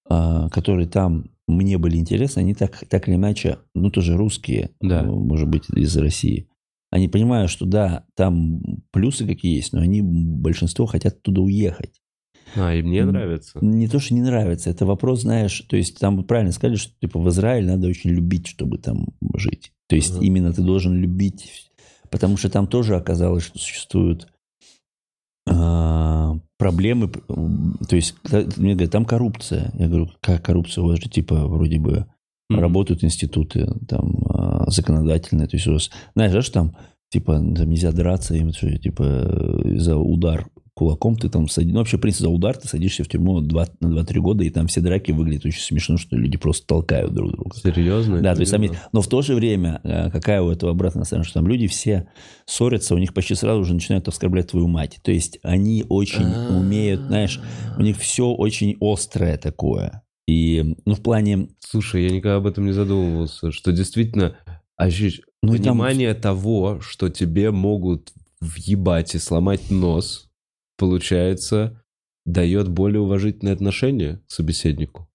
которые 0.07 0.88
там 0.88 1.26
мне 1.48 1.77
были 1.77 1.98
интересны, 1.98 2.40
они 2.40 2.53
так, 2.56 2.84
так 2.90 3.07
или 3.07 3.15
иначе, 3.15 3.60
ну, 3.76 3.90
тоже 3.91 4.18
русские, 4.18 4.72
Да. 4.82 5.03
ну, 5.03 5.19
может 5.19 5.48
быть, 5.48 5.64
из 5.69 5.95
России. 5.98 6.48
Они 6.91 7.07
понимают, 7.07 7.52
что 7.52 7.65
да, 7.65 8.06
там 8.15 8.61
плюсы 8.91 9.27
какие 9.27 9.56
есть, 9.56 9.73
но 9.73 9.82
они, 9.82 10.02
большинство 10.02 10.86
хотят 10.86 11.22
туда 11.22 11.41
уехать. 11.41 12.02
А, 12.56 12.73
и 12.73 12.82
мне 12.82 13.03
нравится. 13.03 13.60
Не 13.61 13.88
то, 13.88 13.99
что 13.99 14.14
не 14.14 14.22
нравится, 14.22 14.69
это 14.69 14.86
вопрос, 14.86 15.22
знаешь, 15.22 15.60
то 15.68 15.76
есть 15.76 15.99
там 15.99 16.23
правильно 16.23 16.52
сказали, 16.52 16.77
что 16.77 16.94
типа 17.02 17.19
в 17.19 17.27
Израиле 17.30 17.68
надо 17.72 17.88
очень 17.88 18.11
любить, 18.11 18.48
чтобы 18.48 18.77
там 18.77 19.07
жить. 19.36 19.72
То 19.88 19.95
есть 19.95 20.11
Ага. 20.15 20.23
именно 20.26 20.53
ты 20.53 20.61
должен 20.61 20.95
любить, 20.95 21.69
потому 22.10 22.38
что 22.38 22.49
там 22.49 22.68
тоже 22.68 22.95
оказалось, 22.95 23.44
что 23.44 23.60
существуют 23.60 24.27
а, 24.27 24.35
проблемы, 26.57 27.11
м, 27.30 27.77
то 27.88 27.95
есть 27.95 28.15
мне 28.57 28.73
говорят, 28.73 28.91
там 28.91 29.06
коррупция. 29.06 29.72
Я 29.77 29.88
говорю, 29.88 30.10
как 30.22 30.44
коррупция? 30.44 30.84
У 30.84 30.88
вас 30.88 30.99
же 30.99 31.10
типа 31.10 31.48
вроде 31.48 31.80
бы 31.80 32.06
Мгм. 32.49 32.60
работают 32.60 33.03
институты 33.03 33.68
там 33.88 34.18
а, 34.30 34.69
законодательные, 34.69 35.48
то 35.48 35.56
есть 35.57 35.68
у 35.68 35.73
вас, 35.73 35.90
знаешь, 36.14 36.45
что 36.45 36.53
там 36.53 36.76
типа 37.10 37.34
там 37.34 37.69
нельзя 37.69 37.91
драться, 37.91 38.36
им 38.36 38.53
что, 38.53 38.77
типа 38.77 39.61
за 39.77 39.98
удар 39.98 40.48
кулаком 40.76 41.15
ты 41.15 41.30
там 41.30 41.47
садишь, 41.47 41.72
ну 41.72 41.80
вообще 41.80 41.97
в 41.97 42.02
принципе 42.02 42.26
за 42.26 42.30
удар 42.30 42.56
ты 42.57 42.68
садишься 42.68 43.03
в 43.06 43.07
тюрьму 43.07 43.39
два- 43.39 43.68
на 43.80 43.88
2-3 43.88 44.19
года, 44.19 44.43
и 44.43 44.49
там 44.49 44.68
все 44.68 44.81
драки 44.81 45.11
выглядят 45.14 45.45
очень 45.45 45.61
смешно, 45.61 45.97
что 45.97 46.18
люди 46.18 46.38
просто 46.38 46.68
толкают 46.68 47.14
друг 47.14 47.31
друга. 47.31 47.56
Серьезно? 47.57 48.22
Да, 48.22 48.35
то 48.35 48.41
есть 48.41 48.52
там, 48.52 48.61
но 48.91 49.02
в 49.02 49.07
то 49.07 49.22
же 49.22 49.35
время, 49.35 49.80
э, 49.84 50.11
какая 50.11 50.41
у 50.41 50.49
этого 50.52 50.72
обратная 50.73 51.06
сторона, 51.06 51.23
что 51.23 51.35
там 51.35 51.47
люди 51.47 51.68
все 51.68 52.10
ссорятся, 52.45 52.93
у 52.93 52.97
них 52.97 53.14
почти 53.14 53.35
сразу 53.35 53.64
же 53.64 53.73
начинают 53.73 54.07
оскорблять 54.10 54.47
твою 54.52 54.68
мать. 54.68 54.99
То 55.02 55.11
есть 55.11 55.39
они 55.43 55.85
очень 55.88 56.26
А. 56.26 56.49
умеют, 56.57 57.02
знаешь, 57.07 57.39
у 57.77 57.81
них 57.81 57.97
все 57.97 58.27
очень 58.30 58.76
острое 58.81 59.38
такое. 59.38 60.03
И, 60.27 60.76
ну, 60.85 60.95
в 60.95 61.02
плане... 61.02 61.47
Слушай, 61.60 62.03
я 62.03 62.10
никогда 62.10 62.35
об 62.38 62.47
этом 62.47 62.65
не 62.65 62.72
задумывался, 62.73 63.52
что 63.52 63.72
действительно 63.72 64.35
ощущ- 64.81 65.22
Ну, 65.41 65.53
и 65.53 65.57
там- 65.57 65.77
понимание 65.77 66.14
того, 66.15 66.80
что 66.81 67.10
тебе 67.10 67.52
могут 67.52 68.11
въебать 68.41 69.15
и 69.15 69.19
сломать 69.19 69.72
нос, 69.72 70.24
получается, 70.77 71.81
дает 72.26 72.69
более 72.69 73.02
уважительное 73.02 73.53
отношение 73.53 74.22
к 74.27 74.31
собеседнику. 74.31 75.07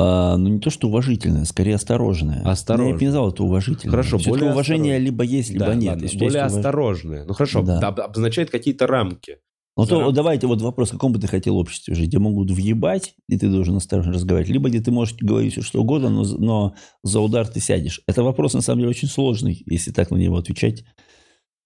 а, 0.00 0.36
ну, 0.36 0.48
не 0.48 0.60
то, 0.60 0.70
что 0.70 0.86
уважительное, 0.88 1.44
скорее 1.44 1.74
осторожное. 1.74 2.42
Осторожное. 2.44 2.88
Я 2.90 2.94
бы 2.94 3.00
не 3.00 3.06
назвал 3.06 3.30
это 3.32 3.42
уважительное. 3.42 3.90
Хорошо, 3.90 4.18
Всё-таки 4.18 4.30
более 4.30 4.52
уважение 4.52 4.92
осторожное. 4.94 5.04
либо 5.10 5.24
есть, 5.24 5.50
либо 5.50 5.66
Да, 5.66 5.74
нет. 5.74 5.88
ладно, 5.90 6.08
более 6.08 6.24
есть 6.24 6.36
уваж- 6.36 6.56
осторожное. 6.58 7.24
Ну 7.24 7.34
хорошо, 7.34 7.62
Да. 7.62 7.78
обозначает 7.88 8.50
какие-то 8.50 8.86
рамки. 8.86 9.38
Ну, 9.76 9.86
то 9.86 10.00
рамки. 10.00 10.14
давайте 10.14 10.46
вот 10.46 10.60
вопрос, 10.62 10.90
в 10.90 10.92
каком 10.92 11.12
бы 11.12 11.18
ты 11.18 11.26
хотел 11.26 11.56
обществе 11.58 11.94
жить? 11.96 12.08
Где 12.10 12.18
могут 12.20 12.48
въебать, 12.50 13.14
и 13.28 13.36
ты 13.36 13.48
должен 13.48 13.76
осторожно 13.76 14.12
разговаривать, 14.12 14.52
либо 14.52 14.68
где 14.68 14.80
ты 14.80 14.92
можешь 14.92 15.16
говорить 15.20 15.52
все 15.54 15.62
что 15.62 15.80
угодно, 15.82 16.10
но, 16.10 16.22
но 16.38 16.74
за 17.02 17.18
удар 17.20 17.48
ты 17.48 17.58
сядешь. 17.58 18.00
Это 18.06 18.22
вопрос, 18.22 18.54
на 18.54 18.60
самом 18.60 18.78
деле, 18.80 18.90
очень 18.90 19.08
сложный, 19.08 19.60
если 19.66 19.90
так 19.90 20.12
на 20.12 20.16
него 20.16 20.36
отвечать. 20.36 20.84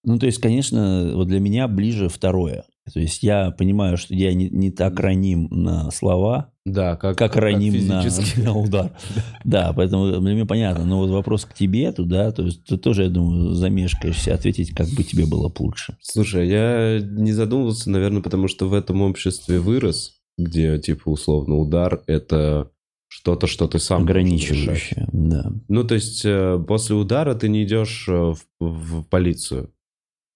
Ну, 0.04 0.18
то 0.18 0.24
есть, 0.24 0.38
конечно, 0.40 1.12
вот 1.14 1.28
для 1.28 1.38
меня 1.38 1.68
ближе 1.68 2.08
второе. 2.08 2.64
То 2.92 2.98
есть 2.98 3.22
я 3.22 3.52
понимаю, 3.52 3.96
что 3.96 4.14
я 4.14 4.34
не, 4.34 4.48
не 4.50 4.70
так 4.70 4.98
раним 4.98 5.46
на 5.50 5.90
слова, 5.92 6.52
Да, 6.64 6.96
как, 6.96 7.16
как 7.16 7.36
раним 7.36 7.86
на, 7.86 8.02
физически. 8.02 8.40
на 8.40 8.54
удар. 8.54 8.90
Да, 9.44 9.72
поэтому 9.72 10.20
меня 10.20 10.46
понятно. 10.46 10.84
Но 10.84 10.98
вот 10.98 11.10
вопрос 11.10 11.44
к 11.44 11.54
тебе 11.54 11.92
туда, 11.92 12.32
то 12.32 12.42
есть 12.42 12.64
ты 12.64 12.76
тоже, 12.76 13.04
я 13.04 13.08
думаю, 13.08 13.54
замешкаешься 13.54 14.34
ответить, 14.34 14.74
как 14.74 14.88
бы 14.88 15.04
тебе 15.04 15.26
было 15.26 15.52
лучше. 15.56 15.96
Слушай, 16.00 16.48
я 16.48 17.00
не 17.00 17.32
задумывался, 17.32 17.90
наверное, 17.90 18.22
потому 18.22 18.48
что 18.48 18.68
в 18.68 18.74
этом 18.74 19.02
обществе 19.02 19.60
вырос, 19.60 20.14
где, 20.36 20.78
типа, 20.78 21.08
условно, 21.08 21.56
удар— 21.56 22.02
это 22.06 22.70
что-то, 23.08 23.46
что 23.46 23.68
ты 23.68 23.78
сам. 23.78 24.02
Ограничивающее, 24.02 25.06
да. 25.12 25.52
Ну, 25.68 25.84
то 25.84 25.94
есть, 25.94 26.22
э, 26.24 26.58
после 26.66 26.96
удара 26.96 27.34
ты 27.34 27.48
не 27.48 27.62
идешь 27.64 28.06
э, 28.08 28.12
в, 28.12 28.38
в 28.58 29.02
полицию. 29.04 29.70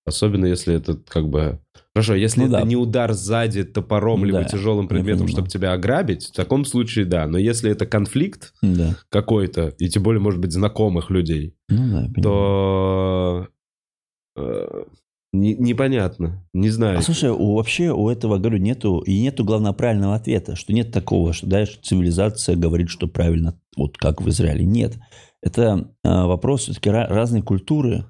Особенно, 0.04 0.46
если 0.46 0.74
это 0.74 0.94
как 0.94 1.28
бы... 1.28 1.58
Хорошо, 1.96 2.14
если 2.14 2.40
Ну 2.40 2.48
это 2.48 2.58
да. 2.58 2.62
не 2.62 2.76
удар 2.76 3.14
сзади 3.14 3.64
топором, 3.64 4.20
Да, 4.20 4.26
либо 4.26 4.44
тяжелым 4.44 4.86
предметом, 4.86 5.28
чтобы 5.28 5.48
тебя 5.48 5.72
ограбить, 5.72 6.26
в 6.26 6.32
таком 6.32 6.66
случае 6.66 7.06
да. 7.06 7.26
Но 7.26 7.38
если 7.38 7.70
это 7.70 7.86
конфликт 7.86 8.52
Да. 8.60 8.98
какой-то, 9.08 9.68
и 9.78 9.88
тем 9.88 10.02
более, 10.02 10.20
может 10.20 10.38
быть, 10.38 10.52
знакомых 10.52 11.08
людей, 11.08 11.54
Ну 11.70 11.90
да, 12.14 12.20
то 12.22 13.48
э, 14.36 14.84
не- 15.32 15.54
непонятно. 15.54 16.44
Не 16.52 16.68
знаю. 16.68 16.98
А 16.98 17.00
слушай, 17.00 17.30
у, 17.30 17.54
вообще 17.54 17.90
у 17.92 18.10
этого, 18.10 18.36
говорю, 18.36 18.58
нету, 18.58 18.98
и 18.98 19.18
нету 19.18 19.42
главного 19.46 19.72
правильного 19.72 20.16
ответа, 20.16 20.54
что 20.54 20.74
нет 20.74 20.92
такого, 20.92 21.32
что, 21.32 21.46
да, 21.46 21.64
что 21.64 21.82
цивилизация 21.82 22.56
говорит, 22.56 22.90
что 22.90 23.06
правильно, 23.06 23.58
вот 23.74 23.96
как 23.96 24.20
в 24.20 24.28
Израиле. 24.28 24.66
Нет. 24.66 24.98
Это 25.42 25.90
а, 26.04 26.26
вопрос 26.26 26.64
все-таки 26.64 26.90
разной 26.90 27.40
культуры. 27.40 28.04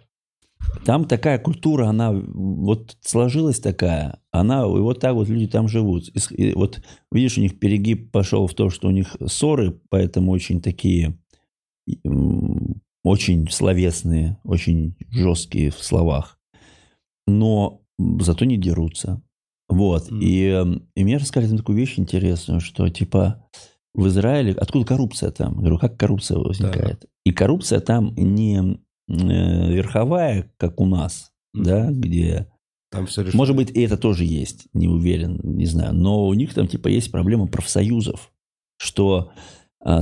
Там 0.85 1.05
такая 1.05 1.39
культура, 1.39 1.87
она 1.87 2.13
вот 2.13 2.97
сложилась 3.01 3.59
такая, 3.61 4.21
она, 4.31 4.63
и 4.63 4.81
вот 4.81 5.01
так 5.01 5.15
вот 5.15 5.29
люди 5.29 5.49
там 5.49 5.69
живут. 5.69 6.11
И 6.31 6.53
вот 6.53 6.81
видишь, 7.11 7.39
у 7.39 7.41
них 7.41 7.59
перегиб 7.59 8.13
пошел 8.13 8.47
в 8.47 8.55
то, 8.55 8.71
что 8.71 8.89
у 8.89 8.93
них 8.93 9.17
ссоры, 9.27 9.81
поэтому 9.89 10.31
очень 10.33 10.61
такие, 10.61 11.19
очень 13.03 13.49
словесные, 13.51 14.39
очень 14.45 14.97
жесткие 15.11 15.71
в 15.71 15.83
словах. 15.83 16.39
Но 17.27 17.83
зато 17.99 18.45
не 18.45 18.57
дерутся. 18.57 19.23
Вот. 19.69 20.11
Мгм. 20.11 20.21
И, 20.21 20.45
эм, 20.45 20.89
и 20.95 21.05
мне 21.05 21.17
рассказали 21.17 21.57
такую 21.57 21.79
вещь 21.79 21.99
интересную, 21.99 22.61
что 22.61 22.89
типа 22.89 23.45
в 23.95 24.07
Израиле, 24.09 24.53
откуда 24.53 24.85
коррупция 24.85 25.31
там? 25.31 25.55
Я 25.55 25.61
говорю, 25.61 25.79
как 25.79 25.97
коррупция 25.97 26.39
возникает? 26.39 27.07
И 27.25 27.33
коррупция 27.33 27.81
там 27.81 28.15
не 28.17 28.79
верховая, 29.09 30.53
как 30.57 30.81
у 30.81 30.87
нас, 30.87 31.33
да, 31.55 31.91
где 31.91 32.49
Там 32.91 33.07
все 33.07 33.25
может 33.33 33.57
быть, 33.57 33.71
и 33.71 33.83
это 33.83 33.97
тоже 33.97 34.25
есть, 34.25 34.69
не 34.73 34.89
уверен, 34.89 35.41
не 35.43 35.67
знаю. 35.67 35.95
Но 35.95 36.27
у 36.27 36.35
них 36.35 36.55
там 36.55 36.67
типа 36.67 36.89
есть 36.89 37.11
проблема 37.11 37.47
профсоюзов, 37.47 38.33
что 38.79 39.33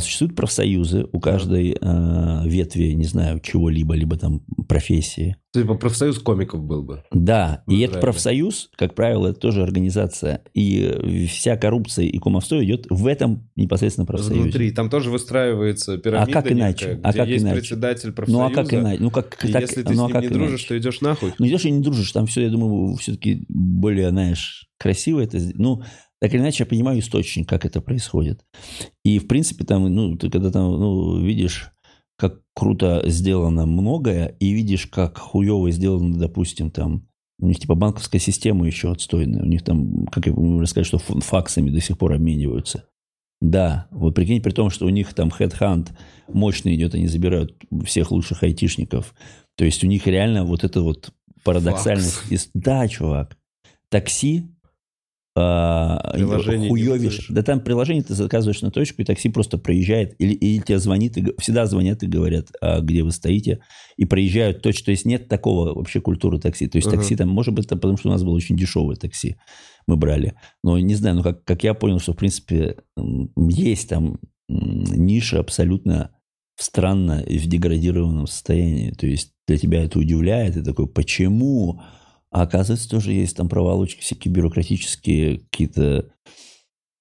существуют 0.01 0.35
профсоюзы 0.35 1.07
у 1.13 1.21
каждой 1.21 1.77
а, 1.81 2.43
ветви, 2.47 2.93
не 2.93 3.05
знаю, 3.05 3.41
чего-либо, 3.41 3.95
либо 3.95 4.17
там 4.17 4.41
профессии. 4.67 5.37
Типа 5.53 5.75
профсоюз 5.75 6.19
комиков 6.19 6.65
был 6.65 6.83
бы. 6.83 7.03
Да, 7.13 7.63
и 7.69 7.79
этот 7.81 8.01
профсоюз, 8.01 8.71
как 8.77 8.95
правило, 8.95 9.29
это 9.29 9.39
тоже 9.39 9.63
организация. 9.63 10.41
И 10.55 10.81
э, 10.83 11.27
вся 11.27 11.57
коррупция 11.57 12.07
и 12.07 12.19
кумовство 12.19 12.65
идет 12.65 12.87
в 12.91 13.07
этом 13.07 13.49
непосредственно 13.57 14.05
профсоюзе. 14.07 14.41
Внутри. 14.43 14.71
Там 14.73 14.89
тоже 14.91 15.11
выстраивается 15.11 15.99
пирамида. 15.99 16.33
как 16.33 16.51
иначе? 16.51 16.87
некая, 16.87 17.01
А 17.05 17.13
как 17.13 17.29
есть 17.29 17.45
иначе? 17.45 17.57
председатель 17.61 18.09
Ну 18.09 18.15
профсоюза. 18.15 18.47
а 18.47 18.51
как 18.51 18.75
иначе? 18.75 19.03
Ну 19.03 19.11
как 19.11 19.45
И 19.45 19.53
так- 19.53 19.63
если 19.63 19.83
ты 19.83 19.93
ну, 19.93 19.97
с 19.97 20.01
а 20.01 20.07
ним 20.07 20.13
как 20.13 20.23
не 20.23 20.27
иначе? 20.29 20.39
дружишь, 20.41 20.65
то 20.65 20.79
идешь 20.79 21.01
нахуй. 21.03 21.33
Ну, 21.39 21.49
то, 21.49 21.59
что 21.59 21.71
не 21.71 21.83
дружишь, 21.83 22.11
там 22.13 22.27
все, 22.27 22.41
я 22.43 22.49
думаю, 22.51 22.97
все-таки 22.97 23.45
более, 23.49 24.09
знаешь, 24.11 24.67
красиво 24.79 25.21
это. 25.21 25.39
Ну, 25.55 25.83
так 26.25 26.33
или 26.33 26.41
иначе, 26.41 26.63
я 26.63 26.67
понимаю 26.67 27.01
источник, 27.01 27.47
как 27.47 27.67
это 27.67 27.83
происходит. 27.83 28.47
И, 29.05 29.19
в 29.19 29.27
принципе, 29.27 29.63
там, 29.67 29.95
ну, 29.95 30.17
ты 30.17 30.31
когда 30.31 30.51
там, 30.51 30.71
ну, 30.81 31.21
видишь, 31.21 31.71
как 32.17 32.41
круто 32.55 33.03
сделано 33.05 33.67
многое, 33.67 34.29
и 34.41 34.53
видишь, 34.55 34.87
как 34.87 35.19
хуево 35.19 35.71
сделано, 35.71 36.17
допустим, 36.17 36.71
там, 36.71 37.07
у 37.39 37.47
них 37.47 37.61
типа 37.61 37.75
банковская 37.75 38.21
система 38.21 38.67
еще 38.67 38.91
отстойная. 38.91 39.43
У 39.43 39.47
них 39.47 39.65
там, 39.65 40.07
как 40.07 40.25
я 40.27 40.33
могу 40.33 40.61
рассказать, 40.61 40.87
что 40.87 40.97
факсами 40.97 41.69
до 41.69 41.83
сих 41.83 41.99
пор 41.99 42.15
обмениваются. 42.15 42.87
Да, 43.43 43.87
вот 43.91 44.15
прикинь, 44.15 44.41
при 44.41 44.53
том, 44.53 44.71
что 44.71 44.87
у 44.87 44.89
них 44.89 45.13
там 45.13 45.29
хедхант 45.29 45.93
мощный 46.29 46.75
идет, 46.75 46.95
они 46.95 47.07
забирают 47.07 47.55
всех 47.85 48.13
лучших 48.13 48.43
айтишников. 48.45 49.15
То 49.59 49.67
есть 49.67 49.85
у 49.85 49.87
них 49.87 50.07
реально 50.07 50.47
вот 50.47 50.65
это 50.65 50.81
вот 50.81 51.13
парадоксальность. 51.43 52.15
Факс. 52.15 52.49
Да, 52.55 52.89
чувак. 52.89 53.37
Такси 53.91 54.47
Приложение 55.35 56.63
не 56.65 56.69
хуёвишь. 56.69 57.03
вызовешь. 57.03 57.27
Да 57.29 57.43
там 57.43 57.61
приложение 57.61 58.05
ты 58.05 58.15
заказываешь 58.15 58.63
на 58.63 58.71
точку, 58.71 59.03
и 59.03 59.05
такси 59.05 59.29
просто 59.29 59.59
проезжает. 59.59 60.15
Или, 60.21 60.33
или 60.35 60.63
тебе 60.63 60.79
звонит, 60.79 61.17
и, 61.17 61.35
всегда 61.39 61.67
звонят 61.67 62.03
и 62.03 62.07
говорят, 62.07 62.49
а, 62.61 62.81
где 62.81 63.03
вы 63.03 63.11
стоите, 63.11 63.59
и 63.97 64.05
проезжают 64.05 64.63
точно. 64.63 64.85
То 64.87 64.91
есть 64.93 65.05
нет 65.07 65.29
такого 65.29 65.75
вообще 65.75 66.01
культуры 66.01 66.39
такси. 66.39 66.69
То 66.69 66.79
есть 66.79 66.87
Ага. 66.89 66.99
такси 66.99 67.17
там, 67.17 67.29
может 67.29 67.53
быть, 67.53 67.67
это 67.67 67.75
потому 67.77 67.97
что 67.97 68.09
у 68.09 68.13
нас 68.13 68.23
было 68.23 68.35
очень 68.35 68.57
дешевое 68.57 68.95
такси, 68.97 69.37
мы 69.89 69.97
брали. 69.97 70.35
Но 70.63 70.79
не 70.79 70.95
знаю, 70.95 71.17
ну 71.17 71.23
как, 71.25 71.45
как 71.45 71.65
я 71.65 71.75
понял, 71.75 71.99
что 71.99 72.13
в 72.13 72.17
принципе 72.17 72.77
есть 73.37 73.89
там 73.89 74.19
ниша 74.49 75.41
абсолютно 75.41 76.11
странно 76.57 77.21
и 77.27 77.39
в 77.39 77.47
деградированном 77.47 78.29
состоянии. 78.29 78.91
То 78.93 79.07
есть 79.09 79.33
для 79.49 79.59
тебя 79.59 79.83
это 79.83 79.99
удивляет, 79.99 80.57
и 80.57 80.63
такой, 80.63 80.87
почему? 80.87 81.83
А 82.35 82.43
оказывается, 82.43 82.91
тоже 82.91 83.13
есть 83.13 83.37
там 83.37 83.49
проволочки 83.49 84.01
всякие 84.01 84.35
бюрократические, 84.35 85.39
какие-то... 85.39 86.11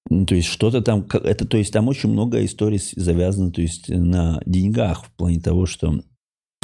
Ну, 0.08 0.26
то 0.26 0.36
есть 0.36 0.46
что-то 0.46 0.80
там... 0.80 1.08
Это, 1.12 1.44
то 1.44 1.56
есть 1.56 1.72
там 1.72 1.88
очень 1.88 2.08
много 2.08 2.44
историй 2.44 2.80
завязано 2.94 3.50
то 3.50 3.60
есть, 3.60 3.88
на 3.88 4.40
деньгах 4.46 5.06
в 5.06 5.12
плане 5.16 5.40
того, 5.40 5.66
что... 5.66 6.00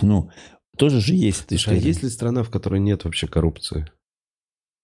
Ну, 0.03 0.31
тоже 0.77 1.01
же 1.01 1.17
есть 1.17 1.47
Слушай, 1.49 1.79
а 1.79 1.81
есть 1.81 2.05
ли 2.05 2.09
страна, 2.09 2.45
в 2.45 2.51
которой 2.51 2.79
нет 2.79 3.03
вообще 3.03 3.27
коррупции? 3.27 3.91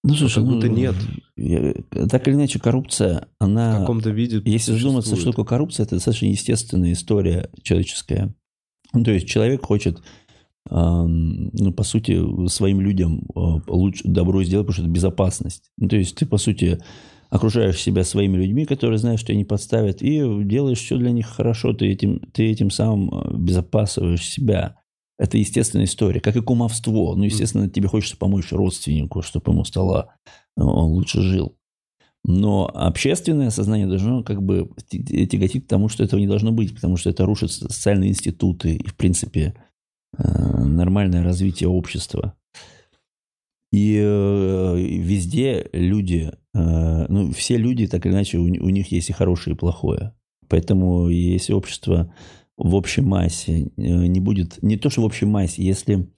Ну, 0.02 0.14
слушай, 0.14 0.42
как 0.42 0.44
ну, 0.46 0.54
будто 0.54 0.68
нет. 0.68 0.96
я- 1.36 1.74
так 2.08 2.26
или 2.26 2.34
иначе, 2.34 2.58
коррупция, 2.58 3.28
В 3.38 3.44
она... 3.44 3.78
каком-то 3.78 4.10
виде 4.10 4.42
Если 4.44 4.72
задуматься, 4.72 5.14
что 5.14 5.30
такое 5.30 5.44
коррупция, 5.44 5.84
это 5.84 5.94
достаточно 5.94 6.26
естественная 6.26 6.92
история 6.92 7.50
человеческая. 7.62 8.34
Ну, 8.92 9.04
то 9.04 9.12
есть 9.12 9.28
человек 9.28 9.64
хочет, 9.64 10.02
ну, 10.68 11.72
по 11.72 11.82
сути, 11.84 12.48
своим 12.48 12.80
людям 12.80 13.22
а, 13.34 13.60
лучше 13.66 14.02
добро 14.04 14.42
сделать, 14.42 14.66
потому 14.66 14.74
что 14.74 14.82
это 14.82 14.90
безопасность. 14.90 15.70
Ну, 15.76 15.88
то 15.88 15.96
есть 15.96 16.16
ты, 16.16 16.26
по 16.26 16.38
сути, 16.38 16.80
окружаешь 17.30 17.80
себя 17.80 18.04
своими 18.04 18.36
людьми, 18.36 18.64
которые 18.66 18.98
знают, 18.98 19.20
что 19.20 19.28
тебя 19.28 19.38
не 19.38 19.44
подставят, 19.44 20.02
и 20.02 20.22
делаешь 20.44 20.78
все 20.78 20.96
для 20.96 21.10
них 21.10 21.26
хорошо, 21.26 21.72
ты 21.72 21.86
этим, 21.86 22.20
ты 22.32 22.50
этим 22.50 22.70
самым 22.70 23.10
а, 23.12 23.36
безопасываешь 23.36 24.28
себя. 24.28 24.76
Это 25.18 25.38
естественная 25.38 25.86
история, 25.86 26.20
как 26.20 26.36
и 26.36 26.42
кумовство. 26.42 27.14
Ну, 27.14 27.24
естественно, 27.24 27.70
тебе 27.70 27.88
хочется 27.88 28.18
помочь 28.18 28.52
родственнику, 28.52 29.22
чтобы 29.22 29.52
ему 29.52 29.64
стало, 29.64 30.14
он 30.56 30.92
лучше 30.92 31.22
жил. 31.22 31.56
Но 32.28 32.68
общественное 32.74 33.50
сознание 33.50 33.86
должно 33.86 34.24
как 34.24 34.42
бы 34.42 34.68
тяготить 34.90 35.64
к 35.64 35.68
тому, 35.68 35.88
что 35.88 36.02
этого 36.02 36.18
не 36.18 36.26
должно 36.26 36.50
быть, 36.50 36.74
потому 36.74 36.96
что 36.96 37.08
это 37.08 37.24
рушит 37.24 37.52
социальные 37.52 38.10
институты 38.10 38.74
и, 38.74 38.88
в 38.88 38.96
принципе, 38.96 39.54
э, 39.54 39.65
нормальное 40.18 41.22
развитие 41.22 41.68
общества. 41.68 42.34
И 43.72 44.00
э, 44.02 44.76
везде 44.78 45.68
люди, 45.72 46.32
э, 46.54 47.06
ну, 47.08 47.32
все 47.32 47.56
люди, 47.56 47.86
так 47.86 48.06
или 48.06 48.12
иначе, 48.12 48.38
у, 48.38 48.44
у 48.44 48.70
них 48.70 48.92
есть 48.92 49.10
и 49.10 49.12
хорошее, 49.12 49.54
и 49.54 49.58
плохое. 49.58 50.14
Поэтому 50.48 51.08
если 51.08 51.52
общество 51.52 52.14
в 52.56 52.74
общей 52.74 53.02
массе 53.02 53.70
не 53.76 54.20
будет, 54.20 54.62
не 54.62 54.76
то, 54.76 54.88
что 54.88 55.02
в 55.02 55.04
общей 55.04 55.26
массе, 55.26 55.62
если 55.62 56.08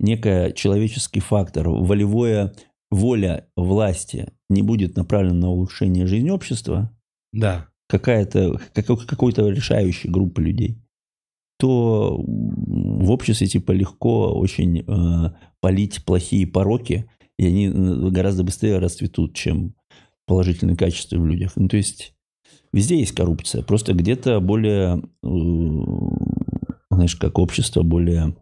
некий 0.00 0.52
человеческий 0.54 1.20
фактор, 1.20 1.68
волевое 1.68 2.54
воля 2.90 3.48
власти 3.56 4.32
не 4.48 4.62
будет 4.62 4.96
направлена 4.96 5.34
на 5.34 5.50
улучшение 5.50 6.06
жизни 6.06 6.30
общества, 6.30 6.90
да. 7.32 7.68
какая-то, 7.88 8.58
какой-то 8.72 9.48
решающей 9.48 10.10
группы 10.10 10.42
людей, 10.42 10.82
то 11.58 12.22
в 12.26 13.10
обществе 13.10 13.46
типа 13.46 13.72
легко 13.72 14.32
очень 14.32 14.80
э, 14.80 15.30
полить 15.60 16.04
плохие 16.04 16.46
пороки, 16.46 17.10
и 17.38 17.46
они 17.46 17.66
э, 17.66 18.10
гораздо 18.10 18.44
быстрее 18.44 18.78
расцветут, 18.78 19.34
чем 19.34 19.74
положительные 20.26 20.76
качества 20.76 21.18
в 21.18 21.26
людях. 21.26 21.52
Ну, 21.56 21.68
то 21.68 21.76
есть 21.76 22.14
везде 22.72 22.98
есть 22.98 23.14
коррупция, 23.14 23.62
просто 23.62 23.94
где-то 23.94 24.40
более, 24.40 25.02
э, 25.22 25.28
знаешь, 26.90 27.16
как 27.16 27.38
общество 27.38 27.82
более 27.82 28.36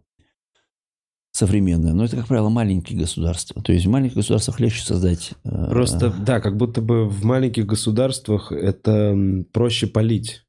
современное. 1.31 1.93
Но 1.93 2.05
это, 2.05 2.15
как 2.15 2.27
правило, 2.27 2.49
маленькие 2.49 2.97
государства. 2.97 3.61
То 3.61 3.73
есть 3.73 3.85
в 3.85 3.89
маленьких 3.89 4.15
государствах 4.15 4.59
легче 4.61 4.83
создать... 4.83 5.33
Э, 5.43 5.69
Просто, 5.69 6.13
да, 6.25 6.39
как 6.39 6.55
будто 6.55 6.81
бы 6.81 7.07
в 7.09 7.25
маленьких 7.25 7.65
государствах 7.65 8.51
это 8.53 9.17
проще 9.51 9.87
полить. 9.87 10.44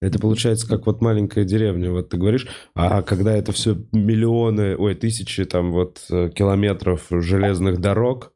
Это 0.00 0.18
получается 0.18 0.68
как 0.68 0.86
вот 0.86 1.00
маленькая 1.00 1.44
деревня, 1.44 1.90
вот 1.90 2.10
ты 2.10 2.18
говоришь, 2.18 2.46
а 2.74 3.02
когда 3.02 3.34
это 3.34 3.52
все 3.52 3.76
миллионы, 3.92 4.76
ой, 4.76 4.94
тысячи 4.94 5.44
там 5.46 5.72
вот 5.72 6.04
э, 6.10 6.30
километров 6.34 7.06
железных 7.10 7.80
дорог, 7.80 8.34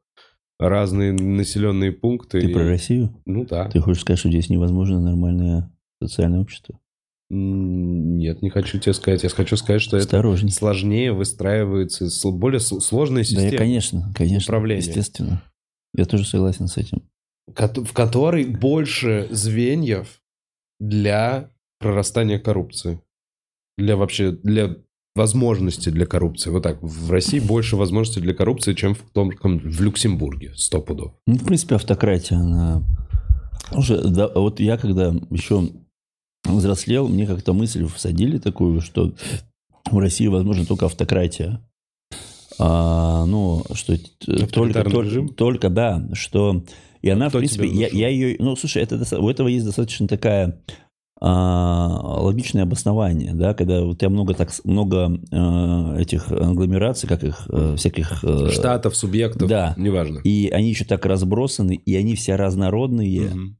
разные 0.58 1.12
населенные 1.12 1.92
пункты. 1.92 2.40
Ты 2.40 2.50
и... 2.50 2.52
про 2.52 2.66
Россию? 2.66 3.14
Ну 3.26 3.44
да. 3.44 3.68
Ты 3.68 3.80
хочешь 3.80 4.02
сказать, 4.02 4.18
что 4.18 4.30
здесь 4.30 4.48
невозможно 4.48 5.00
нормальное 5.00 5.70
социальное 6.02 6.40
общество? 6.40 6.78
Нет, 7.30 8.42
не 8.42 8.50
хочу 8.50 8.78
тебе 8.78 8.92
сказать. 8.92 9.22
Я 9.22 9.28
хочу 9.28 9.56
сказать, 9.56 9.80
что 9.80 9.96
Осторожней. 9.96 10.48
это 10.48 10.58
сложнее 10.58 11.12
выстраивается, 11.12 12.08
более 12.32 12.60
сложная 12.60 13.22
система. 13.22 13.50
Да, 13.52 13.56
конечно, 13.56 14.12
конечно. 14.16 14.52
Управления. 14.52 14.80
Естественно. 14.80 15.42
Я 15.94 16.06
тоже 16.06 16.24
согласен 16.24 16.66
с 16.66 16.76
этим. 16.76 17.02
В 17.46 17.92
которой 17.92 18.44
больше 18.44 19.28
звеньев 19.30 20.19
для 20.80 21.50
прорастания 21.78 22.38
коррупции. 22.38 23.00
Для 23.78 23.96
вообще, 23.96 24.32
для 24.32 24.76
возможности 25.14 25.90
для 25.90 26.06
коррупции. 26.06 26.50
Вот 26.50 26.62
так. 26.62 26.82
В 26.82 27.10
России 27.10 27.40
больше 27.40 27.76
возможностей 27.76 28.20
для 28.20 28.34
коррупции, 28.34 28.74
чем 28.74 28.94
в, 28.94 29.02
том, 29.12 29.30
в 29.30 29.80
Люксембурге. 29.80 30.52
Сто 30.56 30.80
пудов. 30.80 31.14
Ну, 31.26 31.34
в 31.34 31.44
принципе, 31.44 31.76
автократия, 31.76 32.38
она... 32.38 32.82
Уже, 33.72 34.02
да, 34.02 34.28
вот 34.34 34.58
я 34.58 34.76
когда 34.76 35.14
еще 35.30 35.68
взрослел, 36.44 37.08
мне 37.08 37.26
как-то 37.26 37.52
мысль 37.52 37.86
всадили 37.86 38.38
такую, 38.38 38.80
что 38.80 39.12
в 39.90 39.98
России 39.98 40.26
возможно 40.26 40.64
только 40.64 40.86
автократия. 40.86 41.60
А, 42.58 43.24
ну, 43.26 43.64
что 43.74 43.96
только, 44.52 44.82
только, 44.84 45.28
только, 45.34 45.68
да, 45.70 46.08
что... 46.14 46.64
И 47.02 47.08
она, 47.08 47.28
Кто 47.28 47.38
в 47.38 47.40
принципе, 47.40 47.66
я, 47.66 47.88
я 47.88 48.08
ее... 48.08 48.36
Ну, 48.38 48.56
слушай, 48.56 48.82
это, 48.82 48.96
у 49.18 49.28
этого 49.28 49.48
есть 49.48 49.64
достаточно 49.64 50.06
такая 50.06 50.62
а, 51.20 52.20
логичное 52.20 52.62
обоснование, 52.62 53.34
да, 53.34 53.54
когда 53.54 53.82
у 53.82 53.94
тебя 53.94 54.08
много, 54.08 54.34
так, 54.34 54.50
много 54.64 55.20
а, 55.32 55.96
этих 55.98 56.30
агломераций, 56.30 57.08
как 57.08 57.24
их, 57.24 57.46
а, 57.48 57.76
всяких... 57.76 58.24
А, 58.24 58.50
Штатов, 58.50 58.96
субъектов, 58.96 59.48
да. 59.48 59.74
неважно. 59.76 60.20
И 60.24 60.48
они 60.50 60.70
еще 60.70 60.84
так 60.84 61.04
разбросаны, 61.06 61.74
и 61.74 61.94
они 61.96 62.14
все 62.14 62.36
разнородные. 62.36 63.28
Угу 63.28 63.56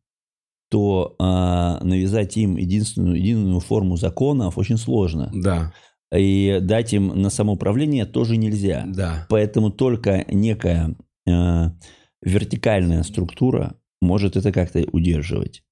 то 0.71 1.17
а, 1.19 1.83
навязать 1.83 2.37
им 2.37 2.57
единственную, 2.57 3.17
единую 3.17 3.59
форму 3.61 3.97
законов 3.97 4.57
очень 4.57 4.77
сложно. 4.77 5.31
Да. 5.35 5.73
И 6.17 6.59
дать 6.63 6.93
им 6.93 7.09
на 7.21 7.29
самоуправление 7.29 8.07
тоже 8.07 8.37
нельзя. 8.37 8.85
Да. 8.87 9.27
Поэтому 9.29 9.71
только 9.71 10.25
некая 10.29 10.97
а, 11.29 11.73
вертикальная 12.23 13.03
структура 13.03 13.77
может 14.01 14.37
это 14.37 14.53
как-то 14.53 14.85
удерживать. 14.93 15.63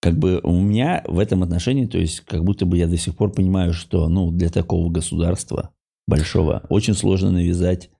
Как 0.00 0.18
бы 0.18 0.40
у 0.42 0.60
меня 0.60 1.02
в 1.06 1.18
этом 1.18 1.42
отношении, 1.42 1.86
то 1.86 1.98
есть 1.98 2.20
как 2.20 2.44
будто 2.44 2.66
бы 2.66 2.76
я 2.76 2.86
до 2.86 2.96
сих 2.96 3.16
пор 3.16 3.32
понимаю, 3.32 3.72
что 3.72 4.08
ну, 4.08 4.30
для 4.30 4.50
такого 4.50 4.90
государства 4.90 5.70
большого 6.06 6.64
очень 6.68 6.94
сложно 6.94 7.30
навязать 7.30 7.90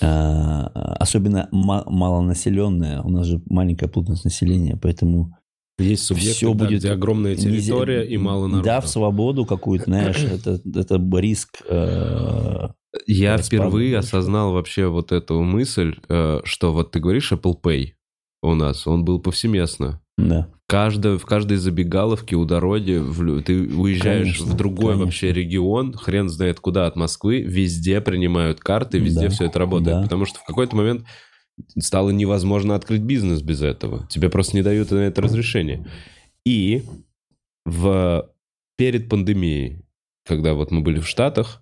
а, 0.00 0.66
особенно 1.00 1.48
малонаселенная, 1.50 3.02
у 3.02 3.08
нас 3.08 3.26
же 3.26 3.42
маленькая 3.46 3.88
плотность 3.88 4.24
населения, 4.24 4.78
поэтому 4.80 5.36
есть 5.80 6.04
субъекты, 6.04 6.32
все 6.32 6.54
да, 6.54 6.64
будет 6.64 6.80
где 6.80 6.90
огромная 6.90 7.36
территория 7.36 8.00
нельзя, 8.00 8.14
и 8.14 8.16
мало 8.16 8.46
народу. 8.46 8.64
Да, 8.64 8.80
в 8.80 8.88
свободу 8.88 9.44
какую-то, 9.44 9.86
знаешь, 9.86 10.22
это, 10.22 10.60
это 10.78 11.18
риск. 11.18 11.62
Э, 11.68 12.68
Я 13.06 13.38
впервые 13.38 13.98
осознал 13.98 14.52
вообще 14.52 14.86
вот 14.86 15.12
эту 15.12 15.42
мысль, 15.42 15.96
э, 16.08 16.40
что 16.44 16.72
вот 16.72 16.92
ты 16.92 17.00
говоришь 17.00 17.32
Apple 17.32 17.60
Pay 17.60 17.92
у 18.42 18.54
нас, 18.54 18.86
он 18.86 19.04
был 19.04 19.20
повсеместно. 19.20 20.00
Да. 20.16 20.48
Каждая, 20.66 21.18
в 21.18 21.26
каждой 21.26 21.56
забегаловке 21.56 22.36
у 22.36 22.44
дороги 22.44 22.96
в, 22.96 23.42
ты 23.42 23.74
уезжаешь 23.74 24.36
конечно, 24.36 24.46
в 24.46 24.56
другой 24.56 24.92
конечно. 24.92 25.04
вообще 25.04 25.32
регион, 25.32 25.94
хрен 25.94 26.28
знает 26.28 26.60
куда 26.60 26.86
от 26.86 26.96
Москвы, 26.96 27.40
везде 27.40 28.00
принимают 28.00 28.60
карты, 28.60 28.98
везде 28.98 29.28
да, 29.28 29.30
все 29.30 29.46
это 29.46 29.58
работает. 29.58 29.96
Да. 29.96 30.02
Потому 30.02 30.26
что 30.26 30.38
в 30.38 30.44
какой-то 30.44 30.76
момент 30.76 31.04
стало 31.78 32.10
невозможно 32.10 32.74
открыть 32.74 33.02
бизнес 33.02 33.42
без 33.42 33.62
этого. 33.62 34.06
Тебе 34.08 34.28
просто 34.28 34.56
не 34.56 34.62
дают 34.62 34.90
на 34.90 34.98
это 34.98 35.20
разрешение. 35.20 35.86
И 36.46 36.84
в, 37.64 38.30
перед 38.76 39.08
пандемией, 39.08 39.84
когда 40.24 40.54
вот 40.54 40.70
мы 40.70 40.82
были 40.82 41.00
в 41.00 41.08
Штатах, 41.08 41.59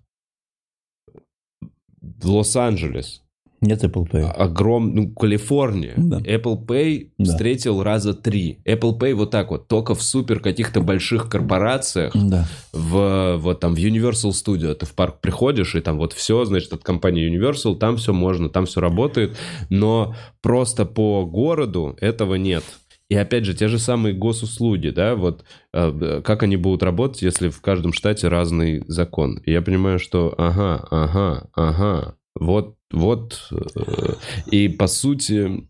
Лос-Анджелес 2.23 3.23
нет 3.61 3.83
Apple 3.83 4.09
Pay. 4.09 4.31
Огром... 4.31 4.95
Ну, 4.95 5.11
Калифорния. 5.11 5.95
Да. 5.97 6.19
Apple 6.19 6.65
Pay 6.65 7.11
да. 7.19 7.25
встретил 7.25 7.83
раза 7.83 8.15
три. 8.15 8.61
Apple 8.65 8.99
Pay 8.99 9.15
вот 9.15 9.31
так 9.31 9.51
вот, 9.51 9.67
только 9.67 9.95
в 9.95 10.03
супер 10.03 10.41
каких-то 10.41 10.81
больших 10.81 11.29
корпорациях. 11.29 12.13
Да. 12.15 12.47
В, 12.73 13.37
вот 13.39 13.61
там 13.61 13.75
в 13.75 13.79
Universal 13.79 14.31
Studio 14.31 14.75
ты 14.75 14.87
в 14.87 14.95
парк 14.95 15.21
приходишь, 15.21 15.75
и 15.75 15.81
там 15.81 15.99
вот 15.99 16.13
все, 16.13 16.45
значит, 16.45 16.73
от 16.73 16.85
компании 16.85 17.29
Universal, 17.29 17.77
там 17.77 17.97
все 17.97 18.13
можно, 18.13 18.49
там 18.49 18.67
все 18.67 18.81
работает. 18.81 19.37
Но 19.71 20.15
просто 20.41 20.85
по 20.85 21.27
городу 21.27 21.97
этого 22.01 22.37
нет. 22.37 22.63
И 23.09 23.15
опять 23.15 23.47
же, 23.47 23.55
те 23.55 23.69
же 23.69 23.79
самые 23.79 24.15
госуслуги, 24.15 24.91
да, 24.91 25.15
вот 25.17 25.45
э, 25.73 26.21
как 26.23 26.43
они 26.43 26.57
будут 26.57 26.83
работать, 26.83 27.23
если 27.23 27.49
в 27.49 27.61
каждом 27.63 27.95
штате 27.95 28.29
разный 28.29 28.85
закон. 28.87 29.39
И 29.47 29.51
я 29.51 29.63
понимаю, 29.63 29.99
что 29.99 30.35
ага, 30.37 30.87
ага, 30.91 31.49
ага, 31.55 32.17
вот, 32.39 32.77
вот. 32.93 33.49
Э, 33.51 34.15
и 34.51 34.69
по 34.69 34.87
сути... 34.87 35.67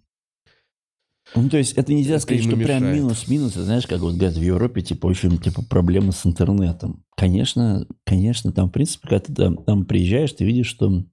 Ну, 1.34 1.48
то 1.50 1.58
есть, 1.58 1.74
это 1.74 1.92
нельзя 1.92 2.14
это 2.14 2.22
сказать, 2.22 2.42
что 2.42 2.56
мешает. 2.56 2.80
прям 2.80 2.94
минус-минус. 2.94 3.52
Знаешь, 3.52 3.86
как 3.86 4.00
вот 4.00 4.14
говорят, 4.14 4.36
в 4.36 4.42
Европе, 4.42 4.80
типа, 4.80 5.06
очень, 5.06 5.38
типа, 5.38 5.62
проблемы 5.62 6.12
с 6.12 6.24
интернетом. 6.26 7.04
Конечно, 7.16 7.86
конечно, 8.04 8.50
там, 8.50 8.68
в 8.68 8.72
принципе, 8.72 9.08
когда 9.08 9.20
ты 9.20 9.34
там, 9.34 9.62
там 9.62 9.84
приезжаешь, 9.84 10.32
ты 10.32 10.44
видишь, 10.44 10.68
что 10.68 11.04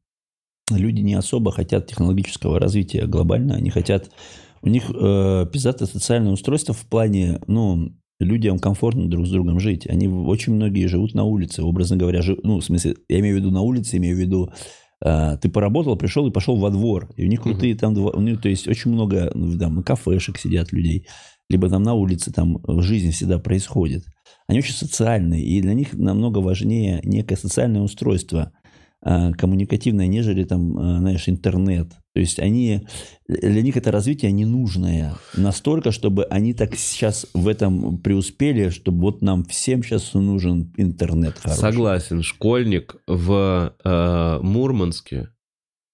люди 0.72 1.02
не 1.02 1.14
особо 1.14 1.52
хотят 1.52 1.88
технологического 1.88 2.60
развития 2.60 3.06
глобально. 3.06 3.56
Они 3.56 3.70
хотят... 3.70 4.10
У 4.66 4.70
них 4.70 4.90
э, 4.90 5.46
пиздатое 5.54 5.88
социальное 5.88 6.32
устройство 6.32 6.74
в 6.74 6.86
плане, 6.88 7.40
ну, 7.48 7.92
людям 8.20 8.60
комфортно 8.60 9.08
друг 9.08 9.28
с 9.28 9.30
другом 9.30 9.60
жить. 9.60 9.88
Они 9.88 10.08
очень 10.08 10.54
многие 10.54 10.88
живут 10.88 11.14
на 11.14 11.24
улице, 11.24 11.62
образно 11.62 11.98
говоря, 11.98 12.22
жив, 12.22 12.40
ну, 12.44 12.60
в 12.60 12.66
смысле, 12.66 12.96
я 13.08 13.20
имею 13.20 13.36
в 13.36 13.40
виду 13.40 13.52
на 13.52 13.62
улице, 13.62 13.98
имею 13.98 14.16
в 14.16 14.20
виду 14.20 14.52
а, 15.04 15.38
ты 15.38 15.50
поработал, 15.50 15.96
пришел 15.98 16.26
и 16.28 16.32
пошел 16.32 16.56
во 16.56 16.72
двор. 16.72 17.10
И 17.16 17.26
у 17.26 17.28
них 17.28 17.42
крутые 17.42 17.74
uh-huh. 17.74 17.78
там, 17.78 17.98
у 17.98 18.22
них, 18.22 18.42
то 18.42 18.50
есть 18.50 18.68
очень 18.68 18.92
много 18.92 19.32
ну, 19.36 19.58
там 19.58 19.84
кафешек 19.84 20.40
сидят 20.40 20.72
людей, 20.72 21.06
либо 21.50 21.70
там 21.70 21.84
на 21.84 21.94
улице 21.94 22.32
там 22.32 22.60
жизнь 22.82 23.12
всегда 23.12 23.38
происходит. 23.38 24.04
Они 24.48 24.60
очень 24.60 24.74
социальные, 24.74 25.44
и 25.44 25.62
для 25.62 25.74
них 25.74 25.94
намного 25.94 26.40
важнее 26.40 27.02
некое 27.04 27.36
социальное 27.36 27.82
устройство, 27.82 28.52
а, 29.04 29.32
коммуникативное, 29.34 30.08
нежели 30.08 30.44
там, 30.44 30.78
а, 30.78 31.00
знаешь, 31.00 31.28
интернет. 31.30 31.92
То 32.16 32.22
есть 32.22 32.40
они, 32.40 32.88
для 33.28 33.62
них 33.62 33.76
это 33.76 33.92
развитие 33.92 34.32
ненужное. 34.32 35.16
Настолько, 35.36 35.92
чтобы 35.92 36.24
они 36.24 36.54
так 36.54 36.78
сейчас 36.78 37.28
в 37.34 37.50
этом 37.50 37.98
преуспели, 37.98 38.70
чтобы 38.70 39.02
вот 39.02 39.22
нам 39.22 39.44
всем 39.44 39.84
сейчас 39.84 40.14
нужен 40.14 40.74
интернет 40.78 41.38
хороший. 41.38 41.60
Согласен, 41.60 42.24
школьник 42.24 42.96
в 43.06 43.76
э, 43.84 44.40
Мурманске 44.42 45.28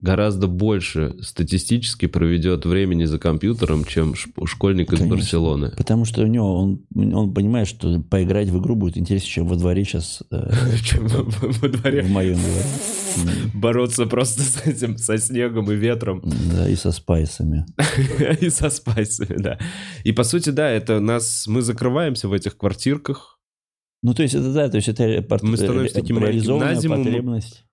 гораздо 0.02 0.48
больше 0.48 1.15
статистически 1.22 2.07
проведет 2.07 2.65
времени 2.65 3.06
за 3.06 3.19
компьютером, 3.19 3.86
чем 3.86 4.15
школьник 4.15 4.91
из 4.91 4.99
Конечно. 4.99 5.15
Барселоны. 5.15 5.72
Потому 5.78 6.06
что 6.06 6.23
у 6.23 6.28
него, 6.28 6.56
он, 6.56 6.86
он 6.95 7.34
понимает, 7.34 7.68
что 7.68 8.02
поиграть 8.02 8.49
в 8.49 8.60
игру 8.60 8.76
будет 8.76 8.98
интереснее, 8.98 9.32
чем 9.32 9.48
во 9.48 9.56
дворе 9.56 9.84
сейчас, 9.84 10.23
э, 10.32 10.52
Чем 10.84 11.07
во 11.07 11.68
дворе 11.69 12.02
в 12.02 12.10
моем 12.10 12.36
дворе. 12.36 12.65
бороться 13.53 14.06
просто 14.06 14.41
с 14.41 14.65
этим, 14.65 14.98
со 14.98 15.18
снегом 15.18 15.72
и 15.72 15.76
ветром. 15.76 16.22
Да, 16.52 16.68
и 16.68 16.76
со 16.76 16.91
спайсами. 16.91 17.65
И 18.41 18.49
со 18.49 18.69
спайсами, 18.69 19.38
да. 19.38 19.60
И 20.03 20.11
по 20.11 20.23
сути, 20.23 20.49
да, 20.49 20.69
это 20.69 20.99
нас, 20.99 21.45
мы 21.48 21.61
закрываемся 21.61 22.28
в 22.28 22.34
этих 22.34 22.57
квартирках. 22.57 23.40
Ну, 24.03 24.14
то 24.14 24.23
есть 24.23 24.34
это 24.34 24.52
да, 24.52 24.69
то 24.69 24.78
есть 24.78 24.88
это 24.88 25.03
Мы 25.44 25.57
становимся 25.57 25.95
ре- 25.95 26.02
таким 26.02 26.18
реализованная 26.18 26.82
потребность. 26.82 27.65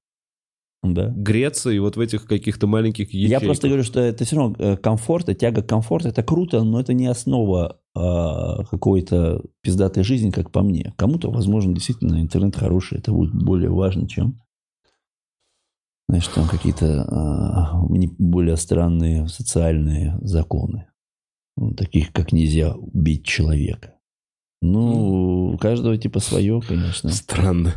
Да. 0.82 1.12
и 1.12 1.78
вот 1.80 1.96
в 1.96 2.00
этих 2.00 2.26
каких-то 2.26 2.66
маленьких 2.66 3.12
ячейках. 3.12 3.42
Я 3.42 3.46
просто 3.46 3.66
говорю, 3.66 3.82
что 3.82 4.00
это 4.00 4.24
все 4.24 4.36
равно 4.36 4.56
э, 4.58 4.76
комфорт, 4.76 5.28
и 5.28 5.34
тяга 5.34 5.62
к 5.62 5.68
комфорту, 5.68 6.08
это 6.08 6.22
круто, 6.22 6.62
но 6.62 6.80
это 6.80 6.92
не 6.92 7.06
основа 7.08 7.80
а, 7.96 8.64
какой-то 8.64 9.42
пиздатой 9.60 10.04
жизни, 10.04 10.30
как 10.30 10.52
по 10.52 10.62
мне. 10.62 10.94
Кому-то, 10.96 11.30
возможно, 11.30 11.74
действительно 11.74 12.20
интернет 12.20 12.54
хороший, 12.54 12.98
это 12.98 13.12
будет 13.12 13.34
более 13.34 13.70
важно, 13.70 14.08
чем 14.08 14.40
знаешь, 16.08 16.28
там 16.28 16.48
какие-то 16.48 17.02
а, 17.02 17.82
более 18.18 18.56
странные 18.56 19.28
социальные 19.28 20.18
законы, 20.22 20.86
ну, 21.56 21.74
таких 21.74 22.12
как 22.12 22.32
нельзя 22.32 22.74
убить 22.74 23.26
человека. 23.26 23.94
Ну, 24.62 25.52
у 25.52 25.58
каждого 25.58 25.96
типа 25.98 26.20
свое, 26.20 26.60
конечно. 26.66 27.10
Странно. 27.10 27.74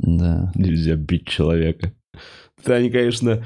Да. 0.00 0.52
Нельзя 0.54 0.96
бить 0.96 1.26
человека. 1.26 1.92
Да, 2.64 2.74
они, 2.76 2.90
конечно, 2.90 3.44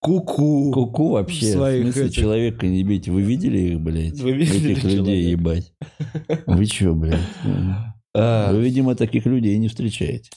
ку-ку. 0.00 0.72
Куку 0.72 1.10
вообще. 1.10 1.46
В 1.46 1.52
смысле, 1.52 2.06
этих- 2.06 2.14
человека 2.14 2.66
не 2.66 2.82
бить. 2.84 3.08
Вы 3.08 3.22
видели 3.22 3.58
их, 3.58 3.80
блядь? 3.80 4.20
Вы 4.20 4.32
видели 4.32 4.72
Этих 4.72 4.84
людей 4.84 4.96
человека? 4.96 5.30
ебать. 5.30 5.72
Вы 6.46 6.66
чё, 6.66 6.94
блядь? 6.94 7.20
А, 8.14 8.52
Вы, 8.52 8.62
видимо, 8.64 8.94
таких 8.94 9.26
людей 9.26 9.56
не 9.58 9.68
встречаете. 9.68 10.30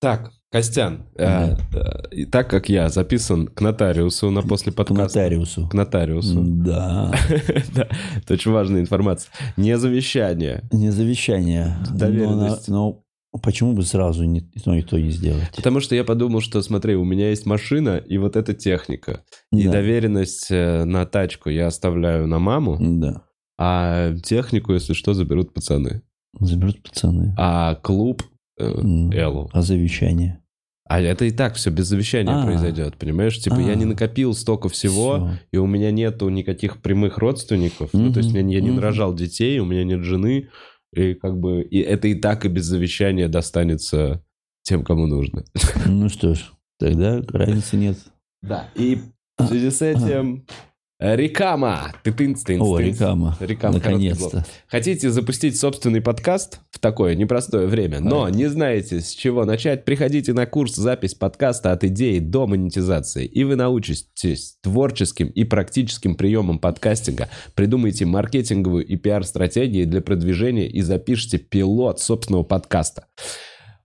Так, 0.00 0.30
Костян, 0.52 1.06
э, 1.16 1.56
э, 1.74 2.08
и 2.12 2.24
так 2.26 2.48
как 2.50 2.68
я 2.68 2.88
записан 2.90 3.46
к 3.48 3.60
нотариусу 3.62 4.30
на 4.30 4.42
после 4.42 4.70
К 4.72 4.76
подкаста. 4.76 5.02
нотариусу. 5.20 5.68
К 5.68 5.74
нотариусу. 5.74 6.42
Да. 6.44 7.12
Да, 7.74 7.88
это 8.16 8.34
очень 8.34 8.52
важная 8.52 8.80
информация. 8.80 9.30
Не 9.56 9.76
завещание. 9.78 10.62
Не 10.70 10.90
завещание. 10.90 11.76
Доверенность. 11.92 12.68
Но, 12.68 12.74
но 12.90 13.02
почему 13.38 13.72
бы 13.74 13.82
сразу 13.82 14.24
не, 14.24 14.40
и 14.40 14.60
то, 14.60 14.74
и 14.74 14.82
то 14.82 14.98
не 15.00 15.10
сделать? 15.10 15.50
Потому 15.56 15.80
что 15.80 15.94
я 15.94 16.04
подумал, 16.04 16.40
что, 16.40 16.60
смотри, 16.62 16.94
у 16.96 17.04
меня 17.04 17.30
есть 17.30 17.46
машина 17.46 17.96
и 17.96 18.18
вот 18.18 18.36
эта 18.36 18.54
техника. 18.54 19.22
И 19.52 19.64
Да. 19.64 19.72
доверенность 19.72 20.46
э, 20.50 20.84
на 20.84 21.06
тачку 21.06 21.48
я 21.50 21.66
оставляю 21.68 22.26
на 22.26 22.38
маму, 22.38 22.76
Да. 22.80 23.22
а 23.58 24.14
технику, 24.22 24.72
если 24.72 24.92
что, 24.92 25.14
заберут 25.14 25.54
пацаны. 25.54 26.02
Заберут 26.38 26.82
пацаны. 26.82 27.34
А 27.38 27.74
клуб 27.76 28.22
э. 28.58 28.64
Эллу. 29.14 29.50
А 29.52 29.62
завещание? 29.62 30.40
А 30.88 31.00
это 31.00 31.24
и 31.24 31.32
так 31.32 31.54
все 31.56 31.70
без 31.70 31.86
завещания 31.86 32.32
А. 32.32 32.44
произойдет, 32.46 32.96
понимаешь? 32.96 33.36
Типа 33.38 33.56
я 33.58 33.72
А. 33.72 33.74
не 33.74 33.84
накопил 33.86 34.34
столько 34.34 34.68
всего, 34.68 35.16
Всё. 35.16 35.30
и 35.52 35.56
у 35.56 35.66
меня 35.66 35.90
нету 35.90 36.28
никаких 36.28 36.80
прямых 36.80 37.18
родственников. 37.18 37.90
Ну, 37.92 38.12
то 38.12 38.20
есть 38.20 38.32
я, 38.32 38.42
не- 38.42 38.54
я 38.54 38.60
не 38.60 38.70
нарожал 38.70 39.12
детей, 39.14 39.58
у 39.58 39.64
меня 39.64 39.82
нет 39.82 40.02
жены, 40.04 40.48
и 40.96 41.14
как 41.14 41.38
бы 41.38 41.62
и 41.62 41.78
это 41.80 42.08
и 42.08 42.14
так 42.14 42.44
и 42.44 42.48
без 42.48 42.64
завещания 42.64 43.28
достанется 43.28 44.24
тем, 44.62 44.82
кому 44.82 45.06
нужно. 45.06 45.44
Ну 45.86 46.08
что 46.08 46.34
ж, 46.34 46.52
тогда 46.78 47.22
разницы 47.28 47.76
нет. 47.76 47.98
Да. 48.42 48.68
И 48.74 48.98
в 49.38 49.46
связи 49.46 49.70
с 49.70 49.82
этим 49.82 50.46
Рекама. 50.98 51.92
Ты 52.02 52.10
тынц, 52.10 52.42
тынц, 52.42 52.62
О, 52.62 52.78
тынц. 52.78 52.98
Рекама, 52.98 53.36
блок. 53.38 53.84
Наконец-то. 53.84 54.46
Хотите 54.66 55.10
запустить 55.10 55.60
собственный 55.60 56.00
подкаст 56.00 56.60
в 56.70 56.78
такое 56.78 57.14
непростое 57.14 57.66
время, 57.66 58.00
но 58.00 58.30
не 58.30 58.46
знаете, 58.46 59.00
с 59.00 59.10
чего 59.10 59.44
начать, 59.44 59.84
приходите 59.84 60.32
на 60.32 60.46
курс 60.46 60.74
«Запись 60.74 61.14
подкаста 61.14 61.72
от 61.72 61.84
идеи 61.84 62.18
до 62.18 62.46
монетизации», 62.46 63.26
и 63.26 63.44
вы 63.44 63.56
научитесь 63.56 64.56
творческим 64.62 65.28
и 65.28 65.44
практическим 65.44 66.14
приемам 66.14 66.58
подкастинга, 66.58 67.28
придумайте 67.54 68.06
маркетинговую 68.06 68.86
и 68.86 68.96
пиар-стратегии 68.96 69.84
для 69.84 70.00
продвижения 70.00 70.66
и 70.66 70.80
запишите 70.80 71.36
пилот 71.36 72.00
собственного 72.00 72.42
подкаста. 72.42 73.06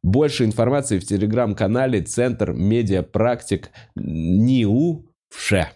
Больше 0.02 0.46
информации 0.46 0.98
в 0.98 1.06
телеграм-канале 1.06 2.02
Центр 2.04 2.54
Медиапрактик 2.54 3.70
НИУ 3.96 5.06
ВШЕ. 5.30 5.72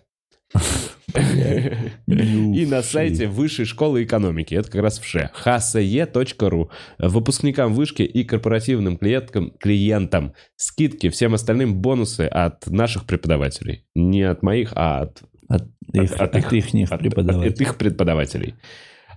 И 2.08 2.66
на 2.66 2.82
сайте 2.82 3.28
Высшей 3.28 3.66
школы 3.66 4.04
экономики. 4.04 4.54
Это 4.56 4.70
как 4.70 4.82
раз 4.82 5.00
вше. 5.00 5.30
hse.ru. 5.44 6.70
Выпускникам 7.00 7.74
вышки 7.74 8.04
и 8.04 8.24
корпоративным 8.24 8.98
клиенткам, 8.98 9.52
клиентам 9.60 10.34
скидки, 10.56 11.10
всем 11.10 11.34
остальным 11.34 11.76
бонусы 11.76 12.22
от 12.22 12.68
наших 12.68 13.06
преподавателей. 13.06 13.86
Не 13.96 14.24
от 14.24 14.44
моих, 14.44 14.72
а 14.76 15.02
от 15.02 15.22
От 15.48 15.68
их, 15.94 16.14
от 16.14 16.22
от 16.22 16.36
их- 16.36 16.54
ихних 16.54 16.92
от- 16.92 17.00
преподавателей. 17.00 17.54
от 17.54 17.62
их 17.62 17.78
преподавателей. 17.78 18.56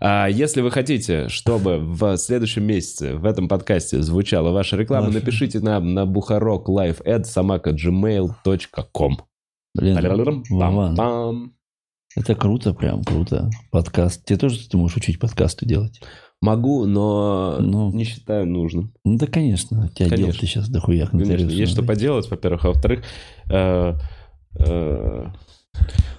А 0.00 0.28
если 0.28 0.60
вы 0.60 0.70
хотите, 0.70 1.28
чтобы 1.28 1.78
в 1.80 2.16
следующем 2.18 2.62
месяце 2.64 3.14
в 3.16 3.24
этом 3.24 3.48
подкасте 3.48 4.00
звучала 4.00 4.50
ваша 4.52 4.76
реклама, 4.76 5.06
Ваша. 5.06 5.18
напишите 5.18 5.58
нам 5.58 5.92
на 5.92 6.06
бухарок 6.06 6.68
live 6.68 7.02
at 7.04 7.24
Блин, 9.74 9.96
Вован. 10.50 10.94
Это 12.16 12.34
круто, 12.34 12.74
прям 12.74 13.04
круто. 13.04 13.50
Подкаст. 13.70 14.24
Тебе 14.24 14.38
тоже 14.38 14.68
ты 14.68 14.76
можешь 14.76 14.96
учить 14.96 15.18
подкасты 15.18 15.66
делать? 15.66 16.00
Могу, 16.40 16.86
но 16.86 17.56
Ну. 17.60 17.92
не 17.92 18.04
считаю 18.04 18.46
нужным. 18.46 18.92
Ну 19.04 19.18
да, 19.18 19.26
конечно. 19.26 19.86
У 19.86 19.88
тебя 19.88 20.08
Конечно. 20.08 20.32
дел 20.32 20.40
ты 20.40 20.46
сейчас 20.46 20.68
дохуя 20.68 21.06
Конечно, 21.06 21.50
есть 21.50 21.72
что 21.72 21.82
поделать, 21.82 22.30
во-первых. 22.30 22.64
А 22.64 22.68
во-вторых, 22.68 23.04
э, 23.50 23.94
э, 24.60 25.26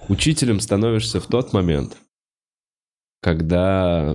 учителем 0.08 0.60
становишься 0.60 1.20
в 1.20 1.26
тот 1.26 1.52
момент, 1.54 1.96
когда, 3.22 4.14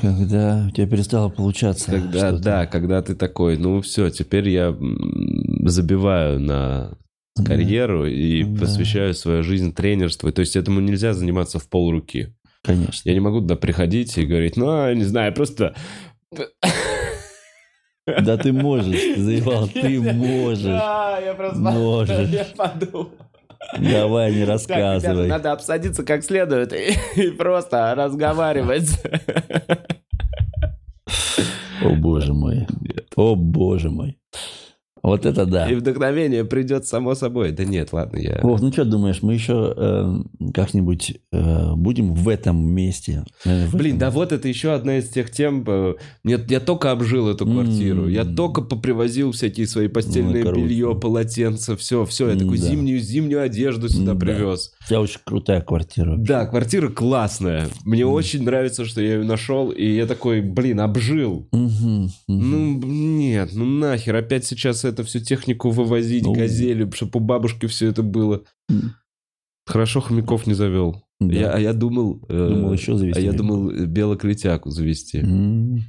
Когда 0.00 0.66
у 0.68 0.70
тебя 0.70 0.86
перестало 0.86 1.28
получаться. 1.28 1.90
когда 1.90 2.32
да, 2.32 2.66
когда 2.66 3.02
ты 3.02 3.14
такой, 3.14 3.56
ну 3.58 3.80
все, 3.82 4.10
теперь 4.10 4.48
я 4.48 4.74
забиваю 5.64 6.40
на. 6.40 6.96
Карьеру 7.46 8.06
и 8.06 8.42
Да. 8.44 8.60
посвящаю 8.60 9.14
свою 9.14 9.42
жизнь 9.42 9.74
тренерству. 9.74 10.30
То 10.32 10.40
есть 10.40 10.56
этому 10.56 10.80
нельзя 10.80 11.14
заниматься 11.14 11.58
в 11.58 11.68
полруки. 11.68 12.34
Конечно. 12.62 13.08
Я 13.08 13.14
не 13.14 13.20
могу 13.20 13.40
туда 13.40 13.56
приходить 13.56 14.16
и 14.18 14.24
говорить, 14.26 14.56
ну, 14.56 14.86
я 14.86 14.94
не 14.94 15.04
знаю, 15.04 15.32
просто... 15.34 15.74
Да 18.06 18.36
ты 18.36 18.52
можешь, 18.52 19.00
ты 19.00 19.22
заебал, 19.22 19.68
ты 19.72 20.00
можешь. 20.00 20.62
Да, 20.64 21.18
я 21.24 21.34
просто 21.34 21.58
Можешь. 21.60 22.28
я 22.30 22.46
подумал. 22.56 23.10
Давай, 23.78 24.34
не 24.34 24.44
Так, 24.44 24.44
ребята, 24.44 24.52
рассказывай. 24.52 25.28
надо 25.28 25.52
обсадиться 25.52 26.02
как 26.04 26.24
следует 26.24 26.72
и, 26.72 26.94
и 27.20 27.30
просто 27.30 27.94
разговаривать. 27.96 28.90
О 31.80 31.90
боже 31.96 32.32
мой. 32.34 32.66
О 33.16 33.34
боже 33.36 33.90
мой. 33.90 34.18
Вот 35.02 35.26
это 35.26 35.46
да. 35.46 35.68
И 35.68 35.74
вдохновение 35.74 36.44
придет 36.44 36.86
само 36.86 37.14
собой. 37.16 37.50
Да 37.50 37.64
нет, 37.64 37.92
ладно, 37.92 38.18
я... 38.18 38.38
Вов, 38.42 38.60
ну 38.60 38.72
что 38.72 38.84
думаешь, 38.84 39.20
мы 39.22 39.34
еще 39.34 39.74
э, 39.76 40.14
как-нибудь 40.54 41.18
э, 41.32 41.72
будем 41.74 42.14
в 42.14 42.28
этом 42.28 42.64
месте? 42.64 43.24
Э, 43.44 43.66
в 43.66 43.74
Блин, 43.74 43.96
этом- 43.96 43.98
да 43.98 44.10
вот 44.10 44.30
это 44.32 44.46
еще 44.46 44.72
одна 44.72 44.98
из 44.98 45.08
тех 45.08 45.30
тем. 45.32 45.64
э, 45.66 45.94
Нет, 46.22 46.48
я 46.50 46.60
только 46.60 46.92
обжил 46.92 47.28
эту 47.28 47.46
квартиру. 47.46 48.06
Я 48.08 48.24
только 48.24 48.62
попривозил 48.62 49.32
всякие 49.32 49.66
свои 49.66 49.88
постельное 49.88 50.44
Ну, 50.44 50.54
белье, 50.54 50.94
полотенца, 50.94 51.76
все, 51.76 52.04
все. 52.04 52.30
Я 52.30 52.36
такую 52.38 52.58
Да. 52.60 52.66
зимнюю, 52.68 53.00
зимнюю 53.00 53.42
одежду 53.42 53.88
сюда 53.88 54.14
Да. 54.14 54.20
привез. 54.20 54.72
У 54.84 54.88
тебя 54.88 55.00
очень 55.00 55.20
крутая 55.24 55.62
квартира. 55.62 56.14
Да, 56.16 56.46
квартира 56.46 56.88
классная. 56.90 57.66
Мне 57.84 58.06
очень 58.06 58.44
нравится, 58.44 58.84
что 58.84 59.00
я 59.00 59.14
ее 59.16 59.24
нашел. 59.24 59.70
И 59.70 59.84
я 59.84 60.06
такой, 60.06 60.42
блин, 60.42 60.78
обжил. 60.80 61.48
Мгм, 61.50 62.10
мгм. 62.28 62.50
Ну, 62.50 62.86
нет, 62.86 63.50
ну 63.54 63.64
нахер, 63.64 64.14
опять 64.14 64.44
сейчас 64.44 64.84
это 64.84 64.91
всю 65.04 65.20
технику 65.20 65.70
вывозить, 65.70 66.24
Ну. 66.24 66.34
газели, 66.34 66.88
чтобы 66.90 67.20
у 67.20 67.22
бабушки 67.22 67.66
все 67.66 67.88
это 67.88 68.02
было. 68.02 68.42
Хорошо 69.66 70.00
хомяков 70.00 70.46
не 70.46 70.54
завел. 70.54 71.02
Да. 71.20 71.32
Я, 71.34 71.52
а 71.52 71.58
я 71.58 71.72
думал... 71.72 72.20
э, 72.28 72.48
Думал 72.48 72.72
еще 72.72 72.96
завести. 72.96 73.20
А 73.20 73.22
я 73.22 73.32
думал 73.32 73.70
э, 73.70 73.86
белоклетяку 73.86 74.70
завести. 74.70 75.18
Реально. 75.18 75.86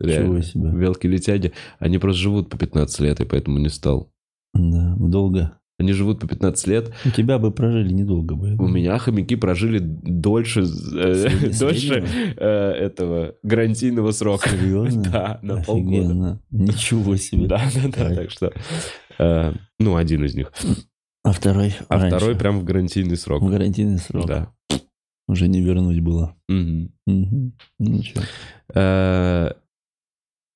Чего 0.00 0.40
себе. 0.42 0.70
Белки 0.78 1.06
летяги, 1.08 1.52
они 1.78 1.96
просто 1.98 2.20
живут 2.20 2.50
по 2.50 2.58
15 2.58 3.00
лет, 3.00 3.20
и 3.20 3.24
поэтому 3.24 3.58
не 3.58 3.70
стал. 3.70 4.12
Да, 4.52 4.94
долго. 4.98 5.58
Они 5.78 5.92
живут 5.92 6.20
по 6.20 6.26
15 6.26 6.66
лет. 6.68 6.94
У 7.04 7.10
тебя 7.10 7.38
бы 7.38 7.50
прожили 7.50 7.92
недолго 7.92 8.34
бы. 8.34 8.54
У 8.54 8.66
меня 8.66 8.96
хомяки 8.98 9.36
прожили 9.36 9.78
дольше, 9.80 10.62
э, 10.62 11.50
дольше 11.60 12.04
э, 12.36 12.46
этого 12.46 13.34
гарантийного 13.42 14.10
срока. 14.12 14.48
Серьезно? 14.48 15.02
Да, 15.12 15.38
на 15.42 15.62
полгода. 15.62 15.98
Офигенно. 15.98 16.40
Ничего 16.50 17.16
себе. 17.16 17.46
Да, 17.46 17.62
да, 17.74 17.88
да. 17.94 18.14
Так 18.14 18.30
что, 18.30 18.52
э, 19.18 19.52
ну, 19.78 19.96
один 19.96 20.24
из 20.24 20.34
них. 20.34 20.50
А 21.22 21.32
второй 21.32 21.74
А 21.88 21.98
раньше? 21.98 22.16
второй 22.16 22.36
прям 22.36 22.58
в 22.60 22.64
гарантийный 22.64 23.16
срок. 23.18 23.42
В 23.42 23.50
гарантийный 23.50 23.98
срок. 23.98 24.26
Да. 24.26 24.52
Уже 25.28 25.48
не 25.48 25.60
вернуть 25.60 26.00
было. 26.00 26.36
Ничего. 26.48 28.22
Э, 28.74 29.50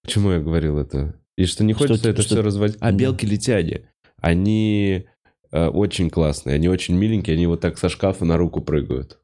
Почему 0.02 0.30
я 0.30 0.40
говорил 0.40 0.78
это? 0.78 1.14
И 1.36 1.44
что 1.44 1.62
не 1.64 1.72
хочется 1.74 2.08
это 2.08 2.22
что- 2.22 2.36
все 2.36 2.42
разводить. 2.42 2.76
А 2.80 2.90
Да. 2.90 2.96
белки-летяне, 2.96 3.89
они 4.20 5.06
э, 5.52 5.66
очень 5.68 6.10
классные, 6.10 6.54
они 6.54 6.68
очень 6.68 6.96
миленькие, 6.96 7.34
они 7.34 7.46
вот 7.46 7.60
так 7.60 7.78
со 7.78 7.88
шкафа 7.88 8.24
на 8.24 8.36
руку 8.36 8.60
прыгают. 8.60 9.18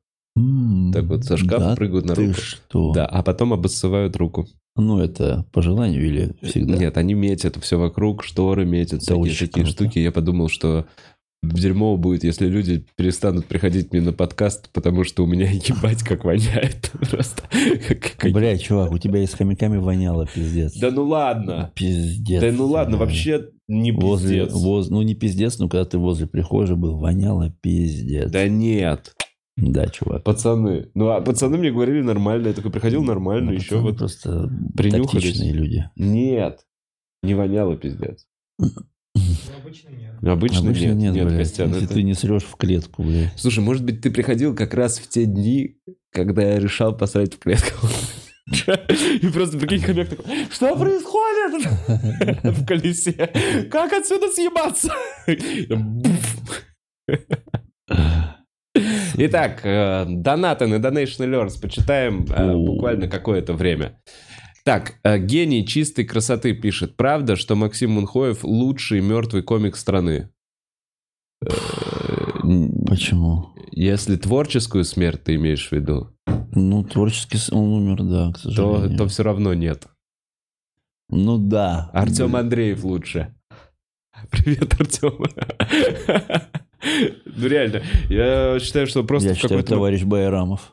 Так 0.92 1.04
вот 1.04 1.24
со 1.24 1.36
шкафа 1.38 1.70
да 1.70 1.76
прыгают 1.76 2.04
на 2.04 2.14
ты 2.14 2.26
руку. 2.26 2.40
что? 2.40 2.92
Да, 2.92 3.06
а 3.06 3.22
потом 3.22 3.54
обоссывают 3.54 4.16
руку. 4.16 4.46
Ну, 4.76 5.00
это 5.00 5.46
по 5.52 5.62
желанию 5.62 6.04
или 6.06 6.36
всегда? 6.42 6.76
Нет, 6.76 6.98
они 6.98 7.14
метят 7.14 7.56
все 7.56 7.78
вокруг, 7.78 8.22
шторы 8.22 8.66
метят, 8.66 9.00
всякие 9.00 9.22
очень 9.22 9.46
такие 9.46 9.64
круто. 9.64 9.70
штуки. 9.70 9.98
Я 9.98 10.12
подумал, 10.12 10.50
что 10.50 10.84
дерьмо 11.42 11.96
будет, 11.96 12.24
если 12.24 12.46
люди 12.46 12.84
перестанут 12.96 13.46
приходить 13.46 13.92
мне 13.92 14.00
на 14.02 14.12
подкаст, 14.12 14.70
потому 14.72 15.04
что 15.04 15.22
у 15.24 15.26
меня 15.26 15.48
ебать 15.50 16.02
как 16.02 16.24
воняет. 16.24 16.90
Просто. 17.10 17.42
Бля, 18.30 18.58
чувак, 18.58 18.92
у 18.92 18.98
тебя 18.98 19.22
и 19.22 19.26
с 19.26 19.34
хомяками 19.34 19.76
воняло, 19.76 20.26
пиздец. 20.26 20.74
Да 20.76 20.90
ну 20.90 21.04
ладно. 21.04 21.70
Пиздец. 21.74 22.40
Да 22.40 22.50
ну 22.52 22.66
ладно, 22.66 22.96
вообще 22.96 23.48
не 23.68 23.92
Возле, 23.92 24.44
пиздец. 24.44 24.54
воз- 24.62 24.88
ну, 24.90 25.02
не 25.02 25.14
пиздец, 25.14 25.58
но 25.58 25.68
когда 25.68 25.84
ты 25.84 25.98
возле 25.98 26.26
прихожей 26.26 26.76
был, 26.76 26.98
воняло 26.98 27.50
пиздец. 27.60 28.30
Да 28.30 28.48
нет, 28.48 29.14
Да, 29.56 29.86
чувак. 29.88 30.22
пацаны. 30.24 30.88
Ну, 30.94 31.08
а 31.08 31.20
пацаны 31.20 31.58
мне 31.58 31.70
говорили 31.72 32.00
нормально. 32.02 32.48
Я 32.48 32.52
такой 32.54 32.70
приходил 32.70 33.02
нормально, 33.02 33.50
Ну, 33.50 33.56
еще 33.56 33.78
вот... 33.78 33.98
просто 33.98 34.50
принюхались. 34.76 35.40
люди. 35.40 35.88
Нет, 35.96 36.60
не 37.22 37.34
воняло 37.34 37.76
пиздец. 37.76 38.26
Ну, 39.16 39.56
обычно 39.60 39.88
нет. 39.90 40.14
Обычно, 40.22 40.58
Обычно 40.60 40.92
нет, 40.92 41.14
нет, 41.14 41.26
блядь, 41.26 41.38
Костян, 41.38 41.68
если 41.68 41.84
это- 41.84 41.94
ты 41.94 42.02
не 42.02 42.14
срешь 42.14 42.44
в 42.44 42.56
клетку, 42.56 43.02
блядь. 43.02 43.30
Слушай, 43.36 43.60
может 43.64 43.84
быть, 43.84 44.00
ты 44.00 44.10
приходил 44.10 44.54
как 44.54 44.74
раз 44.74 44.98
в 44.98 45.08
те 45.08 45.24
дни, 45.24 45.76
когда 46.12 46.42
я 46.42 46.58
решал 46.58 46.96
посрать 46.96 47.34
в 47.34 47.38
клетку. 47.38 47.86
И 49.22 49.26
просто 49.28 49.58
прикинь, 49.58 49.80
хомяк 49.80 50.08
такой, 50.08 50.24
что 50.52 50.76
происходит 50.76 51.66
в 52.44 52.66
колесе? 52.66 53.12
Как 53.70 53.92
отсюда 53.92 54.28
съебаться? 54.30 54.92
Итак, 59.18 59.60
э, 59.64 60.04
донаты 60.06 60.66
на 60.66 60.74
Donation 60.74 61.24
Alerts 61.26 61.58
почитаем 61.60 62.26
э, 62.28 62.52
буквально 62.54 63.08
какое-то 63.08 63.54
время. 63.54 63.98
Так, 64.66 64.94
э, 65.04 65.18
гений 65.18 65.64
чистой 65.64 66.04
красоты 66.04 66.52
пишет. 66.52 66.96
Правда, 66.96 67.36
что 67.36 67.54
Максим 67.54 67.92
Мунхоев 67.92 68.42
лучший 68.42 69.00
мертвый 69.00 69.44
комик 69.44 69.76
страны? 69.76 70.28
Э, 71.40 71.48
Почему? 72.88 73.50
Если 73.70 74.16
творческую 74.16 74.82
смерть 74.84 75.22
ты 75.22 75.36
имеешь 75.36 75.68
в 75.68 75.72
виду, 75.72 76.12
Ну, 76.52 76.82
творчески 76.82 77.36
с- 77.36 77.52
он 77.52 77.68
умер, 77.74 78.02
да, 78.02 78.32
к 78.32 78.38
то, 78.42 78.50
сожалению. 78.50 78.98
то 78.98 79.06
все 79.06 79.22
равно 79.22 79.54
нет. 79.54 79.86
Ну 81.10 81.38
да. 81.38 81.88
Артем. 81.92 82.34
Андреев 82.34 82.82
лучше. 82.82 83.36
Привет, 84.30 84.74
Артем. 84.80 85.22
Ну 87.24 87.48
реально, 87.48 87.82
я 88.08 88.58
считаю, 88.60 88.86
что 88.86 89.02
просто 89.02 89.30
Я 89.30 89.34
считаю, 89.34 89.64
товарищ 89.64 90.02
Байрамов. 90.04 90.72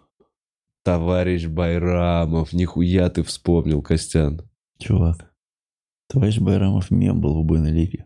Товарищ 0.83 1.47
Байрамов, 1.47 2.51
нихуя 2.53 3.09
ты 3.09 3.23
вспомнил, 3.23 3.81
Костян. 3.81 4.41
Чувак. 4.79 5.31
Товарищ 6.09 6.39
Байрамов 6.39 6.91
мем 6.91 7.21
был 7.21 7.35
в 7.35 7.39
убойной 7.39 7.71
лиге. 7.71 8.05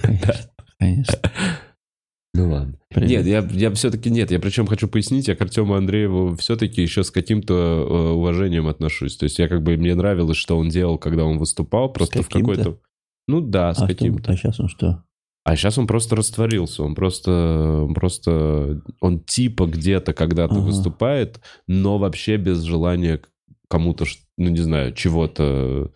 Конечно. 0.00 0.50
Конечно. 0.78 1.18
Ну 2.32 2.48
ладно. 2.48 2.78
Привет. 2.88 3.10
Нет, 3.10 3.26
я, 3.26 3.48
я 3.50 3.74
все-таки 3.74 4.08
нет. 4.08 4.30
Я 4.30 4.38
причем 4.38 4.66
хочу 4.66 4.86
пояснить, 4.86 5.26
я 5.26 5.34
к 5.34 5.42
Артему 5.42 5.74
Андрееву 5.74 6.36
все-таки 6.36 6.80
еще 6.80 7.02
с 7.02 7.10
каким-то 7.10 7.54
э, 7.54 8.10
уважением 8.12 8.68
отношусь. 8.68 9.16
То 9.16 9.24
есть 9.24 9.40
я 9.40 9.48
как 9.48 9.62
бы, 9.62 9.76
мне 9.76 9.94
нравилось, 9.96 10.36
что 10.36 10.56
он 10.56 10.68
делал, 10.68 10.96
когда 10.96 11.24
он 11.24 11.38
выступал, 11.38 11.92
просто 11.92 12.22
в 12.22 12.28
какой-то... 12.28 12.78
Ну 13.26 13.40
да, 13.40 13.74
с 13.74 13.82
а, 13.82 13.86
каким-то. 13.88 14.32
А 14.32 14.36
сейчас 14.36 14.60
он 14.60 14.68
что? 14.68 15.04
А 15.44 15.56
сейчас 15.56 15.78
он 15.78 15.86
просто 15.86 16.16
растворился, 16.16 16.82
он 16.82 16.94
просто, 16.94 17.82
он 17.86 17.94
просто, 17.94 18.82
он 19.00 19.20
типа 19.20 19.66
где-то 19.66 20.12
когда-то 20.12 20.56
Ага. 20.56 20.64
выступает, 20.66 21.40
но 21.66 21.98
вообще 21.98 22.36
без 22.36 22.60
желания 22.62 23.20
кому-то, 23.68 24.04
ну 24.36 24.50
не 24.50 24.58
знаю, 24.60 24.92
чего-то. 24.94 25.90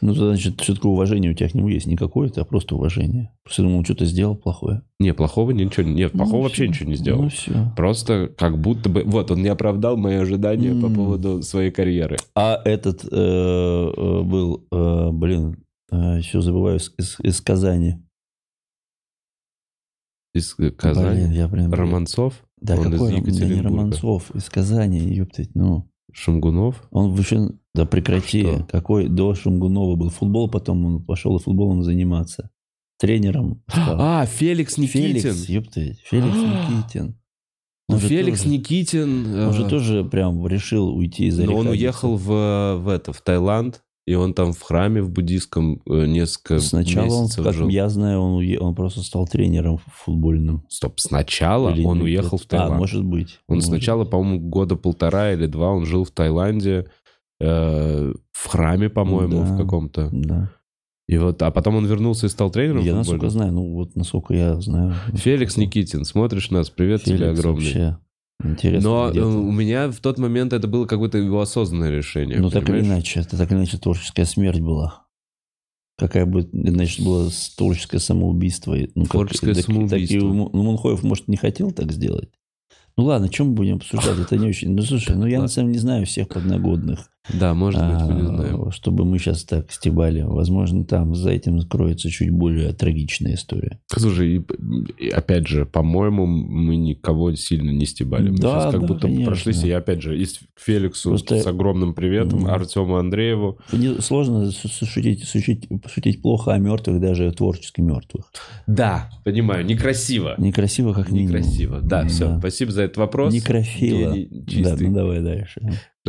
Ну, 0.00 0.12
значит, 0.12 0.60
все-таки 0.60 0.86
уважение 0.88 1.30
у 1.30 1.34
тебя 1.34 1.48
к 1.48 1.54
нему 1.54 1.68
есть. 1.68 1.86
Не 1.86 1.96
какое-то, 1.96 2.40
а 2.40 2.44
просто 2.44 2.74
уважение. 2.74 3.30
Просто 3.44 3.62
думал, 3.62 3.78
он 3.78 3.84
что-то 3.84 4.04
сделал 4.04 4.34
плохое. 4.36 4.82
Не, 4.98 5.14
плохого 5.14 5.52
ничего, 5.52 5.86
нет, 5.88 6.12
плохого 6.12 6.36
Ну, 6.38 6.42
вообще 6.42 6.64
всё. 6.64 6.66
ничего 6.66 6.90
не 6.90 6.96
сделал. 6.96 7.22
Ну, 7.22 7.28
все. 7.30 7.72
Просто 7.76 8.28
как 8.36 8.58
будто 8.60 8.88
бы, 8.88 9.02
вот, 9.04 9.30
он 9.30 9.40
не 9.42 9.48
оправдал 9.48 9.96
мои 9.96 10.16
ожидания 10.16 10.72
по 10.80 10.86
М. 10.86 10.94
поводу 10.94 11.42
своей 11.42 11.70
карьеры. 11.70 12.16
А 12.34 12.60
этот 12.64 13.04
э, 13.04 13.08
э, 13.10 14.22
был, 14.22 14.66
э, 14.70 15.10
блин, 15.12 15.64
еще 15.90 16.40
забываю, 16.40 16.78
из, 16.78 16.92
из- 16.98 17.20
из 17.20 17.40
Казани. 17.40 18.02
Из 20.34 20.54
э, 20.58 20.70
Казани. 20.70 21.26
Блин, 21.26 21.32
я 21.32 21.48
прям... 21.48 21.72
Романцов, 21.72 22.44
Да, 22.60 22.74
он 22.74 22.88
из 22.88 22.92
какой? 22.92 23.12
Ром- 23.14 23.24
да 23.24 23.46
не. 23.46 23.60
Романцов, 23.60 24.30
из 24.34 24.50
Казани, 24.50 24.98
ёптать, 24.98 25.54
ну. 25.54 25.88
Шамгунов. 26.12 26.82
Он 26.90 27.12
вообще... 27.14 27.50
Да 27.74 27.86
прекрати. 27.86 28.42
Что? 28.42 28.66
Какой 28.70 29.08
до 29.08 29.34
Шумгунова 29.34 29.96
был 29.96 30.10
футбол, 30.10 30.48
потом 30.48 30.84
он 30.84 31.04
пошел 31.04 31.36
и 31.36 31.42
футболом 31.42 31.82
заниматься. 31.82 32.50
Тренером 32.98 33.62
стал. 33.68 34.00
А, 34.00 34.26
Феликс 34.26 34.78
Никитин. 34.78 35.20
Феликс, 35.20 35.48
ёптать, 35.48 35.98
Феликс 36.04 36.36
Никитин. 36.36 37.16
Ну, 37.88 37.96
Он 37.96 38.00
Феликс 38.00 38.42
тоже- 38.42 38.50
Никитин. 38.54 39.34
Он 39.34 39.52
же 39.52 39.66
э, 39.66 39.68
тоже 39.68 40.04
прям 40.04 40.46
решил 40.46 40.88
уйти 40.88 41.26
из 41.26 41.38
Но 41.38 41.54
он 41.54 41.66
уехал 41.66 42.16
в, 42.16 42.76
в 42.78 42.88
это, 42.88 43.12
в 43.12 43.20
Таиланд, 43.20 43.82
и 44.06 44.14
он 44.14 44.34
там 44.34 44.52
в 44.52 44.60
храме 44.62 45.00
в 45.02 45.10
буддийском 45.10 45.80
э, 45.88 46.06
несколько 46.06 46.58
Сначала 46.60 47.12
он, 47.14 47.28
как 47.28 47.54
жил. 47.54 47.68
я 47.68 47.88
знаю, 47.88 48.20
он, 48.20 48.42
уе- 48.42 48.58
он 48.58 48.74
просто 48.74 49.00
стал 49.00 49.26
тренером 49.26 49.78
футбольным. 50.04 50.64
Стоп, 50.68 51.00
сначала 51.00 51.70
Или 51.70 51.84
он 51.84 52.02
уехал 52.02 52.36
в 52.38 52.42
А, 52.44 52.48
Таиланд. 52.48 52.78
может 52.78 53.04
быть. 53.04 53.38
Он 53.48 53.56
Может 53.56 53.68
сначала, 53.70 54.04
по-моему, 54.04 54.40
года 54.48 54.76
полтора 54.76 55.32
или 55.32 55.46
два 55.46 55.70
он 55.70 55.86
жил 55.86 56.04
в 56.04 56.10
Таиланде, 56.10 56.86
э, 57.40 58.12
в 58.32 58.46
храме, 58.48 58.88
по-моему, 58.90 59.38
Да. 59.40 59.54
в 59.54 59.58
каком-то. 59.58 60.08
Да. 60.12 60.50
И 61.06 61.18
вот, 61.18 61.42
а 61.42 61.50
потом 61.50 61.76
он 61.76 61.86
вернулся 61.86 62.26
и 62.26 62.30
стал 62.30 62.50
тренером 62.50 62.82
Я 62.82 62.94
насколько 62.94 63.28
знаю, 63.28 63.52
ну 63.52 63.74
вот 63.74 63.94
насколько 63.94 64.32
я 64.32 64.58
знаю. 64.60 64.94
Феликс 65.14 65.56
Никитин, 65.58 66.04
смотришь 66.06 66.50
нас, 66.50 66.70
привет 66.70 67.02
тебе 67.04 67.18
Феликс 67.18 67.38
огромный. 67.40 67.64
вообще 67.64 67.98
интересно. 68.42 68.88
Но 68.90 69.10
где 69.10 69.20
э, 69.20 69.24
у 69.24 69.52
меня 69.52 69.90
в 69.90 70.00
тот 70.00 70.18
момент 70.18 70.52
это 70.52 70.66
было 70.68 70.86
какое-то 70.86 71.18
его 71.18 71.40
осознанное 71.40 71.90
решение. 71.90 72.38
Ну, 72.38 72.50
так 72.50 72.68
или 72.68 72.80
иначе, 72.80 73.20
это 73.20 73.36
так 73.36 73.50
или 73.50 73.58
иначе 73.58 73.78
творческая 73.78 74.24
смерть 74.24 74.60
была. 74.60 75.04
Какая 75.96 76.26
бы, 76.26 76.48
значит, 76.52 77.04
было 77.04 77.30
творческое 77.56 78.00
самоубийство. 78.00 78.74
Ну, 78.94 79.04
как- 79.04 79.12
Творческое 79.12 79.54
так- 79.54 79.64
так 79.66 79.70
и 79.70 79.72
самоубийство. 79.72 80.18
Ну, 80.26 80.50
Мунхоев, 80.52 81.02
может, 81.04 81.28
не 81.28 81.36
хотел 81.36 81.70
так 81.70 81.92
сделать. 81.92 82.30
Ну 82.96 83.04
ладно, 83.04 83.28
чем 83.28 83.48
мы 83.48 83.54
будем 83.54 83.76
обсуждать? 83.76 84.18
Это 84.18 84.36
не 84.36 84.48
очень. 84.48 84.74
Ну 84.74 84.82
слушай, 84.82 85.16
ну 85.16 85.26
я 85.26 85.40
на 85.40 85.48
самом 85.48 85.68
деле 85.68 85.74
не 85.74 85.80
знаю 85.80 86.06
всех 86.06 86.28
подногодных. 86.28 87.10
Да, 87.32 87.54
может 87.54 87.80
быть, 87.80 88.02
мы 88.02 88.14
не 88.20 88.22
а, 88.22 88.36
знаем. 88.36 88.70
Чтобы 88.70 89.04
мы 89.06 89.18
сейчас 89.18 89.44
так 89.44 89.72
стебали. 89.72 90.20
Возможно, 90.22 90.84
там 90.84 91.14
за 91.14 91.30
этим 91.30 91.60
скроется 91.60 92.10
чуть 92.10 92.30
более 92.30 92.72
трагичная 92.74 93.34
история. 93.34 93.80
Слушай, 93.86 94.36
и- 94.36 95.04
и 95.06 95.08
опять 95.08 95.46
же, 95.46 95.64
по-моему, 95.64 96.26
мы 96.26 96.76
никого 96.76 97.34
сильно 97.34 97.70
не 97.70 97.86
стебали. 97.86 98.28
Мы 98.30 98.36
Да, 98.36 98.60
сейчас 98.60 98.72
как 98.72 98.80
да, 98.82 98.86
будто 98.86 99.00
конечно. 99.08 99.24
прошлись. 99.24 99.64
И 99.64 99.70
опять 99.70 100.02
же, 100.02 100.20
и 100.20 100.26
к 100.26 100.60
Феликсу 100.60 101.10
Просто- 101.10 101.40
с 101.40 101.46
огромным 101.46 101.94
приветом, 101.94 102.40
Мгм. 102.40 102.48
Артему 102.50 102.96
Андрееву. 102.96 103.58
Не- 103.72 104.00
Сложно 104.02 104.50
шутить, 104.52 105.26
шутить, 105.26 105.66
шутить 105.86 106.20
плохо 106.20 106.52
о 106.52 106.58
мертвых, 106.58 107.00
даже 107.00 107.30
творчески 107.32 107.80
мертвых. 107.80 108.30
Да, 108.66 109.10
понимаю, 109.24 109.64
некрасиво. 109.64 110.34
Некрасиво, 110.36 110.92
как 110.92 111.10
минимум. 111.10 111.36
Некрасиво. 111.36 111.80
Да, 111.80 112.06
все. 112.06 112.28
Да. 112.28 112.38
Спасибо 112.38 112.72
за 112.72 112.82
этот 112.82 112.98
вопрос. 112.98 113.32
Некрофила. 113.32 114.12
Гений 114.14 114.62
Да, 114.62 114.76
ну 114.78 114.92
давай 114.92 115.20
дальше. 115.22 115.60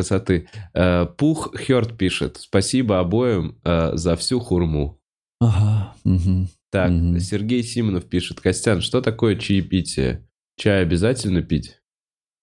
Красоты. 0.06 0.48
Э, 0.74 1.06
Пух 1.18 1.54
Хёрд 1.56 1.98
пишет. 1.98 2.38
Спасибо 2.38 3.00
обоим 3.00 3.58
э, 3.64 3.92
за 3.96 4.16
всю 4.16 4.40
хурму. 4.40 5.00
Ага. 5.40 5.94
мгм. 6.04 6.48
Так, 6.72 6.92
Мгм. 6.92 7.20
Сергей 7.20 7.64
Симонов 7.64 8.06
пишет. 8.06 8.42
Костян, 8.42 8.82
что 8.82 9.02
такое 9.02 9.36
чаепитие? 9.38 10.28
Чай 10.58 10.82
обязательно 10.82 11.42
пить? 11.42 11.80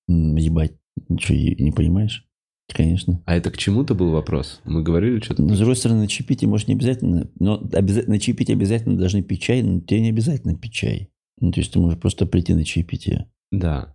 Ебать. 0.08 0.72
Что, 1.18 1.34
не 1.34 1.72
понимаешь? 1.72 2.26
Конечно. 2.72 3.22
А 3.26 3.36
это 3.36 3.50
к 3.50 3.58
чему-то 3.58 3.94
был 3.94 4.10
вопрос? 4.10 4.60
Мы 4.64 4.82
говорили 4.82 5.20
что-то? 5.20 5.42
Но, 5.42 5.54
с 5.54 5.58
другой 5.58 5.76
стороны, 5.76 6.00
на 6.02 6.08
чаепитие, 6.08 6.48
может, 6.48 6.68
не 6.68 6.74
обязательно, 6.74 7.28
но 7.38 7.56
обязательно, 7.72 8.14
на 8.14 8.20
чаепитие 8.20 8.54
обязательно 8.54 8.96
должны 8.96 9.22
пить 9.22 9.42
чай, 9.42 9.62
но 9.62 9.80
тебе 9.80 10.00
не 10.00 10.08
обязательно 10.10 10.56
пить 10.56 10.72
чай. 10.72 11.10
Ну, 11.40 11.50
то 11.52 11.60
есть 11.60 11.72
ты 11.72 11.78
можешь 11.78 11.98
просто 11.98 12.24
прийти 12.24 12.54
на 12.54 12.64
чаепитие. 12.64 13.30
Да. 13.50 13.94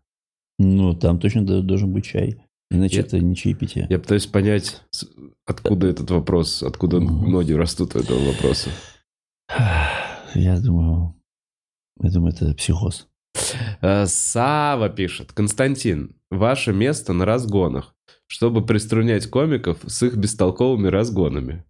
Ну, 0.60 0.94
там 0.94 1.20
точно 1.20 1.46
до- 1.46 1.62
должен 1.64 1.92
быть 1.94 2.06
чай. 2.06 2.38
Иначе 2.70 2.98
Я- 2.98 3.02
это 3.04 3.20
не 3.20 3.36
чаепитие. 3.36 3.88
Я 3.90 3.98
пытаюсь 4.00 4.26
понять, 4.28 4.82
откуда 5.46 5.88
этот 5.88 6.12
вопрос, 6.12 6.64
откуда 6.64 7.00
ноги 7.00 7.54
растут 7.54 7.96
у 7.96 8.00
этого 8.00 8.20
вопроса. 8.20 8.70
Я 10.36 10.60
думаю, 10.60 11.16
я 12.02 12.12
думаю, 12.12 12.34
это 12.34 12.54
психоз. 12.54 13.08
Э, 13.82 14.06
Сава 14.06 14.90
пишет. 14.90 15.32
Константин, 15.32 16.16
ваше 16.30 16.74
место 16.74 17.14
на 17.14 17.24
разгонах, 17.26 17.96
чтобы 18.28 18.66
приструнять 18.66 19.28
комиков 19.30 19.80
с 19.86 20.04
их 20.04 20.18
бестолковыми 20.18 20.90
разгонами. 20.90 21.64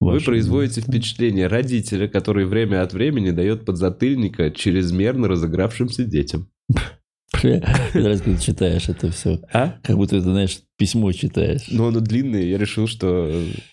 Вы 0.00 0.12
Ваше 0.12 0.26
производите 0.26 0.80
место. 0.80 0.92
впечатление 0.92 1.48
родителя, 1.48 2.08
который 2.08 2.46
время 2.46 2.82
от 2.82 2.92
времени 2.92 3.30
дает 3.30 3.64
подзатыльника 3.64 4.50
чрезмерно 4.50 5.28
разыгравшимся 5.28 6.04
детям. 6.04 6.48
Нравится, 7.42 7.72
когда 7.92 8.18
ты 8.18 8.38
читаешь 8.38 8.88
это 8.88 9.10
все. 9.10 9.40
А? 9.52 9.74
Как 9.82 9.96
будто 9.96 10.16
это, 10.16 10.30
знаешь, 10.30 10.60
письмо 10.76 11.12
читаешь. 11.12 11.66
Но 11.70 11.88
оно 11.88 12.00
длинное, 12.00 12.42
я 12.42 12.58
решил, 12.58 12.86
что 12.86 13.30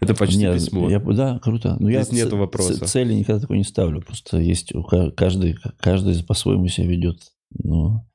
это 0.00 0.14
почти 0.14 0.38
Нет, 0.38 0.54
письмо. 0.54 0.88
я- 0.90 1.00
да, 1.00 1.38
круто. 1.40 1.76
Но 1.80 1.90
я 1.90 2.02
Здесь 2.02 2.18
нету 2.18 2.30
ц- 2.32 2.36
вопроса. 2.36 2.84
Цели 2.86 3.12
никогда 3.14 3.40
такой 3.40 3.58
не 3.58 3.64
ставлю. 3.64 4.00
Просто 4.02 4.38
есть 4.38 4.74
у 4.74 4.82
ка- 4.82 5.10
каждый, 5.10 5.56
каждый 5.78 6.22
по-своему 6.24 6.68
себя 6.68 6.86
ведет. 6.86 7.18
Но 7.52 8.06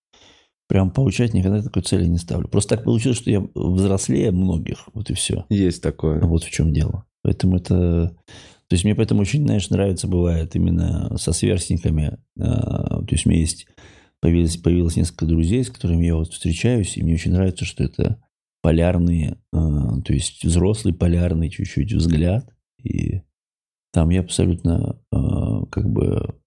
прям 0.67 0.91
поучать 0.91 1.33
никогда 1.33 1.61
такой 1.61 1.83
цели 1.83 2.05
не 2.05 2.17
ставлю. 2.17 2.47
Просто 2.47 2.75
так 2.75 2.85
получилось, 2.85 3.17
что 3.17 3.29
я 3.29 3.45
взрослее 3.53 4.31
многих. 4.31 4.87
Вот 4.93 5.09
и 5.09 5.13
все. 5.13 5.45
Есть 5.49 5.81
такое. 5.83 6.21
Вот 6.21 6.43
в 6.43 6.51
чем 6.51 6.73
дело. 6.73 7.05
Поэтому 7.21 7.57
это... 7.57 8.15
То 8.67 8.73
есть 8.73 8.83
мне 8.83 8.95
поэтому 8.95 9.21
очень, 9.21 9.45
знаешь, 9.45 9.69
нравится 9.69 10.07
бывает 10.07 10.55
именно 10.55 11.15
со 11.17 11.33
сверстниками. 11.33 12.17
А, 12.39 13.01
То 13.03 13.07
есть 13.11 13.25
у 13.25 13.29
меня 13.29 13.41
есть... 13.41 13.67
Появилось, 14.21 14.57
появилось 14.57 14.95
несколько 14.95 15.25
друзей, 15.25 15.63
с 15.63 15.69
которыми 15.69 16.05
я 16.05 16.15
вот 16.15 16.31
встречаюсь, 16.31 16.97
и 16.97 17.03
мне 17.03 17.13
очень 17.13 17.31
нравится, 17.31 17.65
что 17.65 17.83
это 17.83 18.21
полярные, 18.61 19.37
а, 19.53 20.01
то 20.01 20.13
есть 20.13 20.43
взрослый 20.43 20.93
полярный 20.93 21.49
чуть-чуть 21.49 21.93
взгляд. 21.93 22.49
И 22.81 23.21
там 23.91 24.09
я 24.09 24.21
абсолютно 24.21 24.99
а, 25.11 25.65
как 25.67 25.87
бы 25.89 26.39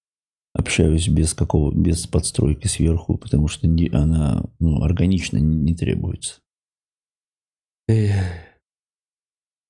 общаюсь 0.52 1.08
без 1.08 1.34
какого, 1.34 1.72
без 1.72 2.06
подстройки 2.06 2.66
сверху, 2.66 3.16
потому 3.16 3.46
что 3.46 3.68
не- 3.68 3.90
она 3.90 4.44
ну, 4.58 4.82
органично 4.82 5.36
не, 5.36 5.56
не 5.56 5.74
требуется. 5.74 6.40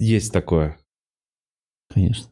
Есть 0.00 0.32
такое. 0.32 0.78
Конечно. 1.88 2.30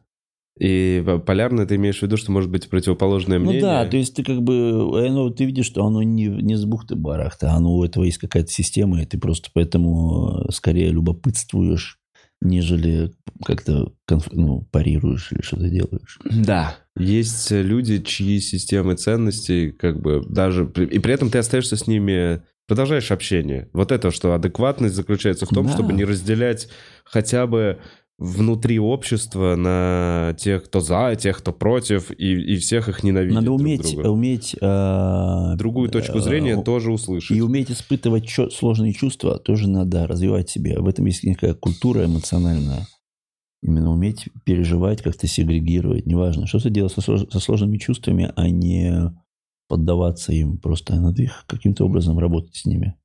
И 0.59 1.01
в- 1.05 1.19
полярно 1.19 1.65
ты 1.65 1.75
имеешь 1.75 1.99
в 1.99 2.01
виду, 2.03 2.17
что 2.17 2.31
может 2.31 2.49
быть 2.49 2.69
противоположное 2.69 3.39
мнение? 3.39 3.61
Ну 3.61 3.67
да, 3.67 3.85
то 3.85 3.97
есть 3.97 4.15
ты 4.15 4.23
как 4.23 4.41
бы, 4.41 5.05
оно, 5.07 5.29
ты 5.29 5.45
видишь, 5.45 5.65
что 5.67 5.85
оно 5.85 6.01
не, 6.03 6.25
не 6.27 6.55
с 6.55 6.65
бухты-барахта, 6.65 7.51
оно 7.51 7.75
у 7.75 7.83
этого 7.83 8.03
есть 8.03 8.17
какая-то 8.17 8.49
система, 8.51 9.01
и 9.01 9.05
ты 9.05 9.17
просто 9.19 9.49
поэтому 9.53 10.45
э, 10.47 10.51
скорее 10.51 10.89
любопытствуешь, 10.91 11.99
нежели 12.41 13.11
как-то 13.45 13.93
конф- 14.09 14.29
ну, 14.31 14.61
парируешь 14.71 15.31
или 15.31 15.41
что-то 15.41 15.69
делаешь. 15.69 16.19
Да. 16.25 16.75
Есть 16.97 17.51
люди, 17.51 18.01
чьи 18.01 18.39
системы 18.39 18.95
ценностей, 18.95 19.71
как 19.71 20.01
бы 20.01 20.23
даже... 20.27 20.65
И 20.75 20.99
при 20.99 21.13
этом 21.13 21.29
ты 21.29 21.37
остаешься 21.39 21.75
с 21.77 21.87
ними, 21.87 22.41
продолжаешь 22.67 23.11
общение. 23.11 23.69
Вот 23.73 23.91
это, 23.91 24.11
что 24.11 24.33
адекватность 24.33 24.95
заключается 24.95 25.45
в 25.45 25.49
том, 25.49 25.67
Да. 25.67 25.73
чтобы 25.73 25.93
не 25.93 26.03
разделять 26.03 26.67
хотя 27.03 27.47
бы 27.47 27.79
внутри 28.17 28.79
общества 28.79 29.55
на 29.55 30.35
тех, 30.39 30.65
кто 30.65 30.79
за, 30.79 31.15
тех, 31.15 31.37
кто 31.37 31.53
против, 31.53 32.09
и, 32.11 32.53
и 32.53 32.57
всех 32.57 32.89
их 32.89 33.03
ненавидеть 33.03 33.35
Надо 33.35 33.45
друг 33.45 33.59
уметь, 33.61 33.81
друга. 33.93 34.07
уметь 34.07 34.55
э, 34.59 35.53
Другую 35.55 35.89
точку 35.89 36.17
э, 36.17 36.21
зрения 36.21 36.61
тоже 36.61 36.91
услышать. 36.91 37.37
И 37.37 37.41
уметь 37.41 37.69
испытывать 37.71 38.25
чё- 38.27 38.49
сложные 38.49 38.93
чувства 38.93 39.37
тоже 39.37 39.69
надо 39.69 40.07
развивать 40.07 40.49
себе. 40.49 40.79
В 40.79 40.87
этом 40.87 41.05
есть 41.05 41.23
некая 41.23 41.53
культура 41.53 42.05
эмоциональная. 42.05 42.87
Именно 43.61 43.91
уметь 43.91 44.29
переживать, 44.45 45.01
как-то 45.01 45.27
сегрегировать. 45.27 46.05
Неважно, 46.05 46.47
что 46.47 46.59
ты 46.59 46.69
делаешь 46.69 46.93
со, 46.93 47.01
со 47.17 47.39
сложными 47.39 47.77
чувствами, 47.77 48.31
а 48.35 48.49
не 48.49 49.11
поддаваться 49.67 50.31
им. 50.31 50.57
Просто 50.57 50.95
надо 50.95 51.21
их 51.23 51.43
каким-то 51.47 51.85
образом 51.85 52.17
работать 52.17 52.55
с 52.55 52.65
ними. 52.65 52.95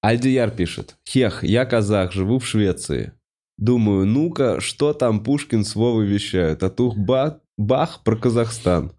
Альдияр 0.00 0.50
пишет. 0.50 0.96
Хех, 1.08 1.42
я 1.42 1.64
казах, 1.64 2.12
живу 2.12 2.38
в 2.38 2.46
Швеции. 2.46 3.12
Думаю, 3.58 4.06
ну-ка, 4.06 4.60
что 4.60 4.92
там 4.92 5.20
Пушкин 5.24 5.64
с 5.64 5.74
Вовой 5.74 6.06
вещают? 6.06 6.62
А 6.62 6.70
тух 6.70 6.96
ба- 6.96 7.40
бах 7.56 8.02
про 8.04 8.16
Казахстан. 8.16 8.92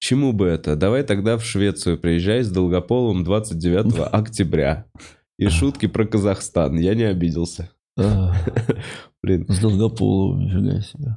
Чему 0.00 0.32
бы 0.32 0.46
это? 0.46 0.76
Давай 0.76 1.02
тогда 1.02 1.38
в 1.38 1.44
Швецию 1.44 1.96
приезжай 1.98 2.42
с 2.42 2.50
Долгополовым 2.50 3.24
29 3.24 4.08
октября. 4.12 4.86
И 5.38 5.48
шутки 5.48 5.86
про 5.86 6.04
Казахстан. 6.06 6.76
Я 6.78 6.94
не 6.94 7.04
обиделся. 7.04 7.70
Блин. 7.96 9.46
С 9.48 9.58
Долгополовым, 9.60 10.40
нифига 10.46 10.80
себе. 10.82 11.16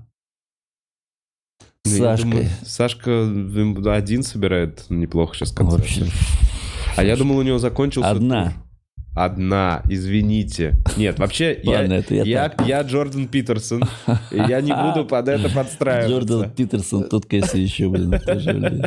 ну, 1.85 2.17
думаю. 2.17 2.49
Сашка 2.63 3.11
м, 3.11 3.87
один 3.87 4.23
собирает 4.23 4.85
неплохо 4.89 5.35
сейчас 5.35 5.51
концерт. 5.51 5.81
Вообще. 5.81 6.05
А 6.95 7.03
я 7.03 7.17
думал, 7.17 7.37
у 7.37 7.41
него 7.41 7.57
закончился 7.57 8.09
Одна. 8.11 8.53
Одна, 9.15 9.81
извините. 9.89 10.75
Нет, 10.97 11.19
вообще, 11.19 11.57
я, 11.63 11.83
я 12.09 12.53
я, 12.65 12.81
Джордан 12.81 13.29
Питерсон. 13.29 13.83
и 14.29 14.35
Я 14.35 14.59
не 14.59 14.73
буду 14.73 15.05
под 15.05 15.29
это 15.29 15.49
подстраиваться. 15.55 16.09
Джордан 16.09 16.51
Питерсон, 16.51 17.03
тот, 17.05 17.25
конечно, 17.25 17.57
еще, 17.57 17.87
блин, 17.89 18.19
тоже, 18.19 18.53
блин. 18.53 18.85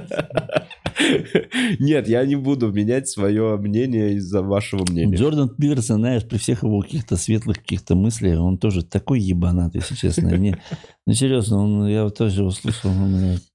Нет, 1.78 2.09
я 2.09 2.26
не 2.26 2.36
буду 2.36 2.70
менять 2.70 3.09
свое 3.09 3.56
мнение 3.56 4.16
из-за 4.16 4.42
вашего 4.42 4.84
мнения. 4.84 5.16
Джордан 5.16 5.48
Питерсон, 5.48 6.00
знаешь, 6.00 6.28
при 6.28 6.36
всех 6.36 6.62
его 6.62 6.82
каких-то 6.82 7.16
светлых 7.16 7.60
каких-то 7.60 7.94
мыслях, 7.94 8.38
он 8.38 8.59
тоже 8.59 8.84
такой 8.84 9.20
ебанат, 9.20 9.74
если 9.74 9.94
честно. 9.94 10.28
Мне, 10.28 10.60
ну, 11.06 11.14
серьезно, 11.14 11.56
он, 11.56 11.86
я 11.86 12.06
тоже 12.10 12.42
его 12.42 12.50
слышал, 12.50 12.90
он, 12.90 13.16
блядь, 13.16 13.48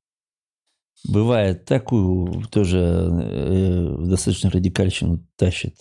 бывает 1.07 1.65
такую 1.65 2.45
тоже 2.49 2.79
э, 2.79 3.95
достаточно 4.07 4.49
радикальщину 4.49 5.23
тащит. 5.37 5.75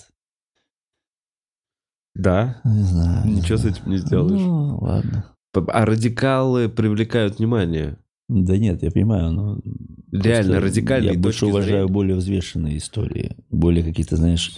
Да? 2.14 2.60
Не 2.64 2.82
знаю. 2.82 3.26
не 3.26 3.36
Ничего 3.36 3.56
с 3.56 3.60
знаю. 3.62 3.76
этим 3.76 3.90
не 3.90 3.98
сделаешь. 3.98 4.40
Ну, 4.40 4.78
ладно. 4.80 5.24
А 5.55 5.84
радикалы 5.84 6.68
привлекают 6.68 7.39
внимание. 7.39 7.98
Да 8.28 8.56
нет, 8.56 8.82
я 8.82 8.90
понимаю, 8.90 9.32
но... 9.32 9.60
Реально, 10.10 10.52
просто 10.52 10.60
радикальные 10.66 11.12
Я 11.14 11.18
больше 11.18 11.47
уважаю 11.47 11.70
зрения. 11.80 11.93
более 11.93 12.16
взвешенные 12.16 12.78
истории. 12.78 13.36
Более 13.51 13.82
какие-то, 13.84 14.16
знаешь, 14.16 14.56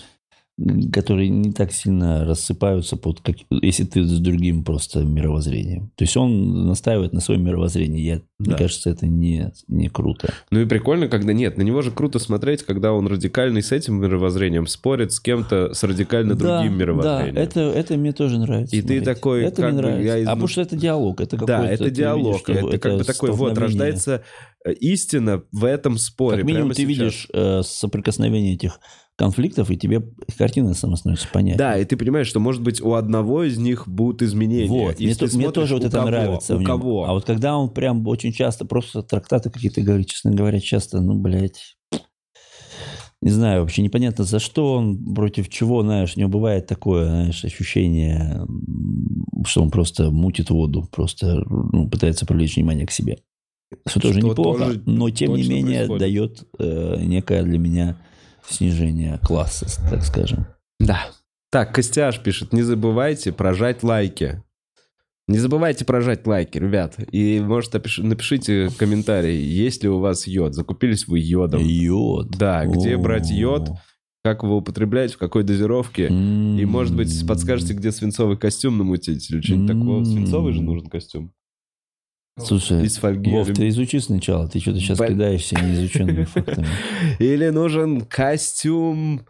которые 0.93 1.29
не 1.31 1.53
так 1.53 1.73
сильно 1.73 2.25
рассыпаются, 2.25 2.97
под 2.97 3.21
как... 3.21 3.37
если 3.51 3.85
ты 3.85 4.05
с 4.05 4.21
другим 4.21 4.63
просто 4.63 5.01
мировоззрением. 5.01 5.91
То 5.97 6.05
есть 6.05 6.17
он 6.17 6.69
настаивает 6.69 7.13
на 7.13 7.21
своем 7.21 7.45
мировоззрении. 7.45 8.01
Я, 8.01 8.17
Да. 8.39 8.51
Мне 8.51 8.55
кажется, 8.57 8.91
это 8.91 9.07
не, 9.07 9.51
не 9.67 9.89
круто. 9.89 10.33
Ну 10.51 10.61
и 10.61 10.65
прикольно, 10.65 11.09
когда 11.09 11.33
нет, 11.33 11.57
на 11.57 11.63
него 11.63 11.83
же 11.83 11.91
круто 11.91 12.21
смотреть, 12.21 12.63
когда 12.63 12.93
он 12.93 13.09
радикальный 13.09 13.63
с 13.63 13.73
этим 13.73 14.01
мировоззрением 14.01 14.69
спорит 14.69 15.11
с 15.13 15.19
кем-то 15.19 15.75
с 15.75 15.83
радикально 15.83 16.37
Да, 16.37 16.61
другим 16.61 16.79
мировоззрением. 16.79 17.35
Да, 17.35 17.41
это, 17.41 17.61
это 17.61 17.97
мне 17.97 18.13
тоже 18.13 18.39
нравится. 18.39 18.77
И 18.77 18.81
ты 18.81 18.87
смотреть. 18.99 19.05
такой, 19.05 19.43
Это 19.43 19.63
как 19.63 19.73
мне 19.73 19.81
нравится. 19.83 20.05
я 20.07 20.19
из- 20.19 20.27
А 20.29 20.31
потому 20.31 20.49
что 20.49 20.61
это 20.61 20.77
диалог. 20.77 21.21
Это 21.21 21.37
Да, 21.39 21.67
это 21.69 21.85
ты 21.85 21.91
диалог. 21.91 22.27
видишь, 22.27 22.41
что 22.59 22.69
это 22.69 22.79
как 22.79 22.99
бы 22.99 23.05
такой, 23.05 23.31
вот, 23.33 23.59
рождается 23.59 24.23
э, 24.65 24.73
истина 24.75 25.43
в 25.51 25.65
этом 25.65 25.99
споре. 25.99 26.39
Как 26.39 26.47
минимум 26.47 26.71
ты 26.71 26.77
сейчас. 26.77 26.89
видишь 26.89 27.29
э, 27.35 27.63
соприкосновение 27.65 28.55
этих 28.55 28.79
конфликтов, 29.17 29.71
и 29.71 29.77
тебе 29.77 30.03
картина 30.37 30.75
сама 30.75 30.97
становится 30.97 31.29
понятна. 31.33 31.59
Да, 31.59 31.79
и 31.79 31.85
ты 31.85 31.97
понимаешь, 31.97 32.27
что, 32.27 32.41
может 32.41 32.63
быть, 32.63 32.81
у 32.83 32.95
одного 32.95 33.45
из 33.45 33.59
них 33.59 33.87
будут 33.87 34.23
изменения. 34.23 34.69
Вот, 34.69 34.99
мне, 34.99 35.15
то- 35.15 35.37
мне 35.37 35.51
тоже 35.51 35.75
вот 35.75 35.85
это 35.85 35.99
кого, 35.99 36.11
нравится 36.11 36.57
У 36.57 36.61
в 36.61 36.65
кого? 36.65 37.05
А 37.05 37.13
вот 37.13 37.25
когда 37.25 37.57
он 37.57 37.71
прям 37.71 38.07
очень 38.09 38.33
часто 38.33 38.65
просто 38.65 39.03
трактаты 39.03 39.51
какие-то 39.51 39.83
говорит, 39.83 40.09
честно 40.09 40.33
говоря, 40.33 40.61
часто, 40.61 41.01
ну, 41.01 41.15
блядь, 41.15 41.77
не 43.23 43.31
знаю, 43.31 43.63
вообще 43.63 43.83
непонятно, 43.83 44.25
за 44.25 44.39
что 44.39 44.75
он, 44.75 45.15
против 45.15 45.49
чего, 45.49 45.83
знаешь, 45.83 46.13
у 46.17 46.21
него 46.21 46.29
бывает 46.31 46.67
такое, 46.67 47.07
знаешь, 47.07 47.45
ощущение, 47.45 48.47
что 49.47 49.63
он 49.63 49.71
просто 49.71 50.11
мутит 50.11 50.51
воду, 50.51 50.87
просто 50.91 51.43
ну, 51.49 51.89
пытается 51.89 52.27
привлечь 52.27 52.57
внимание 52.57 52.87
к 52.87 52.91
себе. 52.91 53.19
Что 53.87 54.01
тоже 54.01 54.19
Что 54.21 54.29
неплохо, 54.29 54.65
тоже 54.67 54.83
но 54.87 55.09
тем 55.11 55.35
не 55.35 55.49
менее 55.49 55.87
происходит. 55.87 56.01
дает 56.01 56.45
э, 56.59 56.97
некое 57.03 57.43
для 57.45 57.59
меня 57.59 57.97
снижение 58.49 59.19
класса, 59.23 59.67
так 59.91 60.03
скажем. 60.05 60.47
Да. 60.81 61.07
Так, 61.51 61.75
Костяш 61.75 62.21
пишет, 62.21 62.53
не 62.53 62.63
забывайте 62.63 63.33
прожать 63.33 63.83
лайки. 63.83 64.43
Не 65.27 65.39
забывайте 65.39 65.85
прожать 65.85 66.27
лайки, 66.27 66.59
ребят. 66.59 66.97
И, 67.11 67.41
может, 67.41 67.73
напишите 67.99 68.69
комментарий, 68.77 69.41
есть 69.41 69.83
ли 69.83 69.89
у 69.89 69.99
вас 69.99 70.27
йод. 70.27 70.55
Закупились 70.55 71.07
вы 71.07 71.21
йодом. 71.21 71.63
Йод. 71.63 72.31
Да, 72.37 72.67
где 72.67 72.97
брать 72.97 73.31
йод? 73.31 73.71
как 74.25 74.43
его 74.43 74.57
употреблять, 74.57 75.13
в 75.13 75.19
какой 75.19 75.45
дозировке. 75.45 76.07
И, 76.09 76.65
может 76.65 76.97
быть, 76.97 77.27
подскажете, 77.29 77.75
где 77.75 77.93
свинцовый 77.93 78.39
костюм 78.39 78.79
намутить 78.79 79.31
или 79.31 79.43
что-нибудь 79.43 79.69
такого. 79.69 80.05
Свинцовый 80.05 80.55
же 80.55 80.63
нужен 80.63 80.89
костюм. 80.89 81.31
Слушай, 82.39 82.85
Из 82.85 82.97
фольги. 82.99 83.31
Вов, 83.31 83.49
ты 83.53 83.69
изучи 83.69 84.01
сначала, 84.01 84.49
ты 84.49 84.59
что-то 84.59 84.81
сейчас 84.81 84.99
Блин. 84.99 85.13
кидаешься 85.13 85.55
неизученными 85.57 86.25
фактами. 86.25 86.67
Или 87.21 87.49
нужен 87.51 88.01
костюм... 88.01 89.25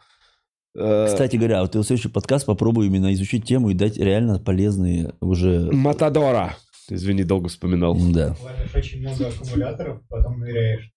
э, 0.75 1.07
Кстати 1.09 1.37
говоря, 1.37 1.61
вот 1.63 1.75
в 1.75 1.83
следующий 1.85 2.09
подкаст 2.09 2.47
попробую 2.47 2.87
именно 2.87 3.13
изучить 3.13 3.45
тему 3.45 3.69
и 3.71 3.75
дать 3.75 3.99
реально 3.99 4.39
полезные 4.39 5.13
уже... 5.21 5.71
Матадора. 5.71 6.57
Извини, 6.89 7.25
долго 7.25 7.49
вспоминал. 7.49 7.95
Да. 8.13 8.35
Плавишь 8.41 8.75
очень 8.75 9.01
много 9.01 9.29
аккумуляторов, 9.29 10.01
потом 10.09 10.41
ныряешь. 10.41 10.91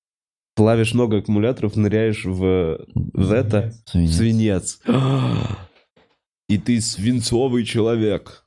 Плавишь 0.55 0.93
много 0.93 1.17
аккумуляторов, 1.17 1.75
ныряешь 1.75 2.23
в, 2.25 2.85
в 2.95 3.31
это, 3.31 3.73
Свинец. 3.85 4.15
свинец. 4.15 4.79
И 6.49 6.57
ты 6.57 6.79
свинцовый 6.79 7.65
человек. 7.65 8.45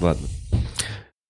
Ладно. 0.00 0.26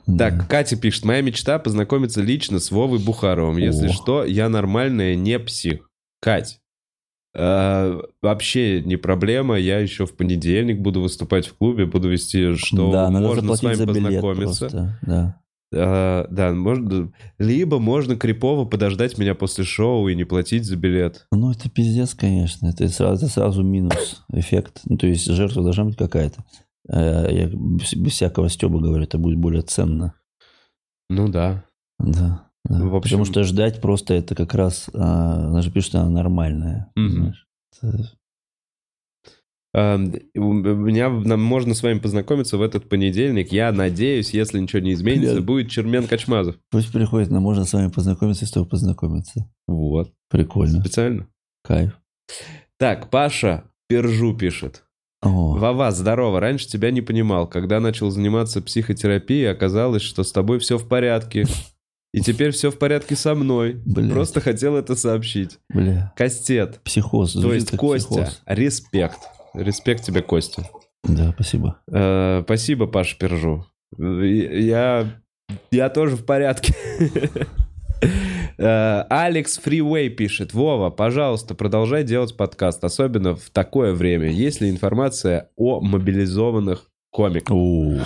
Да. 0.06 0.30
Так, 0.30 0.48
Катя 0.48 0.76
пишет, 0.76 1.04
моя 1.04 1.20
мечта 1.20 1.58
познакомиться 1.58 2.22
лично 2.22 2.60
с 2.60 2.70
Вовой 2.70 2.98
Бухаровым. 2.98 3.56
Если 3.56 3.88
О. 3.88 3.92
что, 3.92 4.24
я 4.24 4.48
нормальная, 4.48 5.14
не 5.16 5.38
псих. 5.38 5.90
Кать, 6.20 6.60
э, 7.34 8.00
вообще 8.22 8.82
не 8.82 8.96
проблема. 8.96 9.56
Я 9.56 9.80
еще 9.80 10.06
в 10.06 10.16
понедельник 10.16 10.80
буду 10.80 11.00
выступать 11.00 11.46
в 11.46 11.54
клубе, 11.54 11.86
буду 11.86 12.08
вести, 12.08 12.54
что 12.54 12.92
да, 12.92 13.10
можно 13.10 13.54
с 13.54 13.62
вами 13.62 13.74
за 13.74 13.86
познакомиться. 13.86 14.68
просто. 14.68 14.98
Да. 15.02 15.40
Э, 15.72 16.26
да, 16.30 16.52
можно, 16.52 17.12
либо 17.38 17.78
можно 17.78 18.16
крипово 18.16 18.64
подождать 18.64 19.18
меня 19.18 19.34
после 19.34 19.64
шоу 19.64 20.08
и 20.08 20.14
не 20.14 20.24
платить 20.24 20.64
за 20.64 20.76
билет. 20.76 21.26
Ну, 21.32 21.50
это 21.50 21.68
пиздец, 21.68 22.14
конечно. 22.14 22.68
Это 22.68 22.88
сразу, 22.88 23.24
это 23.24 23.32
сразу 23.32 23.62
минус 23.62 24.24
эффект. 24.32 24.80
Ну, 24.84 24.96
то 24.96 25.06
есть 25.06 25.26
жертва 25.26 25.64
должна 25.64 25.84
быть 25.84 25.96
какая-то. 25.96 26.44
Э, 26.88 27.26
Я 27.30 27.48
без 27.48 28.12
всякого 28.12 28.48
стеба 28.48 28.80
говорю, 28.80 29.04
это 29.04 29.18
будет 29.18 29.38
более 29.38 29.62
ценно. 29.62 30.14
Ну 31.08 31.28
да. 31.28 31.64
Да. 31.98 32.48
да. 32.64 32.84
В 32.84 32.94
общем- 32.94 33.18
Потому 33.18 33.24
что 33.24 33.42
ждать 33.44 33.80
просто 33.80 34.14
это 34.14 34.34
как 34.34 34.54
раз... 34.54 34.90
а, 34.94 35.46
Она 35.48 35.62
же 35.62 35.70
пишет, 35.70 35.88
что 35.90 36.00
она 36.00 36.10
нормальная. 36.10 36.90
Знаешь. 36.96 37.46
Это- 37.82 38.10
Э, 39.74 39.96
у 40.36 40.52
меня 40.54 41.10
нам 41.10 41.42
можно 41.42 41.74
с 41.74 41.82
вами 41.82 41.98
познакомиться 41.98 42.56
в 42.56 42.62
этот 42.62 42.88
понедельник. 42.88 43.52
Я 43.52 43.72
надеюсь, 43.72 44.30
если 44.32 44.58
ничего 44.58 44.80
не 44.80 44.94
изменится, 44.94 45.34
Блин. 45.34 45.44
будет 45.46 45.70
Чермен 45.70 46.06
Качмазов. 46.06 46.56
Пусть 46.70 46.90
приходит, 46.92 47.28
но 47.30 47.40
можно 47.40 47.66
с 47.66 47.72
вами 47.74 47.90
познакомиться 47.90 48.46
и 48.46 48.48
с 48.48 48.52
тобой 48.52 48.68
познакомиться. 48.70 49.50
Вот. 49.66 50.14
Прикольно. 50.30 50.80
Специально. 50.80 51.28
Кайф. 51.62 52.00
Так, 52.78 53.10
Паша 53.10 53.64
Пержу 53.86 54.34
пишет. 54.34 54.85
О, 55.22 55.56
Вова, 55.56 55.90
здорово. 55.90 56.40
Раньше 56.40 56.68
тебя 56.68 56.90
не 56.90 57.00
понимал. 57.00 57.48
Когда 57.48 57.80
начал 57.80 58.10
заниматься 58.10 58.60
психотерапией, 58.62 59.50
оказалось, 59.50 60.02
что 60.02 60.22
с 60.22 60.32
тобой 60.32 60.58
все 60.58 60.78
в 60.78 60.86
порядке. 60.88 61.46
И 62.12 62.20
теперь 62.20 62.50
все 62.52 62.70
в 62.70 62.78
порядке 62.78 63.16
со 63.16 63.34
мной. 63.34 63.80
Блядь. 63.84 64.10
Просто 64.10 64.40
хотел 64.40 64.76
это 64.76 64.94
сообщить. 64.94 65.58
бля. 65.68 66.12
Костет. 66.16 66.80
Психоз. 66.84 67.32
То 67.32 67.52
есть 67.52 67.76
Костя. 67.76 68.08
психоз. 68.08 68.42
Респект. 68.46 69.18
Респект 69.54 70.04
тебе, 70.04 70.22
Костя. 70.22 70.68
Да, 71.04 71.32
спасибо. 71.32 71.78
Э, 71.90 72.42
спасибо, 72.44 72.86
Паша 72.86 73.16
Пержу. 73.18 73.64
Я, 73.98 75.20
я 75.70 75.88
тоже 75.90 76.16
в 76.16 76.24
порядке. 76.24 76.74
Э, 78.58 79.04
Алекс 79.10 79.58
Фривей 79.58 80.08
пишет. 80.08 80.54
Вова, 80.54 80.90
пожалуйста, 80.90 81.54
продолжай 81.54 82.04
делать 82.04 82.36
подкаст, 82.36 82.82
особенно 82.84 83.34
в 83.36 83.50
такое 83.50 83.92
время. 83.92 84.30
Есть 84.30 84.60
ли 84.60 84.70
информация 84.70 85.50
о 85.56 85.80
мобилизованных 85.80 86.84
комиках? 87.10 87.54
О, 87.54 87.98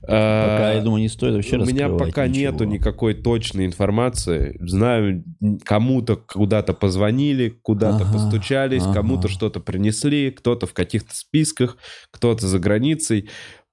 Пока, 0.00 0.72
я 0.72 0.78
Э, 0.80 0.82
думаю, 0.82 1.02
не 1.02 1.08
стоит 1.08 1.34
вообще 1.34 1.58
у 1.58 1.64
меня 1.66 1.88
пока 1.90 2.26
ничего. 2.26 2.52
нету 2.52 2.64
никакой 2.64 3.12
точной 3.14 3.66
информации. 3.66 4.56
Знаю, 4.60 5.22
кому-то 5.64 6.16
куда-то 6.16 6.72
позвонили, 6.72 7.48
куда-то 7.50 8.04
Ага, 8.04 8.12
постучались, 8.14 8.82
ага. 8.84 8.94
кому-то 8.94 9.28
что-то 9.28 9.60
принесли, 9.60 10.30
кто-то 10.30 10.66
в 10.66 10.72
каких-то 10.72 11.14
списках, 11.14 11.76
кто-то 12.10 12.46
за 12.46 12.58
границей. 12.58 13.28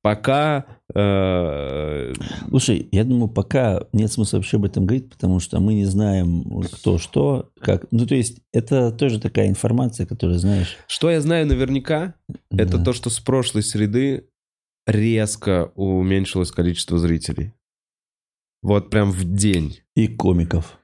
Пока 0.06 0.68
э, 0.94 2.14
Слушай, 2.50 2.88
я 2.92 3.04
думаю, 3.04 3.28
пока 3.28 3.88
нет 3.92 4.12
смысла 4.12 4.38
вообще 4.38 4.58
об 4.58 4.66
этом 4.66 4.86
говорить, 4.86 5.10
потому 5.10 5.40
что 5.40 5.60
мы 5.60 5.74
не 5.74 5.86
знаем, 5.86 6.44
кто 6.72 7.00
что, 7.00 7.50
как. 7.60 7.88
Ну, 7.90 8.06
то 8.06 8.14
есть, 8.14 8.38
это 8.54 8.92
тоже 8.92 9.20
такая 9.20 9.48
информация, 9.48 10.06
которая, 10.06 10.38
знаешь... 10.38 10.78
что 10.86 11.10
я 11.10 11.22
знаю 11.22 11.48
наверняка, 11.48 12.14
это 12.52 12.78
да. 12.78 12.84
то, 12.84 12.94
что 12.94 13.10
с 13.10 13.20
прошлой 13.20 13.64
среды 13.64 14.30
резко 14.86 15.72
уменьшилось 15.74 16.52
количество 16.52 17.00
зрителей. 17.00 17.54
Вот 18.62 18.92
прям 18.92 19.10
в 19.10 19.24
день. 19.24 19.80
И 19.96 20.06
комиков. 20.06 20.78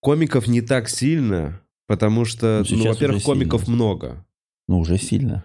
Комиков 0.00 0.46
не 0.46 0.60
так 0.60 0.90
сильно, 0.90 1.62
потому 1.86 2.26
что, 2.26 2.62
Ну, 2.68 2.76
ну, 2.76 2.88
во-первых, 2.88 3.22
комиков 3.22 3.62
сильно. 3.62 3.74
много. 3.74 4.26
Ну, 4.68 4.80
уже 4.80 4.98
сильно. 4.98 5.42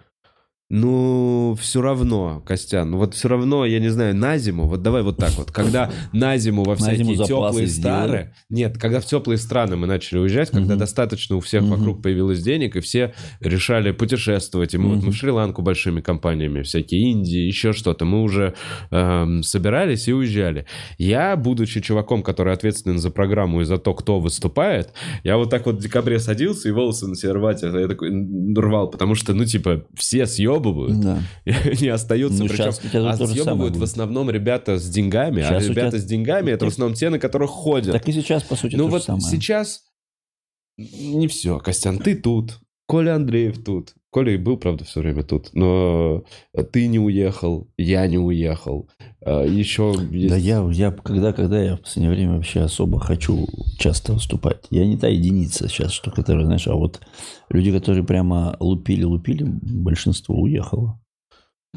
Ну, 0.70 1.56
все 1.58 1.80
равно, 1.80 2.42
Костян, 2.46 2.90
ну 2.90 2.98
вот 2.98 3.14
все 3.14 3.28
равно, 3.28 3.64
я 3.64 3.80
не 3.80 3.88
знаю, 3.88 4.14
на 4.14 4.36
зиму, 4.36 4.66
вот 4.66 4.82
давай 4.82 5.02
вот 5.02 5.16
так 5.16 5.30
вот, 5.38 5.50
когда 5.50 5.90
на 6.12 6.36
зиму 6.36 6.62
во 6.62 6.76
всякие 6.76 7.04
зиму 7.04 7.24
теплые 7.24 7.66
страны, 7.68 8.34
нет, 8.50 8.76
когда 8.76 9.00
в 9.00 9.06
теплые 9.06 9.38
страны 9.38 9.76
мы 9.76 9.86
начали 9.86 10.18
уезжать, 10.18 10.50
когда 10.50 10.76
достаточно 10.76 11.36
у 11.36 11.40
всех 11.40 11.62
вокруг 11.62 12.02
появилось 12.02 12.42
денег, 12.42 12.76
и 12.76 12.80
все 12.80 13.14
решали 13.40 13.92
путешествовать, 13.92 14.74
и 14.74 14.78
мы, 14.78 14.96
вот 14.96 15.04
мы 15.04 15.12
в 15.12 15.16
Шри-Ланку 15.16 15.62
большими 15.62 16.02
компаниями, 16.02 16.60
всякие 16.60 17.12
Индии, 17.12 17.46
еще 17.46 17.72
что-то, 17.72 18.04
мы 18.04 18.20
уже 18.22 18.54
эм, 18.90 19.42
собирались 19.42 20.06
и 20.06 20.12
уезжали. 20.12 20.66
Я, 20.98 21.34
будучи 21.36 21.80
чуваком, 21.80 22.22
который 22.22 22.52
ответственен 22.52 22.98
за 22.98 23.10
программу 23.10 23.62
и 23.62 23.64
за 23.64 23.78
то, 23.78 23.94
кто 23.94 24.20
выступает, 24.20 24.92
я 25.24 25.38
вот 25.38 25.48
так 25.48 25.64
вот 25.64 25.76
в 25.76 25.80
декабре 25.80 26.18
садился 26.18 26.68
и 26.68 26.72
волосы 26.72 27.06
на 27.06 27.14
себе 27.14 27.32
рвать, 27.32 27.62
это 27.62 27.78
я 27.78 27.88
такой 27.88 28.10
рвал, 28.54 28.90
потому 28.90 29.14
что, 29.14 29.32
ну, 29.32 29.46
типа, 29.46 29.86
все 29.94 30.26
съебывают, 30.58 31.00
Да. 31.00 31.22
не 31.80 31.88
остается. 31.88 32.42
Ну, 32.42 32.48
Причем, 32.48 33.06
а 33.06 33.16
съебывают 33.16 33.76
в 33.76 33.82
основном 33.82 34.30
ребята 34.30 34.78
с 34.78 34.88
деньгами, 34.88 35.42
а 35.42 35.48
Щас 35.48 35.64
у 35.66 35.70
ребята 35.70 35.90
тебя- 35.92 36.00
с 36.00 36.04
деньгами 36.04 36.50
это 36.50 36.64
в 36.64 36.68
основном 36.68 36.94
те, 36.96 37.10
на 37.10 37.18
которых 37.18 37.50
ходят. 37.50 37.92
Так 37.92 38.08
и 38.08 38.12
сейчас, 38.12 38.42
по 38.42 38.56
сути, 38.56 38.76
ну 38.76 38.88
вот 38.88 39.04
самое. 39.04 39.22
сейчас 39.24 39.82
не 40.76 41.26
все, 41.28 41.58
Костян, 41.58 41.98
ты 41.98 42.14
тут, 42.14 42.60
Коля 42.86 43.16
Андреев 43.16 43.62
тут. 43.64 43.94
Коля 44.10 44.32
и 44.32 44.38
был, 44.38 44.56
правда, 44.56 44.84
все 44.84 45.00
время 45.00 45.22
тут, 45.22 45.50
но 45.52 46.24
ты 46.72 46.86
не 46.86 46.98
уехал, 46.98 47.68
я 47.76 48.06
не 48.06 48.16
уехал. 48.18 48.88
А, 49.20 49.44
Еще 49.44 49.94
есть... 50.10 50.30
Да 50.30 50.36
я, 50.36 50.66
я 50.70 50.90
когда, 50.92 51.34
когда 51.34 51.62
я 51.62 51.76
в 51.76 51.80
последнее 51.80 52.14
время 52.14 52.36
вообще 52.36 52.60
особо 52.60 53.00
хочу 53.00 53.46
часто 53.78 54.14
выступать. 54.14 54.64
Я 54.70 54.86
не 54.86 54.96
та 54.96 55.08
единица 55.08 55.68
сейчас, 55.68 55.92
что 55.92 56.10
которая, 56.10 56.46
знаешь, 56.46 56.66
а 56.68 56.74
вот 56.74 57.00
люди, 57.50 57.70
которые 57.70 58.02
прямо 58.02 58.56
лупили-лупили, 58.60 59.44
большинство 59.44 60.40
уехало. 60.40 60.98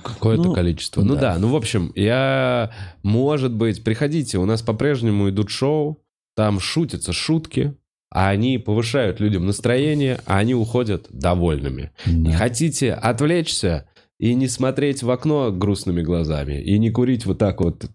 Какое-то 0.01 0.43
Ну, 0.43 0.53
количество. 0.53 1.01
Ну 1.01 1.15
да. 1.15 1.21
да, 1.33 1.37
ну 1.37 1.49
в 1.49 1.55
общем, 1.55 1.91
я, 1.95 2.71
может 3.03 3.53
быть, 3.53 3.83
приходите, 3.83 4.37
у 4.37 4.45
нас 4.45 4.61
по-прежнему 4.61 5.29
идут 5.29 5.49
шоу, 5.49 6.01
там 6.37 6.61
шутятся 6.61 7.11
шутки, 7.11 7.75
они 8.13 8.57
повышают 8.57 9.19
людям 9.19 9.45
настроение, 9.45 10.19
а 10.25 10.37
они 10.39 10.53
уходят 10.53 11.07
довольными. 11.09 11.91
Да. 12.05 12.31
Хотите 12.33 12.93
отвлечься 12.93 13.87
и 14.19 14.33
не 14.35 14.47
смотреть 14.47 15.01
в 15.01 15.09
окно 15.09 15.51
грустными 15.51 16.01
глазами, 16.03 16.61
и 16.61 16.77
не 16.77 16.91
курить 16.91 17.25
вот 17.25 17.37
так 17.39 17.61
вот 17.61 17.85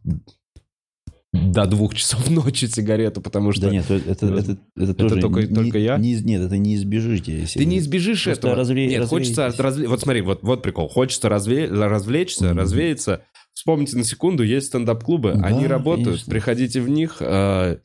до 1.32 1.66
двух 1.66 1.94
часов 1.94 2.30
ночи 2.30 2.64
сигарету, 2.64 3.20
потому 3.20 3.52
что 3.52 3.62
Да 3.66 3.70
нет, 3.70 3.90
это, 3.90 4.10
это, 4.10 4.26
это, 4.26 4.56
это 4.76 4.94
тоже 4.94 5.20
только- 5.20 5.42
не- 5.42 5.54
только 5.54 5.78
я? 5.78 5.98
не- 5.98 6.14
нет, 6.22 6.40
это 6.42 6.56
не 6.56 6.74
избежите. 6.76 7.38
если 7.40 7.58
Ты 7.58 7.66
не 7.66 7.78
избежишь 7.78 8.24
Просто 8.24 8.48
этого. 8.48 8.54
разве- 8.56 8.86
Нет, 8.86 9.04
хочется 9.06 9.42
развеетесь. 9.46 9.60
разве- 9.64 9.88
Вот 9.88 10.00
смотри, 10.00 10.22
вот, 10.22 10.42
вот 10.42 10.62
прикол. 10.62 10.88
Хочется 10.88 11.28
разве... 11.28 11.66
развлечься, 11.68 12.46
Мгм. 12.48 12.58
развеяться. 12.58 13.22
Вспомните 13.52 13.96
на 13.98 14.04
секунду, 14.04 14.42
есть 14.44 14.68
стендап-клубы, 14.68 15.34
Да, 15.34 15.46
они 15.46 15.66
работают. 15.66 16.08
конечно. 16.08 16.30
Приходите 16.30 16.80
в 16.80 16.88
них, 16.88 17.16
э, 17.20 17.76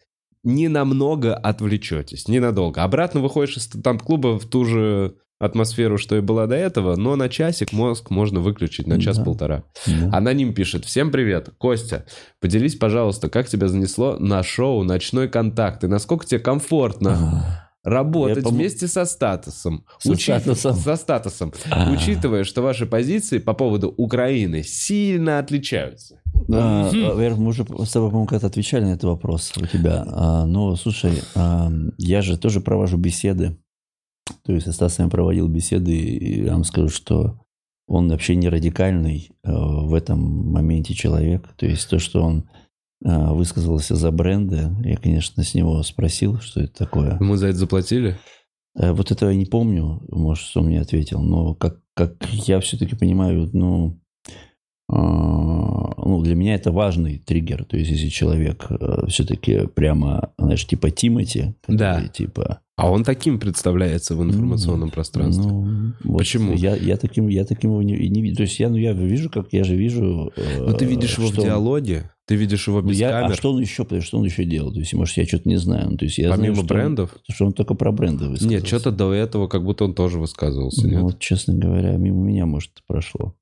ненамного 0.44 1.36
отвлечетесь, 1.36 2.28
ненадолго. 2.28 2.84
Обратно 2.84 3.20
выходишь 3.22 3.58
из 3.58 3.64
стендап-клуба 3.64 4.40
в 4.40 4.46
ту 4.46 4.66
же 4.66 5.16
атмосферу, 5.40 5.98
что 5.98 6.16
и 6.18 6.22
была 6.22 6.46
до 6.46 6.56
этого, 6.56 6.96
но 6.96 7.16
на 7.16 7.28
часик 7.28 7.74
мозг 7.74 8.12
можно 8.12 8.40
выключить 8.42 8.86
на 8.86 8.96
Да. 8.98 9.02
час-полтора. 9.02 9.64
Да. 9.88 10.10
Аноним 10.16 10.54
пишет. 10.54 10.86
Всем 10.86 11.10
привет. 11.10 11.50
Костя, 11.58 12.06
поделись, 12.40 12.76
пожалуйста, 12.76 13.28
как 13.28 13.48
тебя 13.48 13.68
занесло 13.68 14.18
на 14.20 14.44
шоу 14.44 14.84
«Ночной 14.84 15.28
контакт» 15.28 15.84
и 15.84 15.88
насколько 15.88 16.28
тебе 16.28 16.40
комфортно 16.40 17.12
А, 17.12 17.71
работать 17.84 18.38
Я, 18.38 18.44
по-мо- 18.44 18.56
вместе 18.58 18.88
со 18.88 19.06
статусом. 19.06 19.86
Со 20.00 20.12
Учит- 20.12 20.42
статусом. 20.44 20.76
Со 20.76 20.96
статусом. 20.96 21.54
А. 21.70 21.92
Учитывая, 21.92 22.44
что 22.44 22.62
ваши 22.62 22.86
позиции 22.86 23.40
по 23.40 23.54
поводу 23.54 23.90
Украины 23.98 24.64
сильно 24.64 25.40
отличаются. 25.40 26.22
А, 26.52 26.86
Во-первых, 26.92 27.40
мы 27.40 27.48
уже 27.48 27.64
с 27.64 27.92
тобой, 27.92 28.10
по-моему, 28.10 28.26
когда-то 28.28 28.48
отвечали 28.48 28.86
на 28.86 28.90
этот 28.92 29.06
вопрос 29.06 29.52
у 29.58 29.66
тебя. 29.66 30.04
А, 30.08 30.46
Но, 30.46 30.76
слушай, 30.76 31.22
а, 31.36 31.72
я 31.98 32.22
же 32.22 32.38
тоже 32.38 32.62
провожу 32.62 32.98
беседы 32.98 33.58
То 34.46 34.54
есть 34.54 34.66
я 34.68 34.72
с 34.72 34.76
Стасом 34.76 35.10
проводил 35.10 35.48
беседы, 35.48 35.92
и 35.94 36.46
я 36.46 36.54
вам 36.54 36.64
скажу, 36.64 36.90
что 36.90 37.40
он 37.88 38.10
вообще 38.10 38.36
не 38.36 38.48
радикальный 38.48 39.32
э, 39.44 39.52
в 39.52 39.94
этом 39.94 40.20
моменте 40.20 40.94
человек. 40.94 41.50
То 41.58 41.66
есть 41.66 41.90
то, 41.90 42.00
что 42.00 42.22
он 42.24 42.50
высказался 43.04 43.96
за 43.96 44.12
бренды, 44.12 44.70
я, 44.84 44.98
конечно, 44.98 45.44
с 45.44 45.54
него 45.54 45.82
спросил, 45.84 46.40
что 46.40 46.62
это 46.62 46.74
такое. 46.74 47.18
Ему 47.20 47.36
за 47.36 47.48
это 47.48 47.58
заплатили? 47.58 48.18
Э, 48.78 48.92
Вот 48.92 49.12
этого 49.12 49.30
я 49.30 49.36
не 49.36 49.46
помню, 49.46 50.02
может, 50.10 50.46
что 50.46 50.62
он 50.62 50.68
мне 50.68 50.82
ответил, 50.82 51.22
но 51.22 51.56
как, 51.56 51.80
как 51.94 52.16
я 52.32 52.60
все-таки 52.60 52.96
понимаю, 52.96 53.50
ну, 53.54 54.01
ну, 54.92 56.22
для 56.24 56.36
меня 56.36 56.56
это 56.56 56.72
важный 56.72 57.18
триггер. 57.20 57.64
То 57.66 57.78
есть, 57.78 57.92
если 57.92 58.10
человек 58.10 58.68
все-таки 59.08 59.68
прямо, 59.68 60.32
знаешь, 60.38 60.66
типа 60.66 60.92
Тимати, 60.92 61.54
Да. 61.68 62.08
типа... 62.08 62.60
А 62.78 62.90
он 62.90 63.04
таким 63.04 63.40
представляется 63.40 64.16
в 64.16 64.24
информационном 64.24 64.90
пространстве. 64.90 65.46
Ну, 65.46 65.94
вот 66.04 66.18
Почему? 66.18 66.54
Я, 66.54 66.76
я 66.76 66.98
таким, 66.98 67.28
я 67.28 67.46
таким 67.46 67.72
его 67.72 67.84
не, 67.84 67.94
не 68.10 68.22
вижу. 68.24 68.38
То 68.38 68.42
есть, 68.44 68.60
я, 68.60 68.70
ну, 68.70 68.78
я 68.78 68.94
вижу, 68.94 69.30
как 69.30 69.50
я 69.52 69.64
же 69.64 69.76
вижу... 69.76 70.32
э, 70.36 70.66
Но 70.66 70.74
ты 70.74 70.86
видишь 70.86 71.18
его 71.20 71.28
в 71.28 71.38
он- 71.38 71.46
диалоге, 71.46 72.10
ты 72.26 72.36
видишь 72.36 72.68
его 72.68 72.82
Ну, 72.82 72.90
без 72.90 72.98
я- 73.00 73.12
камер. 73.12 73.32
а 73.34 73.36
что 73.36 73.52
он 73.54 73.62
еще, 73.62 73.86
что 74.02 74.18
он 74.18 74.26
еще 74.26 74.46
делал? 74.46 74.74
То 74.74 74.80
есть, 74.80 74.94
может, 74.96 75.16
я 75.18 75.26
что-то 75.26 75.48
не 75.48 75.58
знаю. 75.58 75.92
Ну, 75.92 75.98
То 75.98 76.06
есть, 76.06 76.18
я 76.18 76.32
Помимо 76.32 76.56
знаю, 76.56 76.56
что 76.56 76.62
он- 76.62 76.80
брендов? 76.82 77.16
что 77.30 77.46
он 77.46 77.54
только 77.54 77.76
про 77.76 77.92
бренды 77.92 78.28
высказался. 78.30 78.48
Нет, 78.56 78.66
что-то 78.66 78.92
до 78.92 79.14
этого, 79.14 79.48
как 79.48 79.64
будто 79.64 79.86
он 79.86 79.94
тоже 79.94 80.18
высказывался, 80.20 80.88
Ну, 80.88 80.90
нет? 80.94 81.02
вот, 81.04 81.20
честно 81.20 81.54
говоря, 81.54 81.92
мимо 81.98 82.24
меня, 82.26 82.48
может, 82.48 82.72
прошло. 82.88 83.36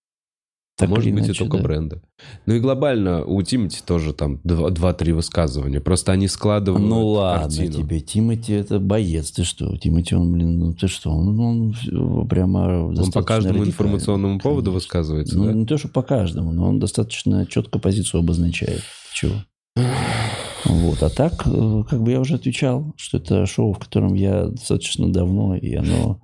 Так 0.80 0.90
Может 0.90 1.12
быть, 1.14 1.26
иначе, 1.26 1.34
и 1.34 1.36
только 1.38 1.58
да. 1.58 1.64
бренды. 1.64 2.02
Ну 2.46 2.54
и 2.54 2.60
глобально 2.62 3.26
у 3.26 3.42
Тимати 3.44 3.82
тоже 3.86 4.14
там 4.14 4.40
два- 4.46 4.70
два-три 4.70 5.12
высказывания. 5.12 5.82
Просто 5.82 6.14
они 6.14 6.28
складывают 6.30 6.88
Ну 6.88 7.06
ладно 7.08 7.42
картину. 7.58 7.74
тебе, 7.74 8.00
Тимати 8.00 8.54
это 8.54 8.80
боец, 8.80 9.30
ты 9.32 9.44
что? 9.44 9.76
Тимати, 9.78 10.16
он, 10.16 10.32
блин, 10.32 10.58
ну 10.58 10.74
ты 10.74 10.88
что? 10.88 11.12
Он, 11.12 11.38
он 11.40 12.28
прямо 12.30 12.86
Он 12.88 13.12
по 13.12 13.22
каждому 13.24 13.66
информационному 13.66 14.40
поводу 14.40 14.72
конечно. 14.72 14.74
высказывается, 14.74 15.38
Ну, 15.38 15.46
да? 15.46 15.52
не 15.54 15.66
то, 15.66 15.78
что 15.78 15.90
по 15.90 16.02
каждому, 16.02 16.54
но 16.54 16.70
он 16.70 16.80
достаточно 16.80 17.46
четко 17.46 17.78
позицию 17.78 18.20
обозначает. 18.22 18.82
Чего? 19.14 19.34
Вот. 20.66 21.04
А 21.04 21.10
так, 21.10 21.46
э, 21.46 21.84
как 21.90 22.02
бы 22.02 22.12
я 22.12 22.20
уже 22.20 22.36
отвечал, 22.36 22.94
что 22.98 23.18
это 23.18 23.46
шоу, 23.46 23.74
в 23.74 23.80
котором 23.80 24.14
я 24.14 24.46
достаточно 24.48 25.12
давно, 25.12 25.56
и 25.56 25.74
оно 25.76 26.22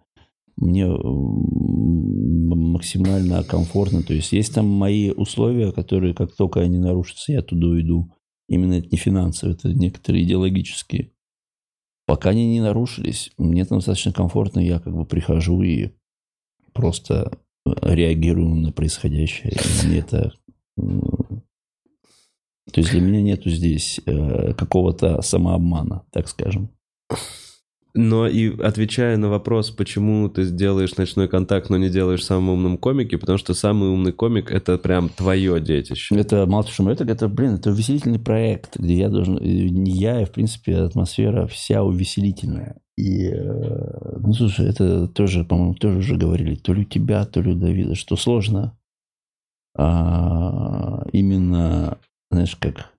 мне 0.57 0.84
м, 0.84 2.48
максимально 2.72 3.44
комфортно. 3.44 4.03
То 4.03 4.14
есть 4.14 4.32
есть 4.32 4.53
там 4.53 4.68
мои 4.68 5.11
условия, 5.11 5.72
которые, 5.72 6.14
как 6.14 6.36
только 6.36 6.61
они 6.61 6.77
нарушатся, 6.77 7.34
я 7.34 7.41
туда 7.41 7.68
уйду. 7.68 8.11
Именно 8.48 8.76
это 8.76 8.90
не 8.91 8.98
финансовые, 8.98 9.56
это 9.56 9.73
некоторые 9.73 10.23
идеологические. 10.23 11.11
Пока 12.06 12.30
они 12.30 12.48
не 12.48 12.61
нарушились, 12.61 13.32
мне 13.38 13.65
там 13.65 13.80
достаточно 13.80 14.14
комфортно, 14.14 14.60
я 14.60 14.80
как 14.80 14.94
бы 14.94 15.06
прихожу 15.06 15.64
и 15.64 15.90
просто 16.73 17.32
реагирую 17.65 18.53
на 18.56 18.72
происходящее. 18.72 19.53
И 19.53 19.88
мне 19.88 19.99
это... 19.99 20.34
То 20.77 22.82
есть 22.82 22.91
для 22.91 23.02
меня 23.02 23.22
нету 23.22 23.49
здесь 23.49 23.99
э, 24.06 24.53
какого-то 24.53 25.22
самообмана, 25.22 26.06
так 26.11 26.27
скажем. 26.27 26.69
Но 27.98 28.28
и 28.28 28.62
отвечая 28.62 29.16
на 29.16 29.30
вопрос, 29.30 29.72
почему 29.72 30.28
ты 30.28 30.44
сделаешь 30.44 30.98
ночной 30.98 31.30
контакт, 31.30 31.70
но 31.70 31.78
не 31.78 31.90
делаешь 31.90 32.26
самым 32.26 32.50
умным 32.50 32.78
комике, 32.78 33.18
потому 33.18 33.38
что 33.38 33.54
самый 33.54 33.90
умный 33.90 34.12
комик 34.12 34.52
это 34.52 34.78
прям 34.78 35.08
твое 35.08 35.62
детище. 35.62 36.14
Это 36.16 36.46
мало 36.46 36.66
того, 36.66 36.92
это, 36.92 37.06
это, 37.06 37.30
блин, 37.30 37.56
это 37.56 37.70
увеселительный 37.70 38.20
проект, 38.20 38.78
где 38.78 38.96
я 38.96 39.10
должен, 39.10 39.36
не 39.38 39.92
я, 39.92 40.22
и 40.22 40.26
в 40.26 40.32
принципе 40.32 40.76
атмосфера 40.76 41.48
вся 41.48 41.84
увеселительная. 41.84 42.76
И, 42.98 43.30
э, 43.30 44.18
ну, 44.20 44.34
слушай, 44.34 44.68
это 44.68 45.08
тоже, 45.08 45.46
по-моему, 45.46 45.76
тоже 45.76 46.00
уже 46.00 46.18
говорили, 46.18 46.56
то 46.56 46.74
ли 46.74 46.82
у 46.82 46.86
тебя, 46.86 47.26
то 47.26 47.42
ли 47.42 47.52
у 47.52 47.56
Давида, 47.56 47.96
что 47.96 48.18
сложно 48.18 48.78
а, 49.78 51.06
именно, 51.12 51.98
знаешь, 52.32 52.56
как 52.56 52.95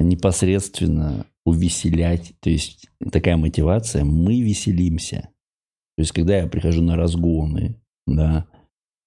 непосредственно 0.00 1.26
увеселять. 1.44 2.34
То 2.40 2.50
есть 2.50 2.88
такая 3.10 3.36
мотивация, 3.36 4.04
мы 4.04 4.40
веселимся. 4.40 5.28
То 5.96 6.02
есть 6.02 6.12
когда 6.12 6.38
я 6.38 6.46
прихожу 6.46 6.82
на 6.82 6.96
разгоны, 6.96 7.80
да, 8.06 8.46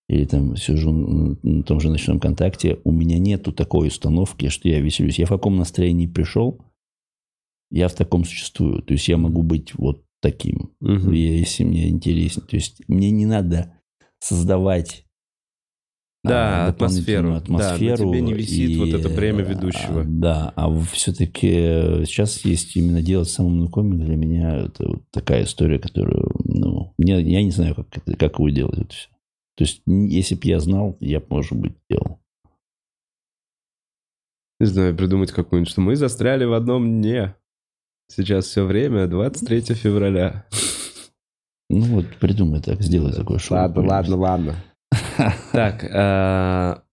или 0.07 0.25
там 0.25 0.55
сижу 0.55 0.91
на- 0.91 1.63
том 1.63 1.79
же 1.79 1.89
ночном 1.89 2.19
контакте, 2.19 2.79
у 2.83 2.91
меня 2.91 3.17
нету 3.17 3.51
такой 3.51 3.87
установки, 3.87 4.49
что 4.49 4.69
я 4.69 4.79
веселюсь. 4.79 5.17
Я 5.17 5.25
в 5.25 5.29
каком 5.29 5.57
настроении 5.57 6.05
пришел, 6.07 6.61
я 7.71 7.87
в 7.87 7.93
таком 7.95 8.23
существую. 8.23 8.83
То 8.83 8.93
есть 8.93 9.07
я 9.07 9.17
могу 9.17 9.41
быть 9.41 9.73
вот 9.75 10.03
таким, 10.21 10.71
я- 10.81 11.37
если 11.37 11.63
мне 11.63 11.89
интересно. 11.89 12.43
То 12.43 12.55
есть 12.55 12.81
мне 12.87 13.09
не 13.11 13.25
надо 13.25 13.79
создавать 14.19 15.04
Да, 16.25 16.65
а, 16.65 16.71
дополнительную 16.71 17.37
атмосферу. 17.37 17.49
Да, 17.49 17.63
на 17.63 17.69
атмосферу. 17.69 18.09
тебе 18.09 18.21
не 18.21 18.33
висит 18.33 18.77
вот 18.77 18.89
это 18.89 19.09
бремя 19.09 19.43
а, 19.43 19.47
ведущего. 19.47 20.03
Да, 20.05 20.53
а 20.55 20.69
все-таки 20.91 21.49
сейчас 22.05 22.43
есть 22.45 22.75
именно 22.75 23.01
делать 23.01 23.29
самым 23.29 23.53
умный 23.53 23.69
комик 23.69 24.05
для 24.05 24.15
меня 24.15 24.57
это 24.57 24.87
вот 24.87 25.03
такая 25.11 25.43
история, 25.43 25.79
которую, 25.79 26.31
ну, 26.43 26.93
мне, 26.97 27.21
я 27.21 27.43
не 27.43 27.51
знаю, 27.51 27.75
как, 27.75 27.87
это, 27.95 28.17
как 28.17 28.39
его 28.39 28.49
делать 28.49 28.79
это 28.79 28.93
все. 28.93 29.09
То 29.57 29.63
есть, 29.63 29.81
если 29.85 30.35
бы 30.35 30.41
я 30.43 30.59
знал, 30.59 30.97
я 30.99 31.19
бы, 31.19 31.27
может 31.29 31.53
быть, 31.53 31.75
делал. 31.89 32.19
Не 34.59 34.67
знаю, 34.67 34.95
придумать 34.95 35.31
какую-нибудь, 35.31 35.71
что 35.71 35.81
мы 35.81 35.95
застряли 35.95 36.45
в 36.45 36.53
одном 36.53 37.01
дне. 37.01 37.35
Сейчас 38.09 38.45
все 38.45 38.65
время 38.65 39.07
23 39.07 39.61
февраля. 39.75 40.45
Ну 41.69 41.81
вот, 41.95 42.05
придумай 42.19 42.61
так, 42.61 42.81
сделай 42.81 43.13
такое 43.13 43.39
шоу. 43.39 43.57
какое-нибудь. 43.57 43.89
ладно. 44.15 44.55
Так, 45.51 45.85
а, 45.93 46.83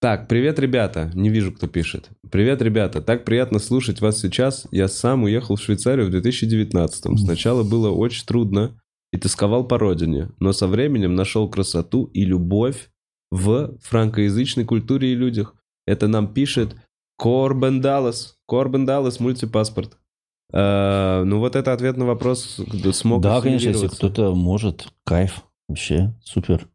так, 0.00 0.28
привет, 0.28 0.58
ребята. 0.58 1.10
Не 1.14 1.28
вижу, 1.28 1.52
кто 1.52 1.66
пишет. 1.66 2.08
Привет, 2.30 2.62
ребята. 2.62 3.02
Так 3.02 3.26
приятно 3.26 3.58
слушать 3.58 4.00
вас 4.00 4.18
сейчас. 4.18 4.66
Я 4.70 4.88
сам 4.88 5.24
уехал 5.24 5.56
в 5.56 5.62
Швейцарию 5.62 6.06
в 6.06 6.10
2019. 6.10 7.18
Сначала 7.18 7.62
было 7.64 7.90
очень 7.90 8.24
трудно 8.24 8.80
и 9.12 9.18
тосковал 9.18 9.64
по 9.64 9.78
родине, 9.78 10.30
но 10.38 10.54
со 10.54 10.68
временем 10.68 11.14
нашел 11.14 11.50
красоту 11.50 12.04
и 12.14 12.24
любовь 12.24 12.88
в 13.30 13.76
франкоязычной 13.82 14.64
культуре 14.64 15.12
и 15.12 15.14
людях. 15.16 15.54
Это 15.86 16.08
нам 16.08 16.32
пишет 16.32 16.76
Корбен 17.18 17.82
Даллас. 17.82 18.38
Корбен 18.46 18.86
Даллас, 18.86 19.20
мультипаспорт. 19.20 19.98
А, 20.50 21.24
ну 21.24 21.40
вот 21.40 21.56
это 21.56 21.74
ответ 21.74 21.98
на 21.98 22.06
вопрос, 22.06 22.58
смог 22.92 23.20
Да, 23.20 23.42
конечно, 23.42 23.68
если 23.68 23.88
кто-то 23.88 24.34
может, 24.34 24.88
кайф, 25.04 25.44
вообще, 25.70 26.12
супер. 26.22 26.68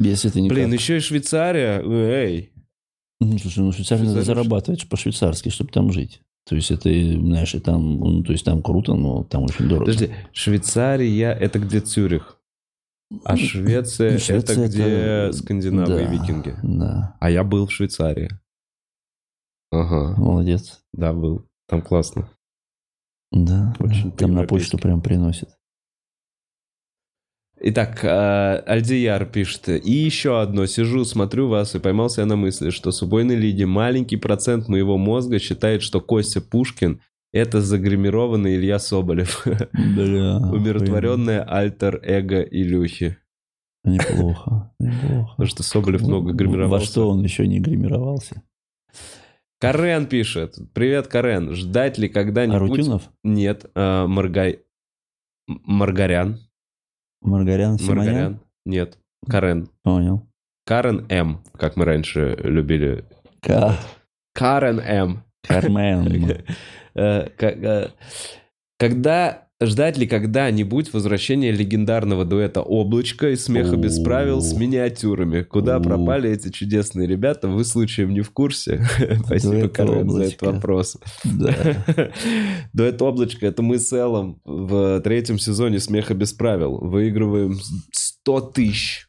Если 0.00 0.30
ты 0.30 0.40
никак... 0.40 0.56
Блин, 0.56 0.72
еще 0.72 0.96
и 0.96 1.00
Швейцария. 1.00 1.80
Эй. 1.82 2.52
Ну, 3.20 3.38
слушай, 3.38 3.60
ну, 3.60 3.72
Швейцария 3.72 4.04
надо 4.04 4.22
зарабатывать 4.22 4.88
по-швейцарски, 4.88 5.48
чтобы 5.50 5.70
там 5.70 5.92
жить. 5.92 6.22
То 6.44 6.56
есть 6.56 6.72
это, 6.72 6.90
знаешь, 6.90 7.54
и 7.54 7.60
там, 7.60 7.98
ну, 8.00 8.22
то 8.24 8.32
есть 8.32 8.44
там 8.44 8.62
круто, 8.62 8.94
но 8.94 9.22
там 9.22 9.44
очень 9.44 9.68
дорого. 9.68 9.84
Подожди, 9.92 10.12
Швейцария 10.32 11.30
это 11.32 11.60
где 11.60 11.80
Цюрих? 11.80 12.40
А 13.24 13.36
Швеция, 13.36 14.18
Швеция 14.18 14.38
это 14.38 14.68
где 14.68 14.82
это- 14.84 15.32
скандинавы 15.36 16.02
и 16.02 16.04
Да, 16.06 16.10
викинги. 16.12 16.56
Да, 16.62 17.16
А 17.20 17.30
я 17.30 17.44
был 17.44 17.66
в 17.66 17.72
Швейцарии. 17.72 18.30
Ага, 19.70 20.14
молодец. 20.20 20.82
да, 20.92 21.12
был. 21.12 21.46
Там 21.68 21.80
классно. 21.82 22.28
Да, 23.30 23.74
Очень 23.78 24.10
да. 24.10 24.16
там 24.16 24.32
на 24.32 24.44
почту 24.44 24.78
прям 24.78 25.00
приносит. 25.00 25.48
Итак, 27.64 28.04
э, 28.04 28.62
Альдияр 28.66 29.24
пишет. 29.24 29.68
И 29.68 29.92
еще 29.92 30.40
одно. 30.40 30.66
Сижу, 30.66 31.04
смотрю 31.04 31.48
вас 31.48 31.76
и 31.76 31.78
поймался 31.78 32.22
я 32.22 32.26
на 32.26 32.34
мысли, 32.34 32.70
что 32.70 32.90
с 32.90 33.02
убойной 33.02 33.36
лиги 33.36 33.62
маленький 33.62 34.16
процент 34.16 34.68
моего 34.68 34.98
мозга 34.98 35.38
считает, 35.38 35.82
что 35.82 36.00
Костя 36.00 36.40
Пушкин 36.40 37.00
это 37.32 37.60
загримированный 37.60 38.56
Илья 38.56 38.80
Соболев. 38.80 39.46
Бля. 39.46 40.36
Умиротворенное 40.52 41.42
альтер-эго 41.42 42.42
Илюхи. 42.42 43.16
Неплохо, 43.84 44.74
неплохо. 44.80 45.30
Потому 45.30 45.48
что 45.48 45.62
Соболев 45.62 46.02
много 46.02 46.32
гримировался. 46.32 46.72
Во 46.72 46.80
что 46.80 47.08
он 47.10 47.22
еще 47.22 47.46
не 47.46 47.60
гримировался? 47.60 48.42
Карен 49.60 50.06
пишет. 50.06 50.58
Привет, 50.74 51.06
Карен. 51.06 51.54
Ждать 51.54 51.96
ли 51.96 52.08
когда-нибудь... 52.08 52.56
Арутюнов? 52.56 53.10
Нет. 53.22 53.70
а, 53.76 54.08
Маргай... 54.08 54.64
Маргарян. 55.46 56.40
Маргарян 57.22 57.78
Симонян? 57.78 58.04
Маргарян. 58.14 58.40
Нет. 58.64 58.98
Карен. 59.28 59.68
Понял. 59.82 60.26
Карен 60.66 61.06
М, 61.08 61.42
как 61.56 61.76
мы 61.76 61.84
раньше 61.84 62.36
любили. 62.42 63.04
Ка- 63.40 63.76
Карен 64.34 64.80
М. 64.80 65.24
Кармен. 65.42 66.44
Э, 66.94 67.26
э, 67.40 67.88
Когда 68.78 69.41
Ждать 69.66 69.96
ли 69.96 70.06
когда-нибудь 70.06 70.92
возвращения 70.92 71.52
легендарного 71.52 72.24
дуэта 72.24 72.62
«Облачко» 72.62 73.30
и 73.30 73.36
«Смеха 73.36 73.76
без 73.76 74.00
правил» 74.00 74.40
с 74.40 74.54
миниатюрами? 74.54 75.42
Куда 75.42 75.78
пропали 75.80 76.30
эти 76.30 76.50
чудесные 76.50 77.06
ребята? 77.06 77.48
Вы 77.48 77.64
случаем 77.64 78.12
не 78.12 78.22
в 78.22 78.30
курсе? 78.30 78.84
Спасибо, 79.26 79.68
Карен, 79.68 80.10
за 80.10 80.24
этот 80.24 80.42
вопрос. 80.42 80.96
Дуэт 82.72 83.00
«Облачко»— 83.02 83.46
это 83.48 83.62
мы 83.62 83.78
с 83.78 83.92
Эллом 83.92 84.40
в 84.44 85.00
третьем 85.00 85.38
сезоне 85.38 85.78
«Смеха 85.78 86.14
без 86.14 86.32
правил». 86.32 86.78
Выигрываем 86.78 87.58
100 87.92 88.40
тысяч 88.40 89.08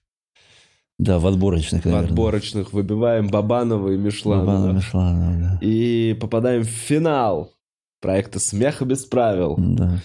Да, 1.00 1.20
в 1.20 1.28
отборочных, 1.28 1.84
в 1.84 1.86
наверное. 1.86 2.10
отборочных, 2.10 2.74
выбиваем 2.74 3.28
Бабанова 3.28 3.90
и 3.92 3.98
Мишланова. 3.98 4.46
Бабанов, 4.46 4.76
Мишланов, 4.76 5.40
да. 5.40 5.60
И 5.62 6.16
попадаем 6.20 6.64
в 6.64 6.68
финал 6.68 7.52
проекта 8.02 8.40
«Смеха 8.40 8.86
без 8.86 9.06
правил». 9.06 9.56
Да. 9.58 10.02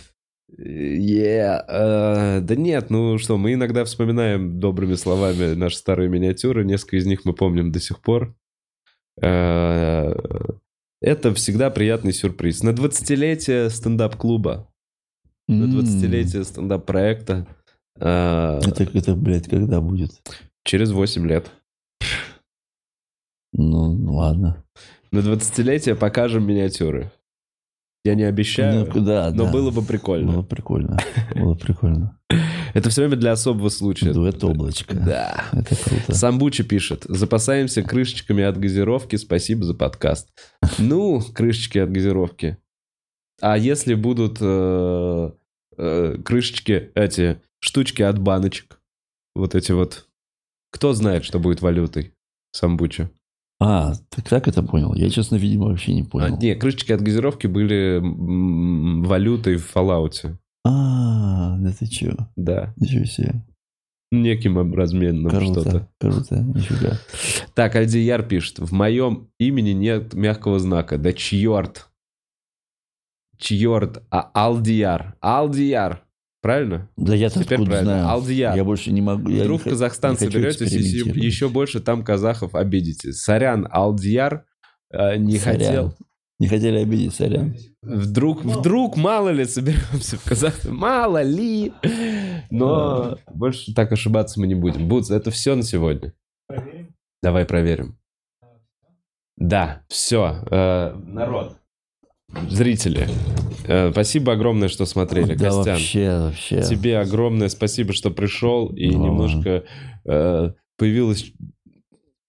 Yeah. 0.56 1.62
э, 1.68 2.40
да 2.40 2.56
нет, 2.56 2.88
ну 2.90 3.18
что, 3.18 3.36
мы 3.36 3.52
иногда 3.52 3.84
вспоминаем 3.84 4.58
добрыми 4.58 4.94
словами 4.94 5.52
наши 5.54 5.76
старые 5.76 6.08
миниатюры, 6.08 6.64
несколько 6.64 6.96
из 6.96 7.06
них 7.06 7.24
мы 7.24 7.34
помним 7.34 7.70
до 7.70 7.80
сих 7.80 8.00
пор. 8.00 8.34
Э, 9.20 10.14
Это 11.02 11.34
всегда 11.34 11.70
приятный 11.70 12.12
сюрприз. 12.12 12.62
На 12.62 12.70
20-летие 12.70 13.68
стендап-клуба, 13.68 14.72
на 15.48 15.64
М, 15.64 15.78
20-летие 15.80 16.44
стендап-проекта 16.44 17.46
э, 18.00 18.60
Это, 18.64 18.84
это, 18.84 19.14
блядь, 19.14 19.48
когда 19.48 19.80
будет? 19.80 20.12
через 20.64 20.92
8 20.92 21.26
лет. 21.26 21.50
Ну, 23.52 23.92
ну, 23.92 24.14
ладно. 24.16 24.64
На 25.10 25.18
20-летие 25.20 25.94
покажем 25.94 26.46
миниатюры. 26.46 27.10
Я 28.04 28.14
не 28.14 28.22
обещаю, 28.22 28.88
Ну, 28.94 29.04
да, 29.04 29.30
но 29.34 29.44
да. 29.44 29.52
было 29.52 29.70
бы 29.70 29.82
прикольно. 29.82 30.32
Было 30.32 30.42
прикольно. 30.42 30.98
Было 31.34 31.54
прикольно. 31.54 32.18
Это 32.74 32.90
все 32.90 33.02
время 33.02 33.16
для 33.16 33.32
особого 33.32 33.68
случая. 33.70 34.12
Дуэт 34.12 34.42
облачко. 34.44 34.94
Да. 34.94 35.44
Это 35.52 35.76
круто. 35.76 36.14
Самбучи 36.14 36.62
пишет. 36.62 37.04
Запасаемся 37.08 37.82
крышечками 37.82 38.44
от 38.44 38.58
газировки. 38.58 39.16
Спасибо 39.16 39.64
за 39.64 39.74
подкаст. 39.74 40.28
Ну, 40.78 41.20
крышечки 41.34 41.78
от 41.78 41.90
газировки. 41.90 42.58
А 43.40 43.56
если 43.56 43.94
будут 43.94 44.38
э, 44.40 45.30
э, 45.76 46.16
крышечки, 46.24 46.90
эти 46.94 47.40
штучки 47.60 48.02
от 48.02 48.18
баночек? 48.18 48.80
Вот 49.34 49.54
эти 49.54 49.72
вот. 49.72 50.06
Кто 50.70 50.92
знает, 50.92 51.24
что 51.24 51.38
будет 51.38 51.62
валютой? 51.62 52.12
Самбучи. 52.52 53.08
А, 53.60 53.92
ты 54.10 54.22
как 54.22 54.46
это 54.46 54.62
понял? 54.62 54.94
Я, 54.94 55.10
честно, 55.10 55.36
видимо, 55.36 55.66
вообще 55.66 55.92
не 55.92 56.02
А, 56.02 56.04
понял. 56.04 56.38
не, 56.38 56.54
крышечки 56.54 56.92
от 56.92 57.00
газировки 57.00 57.46
были 57.48 58.00
валютой 59.06 59.56
в 59.56 59.74
Fallout. 59.74 60.36
А, 60.64 61.56
да 61.58 61.72
ты 61.72 61.86
чё? 61.86 62.14
Да. 62.36 62.72
Ничего 62.76 63.04
себе. 63.04 63.42
Неким 64.10 64.74
разменным 64.74 65.28
Круто, 65.30 65.60
что-то. 65.60 65.88
круто, 66.00 66.40
нифига. 66.42 66.98
Так, 67.54 67.74
Альдияр 67.76 68.22
пишет. 68.22 68.58
В 68.58 68.72
моем 68.72 69.28
имени 69.38 69.70
нет 69.70 70.14
мягкого 70.14 70.58
знака. 70.58 70.96
Да 70.96 71.12
чьорт. 71.12 71.88
Чьорт. 73.36 74.02
А 74.10 74.30
Алдияр. 74.34 75.16
Алдияр. 75.20 76.04
Правильно? 76.48 76.88
Да 76.96 77.14
я-то 77.14 77.44
Теперь 77.44 77.58
откуда 77.58 77.70
правильно. 77.72 77.92
знаю? 77.98 78.08
Алдияр. 78.08 78.56
Я 78.56 78.64
больше 78.64 78.90
не 78.90 79.02
могу. 79.02 79.28
я 79.28 79.42
Вдруг 79.42 79.60
в 79.60 79.64
Казахстан 79.68 80.12
не 80.12 80.16
соберетесь, 80.16 80.72
и 80.72 81.20
еще 81.20 81.50
больше 81.50 81.80
там 81.80 82.02
казахов 82.02 82.54
обидите. 82.54 83.12
Сорян, 83.12 83.68
Алдияр 83.70 84.46
э, 84.90 85.18
не 85.18 85.36
Сорян. 85.36 85.58
хотел. 85.60 85.94
Не 86.38 86.48
хотели 86.48 86.78
обидеть, 86.78 87.14
сорян. 87.14 87.54
Вдруг, 87.82 88.46
вдруг, 88.46 88.96
мало 88.96 89.28
ли, 89.28 89.44
соберемся 89.44 90.16
в 90.16 90.24
Казахстан. 90.24 90.74
Мало 90.74 91.20
ли. 91.20 91.74
Но 92.50 93.18
больше 93.30 93.74
так 93.74 93.92
ошибаться 93.92 94.40
мы 94.40 94.46
не 94.46 94.54
будем. 94.54 94.88
Бутс, 94.88 95.10
это 95.10 95.30
все 95.30 95.54
на 95.54 95.62
сегодня. 95.62 96.14
Проверим. 96.46 96.94
Давай 97.22 97.44
проверим. 97.44 97.98
Да, 99.36 99.82
все. 99.90 100.40
народ. 100.50 101.57
Зрители. 102.50 103.08
э, 103.66 103.90
спасибо 103.92 104.32
огромное, 104.32 104.68
что 104.68 104.84
смотрели. 104.86 105.34
Да 105.34 105.46
Костян, 105.46 105.64
вообще, 105.74 106.18
вообще. 106.18 106.62
тебе 106.62 106.98
огромное 106.98 107.48
спасибо, 107.48 107.92
что 107.92 108.10
пришел 108.10 108.68
и 108.68 108.90
Да. 108.90 108.98
немножко 108.98 109.64
э, 110.04 110.52
появилась 110.76 111.32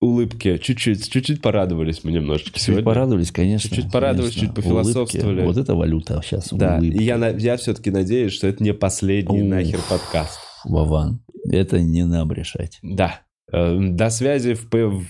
улыбки. 0.02 0.58
Чуть-чуть, 0.58 1.12
чуть-чуть 1.12 1.42
порадовались 1.42 2.04
мы 2.06 2.12
немножечко 2.14 2.54
Чуть 2.54 2.62
сегодня. 2.64 2.86
порадовались, 2.86 3.32
конечно. 3.32 3.70
Чуть-чуть 3.70 3.92
порадовались, 3.92 4.34
конечно. 4.36 4.48
чуть 4.48 4.56
пофилософствовали. 4.56 5.42
Улыбки. 5.42 5.46
Вот 5.48 5.58
это 5.58 5.76
валюта 5.76 6.22
сейчас. 6.24 6.48
Да, 6.54 6.78
улыбки. 6.78 6.98
и 6.98 7.04
я, 7.04 7.30
я 7.30 7.58
все-таки 7.58 7.92
надеюсь, 7.92 8.32
что 8.32 8.48
это 8.48 8.64
не 8.64 8.74
последний 8.74 9.42
Уф. 9.44 9.50
нахер 9.50 9.80
подкаст. 9.90 10.40
Вован, 10.64 11.22
это 11.52 11.82
не 11.82 12.06
нам 12.06 12.32
решать. 12.32 12.80
Да. 12.82 13.22
Э, 13.52 13.78
До 13.78 14.10
связи 14.10 14.54
в, 14.54 14.70
в, 14.72 15.04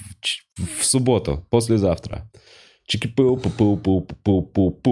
в 0.80 0.84
субботу, 0.86 1.46
послезавтра. 1.52 2.30
Tiki 2.90 3.08
pu 3.16 3.24
pu 3.42 3.50
pu 3.58 3.66
pu 3.84 3.92
pu 4.24 4.34
pu 4.54 4.62
pu 4.84 4.92